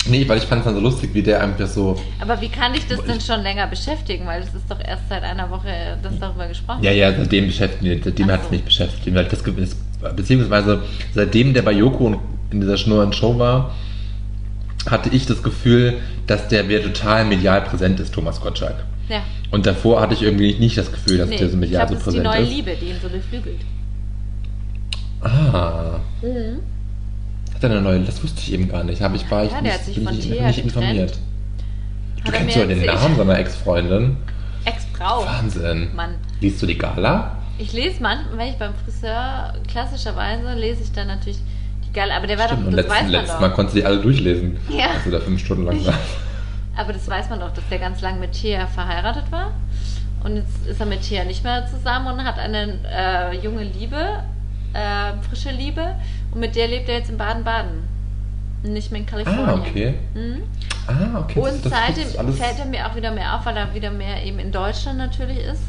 Nee, 0.07 0.27
weil 0.27 0.37
ich 0.37 0.45
fand 0.45 0.59
es 0.61 0.65
dann 0.65 0.75
so 0.75 0.81
lustig, 0.81 1.13
wie 1.13 1.21
der 1.21 1.43
einfach 1.43 1.67
so. 1.67 1.99
Aber 2.19 2.39
wie 2.41 2.47
kann 2.49 2.73
dich 2.73 2.87
das 2.87 3.03
denn 3.03 3.19
schon 3.19 3.41
länger 3.41 3.67
beschäftigen? 3.67 4.25
Weil 4.25 4.41
es 4.41 4.53
ist 4.53 4.69
doch 4.69 4.79
erst 4.79 5.03
seit 5.09 5.23
einer 5.23 5.49
Woche, 5.51 5.97
dass 6.01 6.17
darüber 6.19 6.47
gesprochen 6.47 6.81
Ja, 6.83 6.91
ja, 6.91 7.11
seitdem 7.11 7.47
beschäftigt, 7.47 8.03
seitdem 8.05 8.31
hat 8.31 8.43
es 8.45 8.49
mich 8.51 8.63
beschäftigt. 8.63 9.13
Weil 9.13 9.25
das, 9.25 9.41
es- 9.45 9.75
beziehungsweise 10.15 10.81
seitdem 11.13 11.53
der 11.53 11.61
bei 11.61 11.71
Joko 11.73 12.19
in 12.51 12.61
dieser 12.61 12.77
schnurren 12.77 13.13
Show 13.13 13.37
war, 13.37 13.75
hatte 14.89 15.09
ich 15.09 15.25
das 15.25 15.43
Gefühl, 15.43 15.97
dass 16.27 16.47
der 16.47 16.67
wieder 16.69 16.81
total 16.83 17.25
medial 17.25 17.61
präsent 17.61 17.99
ist, 17.99 18.13
Thomas 18.13 18.39
Gottschalk. 18.41 18.75
Ja. 19.09 19.21
Und 19.51 19.65
davor 19.65 19.99
hatte 20.01 20.13
ich 20.13 20.21
irgendwie 20.21 20.53
nicht 20.55 20.77
das 20.77 20.91
Gefühl, 20.91 21.17
dass 21.17 21.29
Nee, 21.29 21.37
der 21.37 21.47
so 21.47 21.53
ich 21.53 21.59
medial 21.59 21.87
glaube, 21.87 21.99
so 22.01 22.05
das 22.11 22.15
ist 22.15 22.19
die 22.19 22.23
präsent 22.27 22.41
neue 22.43 22.47
ist. 22.49 22.55
Liebe, 22.55 22.77
die 22.79 22.85
ihn 22.91 22.95
so 23.01 23.09
beflügelt. 23.09 23.59
Ah, 25.21 25.99
Mhm. 26.21 26.59
hat 27.53 27.63
er 27.63 27.71
eine 27.71 27.81
neue, 27.81 27.99
das 28.01 28.23
wusste 28.23 28.39
ich 28.41 28.53
eben 28.53 28.69
gar 28.69 28.83
nicht. 28.83 29.01
Habe 29.01 29.17
ich 29.17 29.29
war 29.29 29.43
ich 29.43 29.51
Ja, 29.51 29.55
der 29.61 29.63
nicht, 29.63 29.73
hat 29.73 29.85
sich 29.85 29.99
von 30.01 30.13
ich 30.17 30.29
nicht 30.29 30.63
informiert. 30.63 31.11
Hat 31.11 32.27
Du 32.27 32.31
kennst 32.31 32.55
ja 32.55 32.65
den. 32.65 32.85
Namen 32.85 33.17
seiner 33.17 33.37
Ex-Freundin. 33.39 34.17
Ex-Frau. 34.65 35.25
Wahnsinn. 35.25 35.87
Mann. 35.95 36.15
Liest 36.41 36.61
du 36.61 36.65
die 36.65 36.77
Gala? 36.77 37.37
Ich 37.59 37.73
lese 37.73 38.01
manchmal, 38.01 38.37
wenn 38.37 38.47
ich 38.47 38.57
beim 38.57 38.73
Friseur, 38.73 39.53
klassischerweise 39.67 40.53
lese 40.53 40.81
ich 40.81 40.93
dann 40.93 41.07
natürlich 41.07 41.39
die 41.85 41.91
Gala, 41.91 42.15
aber 42.15 42.25
der 42.25 42.39
war 42.39 42.45
Stimmt, 42.47 42.61
doch, 42.61 42.67
und 42.67 42.77
das 42.77 42.85
letzten, 42.85 42.91
weiß 42.91 43.01
man 43.03 43.11
letztes 43.11 43.33
doch. 43.33 43.41
Mal 43.41 43.49
konntest 43.49 43.75
du 43.75 43.79
die 43.81 43.85
alle 43.85 43.99
durchlesen. 43.99 44.57
Ja. 44.69 44.91
Als 44.91 45.03
du 45.03 45.11
da 45.11 45.19
fünf 45.19 45.43
Stunden 45.43 45.65
lang 45.65 45.85
warst. 45.85 45.99
Aber 46.77 46.93
das 46.93 47.09
weiß 47.09 47.29
man 47.29 47.41
doch, 47.41 47.53
dass 47.53 47.67
der 47.69 47.79
ganz 47.79 47.99
lang 47.99 48.21
mit 48.21 48.31
Thea 48.31 48.65
verheiratet 48.65 49.29
war. 49.31 49.51
Und 50.23 50.37
jetzt 50.37 50.65
ist 50.65 50.79
er 50.79 50.85
mit 50.85 51.01
Thea 51.01 51.25
nicht 51.25 51.43
mehr 51.43 51.67
zusammen 51.67 52.13
und 52.13 52.23
hat 52.23 52.39
eine 52.39 52.79
äh, 52.89 53.35
junge 53.37 53.63
Liebe, 53.63 54.23
äh, 54.73 55.11
frische 55.27 55.51
Liebe. 55.51 55.95
Und 56.31 56.39
mit 56.39 56.55
der 56.55 56.69
lebt 56.69 56.87
er 56.87 56.99
jetzt 56.99 57.09
in 57.09 57.17
Baden-Baden. 57.17 57.83
Nicht 58.63 58.91
mehr 58.91 59.01
in 59.01 59.05
Kalifornien. 59.05 59.49
Ah, 59.49 59.55
okay. 59.55 59.95
Mhm. 60.13 60.43
Ah, 60.87 61.19
okay. 61.19 61.39
Und 61.39 61.65
das 61.65 61.71
seitdem 61.73 62.33
fällt 62.33 62.59
er 62.59 62.65
mir 62.65 62.87
auch 62.87 62.95
wieder 62.95 63.11
mehr 63.11 63.35
auf, 63.35 63.45
weil 63.45 63.57
er 63.57 63.73
wieder 63.73 63.91
mehr 63.91 64.23
eben 64.23 64.39
in 64.39 64.53
Deutschland 64.53 64.97
natürlich 64.97 65.39
ist. 65.39 65.61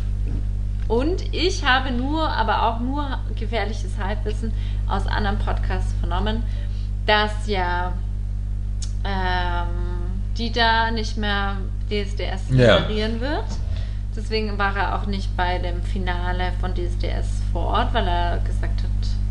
Und 0.90 1.32
ich 1.32 1.64
habe 1.64 1.92
nur, 1.92 2.28
aber 2.28 2.64
auch 2.64 2.80
nur 2.80 3.20
gefährliches 3.38 3.96
Halbwissen 3.96 4.52
aus 4.88 5.06
anderen 5.06 5.38
Podcasts 5.38 5.94
vernommen, 6.00 6.42
dass 7.06 7.46
ja 7.46 7.92
ähm, 9.04 9.68
Dieter 10.36 10.90
nicht 10.90 11.16
mehr 11.16 11.58
DSDS 11.88 12.50
Ja. 12.50 12.80
moderieren 12.80 13.20
wird. 13.20 13.44
Deswegen 14.16 14.58
war 14.58 14.76
er 14.76 14.96
auch 14.96 15.06
nicht 15.06 15.36
bei 15.36 15.58
dem 15.58 15.80
Finale 15.84 16.52
von 16.60 16.74
DSDS 16.74 17.40
vor 17.52 17.66
Ort, 17.66 17.94
weil 17.94 18.08
er 18.08 18.38
gesagt 18.38 18.82
hat, 18.82 18.90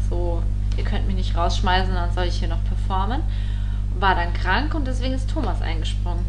so, 0.10 0.42
ihr 0.78 0.86
könnt 0.86 1.08
mich 1.08 1.18
nicht 1.18 1.36
rausschmeißen, 1.36 1.94
dann 1.94 2.14
soll 2.14 2.24
ich 2.28 2.36
hier 2.36 2.48
noch 2.48 2.64
performen. 2.64 3.20
War 4.00 4.16
dann 4.16 4.32
krank 4.34 4.74
und 4.76 4.88
deswegen 4.88 5.14
ist 5.14 5.30
Thomas 5.30 5.62
eingesprungen. 5.62 6.24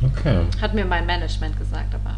Okay. 0.00 0.44
Hat 0.60 0.74
mir 0.74 0.84
mein 0.84 1.06
Management 1.06 1.58
gesagt, 1.58 1.92
aber. 1.92 2.14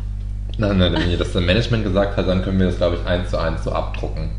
Nein, 0.59 0.76
nein, 0.78 0.92
wenn 0.92 1.11
ihr 1.11 1.16
das 1.18 1.32
dem 1.32 1.46
Management 1.46 1.84
gesagt 1.84 2.16
hat, 2.16 2.26
dann 2.28 2.42
können 2.42 2.59
wir 2.59 2.66
das, 2.66 2.76
glaube 2.76 2.96
ich, 2.96 3.06
eins 3.06 3.30
zu 3.30 3.38
eins 3.38 3.62
so 3.64 3.72
abdrucken. 3.72 4.30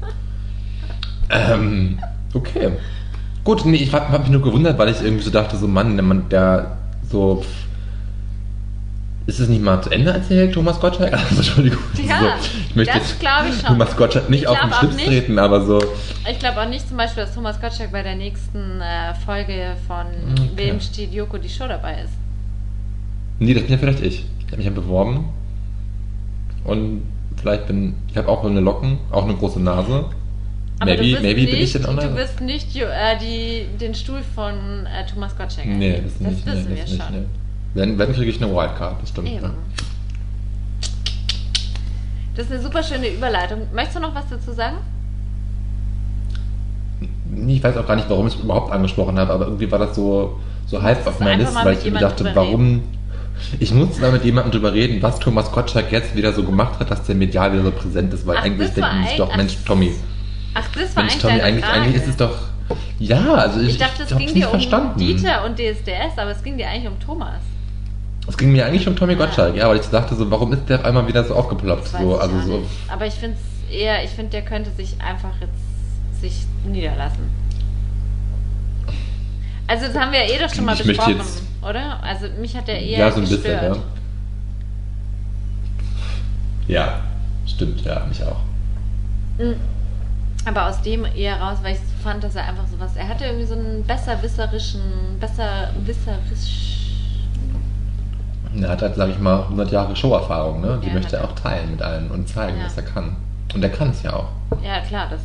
ähm, 1.29 1.99
okay. 2.33 2.71
Gut, 3.43 3.65
nee, 3.65 3.77
ich 3.77 3.93
habe 3.93 4.09
hab 4.09 4.21
mich 4.21 4.29
nur 4.29 4.41
gewundert, 4.41 4.77
weil 4.77 4.89
ich 4.89 5.01
irgendwie 5.01 5.23
so 5.23 5.31
dachte, 5.31 5.55
so 5.57 5.67
Mann, 5.67 5.95
der 5.95 6.03
Mann, 6.03 6.27
der 6.29 6.77
so. 7.09 7.43
Ist 9.27 9.39
es 9.39 9.47
nicht 9.47 9.61
mal 9.61 9.79
zu 9.81 9.91
Ende 9.91 10.11
erzählt, 10.11 10.53
Thomas 10.53 10.79
Gottschalk? 10.79 11.13
Also, 11.29 11.35
Entschuldigung. 11.37 11.79
Ja, 12.05 12.19
so, 12.19 12.25
ich 12.69 12.75
möchte 12.75 12.97
das 12.97 13.19
glaube 13.19 13.49
ich 13.49 13.55
schon. 13.55 13.67
Thomas 13.67 13.95
Gottschalk 13.95 14.29
nicht 14.29 14.41
Ich 14.41 14.47
auf 14.47 14.59
den 14.59 14.73
Schlips 14.73 14.95
nicht. 14.95 15.05
treten, 15.07 15.39
aber 15.39 15.61
so. 15.65 15.79
Ich 16.29 16.39
glaube 16.39 16.59
auch 16.61 16.67
nicht 16.67 16.87
zum 16.87 16.97
Beispiel, 16.97 17.23
dass 17.23 17.33
Thomas 17.35 17.61
Gottschalk 17.61 17.91
bei 17.91 18.01
der 18.03 18.15
nächsten 18.15 18.81
äh, 18.81 19.13
Folge 19.25 19.75
von 19.87 20.07
Okay. 20.33 20.49
Wem 20.55 20.79
steht 20.81 21.13
Joko 21.13 21.37
die 21.37 21.47
Show 21.49 21.67
dabei 21.67 22.01
ist. 22.01 22.13
Nee, 23.37 23.53
das 23.53 23.63
bin 23.63 23.71
ja 23.71 23.77
vielleicht 23.77 24.01
ich. 24.01 24.25
Ich 24.39 24.45
habe 24.47 24.57
mich 24.57 24.65
ja 24.65 24.71
beworben. 24.71 25.25
Und 26.69 27.01
vielleicht 27.37 27.67
bin. 27.67 27.95
Ich 28.09 28.17
habe 28.17 28.27
auch 28.29 28.43
eine 28.45 28.59
Locken, 28.59 28.97
auch 29.11 29.23
eine 29.25 29.35
große 29.35 29.59
Nase. 29.59 30.05
Aber 30.81 30.91
maybe 30.91 31.03
du 31.15 31.21
maybe 31.21 31.41
nicht, 31.41 31.51
bin 31.51 31.59
ich 31.61 31.73
dann 31.73 31.81
Du 31.83 31.89
online. 31.89 32.15
wirst 32.15 32.39
nicht 32.41 32.73
Jo- 32.73 32.85
äh, 32.85 33.17
die, 33.19 33.65
den 33.77 33.93
Stuhl 33.93 34.21
von 34.35 34.85
äh, 34.85 35.05
Thomas 35.11 35.35
Gottschalk 35.37 35.65
Nee, 35.67 36.01
das 36.03 36.19
nicht. 36.19 36.45
wissen 36.45 36.69
nee, 36.69 36.75
wir 36.75 36.81
das 36.83 36.91
nicht 36.91 37.03
schon. 37.03 37.13
nee. 37.15 37.25
Wenn, 37.73 37.99
wenn 37.99 38.13
kriege 38.13 38.31
ich 38.31 38.41
eine 38.41 38.51
Wildcard, 38.53 39.01
das 39.01 39.09
stimmt. 39.09 39.27
Ja. 39.29 39.49
Das 42.35 42.45
ist 42.45 42.51
eine 42.53 42.61
super 42.61 42.81
schöne 42.81 43.09
Überleitung. 43.09 43.59
Möchtest 43.73 43.97
du 43.97 44.01
noch 44.01 44.15
was 44.15 44.29
dazu 44.29 44.53
sagen? 44.53 44.77
Ich 47.47 47.63
weiß 47.63 47.77
auch 47.77 47.85
gar 47.87 47.95
nicht, 47.95 48.09
warum 48.09 48.27
ich 48.27 48.35
es 48.35 48.39
überhaupt 48.41 48.71
angesprochen 48.71 49.19
habe, 49.19 49.33
aber 49.33 49.45
irgendwie 49.45 49.69
war 49.71 49.79
das 49.79 49.95
so, 49.95 50.39
so 50.65 50.81
halb 50.81 51.05
auf 51.05 51.19
meiner 51.19 51.37
Liste, 51.43 51.55
weil 51.63 51.73
ich 51.77 51.83
jemandem 51.83 52.09
dachte, 52.09 52.31
warum. 52.33 52.81
Ich 53.59 53.71
musste 53.73 54.01
mal 54.01 54.11
mit 54.11 54.23
jemandem 54.25 54.51
drüber 54.51 54.73
reden, 54.73 55.01
was 55.01 55.19
Thomas 55.19 55.51
Gottschalk 55.51 55.91
jetzt 55.91 56.15
wieder 56.15 56.33
so 56.33 56.43
gemacht 56.43 56.79
hat, 56.79 56.91
dass 56.91 57.03
der 57.03 57.15
medial 57.15 57.51
wieder 57.53 57.63
so 57.63 57.71
präsent 57.71 58.13
ist, 58.13 58.25
weil 58.27 58.37
Ach, 58.37 58.43
eigentlich 58.43 58.69
denken 58.71 59.03
sich 59.03 59.13
eig- 59.13 59.17
doch, 59.17 59.29
ach, 59.31 59.37
Mensch, 59.37 59.57
Tommy, 59.65 59.93
Ach, 60.53 60.67
das 60.75 60.95
war 60.95 61.03
Mensch, 61.03 61.13
eigentlich 61.13 61.21
Tommy, 61.21 61.41
eigentlich, 61.41 61.65
Frage. 61.65 61.79
eigentlich 61.81 61.95
ist 61.95 62.07
es 62.07 62.17
doch. 62.17 62.35
Ja, 62.99 63.33
also 63.33 63.59
ich, 63.61 63.69
ich 63.69 63.77
dachte, 63.77 64.03
es 64.03 64.09
ging 64.09 64.19
nicht 64.19 64.35
dir 64.35 64.45
um 64.45 64.51
verstanden. 64.51 64.99
Dieter 64.99 65.45
und 65.45 65.57
DSDS, 65.57 66.17
aber 66.17 66.31
es 66.31 66.43
ging 66.43 66.57
dir 66.57 66.67
eigentlich 66.67 66.87
um 66.91 66.99
Thomas. 66.99 67.39
Es 68.27 68.37
ging 68.37 68.51
mir 68.51 68.65
eigentlich 68.65 68.87
um 68.87 68.95
Tommy. 68.95 69.15
Gottschalk, 69.15 69.55
ja, 69.55 69.67
weil 69.69 69.77
ich 69.79 69.87
dachte 69.87 70.13
so, 70.15 70.29
warum 70.29 70.53
ist 70.53 70.67
der 70.69 70.79
auf 70.79 70.85
einmal 70.85 71.07
wieder 71.07 71.23
so 71.23 71.33
aufgeploppt? 71.33 71.87
So, 71.87 72.17
also 72.19 72.39
so. 72.41 72.63
Aber 72.87 73.05
ich 73.07 73.13
finde 73.15 73.37
es 73.37 73.73
eher, 73.75 74.03
ich 74.03 74.11
finde, 74.11 74.31
der 74.31 74.43
könnte 74.43 74.69
sich 74.71 74.95
einfach 75.01 75.31
jetzt 75.41 76.21
sich 76.21 76.45
niederlassen. 76.65 77.23
Also 79.69 79.85
das 79.85 79.95
haben 79.95 80.11
wir 80.11 80.25
ja 80.25 80.33
eh 80.35 80.39
doch 80.39 80.53
schon 80.53 80.65
mal 80.65 80.73
Ich 80.75 80.83
besprochen, 80.83 81.17
jetzt- 81.17 81.43
oder? 81.61 82.01
Also 82.03 82.25
mich 82.41 82.57
hat 82.57 82.67
der 82.67 82.81
eher 82.81 82.99
Ja, 82.99 83.11
so 83.11 83.17
ein 83.17 83.21
gestört. 83.29 83.43
bisschen, 83.43 83.83
ja. 86.67 86.81
Ja, 86.81 86.99
stimmt, 87.45 87.81
ja, 87.81 88.03
mich 88.07 88.23
auch. 88.23 88.39
Mhm. 89.37 89.55
Aber 90.45 90.67
aus 90.69 90.81
dem 90.81 91.05
eher 91.05 91.39
raus, 91.39 91.59
weil 91.61 91.73
ich 91.75 91.79
fand, 92.03 92.23
dass 92.23 92.35
er 92.35 92.45
einfach 92.47 92.65
sowas, 92.67 92.91
er 92.95 93.07
hatte 93.07 93.25
irgendwie 93.25 93.45
so 93.45 93.53
einen 93.53 93.83
besserwisserischen, 93.85 94.81
besserwisserisch, 95.19 96.75
Er 98.59 98.69
hat 98.69 98.81
halt, 98.81 98.95
sag 98.95 99.09
ich 99.09 99.19
mal, 99.19 99.43
100 99.43 99.71
Jahre 99.71 99.95
Showerfahrung, 99.95 100.61
ne? 100.61 100.79
Die 100.83 100.87
Ja, 100.87 100.93
möchte 100.95 101.17
er 101.17 101.25
auch 101.25 101.33
teilen 101.33 101.69
mit 101.69 101.81
allen 101.83 102.09
und 102.09 102.27
zeigen, 102.27 102.57
Ja. 102.57 102.65
was 102.65 102.75
er 102.77 102.83
kann. 102.83 103.15
Und 103.53 103.61
er 103.63 103.69
kann 103.69 103.89
es 103.91 104.01
ja 104.01 104.13
auch. 104.13 104.29
ja 104.63 104.79
klar, 104.81 105.05
das 105.11 105.21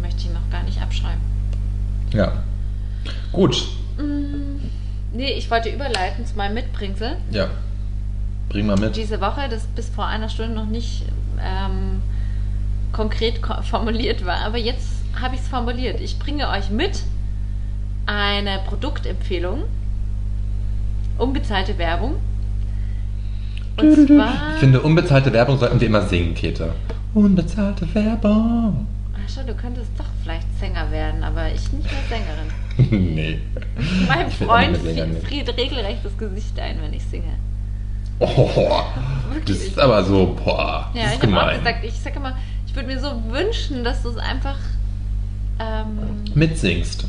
möchte 0.00 0.22
ich 0.22 0.30
auch 0.30 0.50
gar 0.50 0.62
nicht 0.62 0.80
abschreiben. 0.80 1.20
Ja. 2.14 2.32
Gut. 3.36 3.68
Mm, 3.98 4.56
Nee, 5.12 5.32
ich 5.32 5.50
wollte 5.50 5.68
überleiten 5.70 6.26
zu 6.26 6.36
meinem 6.36 6.54
Mitbringsel. 6.54 7.16
Ja. 7.30 7.48
Bring 8.48 8.66
mal 8.66 8.78
mit. 8.78 8.96
Diese 8.96 9.20
Woche, 9.20 9.48
das 9.48 9.66
bis 9.66 9.88
vor 9.88 10.06
einer 10.06 10.28
Stunde 10.28 10.54
noch 10.54 10.66
nicht 10.66 11.04
ähm, 11.40 12.02
konkret 12.92 13.42
ko 13.42 13.60
formuliert 13.62 14.24
war, 14.24 14.40
aber 14.44 14.58
jetzt 14.58 14.88
habe 15.20 15.34
ich 15.34 15.42
es 15.42 15.48
formuliert. 15.48 16.00
Ich 16.00 16.18
bringe 16.18 16.48
euch 16.48 16.70
mit 16.70 17.02
eine 18.06 18.60
Produktempfehlung, 18.66 19.64
unbezahlte 21.18 21.76
Werbung. 21.78 22.16
Und 23.78 24.06
zwar. 24.06 24.54
Ich 24.54 24.60
finde, 24.60 24.80
unbezahlte 24.80 25.32
Werbung 25.32 25.58
sollten 25.58 25.80
wir 25.80 25.88
immer 25.88 26.02
singen, 26.02 26.34
Käthe. 26.34 26.74
Unbezahlte 27.14 27.86
Werbung. 27.94 28.86
Ach 29.14 29.30
schon, 29.30 29.46
du 29.46 29.54
könntest 29.54 29.90
doch 29.98 30.04
vielleicht 30.22 30.46
Sänger 30.58 30.90
werden, 30.90 31.24
aber 31.24 31.48
ich 31.48 31.72
nicht 31.72 31.84
mehr 31.84 32.02
Sängerin. 32.08 32.65
nee. 32.90 33.40
Mein 34.08 34.28
Ich 34.28 34.34
Freund 34.36 34.76
auch 34.76 35.26
friert 35.26 35.56
regelrecht 35.56 36.04
das 36.04 36.16
Gesicht 36.18 36.58
ein, 36.58 36.80
wenn 36.82 36.92
ich 36.92 37.04
singe. 37.04 37.32
Oh, 38.18 38.82
das 39.46 39.56
ist 39.58 39.78
aber 39.78 40.02
so, 40.04 40.34
boah, 40.42 40.90
Ja, 40.94 41.02
das 41.02 41.04
ich 41.04 41.10
ist 41.12 41.16
auch 41.16 41.20
gemein. 41.20 41.58
gesagt, 41.58 41.84
ich 41.84 41.92
sage 42.00 42.16
immer, 42.16 42.36
ich 42.66 42.74
würde 42.74 42.88
mir 42.88 42.98
so 43.00 43.22
wünschen, 43.30 43.84
dass 43.84 44.02
du 44.02 44.08
es 44.10 44.16
einfach 44.16 44.56
ähm, 45.60 46.24
Mitsingst. 46.34 47.04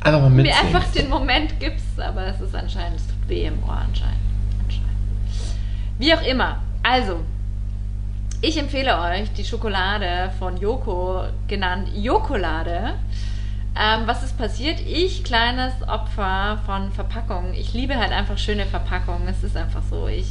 Einfach 0.00 0.20
mal 0.22 0.30
mir 0.30 0.42
mitsingst. 0.42 0.64
einfach 0.64 0.84
den 0.92 1.08
Moment 1.08 1.58
gibst, 1.60 2.00
aber 2.00 2.26
es 2.26 2.40
ist 2.40 2.54
anscheinend, 2.54 2.96
es 3.00 3.06
tut 3.06 3.28
weh 3.28 3.44
im 3.44 3.62
Ohr 3.64 3.72
anscheinend. 3.76 4.16
anscheinend. 4.64 4.88
Wie 5.98 6.14
auch 6.14 6.22
immer. 6.22 6.58
Also, 6.82 7.20
ich 8.40 8.56
empfehle 8.58 8.98
euch 8.98 9.30
die 9.34 9.44
Schokolade 9.44 10.32
von 10.38 10.56
Joko, 10.56 11.24
genannt 11.46 11.88
Jokolade. 11.94 12.94
Ähm, 13.78 14.02
was 14.06 14.22
ist 14.22 14.36
passiert? 14.36 14.80
Ich, 14.80 15.22
kleines 15.24 15.72
Opfer 15.86 16.58
von 16.66 16.90
Verpackungen. 16.92 17.54
Ich 17.54 17.72
liebe 17.72 17.96
halt 17.96 18.12
einfach 18.12 18.36
schöne 18.38 18.66
Verpackungen. 18.66 19.28
Es 19.28 19.42
ist 19.44 19.56
einfach 19.56 19.82
so. 19.88 20.08
Ich 20.08 20.26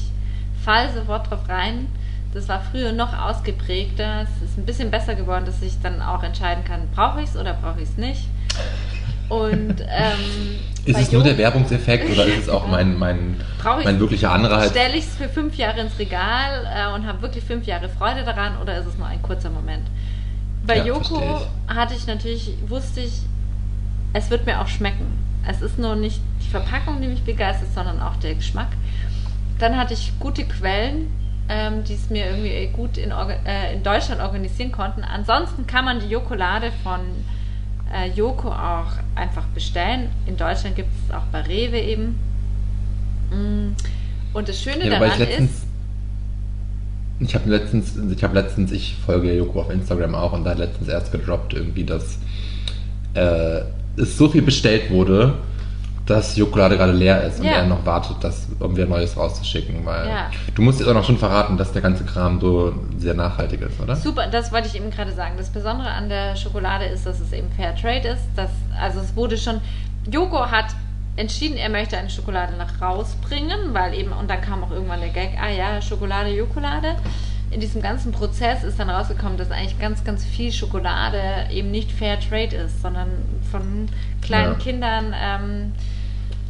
falle 0.64 0.92
sofort 0.94 1.30
drauf 1.30 1.48
rein. 1.48 1.88
Das 2.34 2.48
war 2.48 2.62
früher 2.62 2.92
noch 2.92 3.18
ausgeprägter. 3.18 4.24
Es 4.24 4.50
ist 4.50 4.58
ein 4.58 4.66
bisschen 4.66 4.92
besser 4.92 5.16
geworden, 5.16 5.46
dass 5.46 5.62
ich 5.62 5.74
dann 5.82 6.02
auch 6.02 6.22
entscheiden 6.22 6.64
kann, 6.64 6.82
brauche 6.94 7.22
ich 7.22 7.30
es 7.30 7.36
oder 7.38 7.54
brauche 7.54 7.82
ich 7.82 7.90
es 7.90 7.98
nicht. 7.98 8.26
Und 9.30 9.76
ähm, 9.90 10.60
Ist 10.86 11.00
es 11.00 11.12
nur 11.12 11.24
der 11.24 11.38
Werbungseffekt 11.38 12.12
oder 12.12 12.26
ist 12.26 12.40
es 12.44 12.50
auch 12.50 12.68
mein, 12.72 12.98
mein, 13.00 13.38
ich- 13.80 13.86
mein 13.86 14.00
wirklicher 14.00 14.32
Anreiz? 14.32 14.70
Stelle 14.72 14.96
ich 14.96 15.06
es 15.06 15.16
für 15.16 15.30
fünf 15.30 15.56
Jahre 15.56 15.80
ins 15.80 15.98
Regal 15.98 16.68
äh, 16.72 16.94
und 16.94 17.08
habe 17.08 17.22
wirklich 17.22 17.44
fünf 17.44 17.66
Jahre 17.66 17.90
Freude 17.90 18.24
daran 18.24 18.58
oder 18.62 18.78
ist 18.78 18.86
es 18.86 18.98
nur 18.98 19.08
ein 19.08 19.22
kurzer 19.22 19.50
Moment? 19.50 19.88
Bei 20.68 20.78
Ja, 20.78 20.86
Joko 20.86 21.00
verstehe 21.04 21.48
hatte 21.68 21.96
ich 21.96 22.06
natürlich, 22.06 22.54
wusste 22.68 23.00
ich, 23.00 23.14
es 24.14 24.30
wird 24.30 24.46
mir 24.46 24.62
auch 24.62 24.68
schmecken. 24.68 25.06
Es 25.48 25.62
ist 25.62 25.80
nur 25.80 25.96
nicht 25.96 26.22
die 26.44 26.50
Verpackung, 26.50 27.02
die 27.02 27.08
mich 27.08 27.24
begeistert, 27.24 27.70
sondern 27.74 28.02
auch 28.02 28.16
der 28.18 28.36
Geschmack. 28.36 28.70
Dann 29.60 29.78
hatte 29.78 29.94
ich 29.94 30.14
gute 30.20 30.46
Quellen, 30.46 31.08
ähm, 31.50 31.84
die 31.84 31.94
es 31.94 32.10
mir 32.10 32.28
irgendwie 32.28 32.68
gut 32.74 32.98
in, 32.98 33.12
äh, 33.12 33.74
in 33.74 33.84
Deutschland 33.84 34.22
organisieren 34.22 34.72
konnten. 34.72 35.04
Ansonsten 35.04 35.66
kann 35.68 35.86
man 35.86 36.00
die 36.00 36.08
Jokolade 36.08 36.72
von 36.84 37.00
äh, 37.94 38.10
Joko 38.12 38.50
auch 38.50 38.92
einfach 39.16 39.46
bestellen. 39.48 40.10
In 40.26 40.38
Deutschland 40.38 40.76
gibt 40.76 40.90
es 40.94 41.14
auch 41.14 41.24
bei 41.32 41.42
Rewe 41.42 41.80
eben. 41.80 42.20
Mm. 43.32 43.76
Und 44.34 44.48
das 44.48 44.62
Schöne 44.62 44.86
Ja, 44.86 45.00
daran 45.00 45.10
ich 45.10 45.18
letztens, 45.18 45.52
ist, 45.52 45.66
ich 47.20 47.36
habe 47.36 47.50
letztens, 47.50 47.98
ich 47.98 48.24
habe 48.24 48.36
letztens, 48.36 48.72
ich 48.72 48.96
folge 49.06 49.34
Joko 49.36 49.62
auf 49.62 49.72
Instagram 49.72 50.14
auch 50.14 50.34
und 50.34 50.44
da 50.44 50.52
hat 50.52 50.60
letztens 50.60 50.88
erst 50.88 51.12
gedroppt 51.12 51.54
irgendwie, 51.54 51.84
dass 51.84 52.20
äh, 53.16 53.62
es 54.00 54.18
so 54.18 54.30
viel 54.30 54.42
bestellt 54.42 54.90
wurde, 54.92 55.34
dass 56.06 56.36
Jokolade 56.36 56.76
gerade 56.76 56.92
leer 56.92 57.24
ist 57.24 57.40
und 57.40 57.46
Ja. 57.46 57.58
er 57.58 57.66
noch 57.68 57.86
wartet, 57.86 58.18
das 58.22 58.48
irgendwie 58.60 58.84
Neues 58.84 59.16
rauszuschicken, 59.16 59.86
weil 59.86 60.08
Ja. 60.08 60.32
du 60.56 60.62
musst 60.64 60.80
jetzt 60.80 60.90
auch 60.90 60.94
noch 60.96 61.04
schon 61.04 61.18
verraten, 61.20 61.56
dass 61.56 61.72
der 61.72 61.84
ganze 61.84 62.04
Kram 62.04 62.40
so 62.42 62.74
sehr 62.98 63.14
nachhaltig 63.14 63.62
ist, 63.62 63.80
oder? 63.80 63.96
Super, 63.96 64.26
das 64.28 64.52
wollte 64.52 64.68
ich 64.68 64.76
eben 64.76 64.90
gerade 64.90 65.12
sagen. 65.12 65.36
Das 65.38 65.50
Besondere 65.50 65.90
an 65.90 66.10
der 66.10 66.36
Schokolade 66.36 66.86
ist, 66.86 67.06
dass 67.06 67.20
es 67.20 67.32
eben 67.32 67.48
Fair 67.56 67.76
Trade 67.76 68.08
ist. 68.08 68.24
Dass, 68.36 68.50
also 68.82 69.00
es 69.02 69.16
wurde 69.16 69.38
schon, 69.38 69.62
Joko 70.10 70.40
hat 70.50 70.66
entschieden, 71.16 71.58
er 71.58 71.70
möchte 71.70 71.96
eine 71.98 72.10
Schokolade 72.10 72.54
nach 72.58 72.82
rausbringen, 72.82 73.74
weil 73.74 73.94
eben, 73.94 74.12
und 74.12 74.30
dann 74.30 74.42
kam 74.42 74.64
auch 74.64 74.72
irgendwann 74.72 75.02
der 75.02 75.10
Gag, 75.10 75.32
ah 75.40 75.50
ja, 75.52 75.80
Schokolade, 75.82 76.30
Jokolade. 76.30 76.96
In 77.52 77.60
diesem 77.60 77.82
ganzen 77.82 78.12
Prozess 78.12 78.64
ist 78.64 78.80
dann 78.80 78.90
rausgekommen, 78.90 79.38
dass 79.38 79.50
eigentlich 79.50 79.80
ganz, 79.80 80.04
ganz 80.04 80.24
viel 80.24 80.52
Schokolade 80.52 81.20
eben 81.52 81.72
nicht 81.72 81.92
Fair 81.92 82.20
Trade 82.20 82.56
ist, 82.56 82.82
sondern 82.82 83.08
von 83.52 83.90
kleinen 84.22 84.54
Ja. 84.54 84.58
Kindern 84.60 85.16
ähm, 85.20 85.72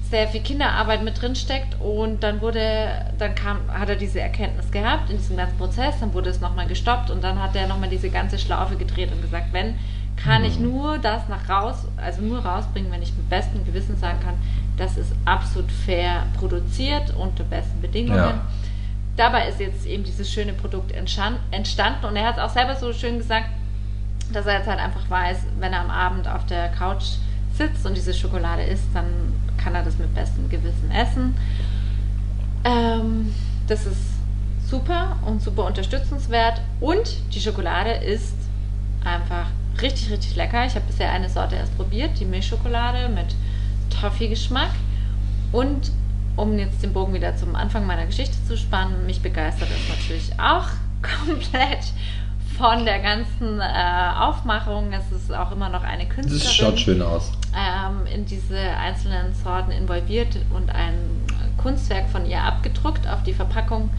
sehr 0.09 0.27
viel 0.27 0.41
Kinderarbeit 0.41 1.03
mit 1.03 1.21
drin 1.21 1.35
steckt 1.35 1.79
und 1.79 2.23
dann 2.23 2.41
wurde, 2.41 2.89
dann 3.19 3.35
kam, 3.35 3.59
hat 3.71 3.89
er 3.89 3.95
diese 3.95 4.19
Erkenntnis 4.19 4.71
gehabt 4.71 5.09
in 5.09 5.17
diesem 5.17 5.37
ganzen 5.37 5.57
Prozess, 5.57 5.95
dann 5.99 6.13
wurde 6.13 6.31
es 6.31 6.41
nochmal 6.41 6.67
gestoppt 6.67 7.11
und 7.11 7.23
dann 7.23 7.41
hat 7.41 7.55
er 7.55 7.67
nochmal 7.67 7.89
diese 7.89 8.09
ganze 8.09 8.39
Schlaufe 8.39 8.75
gedreht 8.75 9.11
und 9.11 9.21
gesagt, 9.21 9.53
wenn, 9.53 9.75
kann 10.17 10.43
ich 10.43 10.57
Mhm. 10.59 10.65
nur 10.71 10.97
das 10.97 11.29
nach 11.29 11.47
raus, 11.47 11.85
also 11.95 12.21
nur 12.21 12.39
rausbringen, 12.39 12.91
wenn 12.91 13.01
ich 13.03 13.13
mit 13.15 13.29
bestem 13.29 13.63
Gewissen 13.65 13.95
sagen 13.97 14.19
kann, 14.19 14.33
das 14.77 14.97
ist 14.97 15.13
absolut 15.25 15.71
fair 15.71 16.23
produziert 16.37 17.13
unter 17.15 17.43
besten 17.43 17.79
Bedingungen. 17.79 18.17
Ja. 18.17 18.41
Dabei 19.19 19.49
ist 19.49 19.59
jetzt 19.59 19.85
eben 19.85 20.05
dieses 20.05 20.31
schöne 20.31 20.53
Produkt 20.53 20.93
entstanden 20.93 22.05
und 22.05 22.15
er 22.15 22.25
hat 22.25 22.37
es 22.37 22.41
auch 22.41 22.51
selber 22.51 22.77
so 22.77 22.93
schön 22.93 23.17
gesagt, 23.17 23.49
dass 24.31 24.45
er 24.45 24.59
jetzt 24.59 24.67
halt 24.67 24.79
einfach 24.79 25.09
weiß, 25.09 25.39
wenn 25.59 25.73
er 25.73 25.81
am 25.81 25.89
Abend 25.89 26.25
auf 26.25 26.45
der 26.45 26.69
Couch 26.69 27.03
sitzt 27.53 27.85
und 27.85 27.97
diese 27.97 28.13
Schokolade 28.13 28.63
isst, 28.63 28.85
dann 28.93 29.33
kann 29.61 29.75
er 29.75 29.83
das 29.83 29.97
mit 29.97 30.15
bestem 30.15 30.47
Gewissen 30.47 30.89
essen. 30.89 31.35
Ähm, 32.63 33.35
das 33.67 33.87
ist 33.87 33.99
super 34.69 35.17
und 35.25 35.41
super 35.41 35.65
unterstützenswert 35.65 36.61
und 36.79 37.17
die 37.33 37.41
Schokolade 37.41 37.91
ist 37.91 38.37
einfach 39.03 39.47
richtig, 39.81 40.11
richtig 40.11 40.37
lecker. 40.37 40.65
Ich 40.65 40.75
habe 40.75 40.85
bisher 40.87 41.11
eine 41.11 41.27
Sorte 41.27 41.57
erst 41.57 41.75
probiert, 41.75 42.17
die 42.21 42.25
Milchschokolade 42.25 43.09
mit 43.09 43.35
Toffee-Geschmack 43.99 44.71
und 45.51 45.91
um 46.39 46.57
jetzt 46.57 46.81
den 46.83 46.93
Bogen 46.93 47.13
wieder 47.13 47.35
zum 47.35 47.55
Anfang 47.55 47.85
meiner 47.85 48.05
Geschichte 48.05 48.35
zu 48.47 48.57
spannen, 48.57 49.05
mich 49.05 49.21
begeistert 49.21 49.69
es 49.69 49.89
natürlich 49.89 50.31
auch 50.39 50.67
komplett 51.25 51.79
von 52.57 52.83
der 52.85 52.99
ganzen 52.99 53.59
äh, 53.61 54.11
Aufmachung. 54.19 54.91
Es 54.91 55.11
ist 55.15 55.33
auch 55.33 55.51
immer 55.51 55.69
noch 55.69 55.83
eine 55.83 56.05
Künstlerin 56.05 56.39
Das 56.43 56.53
schaut 56.53 56.79
schön 56.79 57.01
aus. 57.01 57.31
ähm, 57.55 58.05
in 58.13 58.25
diese 58.25 58.57
einzelnen 58.57 59.33
Sorten 59.33 59.71
involviert 59.71 60.37
und 60.53 60.69
ein 60.69 60.95
Kunstwerk 61.57 62.09
von 62.09 62.25
ihr 62.25 62.41
abgedruckt 62.41 63.07
auf 63.07 63.23
die 63.23 63.33
Verpackung. 63.33 63.89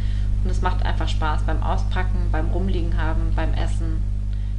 Und 0.44 0.50
es 0.50 0.60
macht 0.62 0.84
einfach 0.84 1.08
Spaß 1.08 1.42
beim 1.44 1.62
Auspacken, 1.62 2.28
beim 2.32 2.48
Rumliegen 2.50 3.00
haben, 3.00 3.32
beim 3.34 3.52
Essen. 3.54 4.02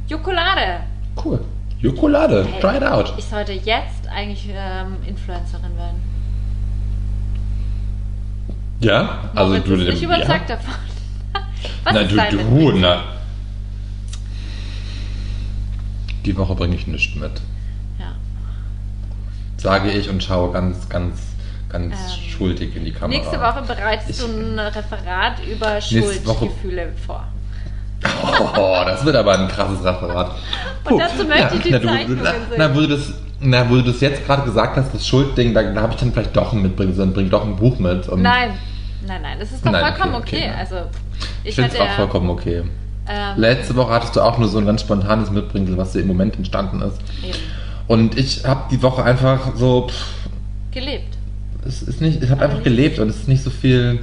Jokolade! 0.08 0.80
Cool. 1.22 1.44
Jokolade, 1.80 2.44
Hey, 2.44 2.60
try 2.60 2.76
it 2.76 2.84
out. 2.84 3.12
Ich 3.16 3.24
sollte 3.24 3.52
jetzt 3.52 4.06
eigentlich 4.08 4.48
ähm, 4.52 4.96
Influencerin 5.06 5.76
werden. 5.76 6.11
Ja? 8.84 9.30
Also 9.34 9.50
Moritz 9.52 9.64
du 9.66 9.74
ist 9.74 9.88
nicht 9.88 10.02
ja. 10.02 10.08
überzeugt 10.16 10.50
davon. 10.50 10.74
Was 11.84 11.94
Na 11.94 12.00
ist 12.00 12.12
du, 12.12 12.36
du, 12.36 12.72
na. 12.78 13.02
Die 16.24 16.36
Woche 16.36 16.54
bringe 16.54 16.76
ich 16.76 16.86
nichts 16.86 17.14
mit. 17.16 17.40
Ja. 17.98 18.12
Sage 19.56 19.90
ich 19.90 20.08
und 20.08 20.22
schaue 20.22 20.52
ganz, 20.52 20.88
ganz, 20.88 21.20
ganz 21.68 21.94
Ähm, 21.94 22.30
schuldig 22.30 22.76
in 22.76 22.84
die 22.84 22.92
Kamera. 22.92 23.18
Nächste 23.18 23.40
Woche 23.40 23.62
bereitest 23.66 24.10
Ich- 24.10 24.18
du 24.18 24.26
ein 24.26 24.58
Referat 24.58 25.34
über 25.50 25.80
Schuldgefühle 25.80 26.92
vor. 27.06 27.24
Oh, 28.56 28.82
das 28.84 29.04
wird 29.04 29.14
aber 29.14 29.38
ein 29.38 29.46
krasses 29.48 29.84
Referat. 29.84 30.32
Und 30.84 30.98
dazu 30.98 31.24
möchte 31.24 31.54
ich 31.56 31.62
die 31.62 31.70
na, 31.70 31.78
du, 31.78 31.86
Zeichnungen 31.86 32.20
na, 32.22 32.30
sehen. 32.32 32.40
na, 32.58 32.74
wo 32.74 32.80
du 32.80 32.88
das, 32.88 33.12
na, 33.40 33.70
wo 33.70 33.74
du 33.76 33.82
das 33.82 34.00
jetzt 34.00 34.26
gerade 34.26 34.42
gesagt 34.42 34.76
hast, 34.76 34.92
das 34.92 35.06
Schuldding, 35.06 35.54
da, 35.54 35.62
da 35.62 35.82
habe 35.82 35.92
ich 35.94 36.00
dann 36.00 36.12
vielleicht 36.12 36.36
doch 36.36 36.52
ein 36.52 36.62
mitbringen 36.62 36.94
sollen, 36.94 37.12
bring 37.12 37.30
doch 37.30 37.44
ein 37.44 37.54
Buch 37.56 37.78
mit. 37.78 38.08
Nein, 38.16 38.50
nein, 39.06 39.22
nein, 39.22 39.36
das 39.38 39.52
ist 39.52 39.64
doch 39.64 39.72
Nein, 39.72 39.84
vollkommen 39.94 40.14
okay, 40.16 40.36
okay. 40.36 40.48
okay. 40.50 40.58
Also, 40.58 40.76
ich 41.44 41.50
ich 41.50 41.54
finde 41.54 41.70
es 41.74 41.80
auch 41.80 41.84
ja, 41.86 41.92
vollkommen 41.92 42.30
okay. 42.30 42.62
ähm, 43.08 43.36
Letzte 43.36 43.74
Woche 43.76 43.92
hattest 43.92 44.16
du 44.16 44.20
auch 44.20 44.38
nur 44.38 44.48
so 44.48 44.58
ein 44.58 44.66
ganz 44.66 44.80
spontanes 44.82 45.30
Mitbringsel, 45.30 45.76
was 45.76 45.92
dir 45.92 46.00
im 46.00 46.06
Moment 46.08 46.36
entstanden 46.36 46.80
ist. 46.82 46.98
eben, 47.24 47.36
Und 47.88 48.18
ich 48.18 48.44
habe 48.46 48.62
die 48.70 48.82
Woche 48.82 49.02
einfach 49.04 49.54
so, 49.56 49.88
pff, 49.88 50.04
gelebt. 50.70 51.16
es 51.66 51.82
ist 51.82 52.00
nicht, 52.00 52.22
ich 52.22 52.30
habe 52.30 52.42
einfach 52.42 52.56
nicht- 52.58 52.64
gelebt 52.64 52.98
und 52.98 53.08
es 53.08 53.16
ist 53.16 53.28
nicht 53.28 53.42
so 53.42 53.50
viel. 53.50 54.00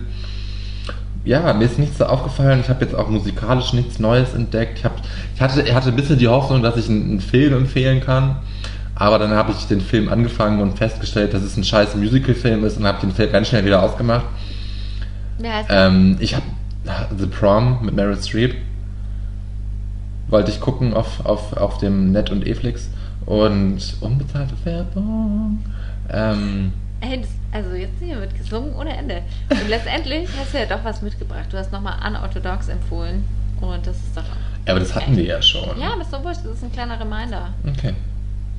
Ja, 1.26 1.54
mir 1.54 1.66
ist 1.66 1.78
nichts 1.78 1.98
so 1.98 2.06
aufgefallen. 2.06 2.62
Ich 2.62 2.70
habe 2.70 2.84
jetzt 2.86 2.96
auch 2.96 3.10
musikalisch 3.10 3.74
nichts 3.74 4.00
Neues 4.00 4.34
entdeckt. 4.34 4.80
Ich, 4.80 4.86
hab, 4.86 4.94
ich, 5.36 5.42
hatte, 5.42 5.62
ich 5.62 5.74
hatte 5.74 5.90
ein 5.90 5.96
bisschen 5.96 6.18
die 6.18 6.28
Hoffnung, 6.30 6.64
dass 6.64 6.78
ich 6.78 6.88
einen, 6.90 7.04
einen 7.12 7.22
Film 7.22 7.54
empfehlen 7.54 8.00
kann. 8.00 8.38
Aber 8.96 9.20
dann 9.20 9.32
habe 9.32 9.52
ich 9.52 9.66
den 9.68 9.82
Film 9.82 10.10
angefangen 10.10 10.62
und 10.62 10.78
festgestellt, 10.78 11.34
dass 11.34 11.42
es 11.44 11.56
ein 11.58 11.64
scheiß 11.64 11.96
Musical-Film 11.96 12.64
ist 12.66 12.78
und 12.78 12.86
habe 12.86 13.00
den 13.02 13.12
Film 13.12 13.32
ganz 13.32 13.50
schnell 13.50 13.66
wieder 13.66 13.84
ausgemacht. 13.84 14.26
Wer 15.40 15.66
Ähm, 15.70 16.18
ich 16.20 16.36
habe 16.36 16.46
The 17.18 17.26
Prom 17.26 17.80
mit 17.82 17.96
Meryl 17.96 18.22
Streep. 18.22 18.56
Wollte 20.28 20.52
ich 20.52 20.60
gucken 20.60 20.94
auf, 20.94 21.26
auf, 21.26 21.54
auf 21.54 21.78
dem 21.80 22.12
Net 22.12 22.30
und 22.30 22.46
Eflix. 22.46 22.90
Und 23.26 23.80
unbezahlte 24.02 24.54
Werbung. 24.64 25.64
Ähm, 26.12 26.74
Hey, 27.02 27.22
das, 27.22 27.30
also 27.52 27.76
jetzt 27.76 28.00
hier 28.02 28.20
wird 28.20 28.36
gesungen 28.38 28.74
ohne 28.76 28.96
Ende. 28.96 29.22
Und 29.50 29.70
letztendlich 29.70 30.28
hast 30.40 30.54
du 30.54 30.60
ja 30.60 30.66
doch 30.66 30.84
was 30.84 31.02
mitgebracht. 31.02 31.46
Du 31.50 31.58
hast 31.58 31.72
nochmal 31.72 31.96
unorthodox 32.06 32.68
empfohlen. 32.68 33.24
Und 33.62 33.88
das 33.88 33.96
ist 33.96 34.16
doch. 34.16 34.24
ja, 34.24 34.74
aber 34.74 34.80
das 34.80 34.94
hatten 34.94 35.16
wir 35.16 35.24
ja 35.24 35.42
schon. 35.42 35.80
Ja, 35.80 35.94
aber 35.94 36.02
ist 36.02 36.12
so 36.12 36.22
wurscht, 36.24 36.42
das 36.44 36.56
ist 36.56 36.64
ein 36.64 36.72
kleiner 36.72 37.00
Reminder. 37.00 37.50
Okay. 37.66 37.94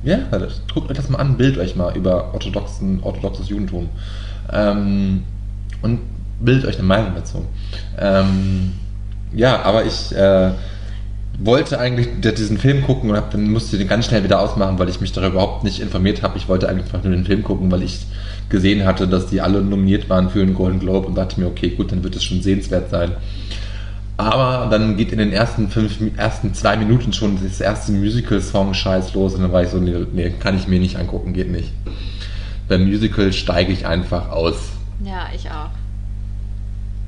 Ja, 0.03 0.17
das, 0.31 0.61
guckt 0.73 0.89
euch 0.89 0.97
das 0.97 1.09
mal 1.09 1.19
an, 1.19 1.37
bildet 1.37 1.59
euch 1.59 1.75
mal 1.75 1.95
über 1.95 2.33
orthodoxen, 2.33 3.01
orthodoxes 3.03 3.49
Judentum. 3.49 3.89
Ähm, 4.51 5.23
und 5.83 5.99
bildet 6.41 6.65
euch 6.65 6.77
eine 6.77 6.87
Meinung 6.87 7.13
dazu. 7.15 7.45
Ähm, 7.97 8.73
ja, 9.33 9.61
aber 9.61 9.85
ich 9.85 10.13
äh, 10.15 10.51
wollte 11.39 11.79
eigentlich 11.79 12.07
diesen 12.21 12.57
Film 12.57 12.83
gucken 12.83 13.09
und 13.09 13.15
hab, 13.15 13.31
dann 13.31 13.49
musste 13.49 13.75
ich 13.75 13.81
den 13.81 13.87
ganz 13.87 14.05
schnell 14.05 14.23
wieder 14.23 14.39
ausmachen, 14.39 14.77
weil 14.79 14.89
ich 14.89 15.01
mich 15.01 15.11
darüber 15.11 15.33
überhaupt 15.33 15.63
nicht 15.63 15.79
informiert 15.79 16.21
habe. 16.21 16.37
Ich 16.37 16.47
wollte 16.47 16.69
einfach 16.69 17.03
nur 17.03 17.13
den 17.13 17.25
Film 17.25 17.43
gucken, 17.43 17.71
weil 17.71 17.83
ich 17.83 18.05
gesehen 18.49 18.85
hatte, 18.85 19.07
dass 19.07 19.27
die 19.27 19.41
alle 19.41 19.61
nominiert 19.61 20.09
waren 20.09 20.29
für 20.29 20.45
den 20.45 20.53
Golden 20.53 20.79
Globe 20.79 21.07
und 21.07 21.15
dachte 21.15 21.39
mir, 21.39 21.47
okay, 21.47 21.69
gut, 21.69 21.91
dann 21.91 22.03
wird 22.03 22.15
es 22.15 22.23
schon 22.23 22.41
sehenswert 22.41 22.89
sein. 22.89 23.11
Aber 24.17 24.69
dann 24.69 24.97
geht 24.97 25.11
in 25.11 25.17
den 25.17 25.31
ersten 25.31 25.69
fünf, 25.69 25.97
ersten 26.15 26.53
zwei 26.53 26.77
Minuten 26.77 27.13
schon 27.13 27.39
das 27.41 27.59
erste 27.59 27.91
Musical-Song-Scheiß 27.91 29.13
los 29.15 29.33
und 29.33 29.41
dann 29.41 29.51
war 29.51 29.63
ich 29.63 29.69
so, 29.69 29.79
nee, 29.79 29.95
nee, 30.13 30.29
kann 30.31 30.55
ich 30.55 30.67
mir 30.67 30.79
nicht 30.79 30.97
angucken, 30.97 31.33
geht 31.33 31.51
nicht. 31.51 31.71
Beim 32.67 32.85
Musical 32.85 33.33
steige 33.33 33.71
ich 33.71 33.87
einfach 33.87 34.29
aus. 34.29 34.55
Ja, 35.03 35.27
ich 35.33 35.49
auch. 35.49 35.69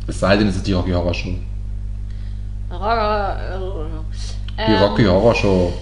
Es 0.08 0.20
sei 0.20 0.38
denn, 0.38 0.48
es 0.48 0.58
ist 0.58 0.68
die 0.68 0.74
Rocky 0.74 0.92
Horror 0.92 1.14
Show. 1.14 1.30
Die 1.30 2.76
Die 4.68 4.74
Rocky 4.76 5.06
Horror 5.06 5.36
Show 5.36 5.74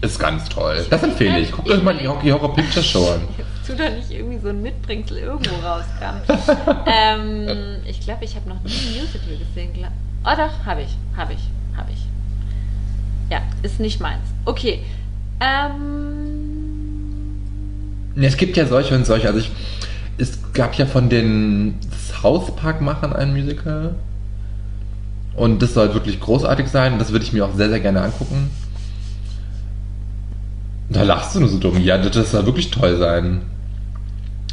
ist 0.00 0.18
ganz 0.18 0.48
toll. 0.48 0.86
Das 0.88 1.02
empfehle 1.02 1.40
ich. 1.40 1.52
Guckt 1.52 1.68
euch 1.68 1.82
mal 1.82 1.96
die 1.96 2.06
Rocky 2.06 2.30
Horror 2.30 2.54
Picture 2.54 2.84
Show 2.84 3.10
an. 3.12 3.22
Jetzt 3.36 3.66
tu 3.66 3.74
doch 3.74 3.90
nicht 3.90 4.10
irgendwie 4.10 4.38
so 4.38 4.48
ein 4.48 4.62
Mitbringsel 4.62 5.18
irgendwo 5.18 5.54
rauskam. 5.56 6.22
ähm, 6.86 7.76
ich 7.86 8.00
glaube, 8.00 8.24
ich 8.24 8.34
habe 8.36 8.48
noch 8.48 8.62
nie 8.62 8.70
ein 8.70 9.00
Musical 9.00 9.36
gesehen. 9.36 9.86
Oh 10.24 10.30
doch, 10.36 10.66
habe 10.66 10.82
ich, 10.82 10.96
habe 11.16 11.32
ich, 11.34 11.40
habe 11.76 11.90
ich. 11.92 12.00
Ja, 13.30 13.42
ist 13.62 13.80
nicht 13.80 14.00
meins. 14.00 14.22
Okay. 14.44 14.84
Ähm, 15.40 16.20
Es 18.20 18.36
gibt 18.36 18.56
ja 18.56 18.66
solche 18.66 18.94
und 18.94 19.06
solche. 19.06 19.28
Also 19.28 19.40
ich, 19.40 19.50
es 20.20 20.38
gab 20.52 20.74
ja 20.74 20.86
von 20.86 21.08
den 21.08 21.76
South 22.20 22.54
Park-Machern 22.56 23.12
ein 23.12 23.32
Musical. 23.32 23.94
Und 25.34 25.62
das 25.62 25.74
soll 25.74 25.94
wirklich 25.94 26.20
großartig 26.20 26.68
sein. 26.68 26.98
Das 26.98 27.12
würde 27.12 27.24
ich 27.24 27.32
mir 27.32 27.46
auch 27.46 27.54
sehr, 27.54 27.70
sehr 27.70 27.80
gerne 27.80 28.02
angucken. 28.02 28.50
Da 30.90 31.02
lachst 31.04 31.34
du 31.34 31.40
nur 31.40 31.48
so 31.48 31.58
dumm. 31.58 31.80
Ja, 31.80 31.96
das, 31.96 32.32
soll 32.32 32.44
wirklich 32.46 32.70
toll 32.70 32.98
sein. 32.98 33.42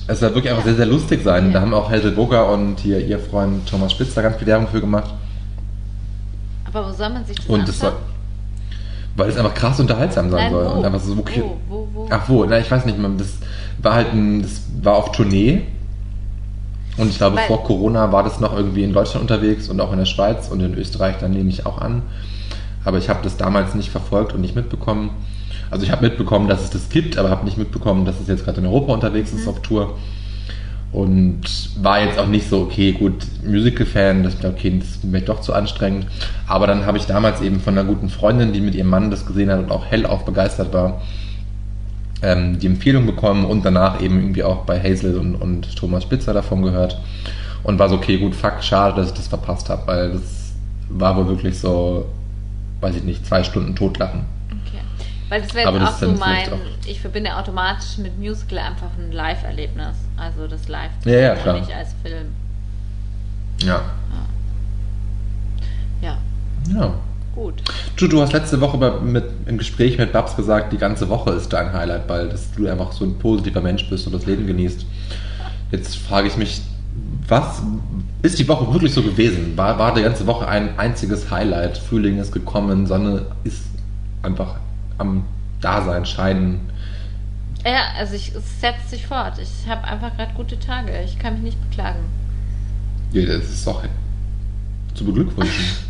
Es 0.08 0.22
soll 0.22 0.34
wirklich 0.36 0.52
einfach 0.52 0.64
sehr, 0.64 0.76
sehr 0.76 0.86
lustig 0.86 1.24
sein. 1.24 1.48
Ja. 1.48 1.54
Da 1.54 1.62
haben 1.62 1.74
auch 1.74 1.92
Hazel 1.92 2.12
Burger 2.12 2.50
und 2.52 2.80
hier 2.80 3.06
ihr 3.06 3.20
Freund 3.20 3.68
Thomas 3.68 3.92
Spitz 3.92 4.14
da 4.14 4.22
ganz 4.22 4.38
viel 4.38 4.48
Werbung 4.48 4.68
für 4.68 4.80
gemacht. 4.80 5.14
aber 6.66 6.88
wo 6.88 6.94
soll 6.94 7.10
man 7.10 7.26
sich 7.26 7.36
das 7.36 7.46
Und 7.48 7.62
anschauen? 7.62 7.94
Weil 9.18 9.30
es 9.30 9.38
einfach 9.38 9.54
krass 9.54 9.80
unterhaltsam 9.80 10.30
sein 10.30 10.44
Nein, 10.44 10.52
soll. 10.54 10.66
wo? 10.66 10.70
Und 10.78 10.86
einfach 10.86 11.00
so 11.00 11.18
wirklich, 11.18 11.44
Wo, 11.44 11.58
wo, 11.68 11.88
wo? 11.94 12.08
Ach 12.10 12.30
wo, 12.30 12.46
na 12.46 12.60
ich 12.60 12.70
weiß 12.72 12.86
nicht, 12.86 12.98
das 13.18 13.38
war 13.82 13.96
halt 13.96 14.14
ein, 14.14 14.44
das 14.44 14.62
war 14.82 14.96
auf 14.96 15.12
Tournee. 15.12 15.64
Und 16.98 17.10
ich 17.10 17.18
glaube, 17.18 17.36
Weil- 17.36 17.48
vor 17.48 17.64
Corona 17.64 18.12
war 18.12 18.24
das 18.24 18.40
noch 18.40 18.56
irgendwie 18.56 18.84
in 18.84 18.94
Deutschland 18.94 19.22
unterwegs 19.30 19.70
und 19.70 19.80
auch 19.82 19.92
in 19.92 19.98
der 20.00 20.06
Schweiz 20.06 20.50
und 20.50 20.62
in 20.62 20.74
Österreich, 20.76 21.18
dann 21.20 21.32
nehme 21.32 21.50
ich 21.50 21.66
auch 21.66 21.80
an. 21.80 22.04
Aber 22.86 22.98
ich 23.00 23.10
habe 23.10 23.20
das 23.24 23.38
damals 23.38 23.76
nicht 23.76 23.90
verfolgt 23.90 24.34
und 24.34 24.42
nicht 24.42 24.56
mitbekommen. 24.56 25.10
Also 25.70 25.84
ich 25.84 25.92
habe 25.92 26.08
mitbekommen, 26.08 26.48
dass 26.48 26.64
es 26.64 26.70
das 26.70 26.90
gibt, 26.90 27.18
aber 27.18 27.30
habe 27.30 27.44
nicht 27.44 27.58
mitbekommen, 27.58 28.06
dass 28.06 28.20
es 28.22 28.28
jetzt 28.28 28.46
gerade 28.46 28.62
in 28.62 28.66
Europa 28.66 28.94
unterwegs 28.94 29.34
ist 29.34 29.48
auf 29.48 29.62
Tour. 29.62 29.98
Und 30.92 31.42
war 31.84 32.02
jetzt 32.02 32.18
auch 32.18 32.28
nicht 32.28 32.50
so, 32.50 32.62
okay, 32.62 32.94
gut, 32.94 33.26
Musical-Fan, 33.46 34.24
das, 34.24 34.44
okay, 34.44 34.78
das 34.80 34.90
ist 34.90 35.04
mir 35.04 35.22
doch 35.22 35.42
zu 35.42 35.54
anstrengend. 35.54 36.08
Aber 36.48 36.66
dann 36.66 36.86
habe 36.86 36.98
ich 36.98 37.06
damals 37.06 37.42
eben 37.42 37.60
von 37.60 37.78
einer 37.78 37.88
guten 37.88 38.10
Freundin, 38.10 38.54
die 38.54 38.62
mit 38.62 38.74
ihrem 38.74 38.90
Mann 38.90 39.12
das 39.12 39.26
gesehen 39.26 39.52
hat 39.52 39.60
und 39.60 39.72
auch 39.72 39.86
hellauf 39.86 40.24
begeistert 40.24 40.74
war, 40.74 41.02
ähm, 42.22 42.58
die 42.58 42.68
Empfehlung 42.68 43.06
bekommen 43.06 43.46
und 43.46 43.66
danach 43.66 44.02
eben 44.02 44.20
irgendwie 44.20 44.44
auch 44.44 44.64
bei 44.64 44.82
Hazel 44.82 45.18
und, 45.18 45.36
und 45.36 45.76
Thomas 45.76 46.04
Spitzer 46.04 46.34
davon 46.34 46.62
gehört. 46.62 47.00
Und 47.64 47.80
war 47.80 47.90
so, 47.90 47.96
okay, 47.96 48.18
gut, 48.18 48.34
fuck, 48.34 48.64
schade, 48.64 48.96
dass 48.96 49.08
ich 49.08 49.14
das 49.14 49.28
verpasst 49.28 49.70
habe, 49.70 49.86
weil 49.88 50.12
das 50.14 50.54
war 50.90 51.18
wohl 51.18 51.28
wirklich 51.28 51.60
so, 51.60 52.06
weiß 52.80 52.96
ich 52.96 53.04
nicht, 53.04 53.26
zwei 53.26 53.44
Stunden 53.44 53.76
totlachen. 53.76 54.22
Weil 55.30 55.42
das 55.42 55.54
wäre 55.54 55.70
auch 55.70 55.98
so 55.98 56.10
mein, 56.12 56.48
auch- 56.54 56.58
ich 56.86 57.02
verbinde 57.02 57.36
automatisch 57.36 57.98
mit 57.98 58.18
Musical 58.18 58.60
einfach 58.60 58.90
ein 58.98 59.12
Live-Erlebnis. 59.12 59.96
Also 60.16 60.48
das 60.48 60.68
Live 60.68 60.92
Ja, 61.06 61.12
ja, 61.20 61.34
und 61.34 61.42
klar. 61.42 61.60
nicht 61.60 61.74
als 61.74 61.90
Film. 62.04 62.28
Ja. 63.60 63.82
Ja, 66.02 66.18
Ja. 66.74 66.94
gut. 67.34 67.56
Du, 67.96 68.08
du 68.08 68.22
hast 68.22 68.34
letzte 68.34 68.62
Woche 68.62 68.78
bei, 68.78 68.92
mit, 69.00 69.26
im 69.48 69.58
Gespräch 69.58 69.98
mit 69.98 70.12
Babs 70.14 70.36
gesagt, 70.36 70.72
die 70.74 70.78
ganze 70.78 71.10
Woche 71.10 71.32
ist 71.32 71.52
dein 71.52 71.74
Highlight, 71.74 72.08
weil 72.08 72.30
dass 72.30 72.52
du 72.54 72.68
einfach 72.68 72.92
so 72.92 73.06
ein 73.06 73.18
positiver 73.18 73.62
Mensch 73.62 73.90
bist 73.90 74.06
und 74.08 74.14
das 74.14 74.26
Leben 74.26 74.46
genießt. 74.48 74.86
Jetzt 75.72 75.98
frage 75.98 76.28
ich 76.28 76.38
mich, 76.38 76.62
was 77.28 77.62
ist 78.22 78.40
die 78.40 78.48
Woche 78.48 78.72
wirklich 78.72 78.94
so 78.94 79.02
gewesen? 79.02 79.58
War, 79.58 79.78
war 79.78 79.94
die 79.94 80.02
ganze 80.04 80.26
Woche 80.28 80.48
ein 80.48 80.78
einziges 80.80 81.30
Highlight? 81.30 81.78
Frühling 81.78 82.20
ist 82.20 82.32
gekommen, 82.32 82.86
Sonne 82.88 83.26
ist 83.44 83.64
einfach 84.24 84.56
am 84.98 85.26
Dasein, 85.62 86.06
scheinen. 86.06 86.70
Ja, 87.66 87.94
also 87.98 88.16
ich, 88.16 88.34
es 88.34 88.62
setzt 88.62 88.90
sich 88.90 89.08
fort. 89.08 89.40
Ich 89.40 89.68
habe 89.68 89.84
einfach 89.84 90.16
gerade 90.16 90.34
gute 90.34 90.60
Tage. 90.60 90.92
Ich 91.04 91.20
kann 91.20 91.34
mich 91.34 91.44
nicht 91.44 91.70
beklagen. 91.70 92.00
Ja, 93.12 93.26
das 93.26 93.50
ist 93.50 93.66
doch 93.66 93.84
zu 94.94 95.06
beglückwünschen. 95.06 95.66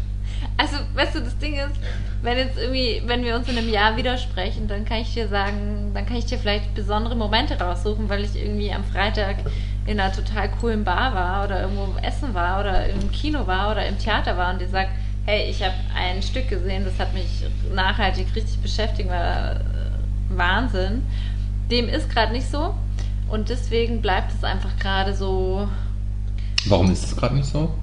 Also, 0.60 0.78
weißt 0.96 1.16
du, 1.16 1.20
das 1.20 1.38
Ding 1.38 1.54
ist, 1.54 1.80
wenn 2.24 2.38
jetzt 2.38 2.58
irgendwie, 2.58 3.04
wenn 3.06 3.24
wir 3.24 3.36
uns 3.36 3.48
in 3.48 3.58
einem 3.58 3.70
Jahr 3.70 3.96
widersprechen, 3.96 4.68
dann 4.68 4.86
kann 4.86 4.98
ich 4.98 5.14
dir 5.14 5.28
sagen, 5.28 5.92
dann 5.94 6.06
kann 6.08 6.16
ich 6.16 6.26
dir 6.26 6.40
vielleicht 6.40 6.74
besondere 6.74 7.16
Momente 7.16 7.60
raussuchen, 7.60 8.10
weil 8.10 8.24
ich 8.24 8.36
irgendwie 8.36 8.72
am 8.72 8.84
Freitag 8.84 9.36
in 9.86 10.00
einer 10.00 10.12
total 10.12 10.50
coolen 10.60 10.84
Bar 10.84 11.14
war 11.14 11.46
oder 11.46 11.62
irgendwo 11.62 11.96
Essen 12.02 12.34
war 12.34 12.60
oder 12.60 12.88
im 12.90 13.12
Kino 13.12 13.46
war 13.46 13.72
oder 13.72 13.86
im 13.86 14.00
Theater 14.00 14.36
war 14.36 14.52
und 14.52 14.62
dir 14.62 14.68
sagt, 14.68 14.90
hey, 15.28 15.50
ich 15.50 15.62
habe 15.62 15.76
ein 15.94 16.24
Stück 16.24 16.48
gesehen, 16.48 16.86
das 16.86 16.98
hat 17.00 17.14
mich 17.14 17.44
nachhaltig 17.74 18.28
richtig 18.34 18.60
beschäftigt, 18.60 19.10
war 19.10 19.58
äh, 19.58 19.60
Wahnsinn. 20.30 21.04
Dem 21.70 21.90
ist 21.90 22.10
gerade 22.10 22.32
nicht 22.32 22.50
so 22.50 22.74
und 23.30 23.50
deswegen 23.50 24.02
bleibt 24.02 24.32
es 24.34 24.44
einfach 24.46 24.78
gerade 24.80 25.14
so 25.14 25.68
Warum 26.66 26.90
ist 26.92 27.04
es 27.04 27.16
gerade 27.16 27.36
nicht 27.36 27.48
so? 27.48 27.74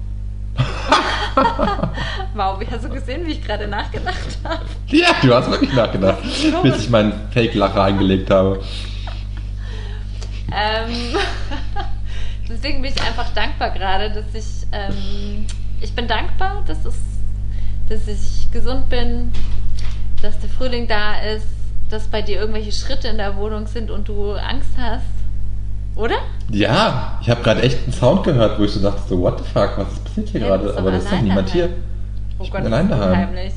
wow, 2.33 2.59
wie 2.59 2.67
hast 2.67 2.85
du 2.85 2.89
gesehen, 2.89 3.27
wie 3.27 3.33
ich 3.33 3.43
gerade 3.43 3.67
nachgedacht 3.67 4.39
habe? 4.43 4.65
Ja, 4.87 5.09
du 5.21 5.35
hast 5.35 5.51
wirklich 5.51 5.73
nachgedacht, 5.73 6.23
bis 6.63 6.79
ich 6.79 6.89
meinen 6.89 7.13
Fake-Lacher 7.31 7.83
eingelegt 7.83 8.31
habe. 8.31 8.63
Ähm, 10.51 11.15
deswegen 12.49 12.81
bin 12.81 12.91
ich 12.95 13.01
einfach 13.03 13.29
dankbar 13.33 13.71
gerade, 13.71 14.09
dass 14.11 14.33
ich, 14.33 14.67
ähm, 14.71 15.45
ich 15.81 15.93
bin 15.93 16.07
dankbar, 16.07 16.63
dass, 16.65 16.85
es, 16.85 16.95
dass 17.89 18.07
ich 18.07 18.47
gesund 18.51 18.89
bin, 18.89 19.31
dass 20.21 20.39
der 20.39 20.49
Frühling 20.49 20.87
da 20.87 21.19
ist, 21.19 21.45
dass 21.89 22.07
bei 22.07 22.21
dir 22.21 22.39
irgendwelche 22.39 22.71
Schritte 22.71 23.07
in 23.09 23.17
der 23.17 23.35
Wohnung 23.37 23.67
sind 23.67 23.91
und 23.91 24.07
du 24.07 24.31
Angst 24.33 24.71
hast. 24.77 25.03
Oder? 25.95 26.15
Ja, 26.51 27.19
ich 27.21 27.29
habe 27.29 27.41
gerade 27.43 27.61
echt 27.61 27.83
einen 27.83 27.93
Sound 27.93 28.23
gehört, 28.23 28.59
wo 28.59 28.63
ich 28.63 28.71
so 28.71 28.81
dachte, 28.81 29.01
so, 29.07 29.19
what 29.21 29.37
the 29.39 29.45
fuck, 29.53 29.77
was 29.77 29.99
passiert 29.99 30.29
hier 30.29 30.41
Ja, 30.41 30.47
gerade? 30.57 30.77
Aber 30.77 30.91
das 30.91 31.03
ist 31.03 31.11
doch 31.13 31.21
niemand 31.21 31.49
hier. 31.49 31.69
Oh 32.37 32.43
Ich 32.43 32.51
Gott, 32.51 32.63
bin 32.63 32.71
das 32.71 32.79
allein 32.79 32.85
ist 32.91 32.91
daheim. 32.99 33.11
unheimlich. 33.29 33.53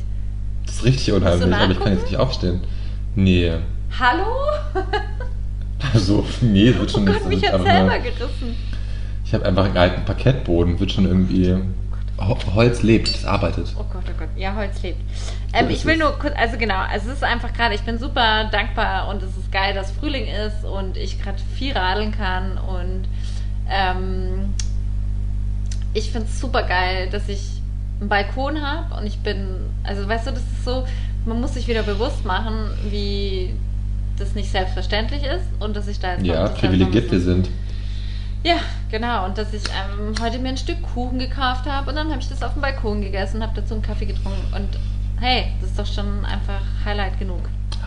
Das 0.67 0.75
ist 0.77 0.85
richtig 0.85 1.13
unheimlich, 1.15 1.55
aber 1.55 1.73
ich 1.73 1.81
kann 1.81 1.93
jetzt 1.93 2.05
nicht 2.05 2.17
aufstehen. 2.19 2.61
Nee. 3.17 3.53
Hallo? 3.99 4.27
Also, 5.95 6.25
nee, 6.41 6.75
wird 6.75 6.91
schon 6.91 7.09
Oh 7.09 7.13
Gott, 7.13 7.27
mich 7.29 7.43
hat 7.51 7.63
selber 7.63 7.83
nur- 7.91 7.99
gerissen. 7.99 8.57
Ich 9.25 9.35
habe 9.35 9.45
einfach 9.47 9.65
einen 9.65 9.77
alten 9.77 10.05
Parkettboden, 10.05 10.79
wird 10.81 10.93
schon 10.93 11.07
irgendwie. 11.07 11.57
Ho- 12.21 12.37
Holz 12.55 12.83
lebt, 12.83 13.09
es 13.09 13.25
arbeitet. 13.25 13.75
Oh 13.79 13.85
Gott, 13.93 14.03
oh 14.09 14.13
Gott. 14.19 14.29
Ja, 14.37 14.55
Holz 14.57 14.83
lebt. 14.83 15.01
Ähm, 15.53 15.71
ich 15.71 15.85
will 15.85 15.97
nur 15.97 16.19
kurz, 16.19 16.35
also 16.37 16.57
genau, 16.59 16.79
also 16.91 17.09
es 17.11 17.17
ist 17.17 17.25
einfach 17.25 17.53
gerade, 17.53 17.75
ich 17.75 17.83
bin 17.83 17.99
super 17.99 18.45
dankbar 18.51 19.09
und 19.09 19.23
es 19.23 19.37
ist 19.37 19.51
geil, 19.53 19.73
dass 19.75 19.91
Frühling 19.93 20.27
ist 20.27 20.65
und 20.65 20.97
ich 20.97 21.23
gerade 21.23 21.39
viel 21.55 21.73
radeln 21.77 22.13
kann 22.13 22.59
und 22.59 23.05
ähm, 23.71 24.53
ich 25.95 26.11
finde 26.11 26.27
es 26.29 26.41
super 26.41 26.63
geil, 26.65 27.09
dass 27.11 27.29
ich 27.29 27.63
einen 28.01 28.09
Balkon 28.09 28.61
habe 28.63 28.95
und 29.01 29.07
ich 29.07 29.19
bin, 29.19 29.47
also 29.85 30.09
weißt 30.09 30.27
du, 30.27 30.31
das 30.33 30.41
ist 30.43 30.65
so, 30.65 30.85
man 31.25 31.41
muss 31.41 31.55
sich 31.55 31.67
wieder 31.67 31.83
bewusst 31.83 32.25
machen, 32.25 32.55
wie 32.91 33.55
das 34.19 34.35
nicht 34.35 34.51
selbstverständlich 34.51 35.23
ist 35.23 35.45
und 35.61 35.77
dass 35.77 35.89
ich 35.89 35.99
da 36.01 36.15
jetzt 36.15 36.25
Ja, 36.27 36.49
privilegiert 36.49 37.11
wir 37.11 37.21
sind. 37.21 37.49
Ja, 38.45 38.57
genau. 38.91 39.27
Und 39.27 39.37
dass 39.39 39.53
ich 39.53 39.63
ähm, 39.69 40.15
heute 40.23 40.39
mir 40.39 40.51
ein 40.51 40.57
Stück 40.57 40.83
Kuchen 40.95 41.19
gekauft 41.19 41.67
habe 41.67 41.91
und 41.91 41.97
dann 41.97 42.11
habe 42.11 42.21
ich 42.21 42.29
das 42.29 42.43
auf 42.43 42.53
dem 42.55 42.63
Balkon 42.63 43.01
gegessen, 43.01 43.43
habe 43.43 43.53
dazu 43.57 43.75
einen 43.75 43.83
Kaffee 43.83 44.07
getrunken 44.07 44.53
und 44.55 44.69
hey, 45.21 45.47
das 45.61 45.71
ist 45.71 45.79
doch 45.79 45.87
schon 45.87 46.25
einfach 46.25 46.61
Highlight 46.85 47.19
genug. 47.19 47.41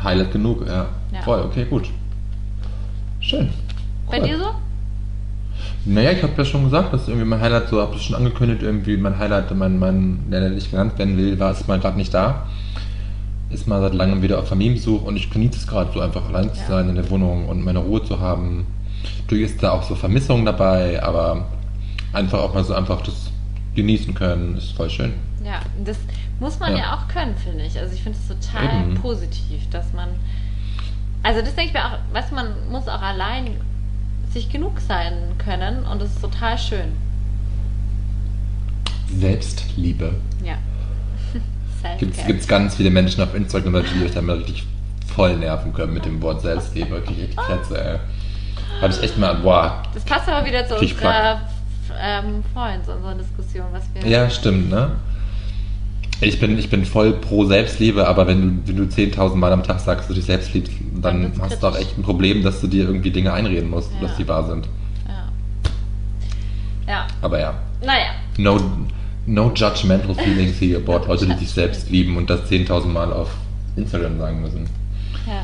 Highlight 0.03 0.31
genug, 0.31 0.65
ja. 0.67 0.87
Ja. 1.13 1.21
Voll, 1.23 1.41
okay, 1.41 1.65
gut. 1.65 1.89
Schön. 3.19 3.49
Bei 4.09 4.19
Cool. 4.19 4.27
dir 4.27 4.37
so? 4.39 4.45
Naja, 5.85 6.11
ich 6.11 6.21
habe 6.23 6.33
ja 6.37 6.45
schon 6.45 6.63
gesagt, 6.65 6.93
dass 6.93 7.07
irgendwie 7.07 7.25
mein 7.27 7.39
Highlight, 7.39 7.69
so 7.69 7.81
habe 7.81 7.95
ich 7.95 8.01
schon 8.03 8.15
angekündigt, 8.15 8.61
irgendwie 8.63 8.97
mein 8.97 9.17
Highlight, 9.17 9.55
mein, 9.55 9.79
mein, 9.79 10.29
der, 10.29 10.41
der 10.41 10.49
nicht 10.51 10.69
genannt 10.71 10.97
werden 10.97 11.17
will, 11.17 11.39
war 11.39 11.51
ist 11.51 11.67
mal 11.67 11.79
gerade 11.79 11.97
nicht 11.97 12.13
da. 12.13 12.47
Ist 13.49 13.67
mal 13.67 13.81
seit 13.81 13.93
langem 13.93 14.21
wieder 14.21 14.39
auf 14.39 14.47
Familienbesuch 14.47 15.03
und 15.03 15.17
ich 15.17 15.29
genieße 15.29 15.57
es 15.57 15.67
gerade 15.67 15.91
so 15.93 15.99
einfach 15.99 16.27
allein 16.29 16.53
zu 16.53 16.61
Ja. 16.61 16.67
sein 16.67 16.89
in 16.89 16.95
der 16.95 17.09
Wohnung 17.09 17.47
und 17.49 17.63
meine 17.63 17.79
Ruhe 17.79 18.03
zu 18.03 18.19
haben. 18.19 18.65
Natürlich 19.21 19.51
ist 19.51 19.63
da 19.63 19.71
auch 19.71 19.83
so 19.83 19.95
Vermissung 19.95 20.45
dabei, 20.45 21.01
aber 21.01 21.45
einfach 22.13 22.39
auch 22.39 22.53
mal 22.53 22.63
so 22.63 22.73
einfach 22.73 23.01
das 23.01 23.31
genießen 23.75 24.13
können, 24.13 24.57
ist 24.57 24.71
voll 24.73 24.89
schön. 24.89 25.13
Ja, 25.45 25.61
das 25.85 25.97
muss 26.39 26.59
man 26.59 26.73
ja, 26.73 26.79
Ja. 26.79 26.95
auch 26.95 27.07
können, 27.07 27.35
finde 27.37 27.63
ich. 27.65 27.79
Also 27.79 27.93
ich 27.95 28.03
finde 28.03 28.17
es 28.19 28.27
total 28.27 28.81
Eben. 28.83 28.95
positiv, 28.95 29.69
dass 29.71 29.93
man. 29.93 30.09
Also 31.23 31.41
das 31.41 31.55
denke 31.55 31.67
ich 31.69 31.73
mir 31.73 31.85
auch, 31.85 31.97
du, 32.29 32.35
man 32.35 32.47
muss 32.69 32.87
auch 32.87 33.01
allein 33.01 33.51
sich 34.31 34.49
genug 34.49 34.79
sein 34.79 35.13
können 35.37 35.85
und 35.85 36.01
das 36.01 36.09
ist 36.11 36.21
total 36.21 36.57
schön. 36.57 36.93
Selbstliebe. 39.19 40.13
Ja. 40.43 40.55
Gibt 41.99 42.17
es 42.41 42.47
ganz 42.47 42.75
viele 42.75 42.89
Menschen 42.89 43.21
auf 43.23 43.35
Instagram, 43.35 43.83
die 43.83 44.05
euch 44.05 44.11
damit 44.13 44.37
richtig 44.39 44.65
voll 45.07 45.35
nerven 45.37 45.73
können 45.73 45.93
mit 45.93 46.05
dem 46.05 46.21
Wort 46.21 46.41
Selbstliebe. 46.41 46.91
Wirklich, 46.91 47.23
echt 47.23 47.37
Kretze, 47.37 47.83
ey. 47.83 47.99
Habe 48.81 48.93
ich 48.93 49.03
echt 49.03 49.17
mal, 49.17 49.35
boah. 49.35 49.83
Das 49.93 50.03
passt 50.03 50.27
aber 50.27 50.45
wieder 50.45 50.65
zu 50.67 50.75
unserer 50.77 51.41
ähm, 52.01 52.43
vorhin, 52.53 52.83
zu 52.83 52.91
unserer 52.93 53.15
Diskussion, 53.15 53.65
was 53.71 53.83
wir. 53.93 54.09
Ja, 54.09 54.29
stimmt, 54.29 54.69
ne? 54.69 54.91
Ich 56.23 56.39
bin, 56.39 56.57
ich 56.57 56.69
bin 56.69 56.85
voll 56.85 57.13
pro 57.13 57.45
Selbstliebe, 57.45 58.07
aber 58.07 58.27
wenn 58.27 58.41
du, 58.63 58.67
wenn 58.69 58.77
du 58.77 58.83
10.000 58.83 59.35
Mal 59.35 59.51
am 59.53 59.63
Tag 59.63 59.79
sagst, 59.79 60.01
dass 60.01 60.07
du 60.09 60.13
dich 60.13 60.25
selbst 60.25 60.53
liebst, 60.53 60.71
Dann 61.01 61.31
hast 61.41 61.61
du 61.63 61.67
auch 61.67 61.71
kritisch. 61.73 61.87
echt 61.89 61.97
ein 61.97 62.03
Problem, 62.03 62.43
dass 62.43 62.61
du 62.61 62.67
dir 62.67 62.85
irgendwie 62.85 63.09
Dinge 63.11 63.33
einreden 63.33 63.69
musst, 63.69 63.91
Ja. 63.95 64.07
dass 64.07 64.17
die 64.17 64.27
wahr 64.27 64.45
sind. 64.47 64.67
Ja. 65.07 66.91
Ja. 66.93 67.07
Aber 67.23 67.39
ja, 67.39 67.53
Naja. 67.83 68.11
no, 68.37 68.59
no 69.25 69.51
judgmental 69.55 70.13
feelings 70.15 70.59
here 70.61 70.77
about 70.79 71.07
Leute, 71.07 71.25
die 71.25 71.33
sich 71.39 71.49
selbst 71.51 71.89
lieben 71.89 72.15
und 72.17 72.29
das 72.29 72.41
10.000 72.49 72.85
Mal 72.87 73.11
auf 73.11 73.29
Instagram 73.75 74.19
sagen 74.19 74.41
müssen. 74.43 74.69
Ja. 75.25 75.43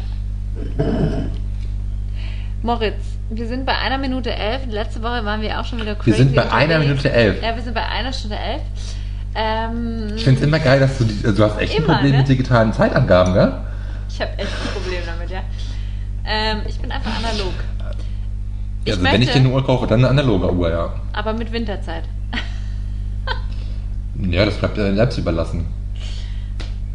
Moritz, 2.68 2.95
wir 3.30 3.48
sind 3.48 3.65
bei 3.65 3.77
einer 3.77 3.98
Minute 3.98 4.30
elf. 4.30 4.65
Letzte 4.69 5.02
Woche 5.02 5.23
waren 5.23 5.39
wir 5.41 5.57
auch 5.57 5.64
schon 5.64 5.80
wieder 5.80 5.95
crazy. 5.95 6.07
Wir 6.07 6.15
sind 6.18 6.35
bei 6.35 6.52
einer 6.52 6.76
unterwegs. 6.76 6.88
Minute 7.03 7.11
elf. 7.14 7.41
Ja, 7.41 7.56
wir 7.56 7.64
sind 7.64 7.73
bei 7.73 7.85
einer 7.85 8.11
Stunde 8.11 8.35
elf. 8.38 8.61
Ähm, 9.35 10.11
Ich 10.18 10.23
finde 10.26 10.41
es 10.41 10.45
immer 10.45 10.60
geil, 10.60 10.81
dass 10.81 10.98
du, 10.98 11.06
die, 11.06 11.26
also 11.26 11.38
du 11.38 11.49
hast 11.49 11.61
echt 11.61 11.77
ein 11.77 11.84
Immer, 11.85 11.94
Problem 11.95 12.11
ne? 12.11 12.18
mit 12.18 12.27
digitalen 12.27 12.73
Zeitangaben, 12.73 13.34
gell? 13.34 13.53
ich 14.10 14.19
habe 14.19 14.31
echt 14.38 14.49
ein 14.52 14.73
Problem 14.73 15.02
damit, 15.06 15.30
ja. 15.30 15.39
Ähm, 16.26 16.57
ich 16.68 16.77
bin 16.77 16.91
einfach 16.91 17.11
analog. 17.18 17.53
Ich 18.84 18.91
also 18.91 19.03
wenn 19.06 19.14
ich 19.14 19.19
möchte- 19.27 19.39
dir 19.39 19.45
eine 19.45 19.53
Uhr 19.56 19.65
kaufe, 19.65 19.88
dann 19.88 19.99
eine 19.99 20.10
analoge 20.10 20.52
Uhr, 20.53 20.69
ja. 20.69 20.94
Aber 21.14 21.31
mit 21.31 21.49
Winterzeit. 21.53 22.03
Ja, 24.30 24.44
das 24.44 24.56
bleibt 24.56 24.76
dir 24.76 24.94
selbst 24.94 25.18
überlassen. 25.19 25.68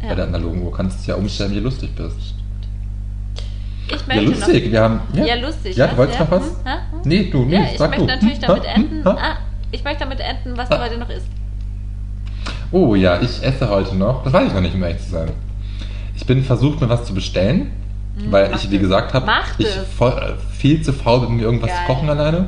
Bei 0.01 0.09
der 0.13 0.17
Ja. 0.17 0.23
analogen 0.25 0.61
Uhr 0.61 0.71
kannst 0.71 0.97
du 0.97 1.01
es 1.01 1.07
ja 1.07 1.15
umstellen, 1.15 1.49
wie 1.51 1.55
du 1.55 1.61
lustig 1.61 1.95
bist. 1.95 2.35
Ich 3.95 4.01
Ja, 4.01 4.15
möchte 4.15 4.23
lustig. 4.31 4.63
noch. 4.65 4.71
Wir 4.71 4.81
haben, 4.81 4.99
ja. 5.13 5.25
Ja, 5.25 5.35
lustig. 5.35 5.75
Ja, 5.77 5.87
du 5.87 5.97
wolltest 5.97 6.19
ja? 6.19 6.25
noch 6.25 6.31
was? 6.31 6.43
Hm? 6.43 6.51
Hm? 6.65 6.99
Nee, 7.05 7.29
du, 7.31 7.45
nee, 7.45 7.55
ja, 7.55 7.63
ich 7.71 7.77
sag 7.77 7.89
möchte 7.91 8.05
du. 8.05 8.11
natürlich 8.11 8.35
Hm? 8.37 8.41
damit 8.47 8.65
enden. 8.65 8.95
Hm? 8.97 9.05
Ha? 9.05 9.17
Ah, 9.21 9.37
ich 9.71 9.83
möchte 9.83 9.99
damit 10.01 10.19
enden, 10.19 10.57
was 10.57 10.69
du 10.69 10.75
Ah. 10.75 10.83
heute 10.83 10.97
noch 10.97 11.09
isst. 11.09 11.27
Oh 12.71 12.95
ja, 12.95 13.21
ich 13.21 13.43
esse 13.43 13.69
heute 13.69 13.95
noch. 13.95 14.23
Das 14.23 14.33
weiß 14.33 14.47
ich 14.47 14.53
noch 14.53 14.61
nicht, 14.61 14.73
um 14.75 14.81
ehrlich 14.83 15.01
zu 15.03 15.11
sein. 15.11 15.29
Ich 16.15 16.25
bin 16.25 16.43
versucht, 16.43 16.81
mir 16.81 16.89
was 16.89 17.05
zu 17.05 17.13
bestellen, 17.13 17.71
weil 18.29 18.45
Hm, 18.45 18.51
mach 18.53 18.63
ich, 18.63 18.71
wie 18.71 18.79
gesagt 18.79 19.13
habe, 19.13 19.29
ich 19.57 19.67
voll, 19.97 20.11
äh, 20.11 20.33
viel 20.55 20.81
zu 20.81 20.93
faul 20.93 21.21
bin, 21.27 21.37
mir 21.37 21.43
irgendwas 21.43 21.69
Geil. 21.69 21.79
zu 21.87 21.93
kochen 21.93 22.09
alleine. 22.09 22.47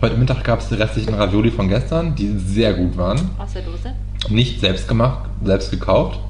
Heute 0.00 0.16
Mittag 0.16 0.44
gab 0.44 0.60
es 0.60 0.68
die 0.68 0.74
restlichen 0.76 1.14
Ravioli 1.14 1.50
von 1.50 1.68
gestern, 1.68 2.14
die 2.14 2.28
sehr 2.38 2.72
gut 2.74 2.96
waren. 2.96 3.18
Aus 3.38 3.52
der 3.52 3.62
Dose. 3.62 3.92
Nicht 4.28 4.60
selbst 4.60 4.86
gemacht, 4.88 5.28
selbst 5.42 5.70
gekauft, 5.70 6.20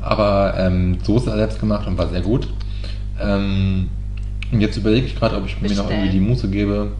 aber 0.00 0.54
ähm, 0.56 0.98
Soße 1.02 1.30
selbst 1.36 1.58
gemacht 1.60 1.86
und 1.86 1.98
war 1.98 2.08
sehr 2.08 2.20
gut. 2.20 2.48
Ähm, 3.20 3.88
und 4.50 4.60
jetzt 4.60 4.76
überlege 4.76 5.06
ich 5.06 5.16
gerade, 5.16 5.36
ob 5.36 5.46
ich 5.46 5.60
mir 5.60 5.68
noch 5.68 5.76
Bestellen. 5.76 5.90
irgendwie 5.90 6.18
die 6.18 6.20
Muße 6.20 6.48
gebe. 6.48 6.92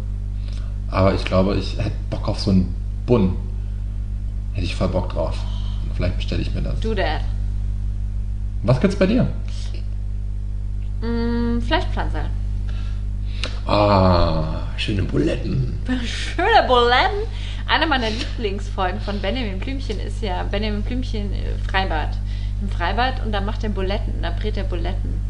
Aber 0.91 1.15
ich 1.15 1.25
glaube, 1.25 1.57
ich 1.57 1.79
hätte 1.79 1.97
Bock 2.11 2.29
auf 2.29 2.41
so 2.41 2.51
einen 2.51 2.75
Bun. 3.07 3.37
Hätte 4.53 4.67
ich 4.67 4.75
voll 4.75 4.89
Bock 4.89 5.11
drauf. 5.11 5.37
Vielleicht 5.95 6.17
bestelle 6.17 6.43
ich 6.43 6.55
mir 6.55 6.63
das. 6.63 6.81
Do 6.81 6.95
that. 6.95 7.23
Was 8.63 8.81
gibt's 8.81 8.97
bei 8.97 9.07
dir? 9.07 9.27
Mm, 11.01 11.61
Fleischpflanzer. 11.61 12.27
Ah, 13.67 14.63
schöne 14.77 15.03
Buletten. 15.03 15.79
Schöne 16.05 16.67
Buletten. 16.67 17.27
Eine 17.67 17.87
meiner 17.87 18.11
Lieblingsfolgen 18.11 19.01
von 19.01 19.21
Benjamin 19.21 19.59
Blümchen 19.59 19.99
ist 20.01 20.23
ja 20.23 20.43
Benjamin 20.45 20.83
Blümchen 20.83 21.33
äh, 21.33 21.71
Freibad. 21.71 22.11
Im 22.61 22.69
Freibad 22.69 23.25
und 23.25 23.33
da 23.33 23.41
macht 23.41 23.65
er 23.65 23.71
Buletten, 23.71 24.15
da 24.23 24.31
brät 24.31 24.57
er 24.57 24.65
Buletten. 24.65 25.21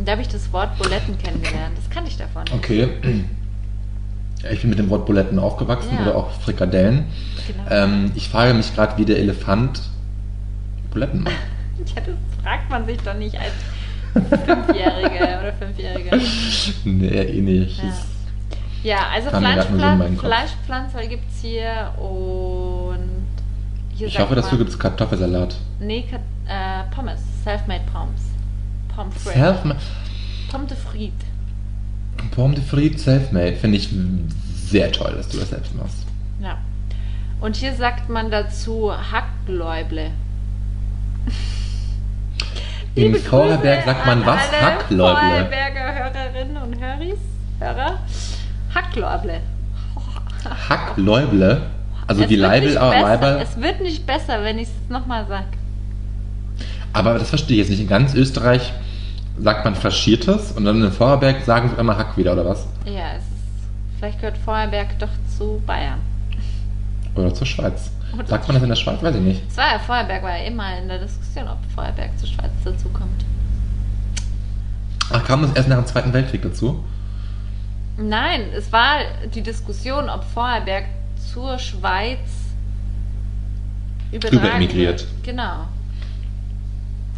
Und 0.00 0.08
da 0.08 0.12
habe 0.12 0.22
ich 0.22 0.28
das 0.28 0.50
Wort 0.52 0.76
Buletten 0.78 1.16
kennengelernt. 1.18 1.76
Das 1.76 1.88
kannte 1.90 2.10
ich 2.10 2.16
davon. 2.16 2.42
nicht. 2.44 2.54
Okay. 2.54 2.88
Ich 4.50 4.62
bin 4.62 4.70
mit 4.70 4.78
dem 4.78 4.88
Wort 4.88 5.04
Buletten 5.04 5.38
aufgewachsen 5.38 5.90
Ja. 5.96 6.00
oder 6.00 6.16
auch 6.16 6.30
Frikadellen. 6.30 7.04
Genau. 7.46 7.62
Ähm, 7.84 8.10
ich 8.14 8.26
frage 8.30 8.54
mich 8.54 8.74
gerade, 8.74 8.96
wie 8.96 9.04
der 9.04 9.18
Elefant 9.18 9.82
Buletten 10.90 11.24
macht. 11.24 11.34
Ja, 11.94 12.00
das 12.06 12.14
fragt 12.42 12.70
man 12.70 12.86
sich 12.86 12.96
doch 13.02 13.12
nicht 13.12 13.36
als 13.38 13.52
Fünfjährige 14.14 15.14
oder 15.40 15.52
Fünfjährige. 15.58 16.20
nee, 16.84 17.06
eh 17.08 17.40
nicht. 17.42 17.82
Ja. 17.82 17.92
Ja, 18.82 18.98
also 19.14 19.28
Kam 19.28 19.42
mir 19.42 19.54
grad 19.56 19.70
nur 19.70 19.78
so 19.80 19.84
in 19.86 19.98
Fleischpflan 19.98 19.98
meinen 19.98 20.16
Kopf. 20.16 20.26
Fleischpflanzer 20.26 21.06
gibt 21.06 21.30
es 21.30 21.40
hier 21.42 21.92
und 21.98 23.10
hier 23.94 24.06
Ich 24.06 24.18
hoffe, 24.18 24.34
man- 24.34 24.58
gibt 24.58 24.70
es 24.70 24.78
Kartoffelsalat. 24.78 25.54
Nee, 25.80 26.06
Kat- 26.10 26.20
äh, 26.48 26.94
Pommes. 26.94 27.20
Self-made 27.44 27.82
Pommes. 27.92 28.29
Pommes 28.94 29.14
frites. 29.14 29.34
Self 29.34 29.62
Pommes 30.50 30.66
de 30.68 30.76
frites. 30.76 31.26
Pomme 32.32 32.54
de 32.54 32.62
frites 32.62 33.02
self-made. 33.04 33.56
Finde 33.56 33.76
ich 33.78 33.88
sehr 34.54 34.92
toll, 34.92 35.14
dass 35.16 35.28
du 35.28 35.38
das 35.38 35.50
selbst 35.50 35.74
machst. 35.74 36.06
Ja. 36.40 36.58
Und 37.40 37.56
hier 37.56 37.74
sagt 37.74 38.08
man 38.08 38.30
dazu 38.30 38.92
Hackläuble. 38.92 40.10
In 42.94 43.14
Vorarlberg 43.14 43.84
sagt 43.84 44.06
man 44.06 44.22
an 44.22 44.26
was? 44.26 44.52
Hackläuble. 44.52 45.14
Vorarlberger 45.14 45.94
Hörerinnen 45.94 46.56
und 46.56 46.80
Höris, 46.80 47.18
Hörer. 47.60 48.00
Hackläuble. 48.74 49.40
Hackläuble. 50.68 51.62
Also 52.06 52.24
Es 52.24 52.30
wird 52.30 52.40
Leibel, 52.40 52.76
aber 52.76 52.90
besser. 52.90 53.02
Leibel. 53.06 53.38
Es 53.42 53.60
wird 53.60 53.80
nicht 53.80 54.06
besser, 54.06 54.42
wenn 54.42 54.58
ich 54.58 54.68
es 54.68 54.90
nochmal 54.90 55.26
sage. 55.28 55.46
Aber 56.92 57.18
das 57.18 57.28
verstehe 57.28 57.56
ich 57.56 57.60
jetzt 57.60 57.70
nicht. 57.70 57.80
In 57.80 57.88
ganz 57.88 58.14
Österreich 58.14 58.72
sagt 59.38 59.64
man 59.64 59.74
Faschiertes 59.74 60.52
und 60.52 60.64
dann 60.64 60.82
in 60.82 60.92
Vorarlberg 60.92 61.42
sagen 61.44 61.70
sie 61.70 61.80
immer 61.80 61.96
Hack 61.96 62.16
wieder, 62.16 62.32
oder 62.32 62.44
was? 62.44 62.66
Ja, 62.84 63.12
es 63.16 63.22
ist, 63.22 63.98
vielleicht 63.98 64.20
gehört 64.20 64.38
Vorarlberg 64.38 64.98
doch 64.98 65.08
zu 65.36 65.62
Bayern. 65.66 66.00
Oder 67.14 67.32
zur 67.34 67.46
Schweiz. 67.46 67.90
Oder 68.14 68.26
Sagt 68.26 68.48
man 68.48 68.54
das 68.54 68.62
in 68.62 68.68
der 68.68 68.76
Schweiz? 68.76 69.02
Weiß 69.02 69.14
ich 69.14 69.20
nicht. 69.22 69.42
Es 69.48 69.56
war 69.56 69.72
ja 69.72 69.78
Vorarlberg, 69.78 70.22
war 70.22 70.36
ja 70.36 70.44
immer 70.44 70.78
in 70.78 70.88
der 70.88 70.98
Diskussion, 70.98 71.48
ob 71.48 71.58
Vorarlberg 71.74 72.18
zur 72.18 72.28
Schweiz 72.28 72.50
dazukommt. 72.64 73.24
Ach, 75.12 75.24
kam 75.24 75.42
das 75.42 75.52
erst 75.54 75.68
nach 75.68 75.76
dem 75.76 75.86
Zweiten 75.86 76.12
Weltkrieg 76.12 76.42
dazu? 76.42 76.84
Nein, 77.96 78.42
es 78.56 78.72
war 78.72 78.98
die 79.34 79.42
Diskussion, 79.42 80.08
ob 80.08 80.24
Vorarlberg 80.24 80.84
zur 81.32 81.58
Schweiz 81.58 82.18
übertragen 84.12 84.38
Überemigriert. 84.44 85.00
wird. 85.00 85.24
Genau. 85.24 85.66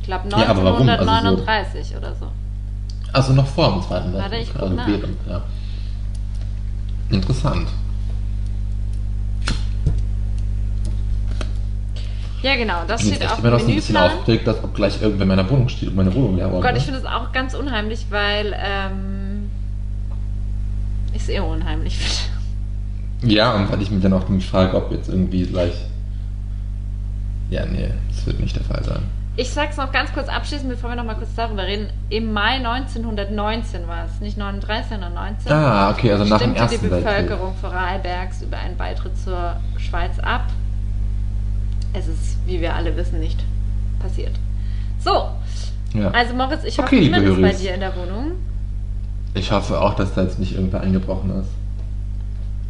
Ich 0.03 0.07
glaube 0.07 0.29
Ja, 0.31 0.49
aber 0.49 0.65
warum? 0.65 0.89
Also 0.89 1.05
so- 1.05 1.11
1939 1.11 1.97
oder 1.97 2.15
so. 2.15 2.27
Also 3.12 3.33
noch 3.35 3.47
vor 3.47 3.73
dem 3.73 3.83
Zweiten 3.83 4.12
Warte, 4.15 4.37
ich 4.37 4.49
Weltkrieg. 4.55 4.62
Also 4.62 4.77
während, 4.77 5.16
ja. 5.29 5.43
Interessant. 7.11 7.69
Ja, 12.43 12.57
genau, 12.57 12.79
das 12.89 13.03
Ich 13.03 13.11
bin 13.11 13.15
steht 13.16 13.29
echt 13.31 13.39
immer 13.39 13.51
dem 13.51 13.53
noch 13.53 13.61
so 13.61 13.69
ein 13.69 13.74
bisschen 13.77 13.95
Menüplan. 13.95 14.19
aufgeregt, 14.19 14.47
dass 14.49 14.65
ob 14.65 14.74
gleich 14.74 15.01
irgendwer 15.01 15.23
in 15.23 15.29
meiner 15.29 15.49
Wohnung 15.49 15.69
steht 15.69 15.91
und 15.91 15.97
meine 15.97 16.12
Wohnung 16.12 16.37
leer 16.37 16.49
Oh 16.51 16.55
war. 16.55 16.62
Gott, 16.62 16.77
ich 16.77 16.83
finde 16.83 16.99
es 16.99 17.05
auch 17.07 17.31
ganz 17.31 17.55
unheimlich, 17.55 18.07
weil 18.11 18.57
ähm, 18.59 19.51
ich 21.15 21.23
es 21.23 21.29
eher 21.29 21.45
unheimlich 21.47 21.97
finde. 21.97 23.33
Ja, 23.35 23.55
und 23.55 23.70
weil 23.70 23.81
ich 23.81 23.91
mich 23.93 24.03
dann 24.03 24.12
auch 24.15 24.24
frage, 24.41 24.77
ob 24.77 24.91
jetzt 24.91 25.09
irgendwie 25.09 25.47
gleich. 25.47 25.74
Ja, 27.51 27.65
nee, 27.66 27.91
das 28.09 28.27
wird 28.27 28.41
nicht 28.41 28.57
der 28.57 28.65
Fall 28.65 28.83
sein. 28.83 29.03
Ich 29.35 29.51
sag's 29.51 29.79
noch 29.79 29.91
ganz 29.93 30.13
kurz 30.13 30.29
abschließend, 30.29 30.69
bevor 30.69 30.91
wir 30.91 30.97
noch 30.97 31.05
mal 31.07 31.15
kurz 31.15 31.35
darüber 31.35 31.63
reden. 31.63 31.89
Im 32.11 32.33
Mai 32.35 32.57
1919 32.57 33.89
war 33.89 34.05
es, 34.05 34.21
nicht 34.21 34.37
39, 34.37 34.91
sondern 34.91 35.15
19. 35.15 35.51
Ah, 35.53 35.91
okay, 35.91 36.13
also 36.13 36.25
nach 36.25 36.39
dem 36.39 36.51
stimmte 36.55 36.61
Ersten 36.61 36.85
die 36.85 36.91
Weltkrieg. 36.91 37.17
Bevölkerung 37.29 37.55
Vorarlbergs 37.59 38.43
über 38.43 38.59
einen 38.59 38.77
Beitritt 38.77 39.17
zur 39.17 39.57
Schweiz 39.79 40.19
ab. 40.19 40.45
Es 41.95 42.09
ist, 42.09 42.37
wie 42.47 42.61
wir 42.61 42.75
alle 42.75 42.95
wissen, 42.97 43.21
nicht 43.21 43.43
passiert. 44.01 44.33
So, 44.99 45.29
Ja. 45.95 46.11
also 46.11 46.35
Moritz, 46.35 46.65
ich 46.65 46.77
hoffe, 46.79 46.89
Okay, 46.89 47.01
niemand 47.01 47.25
ist 47.25 47.41
bei 47.41 47.53
dir 47.53 47.75
in 47.75 47.81
der 47.81 47.97
Wohnung. 47.97 48.33
Ich 49.35 49.51
hoffe 49.51 49.81
auch, 49.81 49.95
dass 49.95 50.13
da 50.15 50.23
jetzt 50.25 50.39
nicht 50.39 50.55
irgendwer 50.55 50.83
eingebrochen 50.83 51.31
ist. 51.41 51.49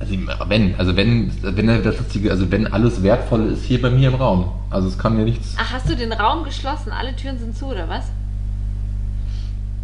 Also 0.03 0.17
wenn, 0.49 0.75
also 0.79 0.97
wenn, 0.97 1.31
wenn 1.43 1.67
das 1.85 1.97
Lustige, 1.99 2.33
also 2.33 2.51
wenn 2.51 2.67
alles 2.67 3.03
Wertvolle 3.05 3.53
ist 3.53 3.65
hier 3.65 3.81
bei 3.81 3.89
mir 3.89 4.09
im 4.09 4.17
Raum. 4.17 4.51
Also 4.69 4.89
es 4.89 4.99
kann 4.99 5.17
mir 5.17 5.25
nichts. 5.25 5.55
Ach, 5.59 5.73
hast 5.73 5.89
du 5.89 5.95
den 5.95 6.13
Raum 6.13 6.43
geschlossen? 6.43 6.91
Alle 6.91 7.15
Türen 7.15 7.39
sind 7.39 7.57
zu, 7.57 7.67
oder 7.67 7.89
was? 7.89 8.07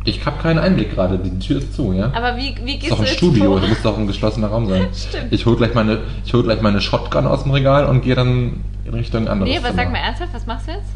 Ich 0.04 0.24
habe 0.26 0.40
keinen 0.42 0.58
Einblick 0.58 0.94
gerade, 0.94 1.18
die 1.18 1.38
Tür 1.38 1.58
ist 1.58 1.74
zu, 1.74 1.92
ja? 1.92 2.10
Aber 2.14 2.36
wie, 2.36 2.54
wie 2.64 2.74
ist 2.74 2.80
gehst 2.80 2.92
doch 2.92 2.96
du 2.96 3.02
ein 3.02 3.06
jetzt 3.08 3.18
Studio, 3.18 3.44
vor? 3.52 3.60
das 3.60 3.68
muss 3.68 3.82
doch 3.82 3.98
ein 3.98 4.06
geschlossener 4.06 4.48
Raum 4.48 4.66
sein. 4.68 4.86
Stimmt. 4.94 5.32
Ich 5.32 5.44
hol 5.46 5.56
gleich 5.56 5.74
meine, 5.74 5.98
ich 6.24 6.32
hol 6.34 6.42
gleich 6.42 6.62
meine 6.62 6.80
Shotgun 6.80 7.26
aus 7.26 7.42
dem 7.44 7.52
Regal 7.52 7.86
und 7.86 8.00
gehe 8.02 8.14
dann 8.14 8.64
in 8.84 8.94
Richtung 8.94 9.28
anderes 9.28 9.50
Nee, 9.52 9.58
aber 9.58 9.68
Zimmer. 9.68 9.82
sag 9.82 9.92
mal 9.92 9.98
ernsthaft, 9.98 10.34
was 10.34 10.46
machst 10.46 10.66
du 10.66 10.72
jetzt? 10.72 10.88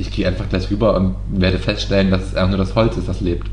Ich 0.00 0.10
gehe 0.10 0.26
einfach 0.26 0.48
gleich 0.48 0.70
rüber 0.70 0.96
und 0.96 1.14
werde 1.28 1.58
feststellen, 1.58 2.10
dass 2.10 2.22
es 2.22 2.34
einfach 2.34 2.50
nur 2.50 2.58
das 2.58 2.74
Holz 2.74 2.96
ist, 2.96 3.08
das 3.08 3.20
lebt. 3.20 3.48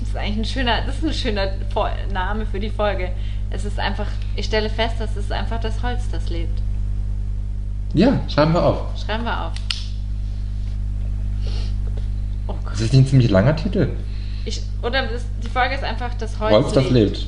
Das 0.00 0.08
ist 0.08 0.16
eigentlich 0.16 0.38
ein 0.38 0.44
schöner, 0.44 0.82
das 0.86 0.96
ist 0.96 1.04
ein 1.04 1.12
schöner 1.12 1.50
Name 2.12 2.46
für 2.46 2.60
die 2.60 2.70
Folge. 2.70 3.10
Es 3.50 3.64
ist 3.64 3.78
einfach, 3.78 4.08
ich 4.36 4.46
stelle 4.46 4.68
fest, 4.68 4.96
das 4.98 5.16
ist 5.16 5.30
einfach 5.30 5.60
das 5.60 5.82
Holz, 5.82 6.08
das 6.10 6.28
lebt. 6.28 6.60
Ja, 7.94 8.20
schreiben 8.28 8.52
wir 8.52 8.64
auf. 8.64 8.98
Schreiben 8.98 9.24
wir 9.24 9.46
auf. 9.46 9.52
Oh 12.48 12.54
Gott. 12.64 12.72
Das 12.72 12.80
ist 12.80 12.92
ein 12.92 13.06
ziemlich 13.06 13.30
langer 13.30 13.54
Titel. 13.54 13.90
Ich, 14.44 14.60
oder 14.82 15.06
das, 15.06 15.24
die 15.42 15.48
Folge 15.48 15.76
ist 15.76 15.84
einfach 15.84 16.12
das 16.14 16.38
Holz, 16.38 16.52
Holz, 16.52 16.72
das 16.72 16.90
lebt. 16.90 17.26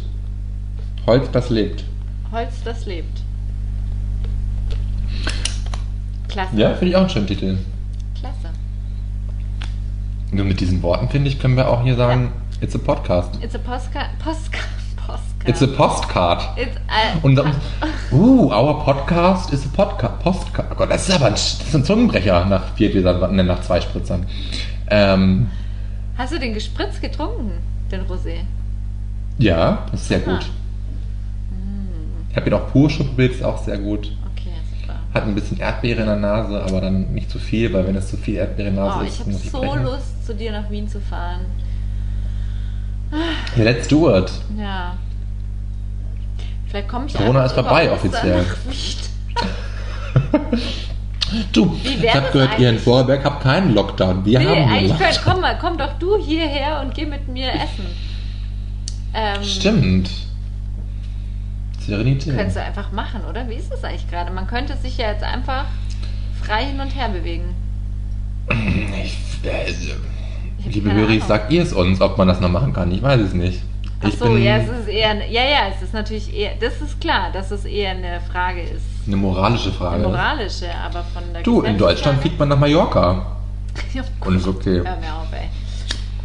Holz, 1.07 1.31
das 1.31 1.51
lebt. 1.51 1.85
Holz, 2.33 2.63
das 2.65 2.85
lebt. 2.87 3.23
Klasse. 6.29 6.57
Ja, 6.57 6.75
finde 6.75 6.89
ich 6.89 6.97
auch 6.97 7.01
einen 7.01 7.11
schönen 7.11 7.27
Titel. 7.27 7.59
Klasse. 8.19 8.51
Nur 10.33 10.45
mit 10.45 10.61
diesen 10.61 10.83
Worten, 10.83 11.09
finde 11.09 11.31
ich, 11.31 11.39
können 11.39 11.57
wir 11.57 11.69
auch 11.69 11.83
hier 11.83 11.95
sagen, 11.97 12.33
it's 12.61 12.75
a 12.75 12.79
podcast. 12.79 13.43
It's 13.43 13.55
a 13.55 13.59
Postcard. 13.59 14.11
Postcard. 14.19 14.65
Postcard. 14.97 15.49
It's 15.49 15.63
a 15.63 15.67
postcard. 15.69 16.43
It's 16.59 16.77
a, 16.89 17.19
Und 17.25 17.37
dann, 17.37 17.53
uh, 18.13 18.51
our 18.53 18.83
podcast 18.85 19.53
is 19.53 19.65
a 19.65 19.69
podcast. 19.69 20.19
Postcard. 20.21 20.69
Oh 20.73 20.75
Gott, 20.75 20.91
das 20.91 21.09
ist 21.09 21.15
aber 21.15 21.27
ein, 21.27 21.33
das 21.33 21.61
ist 21.61 21.75
ein 21.75 21.85
Zungenbrecher 21.85 22.45
nach 22.47 22.75
vier 22.75 22.91
Gläsern, 22.91 23.37
ne, 23.37 23.45
nach 23.45 23.61
zwei 23.61 23.81
Spritzern. 23.81 24.27
Ähm, 24.89 25.49
Hast 26.19 26.33
du 26.33 26.39
den 26.39 26.55
gespritzt 26.55 27.01
getrunken, 27.01 27.53
den 27.91 28.03
Rosé? 28.07 28.41
ja, 29.39 29.87
das 29.93 30.03
ist 30.03 30.09
sehr 30.09 30.21
gut. 30.21 30.51
Ich 32.31 32.37
habe 32.37 32.49
ihn 32.49 32.55
auch 32.55 32.71
pur 32.73 32.89
schon 32.91 33.07
probiert, 33.09 33.33
ist 33.35 33.43
auch 33.45 33.63
sehr 33.63 33.79
gut. 33.79 34.13
Okay, 34.33 34.51
super. 34.81 34.95
Hat 35.15 35.23
ein 35.25 35.35
bisschen 35.35 35.59
Erdbeere 35.59 36.01
in 36.01 36.07
der 36.07 36.17
Nase, 36.17 36.63
aber 36.63 36.81
dann 36.83 37.13
nicht 37.15 37.31
zu 37.31 37.39
viel, 37.39 37.73
weil 37.73 37.87
wenn 37.87 37.97
es 37.97 38.09
zu 38.09 38.17
viel 38.17 38.37
Erdbeere 38.37 38.69
in 38.69 38.77
der 38.77 38.85
Nase 38.85 38.99
Oh, 39.01 39.05
ist, 39.05 39.15
ich 39.15 39.21
habe 39.21 39.33
so 39.33 39.61
brechen. 39.61 39.83
Lust, 39.85 40.27
zu 40.27 40.35
dir 40.35 40.53
nach 40.53 40.71
Wien 40.71 40.89
zu 40.89 41.01
fahren. 41.01 41.43
Ja, 43.57 43.63
let's 43.65 43.89
do 43.89 44.15
it. 44.17 44.31
Ja. 44.59 44.97
Vielleicht 46.69 46.89
komme 46.89 47.07
ich 47.07 47.15
Corona 47.15 47.45
ist 47.45 47.53
vorbei, 47.53 47.91
offiziell. 47.91 48.45
Du, 51.53 51.77
ich 51.83 52.09
habe 52.15 52.21
das 52.23 52.33
gehört, 52.33 52.59
ihr 52.59 52.71
in? 52.71 52.79
Vorarlberg 52.79 53.25
habt 53.25 53.43
keinen 53.43 53.75
Lockdown. 53.75 54.25
Wir 54.25 54.39
Nee, 54.39 54.47
haben 54.47 54.73
einen 54.73 54.89
Lockdown. 54.89 55.09
komm 55.25 55.41
mal, 55.41 55.59
komm 55.61 55.77
doch 55.77 55.93
du 55.99 56.17
hierher 56.17 56.81
und 56.81 56.95
geh 56.95 57.05
mit 57.05 57.27
mir 57.29 57.49
essen. 57.53 57.87
Ähm, 59.13 59.43
Stimmt. 59.43 60.09
Serenität. 61.81 62.35
Könntest 62.37 62.57
du 62.57 62.63
einfach 62.63 62.93
machen, 62.93 63.23
oder? 63.29 63.49
Wie 63.49 63.55
ist 63.55 63.73
es 63.73 63.83
eigentlich 63.83 64.09
gerade? 64.09 64.31
Man 64.33 64.47
könnte 64.47 64.77
sich 64.77 64.99
ja 64.99 65.11
jetzt 65.11 65.25
einfach 65.25 65.65
frei 66.43 66.67
hin 66.67 66.81
und 66.81 66.95
her 66.95 67.09
bewegen. 67.09 67.55
Ich, 69.05 69.17
hab 69.45 69.97
liebe 70.65 70.93
Höris, 70.93 71.23
Ahnung. 71.23 71.29
sagt 71.29 71.53
ihr 71.53 71.63
es 71.63 71.73
uns, 71.73 72.01
ob 72.01 72.17
man 72.19 72.29
das 72.29 72.41
noch 72.41 72.49
machen 72.51 72.73
kann? 72.73 72.91
Ich 72.93 73.03
weiß 73.03 73.21
es 73.21 73.33
nicht. 73.35 73.63
Ach 74.03 74.09
ich 74.09 74.19
so, 74.19 74.37
ja, 74.37 74.57
es 74.59 74.69
ist 74.69 74.89
eher, 74.89 75.15
ja, 75.31 75.43
ja, 75.43 75.59
es 75.75 75.83
ist 75.83 75.95
natürlich 75.95 76.35
eher, 76.37 76.53
das 76.61 76.81
ist 76.83 77.01
klar, 77.01 77.31
dass 77.33 77.51
es 77.51 77.65
eher 77.65 77.91
eine 77.93 78.21
Frage 78.31 78.61
ist. 78.63 78.83
eine 79.07 79.17
moralische 79.17 79.69
Eine 79.71 79.77
Frage. 79.79 80.03
moralische, 80.03 80.67
aber 80.85 81.03
von 81.15 81.23
der 81.33 81.43
Du, 81.43 81.63
in 81.63 81.79
Deutschland 81.79 82.21
fliegt 82.21 82.39
man 82.39 82.49
nach 82.49 82.59
Mallorca. 82.59 83.27
Ja, 83.93 84.03
Und 84.21 84.37
ist 84.37 84.47
okay. 84.49 84.77
Hör 84.85 84.97
mir 84.97 85.15
auf, 85.15 85.31
ey. 85.33 85.49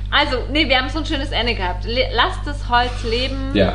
Also, 0.10 0.38
nee, 0.54 0.68
wir 0.70 0.78
haben 0.78 0.88
so 0.90 1.00
ein 1.00 1.06
schönes 1.06 1.32
Ende 1.32 1.54
gehabt. 1.54 1.86
Lasst 2.14 2.40
das 2.46 2.70
Holz 2.70 3.04
leben. 3.10 3.52
Ja. 3.54 3.74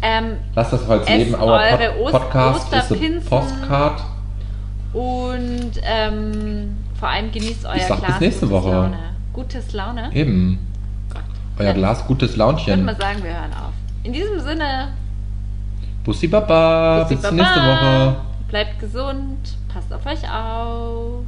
Ähm, 0.00 0.36
Lasst 0.54 0.72
das 0.72 0.86
Holz 0.86 1.06
leben. 1.08 1.34
Eure 1.34 1.92
Pod 2.10 2.12
Podcast 2.12 2.72
ist. 2.72 3.28
Postcard. 3.28 4.00
und 4.94 5.72
ähm, 5.82 6.76
vor 6.98 7.08
allem 7.08 7.30
genießt 7.32 7.64
euer 7.66 7.74
Ich 7.76 7.82
sag 7.84 7.98
bis 7.98 8.06
Glas 8.06 8.20
nächste 8.20 8.46
gutes 8.46 8.62
Woche. 8.64 8.72
Laune. 8.74 8.98
Gutes 9.38 9.72
Laune? 9.72 10.10
Eben. 10.14 10.58
Euer 11.60 11.66
Ja. 11.66 11.72
Glas 11.72 12.04
gutes 12.08 12.32
Ich 12.32 12.38
würde 12.38 12.50
Launchen. 12.56 12.84
mal 12.84 12.96
sagen, 12.96 13.22
wir 13.22 13.30
hören 13.32 13.52
auf. 13.52 13.72
In 14.02 14.12
diesem 14.12 14.40
Sinne, 14.40 14.88
Bussi 16.02 16.26
Baba. 16.26 17.04
Bussi 17.04 17.14
Bis 17.14 17.22
Baba. 17.22 17.36
nächste 17.36 17.60
Woche. 17.60 18.16
Bleibt 18.48 18.80
gesund, 18.80 19.56
passt 19.72 19.92
auf 19.92 20.04
euch 20.06 20.28
auf. 20.28 21.22